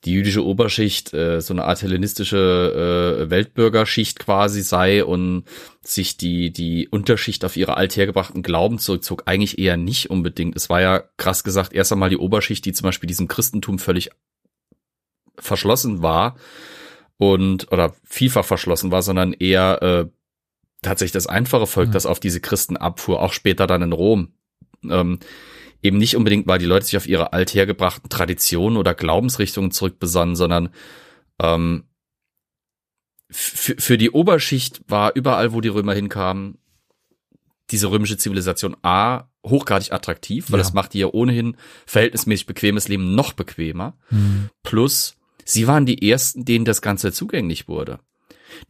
die 0.04 0.12
jüdische 0.12 0.44
Oberschicht 0.44 1.14
äh, 1.14 1.40
so 1.40 1.54
eine 1.54 1.64
Art 1.64 1.82
hellenistische 1.82 3.22
äh, 3.24 3.30
Weltbürgerschicht 3.30 4.20
quasi 4.20 4.64
sei 4.64 5.06
und 5.06 5.46
sich 5.82 6.18
die 6.18 6.52
die 6.52 6.90
Unterschicht 6.90 7.46
auf 7.46 7.56
ihre 7.56 7.78
althergebrachten 7.78 8.44
Glauben 8.44 8.80
zurückzog, 8.80 9.24
eigentlich 9.26 9.58
eher 9.58 9.78
nicht 9.78 10.10
unbedingt. 10.10 10.58
Es 10.58 10.70
war 10.70 10.82
ja 10.82 11.06
krass 11.16 11.46
gesagt 11.46 11.72
erst 11.72 11.94
einmal 11.94 12.10
die 12.10 12.18
Oberschicht, 12.18 12.66
die 12.66 12.74
zum 12.74 12.84
Beispiel 12.84 13.08
diesem 13.08 13.30
Christentum 13.30 13.80
völlig 13.80 14.10
verschlossen 15.38 16.02
war 16.02 16.36
und 17.16 17.72
oder 17.72 17.96
vielfach 18.04 18.44
verschlossen 18.44 18.92
war, 18.92 19.02
sondern 19.02 19.32
eher 19.32 19.82
äh, 19.82 20.06
tatsächlich 20.84 21.14
das 21.14 21.28
einfache 21.28 21.68
Volk, 21.68 21.90
mhm. 21.90 21.94
das 21.94 22.06
auf 22.06 22.20
diese 22.20 22.40
Christen 22.40 22.78
abfuhr, 22.78 23.22
auch 23.22 23.34
später 23.34 23.68
dann 23.68 23.82
in 23.82 23.94
Rom. 23.94 24.34
Ähm, 24.90 25.20
eben 25.82 25.98
nicht 25.98 26.16
unbedingt, 26.16 26.48
weil 26.48 26.60
die 26.60 26.66
Leute 26.66 26.86
sich 26.86 26.98
auf 26.98 27.08
ihre 27.08 27.34
althergebrachten 27.34 28.10
Traditionen 28.10 28.78
oder 28.78 28.94
Glaubensrichtungen 28.94 29.72
zurückbesannen, 29.72 30.36
sondern 30.36 30.70
ähm, 31.42 31.86
für 33.30 33.98
die 33.98 34.12
Oberschicht 34.12 34.82
war 34.88 35.16
überall, 35.16 35.54
wo 35.54 35.62
die 35.62 35.70
Römer 35.70 35.94
hinkamen, 35.94 36.60
diese 37.72 37.90
römische 37.90 38.18
Zivilisation 38.18 38.78
A 38.84 39.30
hochgradig 39.46 39.92
attraktiv, 39.92 40.52
weil 40.52 40.60
ja. 40.60 40.64
das 40.64 40.74
macht 40.74 40.94
ihr 40.96 41.14
ohnehin 41.14 41.58
verhältnismäßig 41.86 42.46
bequemes 42.46 42.88
Leben 42.88 43.16
noch 43.16 43.34
bequemer. 43.34 43.98
Mhm. 44.10 44.50
Plus, 44.62 45.16
sie 45.44 45.68
waren 45.68 45.86
die 45.86 46.08
ersten, 46.10 46.46
denen 46.46 46.66
das 46.66 46.82
Ganze 46.82 47.12
zugänglich 47.12 47.68
wurde. 47.68 48.00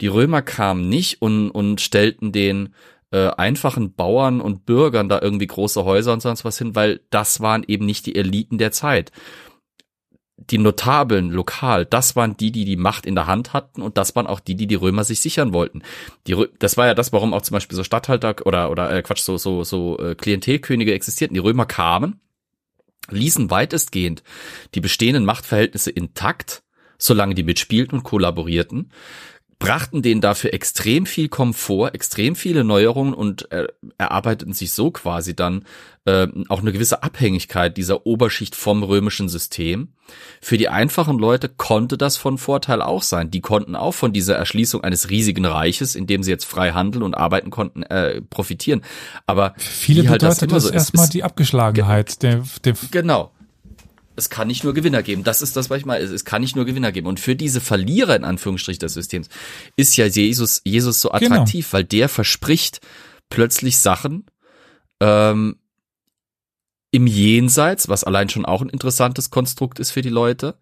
Die 0.01 0.07
Römer 0.07 0.41
kamen 0.41 0.89
nicht 0.89 1.21
und, 1.21 1.49
und 1.51 1.81
stellten 1.81 2.31
den 2.31 2.73
äh, 3.13 3.29
einfachen 3.38 3.93
Bauern 3.93 4.41
und 4.41 4.65
Bürgern 4.65 5.07
da 5.07 5.21
irgendwie 5.21 5.45
große 5.45 5.86
Häuser 5.86 6.13
und 6.13 6.21
sonst 6.21 6.43
was 6.45 6.57
hin, 6.57 6.75
weil 6.75 7.01
das 7.11 7.41
waren 7.41 7.63
eben 7.67 7.86
nicht 7.86 8.07
die 8.07 8.15
Eliten 8.15 8.57
der 8.57 8.71
Zeit. 8.71 9.11
Die 10.36 10.57
Notabeln 10.57 11.29
lokal, 11.29 11.86
das 11.86 12.15
waren 12.15 12.36
die, 12.36 12.51
die 12.51 12.65
die 12.65 12.75
Macht 12.75 13.05
in 13.05 13.13
der 13.13 13.27
Hand 13.27 13.53
hatten 13.53 13.84
und 13.84 13.99
das 13.99 14.15
waren 14.15 14.25
auch 14.25 14.39
die, 14.39 14.55
die 14.55 14.65
die 14.65 14.75
Römer 14.75 15.03
sich 15.03 15.21
sichern 15.21 15.53
wollten. 15.53 15.84
Die, 16.25 16.36
das 16.57 16.75
war 16.75 16.88
ja 16.88 16.95
das, 16.95 17.13
warum 17.13 17.36
auch 17.36 17.43
zum 17.43 17.53
Beispiel 17.53 17.75
so 17.75 17.84
Statthalter 17.84 18.36
oder 18.47 18.71
oder 18.71 18.91
äh, 18.91 19.03
Quatsch 19.03 19.21
so 19.21 19.38
so 19.38 19.63
so 19.63 19.99
äh, 19.99 20.15
Klientelkönige 20.15 20.93
existierten. 20.93 21.36
Die 21.36 21.39
Römer 21.39 21.67
kamen, 21.67 22.19
ließen 23.09 23.51
weitestgehend 23.51 24.23
die 24.73 24.81
bestehenden 24.81 25.23
Machtverhältnisse 25.23 25.91
intakt, 25.91 26.63
solange 26.97 27.36
die 27.36 27.43
mitspielten 27.43 27.99
und 27.99 28.03
kollaborierten 28.03 28.91
brachten 29.64 30.01
denen 30.01 30.20
dafür 30.20 30.53
extrem 30.53 31.05
viel 31.05 31.30
Komfort, 31.30 31.91
extrem 31.93 32.36
viele 32.36 32.66
Neuerungen 32.66 33.14
und 33.14 33.49
äh, 33.51 33.68
erarbeiteten 33.97 34.53
sich 34.53 34.74
so 34.74 34.91
quasi 34.91 35.36
dann 35.36 35.64
äh, 36.03 36.28
auch 36.49 36.59
eine 36.59 36.74
gewisse 36.74 37.01
Abhängigkeit 37.01 37.78
dieser 37.78 38.05
Oberschicht 38.05 38.57
vom 38.57 38.84
römischen 38.84 39.30
System. 39.30 39.93
Für 40.41 40.57
die 40.57 40.68
einfachen 40.68 41.18
Leute 41.18 41.47
konnte 41.47 41.97
das 41.97 42.18
von 42.18 42.38
Vorteil 42.38 42.82
auch 42.82 43.03
sein. 43.03 43.32
Die 43.32 43.39
konnten 43.39 43.78
auch 43.78 43.93
von 43.93 44.11
dieser 44.11 44.36
Erschließung 44.36 44.84
eines 44.84 45.09
riesigen 45.09 45.45
Reiches, 45.45 45.95
in 45.95 46.07
dem 46.07 46.24
sie 46.24 46.32
jetzt 46.32 46.45
frei 46.45 46.72
handeln 46.72 47.01
und 47.01 47.16
arbeiten 47.16 47.49
konnten, 47.49 47.84
äh, 47.84 48.22
profitieren. 48.22 48.82
Aber 49.28 49.53
viele 49.57 50.09
halt 50.09 50.20
bedeutet 50.20 50.51
das, 50.51 50.64
das 50.64 50.64
so 50.66 50.74
erstmal 50.74 51.07
die 51.07 51.24
Abgeschlagenheit. 51.24 52.22
Der, 52.22 52.43
der 52.66 52.74
genau 52.91 53.32
es 54.16 54.30
kann 54.30 54.47
nicht 54.47 54.64
nur 54.64 54.74
Gewinner 54.74 55.03
geben. 55.03 55.24
Das 55.24 55.41
ist 55.41 55.55
das, 55.55 55.70
was 55.70 55.80
ich 55.80 55.86
meine. 55.86 56.03
Es 56.03 56.26
kann 56.26 56.41
nicht 56.41 56.55
nur 56.55 56.66
Gewinner 56.66 56.91
geben. 56.91 57.07
Und 57.07 57.20
für 57.20 57.36
diese 57.36 57.61
Verlierer 57.61 58.16
in 58.16 58.24
Anführungsstrich 58.24 58.80
des 58.80 58.93
Systems 58.93 59.30
ist 59.76 59.95
ja 59.97 60.05
Jesus, 60.05 60.61
Jesus 60.64 61.01
so 61.01 61.09
genau. 61.09 61.36
attraktiv, 61.36 61.66
genau. 61.66 61.74
weil 61.74 61.84
der 61.84 62.09
verspricht 62.09 62.82
plötzlich 63.30 63.78
Sachen 63.78 64.26
ähm, 64.99 65.57
im 66.91 67.07
Jenseits, 67.07 67.89
was 67.89 68.03
allein 68.03 68.30
schon 68.30 68.45
auch 68.45 68.61
ein 68.61 68.70
interessantes 68.70 69.32
Konstrukt 69.32 69.80
ist 69.80 69.91
für 69.91 70.01
die 70.01 70.09
Leute, 70.09 70.57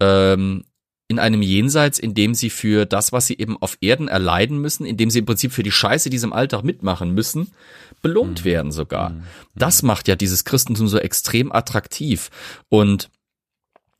ähm, 0.00 0.64
in 1.08 1.18
einem 1.18 1.42
Jenseits, 1.42 1.98
in 1.98 2.14
dem 2.14 2.34
sie 2.34 2.50
für 2.50 2.86
das, 2.86 3.12
was 3.12 3.26
sie 3.26 3.36
eben 3.38 3.60
auf 3.60 3.78
Erden 3.80 4.06
erleiden 4.06 4.58
müssen, 4.58 4.86
in 4.86 4.96
dem 4.96 5.10
sie 5.10 5.18
im 5.18 5.26
Prinzip 5.26 5.52
für 5.52 5.64
die 5.64 5.72
Scheiße, 5.72 6.08
die 6.08 6.18
sie 6.18 6.26
im 6.26 6.32
Alltag 6.32 6.62
mitmachen 6.62 7.12
müssen, 7.12 7.50
belohnt 8.02 8.40
mhm. 8.40 8.44
werden 8.44 8.72
sogar. 8.72 9.10
Mhm. 9.10 9.22
Das 9.54 9.82
macht 9.82 10.08
ja 10.08 10.16
dieses 10.16 10.44
Christentum 10.44 10.88
so 10.88 10.98
extrem 10.98 11.52
attraktiv. 11.52 12.30
Und 12.68 13.10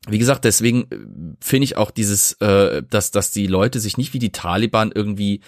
wie 0.07 0.19
gesagt, 0.19 0.45
deswegen 0.45 0.83
äh, 0.91 1.35
finde 1.39 1.65
ich 1.65 1.77
auch 1.77 1.91
dieses, 1.91 2.33
äh, 2.41 2.83
dass, 2.89 3.11
dass 3.11 3.31
die 3.31 3.47
Leute 3.47 3.79
sich 3.79 3.97
nicht 3.97 4.13
wie 4.13 4.19
die 4.19 4.31
Taliban 4.31 4.91
irgendwie 4.93 5.41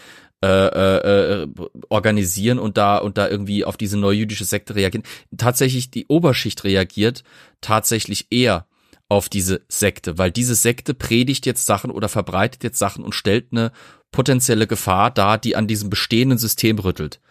äh, 0.44 0.48
äh, 0.48 1.44
äh, 1.44 1.48
organisieren 1.88 2.60
und 2.60 2.78
da 2.78 2.98
und 2.98 3.18
da 3.18 3.30
irgendwie 3.30 3.64
auf 3.64 3.78
diese 3.78 3.98
neue 3.98 4.18
jüdische 4.18 4.44
Sekte 4.44 4.76
reagieren. 4.76 5.06
Tatsächlich 5.38 5.90
die 5.90 6.06
Oberschicht 6.08 6.66
reagiert 6.66 7.24
tatsächlich 7.62 8.28
eher 8.30 8.68
auf 9.08 9.30
diese 9.30 9.62
Sekte, 9.70 10.18
weil 10.18 10.32
diese 10.32 10.56
Sekte 10.56 10.94
predigt 10.94 11.46
jetzt 11.46 11.66
Sachen 11.66 11.92
oder 11.92 12.10
verbreitet 12.10 12.64
jetzt 12.64 12.78
Sachen 12.78 13.06
und 13.06 13.16
stellt 13.16 13.48
eine 13.52 13.72
potenzielle 14.12 14.68
Gefahr 14.68 15.12
dar, 15.12 15.38
die 15.38 15.56
an 15.56 15.68
diesem 15.68 15.90
bestehenden 15.90 16.38
System 16.38 16.78
rüttelt, 16.78 17.22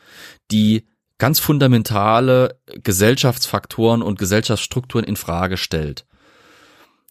die 0.51 0.87
ganz 1.23 1.39
fundamentale 1.39 2.59
Gesellschaftsfaktoren 2.83 4.03
und 4.03 4.19
Gesellschaftsstrukturen 4.19 5.05
in 5.05 5.15
Frage 5.15 5.57
stellt. 5.57 6.05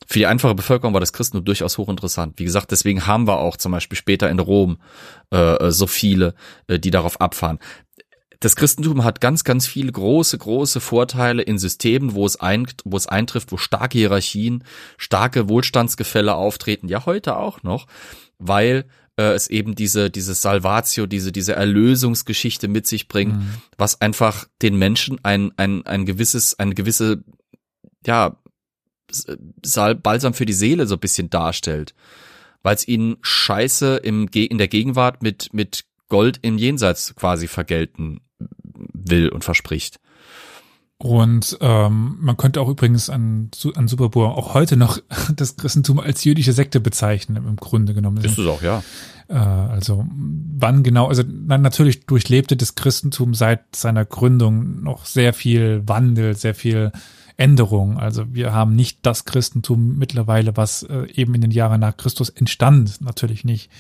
Für 0.05 0.19
die 0.19 0.27
einfache 0.27 0.53
Bevölkerung 0.53 0.91
war 0.91 0.99
das 0.99 1.13
Christentum 1.13 1.45
durchaus 1.45 1.77
hochinteressant. 1.77 2.37
Wie 2.37 2.43
gesagt, 2.43 2.71
deswegen 2.71 3.07
haben 3.07 3.25
wir 3.25 3.39
auch 3.39 3.55
zum 3.55 3.71
Beispiel 3.71 3.97
später 3.97 4.29
in 4.29 4.39
Rom 4.39 4.81
äh, 5.29 5.71
so 5.71 5.87
viele, 5.87 6.35
äh, 6.67 6.77
die 6.77 6.91
darauf 6.91 7.21
abfahren 7.21 7.59
das 8.41 8.55
Christentum 8.55 9.03
hat 9.03 9.21
ganz, 9.21 9.43
ganz 9.43 9.67
viele 9.67 9.91
große, 9.91 10.35
große 10.35 10.79
Vorteile 10.79 11.43
in 11.43 11.59
Systemen, 11.59 12.15
wo 12.15 12.25
es, 12.25 12.39
ein, 12.39 12.65
wo 12.83 12.97
es 12.97 13.05
eintrifft, 13.05 13.51
wo 13.51 13.57
starke 13.57 13.99
Hierarchien, 13.99 14.63
starke 14.97 15.47
Wohlstandsgefälle 15.47 16.33
auftreten, 16.33 16.87
ja 16.87 17.05
heute 17.05 17.37
auch 17.37 17.61
noch, 17.61 17.85
weil 18.39 18.85
äh, 19.21 19.33
es 19.33 19.47
eben 19.47 19.75
diese, 19.75 20.09
diese 20.09 20.33
Salvatio, 20.33 21.05
diese, 21.05 21.31
diese 21.31 21.53
Erlösungsgeschichte 21.53 22.67
mit 22.67 22.87
sich 22.87 23.07
bringt, 23.07 23.35
mhm. 23.35 23.53
was 23.77 24.01
einfach 24.01 24.47
den 24.61 24.75
Menschen 24.77 25.19
ein, 25.23 25.51
ein, 25.57 25.85
ein 25.85 26.05
gewisses, 26.05 26.57
eine 26.57 26.73
gewisse, 26.73 27.23
ja, 28.05 28.37
Balsam 30.01 30.33
für 30.33 30.45
die 30.45 30.53
Seele 30.53 30.87
so 30.87 30.95
ein 30.95 31.01
bisschen 31.01 31.29
darstellt. 31.29 31.93
Weil 32.63 32.75
es 32.75 32.87
ihnen 32.87 33.17
scheiße 33.21 33.97
im, 33.97 34.27
in 34.33 34.57
der 34.57 34.67
Gegenwart 34.67 35.21
mit, 35.21 35.53
mit 35.53 35.85
Gold 36.07 36.39
im 36.41 36.57
Jenseits 36.57 37.15
quasi 37.15 37.47
vergelten 37.47 38.21
will 38.93 39.29
und 39.29 39.43
verspricht. 39.43 39.99
Und 41.03 41.57
ähm, 41.61 42.17
man 42.19 42.37
könnte 42.37 42.61
auch 42.61 42.69
übrigens 42.69 43.09
an, 43.09 43.49
an 43.73 43.87
Superbohr 43.87 44.37
auch 44.37 44.53
heute 44.53 44.77
noch 44.77 44.99
das 45.35 45.55
Christentum 45.57 45.99
als 45.99 46.23
jüdische 46.23 46.53
Sekte 46.53 46.79
bezeichnen, 46.79 47.37
im 47.37 47.55
Grunde 47.55 47.95
genommen. 47.95 48.23
Ist 48.23 48.37
es 48.37 48.45
auch, 48.45 48.61
ja. 48.61 48.83
Äh, 49.27 49.33
also 49.33 50.05
wann 50.11 50.83
genau, 50.83 51.07
also 51.07 51.23
natürlich 51.23 52.05
durchlebte 52.05 52.55
das 52.55 52.75
Christentum 52.75 53.33
seit 53.33 53.75
seiner 53.75 54.05
Gründung 54.05 54.83
noch 54.83 55.07
sehr 55.07 55.33
viel 55.33 55.81
Wandel, 55.87 56.35
sehr 56.35 56.53
viel 56.53 56.91
Änderung. 57.35 57.97
Also 57.97 58.31
wir 58.35 58.53
haben 58.53 58.75
nicht 58.75 58.99
das 59.01 59.25
Christentum 59.25 59.97
mittlerweile, 59.97 60.55
was 60.55 60.83
äh, 60.83 61.07
eben 61.15 61.33
in 61.33 61.41
den 61.41 61.51
Jahren 61.51 61.81
nach 61.81 61.97
Christus 61.97 62.29
entstand, 62.29 63.01
natürlich 63.01 63.43
nicht. 63.43 63.71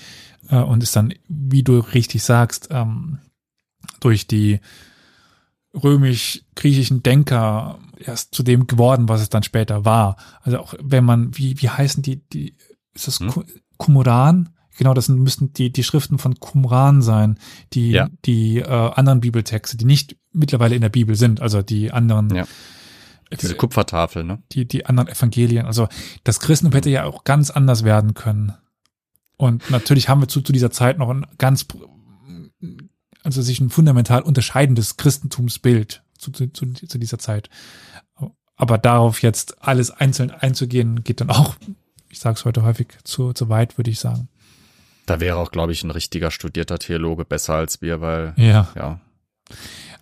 Äh, 0.49 0.55
und 0.55 0.81
ist 0.81 0.95
dann, 0.95 1.13
wie 1.27 1.61
du 1.61 1.77
richtig 1.77 2.23
sagst, 2.23 2.69
ähm, 2.71 3.19
durch 3.99 4.25
die 4.25 4.59
römisch-griechischen 5.73 7.03
Denker 7.03 7.79
erst 7.97 8.35
zu 8.35 8.43
dem 8.43 8.67
geworden, 8.67 9.09
was 9.09 9.21
es 9.21 9.29
dann 9.29 9.43
später 9.43 9.85
war. 9.85 10.17
Also 10.41 10.59
auch 10.59 10.73
wenn 10.81 11.05
man, 11.05 11.37
wie, 11.37 11.61
wie 11.61 11.69
heißen 11.69 12.03
die, 12.03 12.17
die, 12.29 12.55
ist 12.93 13.07
das 13.07 13.19
hm? 13.19 13.43
Qumran? 13.77 14.49
Genau, 14.77 14.93
das 14.93 15.09
müssten 15.09 15.53
die, 15.53 15.71
die 15.71 15.83
Schriften 15.83 16.17
von 16.17 16.39
Qumran 16.39 17.01
sein, 17.01 17.37
die, 17.73 17.91
ja. 17.91 18.09
die 18.25 18.59
äh, 18.59 18.65
anderen 18.65 19.21
Bibeltexte, 19.21 19.77
die 19.77 19.85
nicht 19.85 20.17
mittlerweile 20.33 20.75
in 20.75 20.81
der 20.81 20.89
Bibel 20.89 21.15
sind, 21.15 21.41
also 21.41 21.61
die 21.61 21.91
anderen. 21.91 22.33
Ja. 22.33 22.47
Diese 23.39 23.55
Kupfertafel, 23.55 24.25
ne? 24.25 24.43
Die, 24.51 24.67
die 24.67 24.85
anderen 24.85 25.07
Evangelien. 25.07 25.65
Also 25.65 25.87
das 26.25 26.41
Christentum 26.41 26.75
hätte 26.75 26.89
ja 26.89 27.05
auch 27.05 27.23
ganz 27.23 27.49
anders 27.49 27.85
werden 27.85 28.13
können. 28.13 28.53
Und 29.37 29.69
natürlich 29.71 30.09
haben 30.09 30.21
wir 30.21 30.27
zu, 30.27 30.41
zu 30.41 30.51
dieser 30.51 30.69
Zeit 30.69 30.97
noch 30.97 31.09
ein 31.09 31.25
ganz, 31.37 31.65
also 33.23 33.41
sich 33.41 33.59
ein 33.59 33.69
fundamental 33.69 34.21
unterscheidendes 34.21 34.97
Christentumsbild 34.97 36.03
zu, 36.17 36.31
zu, 36.31 36.47
zu 36.73 36.97
dieser 36.97 37.19
Zeit. 37.19 37.49
Aber 38.55 38.77
darauf 38.77 39.21
jetzt 39.21 39.61
alles 39.63 39.91
einzeln 39.91 40.31
einzugehen, 40.31 41.03
geht 41.03 41.21
dann 41.21 41.29
auch, 41.31 41.55
ich 42.09 42.19
sage 42.19 42.37
es 42.37 42.45
heute 42.45 42.63
häufig, 42.63 42.87
zu, 43.03 43.33
zu 43.33 43.49
weit, 43.49 43.77
würde 43.77 43.89
ich 43.89 43.99
sagen. 43.99 44.27
Da 45.07 45.19
wäre 45.19 45.37
auch, 45.37 45.51
glaube 45.51 45.71
ich, 45.71 45.83
ein 45.83 45.91
richtiger 45.91 46.29
studierter 46.29 46.77
Theologe 46.77 47.25
besser 47.25 47.55
als 47.55 47.81
wir, 47.81 48.01
weil 48.01 48.33
Ja. 48.37 48.69
ja. 48.75 48.99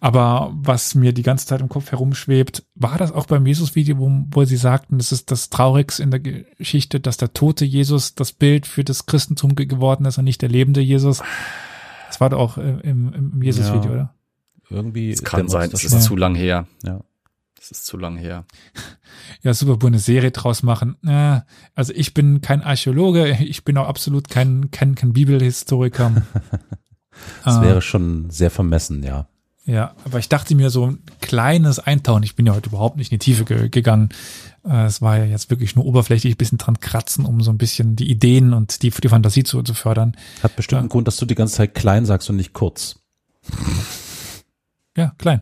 Aber 0.01 0.51
was 0.53 0.95
mir 0.95 1.11
die 1.13 1.23
ganze 1.23 1.45
Zeit 1.45 1.59
im 1.59 1.67
Kopf 1.69 1.91
herumschwebt, 1.91 2.63
war 2.75 2.97
das 2.97 3.11
auch 3.11 3.25
beim 3.25 3.45
Jesus-Video, 3.45 3.97
wo, 3.97 4.09
wo 4.31 4.45
sie 4.45 4.55
sagten, 4.55 4.97
das 4.97 5.11
ist 5.11 5.29
das 5.31 5.49
Traurigste 5.49 6.03
in 6.03 6.11
der 6.11 6.19
Geschichte, 6.21 6.99
dass 7.01 7.17
der 7.17 7.33
tote 7.33 7.65
Jesus 7.65 8.15
das 8.15 8.31
Bild 8.31 8.65
für 8.65 8.83
das 8.85 9.07
Christentum 9.07 9.55
ge- 9.55 9.65
geworden 9.65 10.05
ist 10.05 10.17
und 10.17 10.23
nicht 10.25 10.41
der 10.41 10.49
lebende 10.49 10.79
Jesus. 10.81 11.21
Das 12.09 12.19
war 12.19 12.29
doch 12.29 12.39
auch 12.39 12.57
im, 12.57 13.13
im 13.13 13.41
Jesus-Video, 13.41 13.85
Ja. 13.85 13.91
oder? 13.91 14.13
Irgendwie. 14.69 15.11
Es 15.11 15.23
kann 15.23 15.47
sein, 15.47 15.69
das 15.71 15.81
schon. 15.81 15.97
ist 15.97 16.03
zu 16.03 16.15
lang 16.15 16.35
her. 16.35 16.67
Ja. 16.83 17.01
Es 17.59 17.71
ist 17.71 17.85
zu 17.85 17.97
lang 17.97 18.17
her. 18.17 18.45
Ja, 19.41 19.53
super, 19.53 19.85
eine 19.87 19.99
Serie 19.99 20.31
draus 20.31 20.63
machen. 20.63 20.97
Also 21.75 21.93
ich 21.93 22.13
bin 22.13 22.41
kein 22.41 22.61
Archäologe, 22.61 23.37
ich 23.41 23.63
bin 23.63 23.77
auch 23.77 23.87
absolut 23.87 24.27
kein, 24.29 24.69
kein, 24.71 24.95
kein 24.95 25.13
Bibelhistoriker. 25.13 26.23
Das 27.43 27.57
Äh, 27.57 27.61
wäre 27.61 27.81
schon 27.81 28.29
sehr 28.29 28.49
vermessen, 28.51 29.03
ja. 29.03 29.27
Ja, 29.65 29.93
aber 30.05 30.19
ich 30.19 30.29
dachte 30.29 30.55
mir 30.55 30.69
so 30.69 30.87
ein 30.87 30.99
kleines 31.21 31.77
Eintauchen. 31.79 32.23
Ich 32.23 32.35
bin 32.35 32.45
ja 32.45 32.55
heute 32.55 32.69
überhaupt 32.69 32.95
nicht 32.97 33.11
in 33.11 33.19
die 33.19 33.23
Tiefe 33.25 33.43
ge 33.45 33.69
gegangen. 33.69 34.09
Äh, 34.65 34.85
Es 34.85 35.01
war 35.01 35.17
ja 35.17 35.25
jetzt 35.25 35.49
wirklich 35.49 35.75
nur 35.75 35.85
oberflächlich 35.85 36.33
ein 36.33 36.37
bisschen 36.37 36.57
dran 36.57 36.79
kratzen, 36.79 37.25
um 37.25 37.41
so 37.41 37.51
ein 37.51 37.57
bisschen 37.57 37.95
die 37.95 38.09
Ideen 38.09 38.53
und 38.53 38.81
die, 38.83 38.89
die 38.91 39.09
Fantasie 39.09 39.43
zu, 39.43 39.61
zu 39.63 39.73
fördern. 39.73 40.15
Hat 40.43 40.55
bestimmt 40.55 40.77
Ja. 40.77 40.79
einen 40.81 40.89
Grund, 40.89 41.07
dass 41.07 41.17
du 41.17 41.25
die 41.25 41.35
ganze 41.35 41.55
Zeit 41.55 41.75
klein 41.75 42.05
sagst 42.05 42.29
und 42.29 42.35
nicht 42.35 42.53
kurz. 42.53 42.99
Ja, 44.97 45.13
klein. 45.17 45.41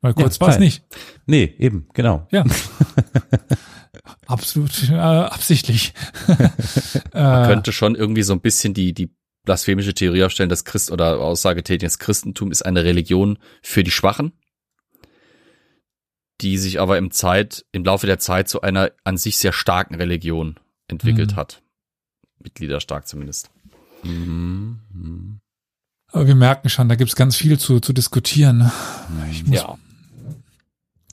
Weil 0.00 0.14
Ja, 0.16 0.22
kurz 0.22 0.40
war 0.40 0.48
es 0.48 0.58
nicht. 0.58 0.84
Nee, 1.26 1.54
eben, 1.58 1.88
genau. 1.94 2.26
Ja. 2.30 2.44
Absolut 4.26 4.88
äh, 4.90 4.94
absichtlich. 4.94 5.92
Man 7.12 7.44
äh, 7.44 7.46
könnte 7.46 7.72
schon 7.72 7.94
irgendwie 7.94 8.22
so 8.22 8.32
ein 8.32 8.40
bisschen 8.40 8.74
die, 8.74 8.92
die 8.92 9.10
blasphemische 9.44 9.94
Theorie 9.94 10.24
aufstellen, 10.24 10.48
dass 10.48 10.64
Christ 10.64 10.90
oder 10.90 11.20
Aussage 11.20 11.62
tätigen, 11.62 11.86
das 11.88 11.98
Christentum 11.98 12.50
ist 12.50 12.62
eine 12.64 12.84
Religion 12.84 13.38
für 13.62 13.84
die 13.84 13.90
Schwachen, 13.90 14.32
die 16.40 16.58
sich 16.58 16.80
aber 16.80 16.98
im 16.98 17.10
Zeit, 17.10 17.64
im 17.72 17.84
Laufe 17.84 18.06
der 18.06 18.18
Zeit 18.18 18.48
zu 18.48 18.60
einer 18.60 18.90
an 19.04 19.16
sich 19.16 19.38
sehr 19.38 19.52
starken 19.52 19.94
Religion 19.94 20.56
entwickelt 20.88 21.32
Mhm. 21.32 21.36
hat. 21.36 21.62
Mitgliederstark 22.38 23.08
zumindest. 23.08 23.50
Mhm. 24.02 25.40
Aber 26.12 26.26
wir 26.26 26.34
merken 26.34 26.68
schon, 26.68 26.88
da 26.88 26.94
gibt's 26.94 27.16
ganz 27.16 27.36
viel 27.36 27.58
zu, 27.58 27.80
zu 27.80 27.92
diskutieren. 27.92 28.70
Ich 29.30 29.46
muss, 29.46 29.56
Ja. 29.60 29.76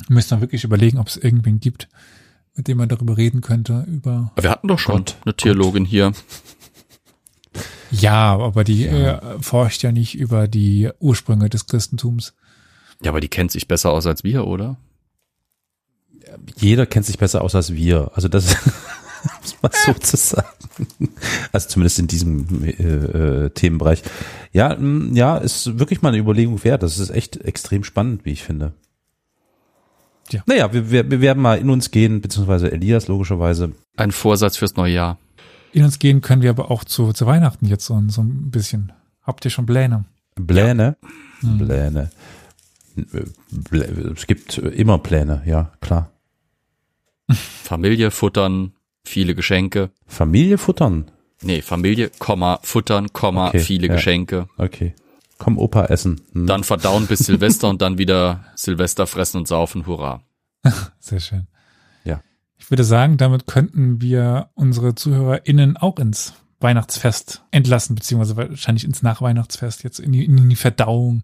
müsste 0.09 0.31
dann 0.35 0.41
wirklich 0.41 0.63
überlegen, 0.63 0.99
ob 0.99 1.07
es 1.07 1.17
irgendwen 1.17 1.59
gibt, 1.59 1.87
mit 2.55 2.67
dem 2.67 2.77
man 2.77 2.89
darüber 2.89 3.17
reden 3.17 3.41
könnte, 3.41 3.85
über 3.87 4.31
Aber 4.33 4.43
wir 4.43 4.51
hatten 4.51 4.67
doch 4.67 4.77
schon 4.79 4.97
Gott, 4.97 5.15
eine 5.25 5.35
Theologin 5.35 5.85
hier. 5.85 6.13
Ja, 7.91 8.33
aber 8.37 8.63
die 8.63 8.85
Äh, 8.85 9.39
forscht 9.41 9.83
ja 9.83 9.91
nicht 9.91 10.15
über 10.15 10.47
die 10.47 10.89
Ursprünge 10.99 11.49
des 11.49 11.67
Christentums. 11.67 12.33
Ja, 13.03 13.11
aber 13.11 13.19
die 13.21 13.27
kennt 13.29 13.51
sich 13.51 13.67
besser 13.67 13.91
aus 13.91 14.05
als 14.07 14.23
wir, 14.23 14.45
oder? 14.47 14.77
Jeder 16.57 16.85
kennt 16.85 17.05
sich 17.05 17.17
besser 17.17 17.41
aus 17.41 17.55
als 17.55 17.73
wir. 17.73 18.11
Also 18.15 18.27
das 18.27 18.55
muss 19.41 19.55
man 19.61 19.71
so 19.85 19.93
zu 19.93 20.17
sagen. 20.17 20.47
Also 21.51 21.69
zumindest 21.69 21.99
in 21.99 22.07
diesem 22.07 22.63
äh, 22.63 22.69
äh, 23.45 23.49
Themenbereich. 23.51 24.03
Ja, 24.51 24.75
mh, 24.77 25.15
ja, 25.15 25.37
ist 25.37 25.77
wirklich 25.79 26.01
mal 26.01 26.09
eine 26.09 26.17
Überlegung 26.17 26.63
wert. 26.63 26.83
Das 26.83 26.97
ist 26.99 27.09
echt 27.09 27.37
extrem 27.37 27.83
spannend, 27.83 28.25
wie 28.25 28.31
ich 28.31 28.43
finde. 28.43 28.73
Ja. 30.31 30.41
Naja, 30.45 30.71
wir, 30.73 30.89
wir, 30.89 31.11
wir 31.11 31.21
werden 31.21 31.41
mal 31.41 31.57
in 31.59 31.69
uns 31.69 31.91
gehen, 31.91 32.21
beziehungsweise 32.21 32.71
Elias 32.71 33.07
logischerweise. 33.07 33.73
Ein 33.97 34.11
Vorsatz 34.11 34.57
fürs 34.57 34.75
neue 34.75 34.93
Jahr. 34.93 35.19
In 35.73 35.83
uns 35.83 35.99
gehen 35.99 36.21
können 36.21 36.41
wir 36.41 36.49
aber 36.49 36.71
auch 36.71 36.83
zu, 36.83 37.13
zu 37.13 37.25
Weihnachten 37.25 37.65
jetzt 37.65 37.85
so, 37.85 38.01
so 38.07 38.21
ein 38.21 38.49
bisschen. 38.51 38.93
Habt 39.23 39.43
ihr 39.45 39.51
schon 39.51 39.65
Pläne? 39.65 40.05
Pläne. 40.47 40.97
Hm. 41.41 41.57
Pläne. 41.59 42.09
Blä- 42.95 44.13
Es 44.15 44.27
gibt 44.27 44.57
immer 44.57 44.97
Pläne, 44.99 45.41
ja, 45.45 45.71
klar. 45.81 46.11
Familie 47.33 48.11
futtern, 48.11 48.73
viele 49.03 49.35
Geschenke. 49.35 49.91
Familie 50.05 50.57
futtern. 50.57 51.11
Nee, 51.41 51.61
Familie, 51.61 52.09
Komma, 52.19 52.59
futtern, 52.63 53.11
Komma, 53.11 53.49
Okay, 53.49 53.59
viele 53.59 53.87
ja. 53.87 53.95
Geschenke. 53.95 54.47
Okay. 54.57 54.95
Komm, 55.37 55.57
Opa 55.57 55.85
essen. 55.85 56.21
Hm. 56.31 56.47
Dann 56.47 56.63
verdauen 56.63 57.07
bis 57.07 57.19
Silvester 57.25 57.69
und 57.69 57.81
dann 57.81 57.97
wieder 57.97 58.45
Silvester 58.55 59.07
fressen 59.07 59.37
und 59.37 59.47
saufen, 59.47 59.85
hurra. 59.85 60.21
Sehr 60.99 61.19
schön. 61.19 61.47
Ja. 62.05 62.21
Ich 62.57 62.71
würde 62.71 62.83
sagen, 62.83 63.17
damit 63.17 63.45
könnten 63.47 64.01
wir 64.01 64.49
unsere 64.53 64.95
ZuhörerInnen 64.95 65.75
auch 65.75 65.99
ins 65.99 66.33
Weihnachtsfest 66.61 67.43
entlassen, 67.51 67.95
beziehungsweise 67.95 68.37
wahrscheinlich 68.37 68.85
ins 68.85 69.03
Nachweihnachtsfest, 69.03 69.83
jetzt 69.83 69.99
in 69.99 70.13
die, 70.13 70.23
in 70.23 70.49
die 70.49 70.55
Verdauung. 70.55 71.23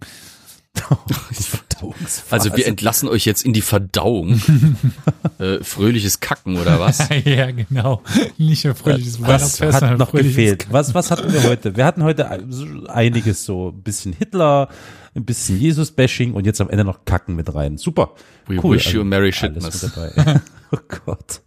Also 2.30 2.56
wir 2.56 2.68
entlassen 2.68 3.10
euch 3.10 3.26
jetzt 3.26 3.46
in 3.46 3.54
die 3.54 3.62
Verdauung. 3.62 4.42
äh, 5.40 5.64
fröhliches 5.64 6.20
Kacken 6.20 6.58
oder 6.58 6.80
was? 6.80 7.08
ja, 7.26 7.52
genau. 7.52 8.02
Nicht 8.38 8.66
nur 8.66 8.76
fröhliches 8.76 9.22
Was 9.22 9.62
hat 9.62 9.98
noch 9.98 10.12
gefehlt? 10.12 10.68
Was, 10.72 10.94
was 10.94 11.12
hatten 11.12 11.32
wir 11.32 11.44
heute? 11.44 11.76
Wir 11.76 11.86
hatten 11.86 12.04
heute 12.04 12.30
einiges 12.88 13.46
so, 13.46 13.70
ein 13.70 13.82
bisschen 13.82 14.14
Hitler, 14.14 14.70
ein 15.16 15.26
bisschen 15.26 15.60
Jesus-Bashing 15.60 16.34
und 16.34 16.46
jetzt 16.46 16.62
am 16.62 16.70
Ende 16.70 16.84
noch 16.84 17.06
Kacken 17.06 17.36
mit 17.36 17.54
rein. 17.54 17.78
Super. 17.78 18.14
We 18.48 18.62
wish 18.62 18.94
you 18.94 19.02
a 19.02 19.04
Merry 19.04 19.34
mit 19.42 19.84
dabei. 19.84 20.42
oh 20.72 20.78
Gott. 21.06 21.42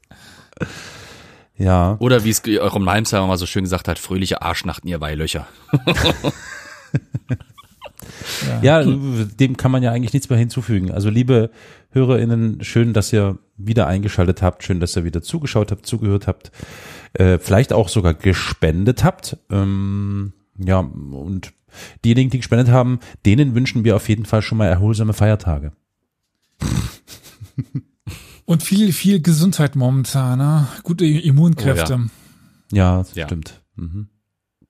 Ja. 1.57 1.97
Oder 2.01 2.25
wie 2.25 2.31
es 2.31 2.43
eurem 2.47 2.85
Leimsheimer 2.85 3.27
mal 3.27 3.39
so 3.39 3.47
schön 3.47 3.65
gesagt 3.65 3.89
hat, 3.89 3.99
fröhliche 3.99 4.43
Arschnachten, 4.43 4.89
ihr 4.89 5.01
Weilöcher. 5.01 5.47
Ja, 8.63 8.83
dem 8.83 9.57
kann 9.57 9.71
man 9.71 9.83
ja 9.83 9.91
eigentlich 9.93 10.13
nichts 10.13 10.29
mehr 10.29 10.39
hinzufügen. 10.39 10.91
Also 10.91 11.11
liebe 11.11 11.51
HörerInnen, 11.91 12.63
schön, 12.63 12.93
dass 12.93 13.13
ihr 13.13 13.39
wieder 13.57 13.87
eingeschaltet 13.87 14.43
habt, 14.43 14.63
schön, 14.65 14.81
dass 14.81 14.97
ihr 14.97 15.05
wieder 15.05 15.23
zugeschaut 15.23 15.71
habt, 15.71 15.87
zugehört 15.87 16.27
habt, 16.27 16.51
äh, 17.15 17.39
vielleicht 17.39 17.73
auch 17.73 17.89
sogar 17.89 18.15
gespendet 18.15 19.05
habt. 19.05 19.37
Ähm, 19.51 20.33
ja, 20.59 20.79
und 20.79 21.53
diejenigen, 22.05 22.31
die 22.31 22.39
gespendet 22.39 22.69
haben, 22.69 23.01
denen 23.25 23.55
wünschen 23.55 23.85
wir 23.85 23.97
auf 23.97 24.09
jeden 24.09 24.25
Fall 24.25 24.43
schon 24.43 24.59
mal 24.59 24.67
erholsame 24.67 25.13
Feiertage. 25.13 25.73
Und 28.45 28.63
viel, 28.63 28.93
viel 28.93 29.21
Gesundheit 29.23 29.77
momentan, 29.77 30.39
ne? 30.39 30.69
Gute 30.83 31.07
Immunkräfte. 31.07 32.01
Oh 32.03 32.77
Ja, 32.77 32.99
das 32.99 33.15
Ja. 33.15 33.27
stimmt. 33.27 33.63
Mhm. 33.77 34.09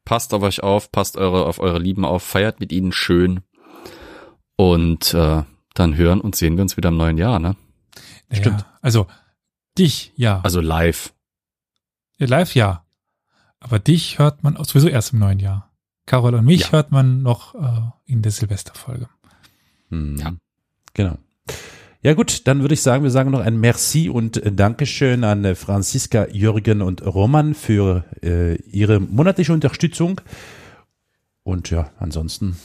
Passt 0.05 0.35
auf 0.35 0.43
euch 0.43 0.63
auf, 0.63 0.91
passt 0.91 1.17
eure, 1.17 1.47
auf 1.47 1.59
eure 1.59 1.79
Lieben 1.79 2.05
auf, 2.05 2.23
feiert 2.23 2.61
mit 2.61 2.73
ihnen 2.73 2.93
schön. 2.93 3.41
Und 4.57 5.15
äh, 5.15 5.43
dann 5.75 5.97
hören 5.97 6.21
und 6.21 6.35
sehen 6.37 6.57
wir 6.57 6.63
uns 6.63 6.77
wieder 6.77 6.89
im 6.91 6.97
neuen 6.97 7.19
Jahr, 7.19 7.39
ne? 7.39 7.57
Ja, 8.31 8.37
Stimmt. 8.37 8.67
Also, 8.81 9.07
dich, 9.79 10.13
ja. 10.17 10.41
Also 10.43 10.61
live. 10.61 11.15
Ja, 12.19 12.27
live, 12.27 12.55
ja. 12.55 12.85
Aber 13.61 13.79
dich 13.79 14.19
hört 14.19 14.43
man 14.43 14.57
auch 14.57 14.65
sowieso 14.65 14.89
erst 14.89 15.13
im 15.13 15.21
neuen 15.21 15.39
Jahr. 15.39 15.71
Carol 16.07 16.35
und 16.35 16.45
mich 16.45 16.63
Ja. 16.63 16.73
hört 16.73 16.91
man 16.91 17.23
noch 17.23 17.55
äh, 17.55 17.91
in 18.13 18.23
der 18.23 18.33
Silvesterfolge. 18.33 19.09
Mhm. 19.89 20.17
Ja. 20.17 20.33
Genau. 20.95 21.17
Ja 22.05 22.15
gut, 22.15 22.49
dann 22.49 22.63
würde 22.63 22.75
ich 22.75 22.83
sagen, 22.83 23.05
wir 23.05 23.13
sagen 23.13 23.31
noch 23.31 23.39
ein 23.39 23.61
Merci 23.61 24.09
und 24.09 24.37
äh, 24.37 24.51
Dankeschön 24.51 25.23
an 25.23 25.45
äh, 25.45 25.55
Franziska, 25.55 26.27
Jürgen 26.33 26.83
und 26.83 27.07
Roman 27.07 27.55
für 27.55 28.05
äh, 28.25 28.57
ihre 28.63 28.99
monatliche 28.99 29.53
Unterstützung. 29.53 30.21
Und 31.45 31.71
ja, 31.71 31.93
ansonsten 32.01 32.57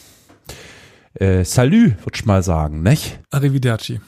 äh, 1.14 1.44
Salü, 1.46 1.92
würde 2.00 2.16
ich 2.16 2.26
mal 2.26 2.42
sagen, 2.42 2.82
nicht? 2.82 3.20
Arrivederci. 3.30 4.02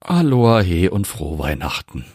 Aloha 0.00 0.60
he 0.60 0.88
und 0.88 1.06
frohe 1.06 1.38
Weihnachten. 1.38 2.06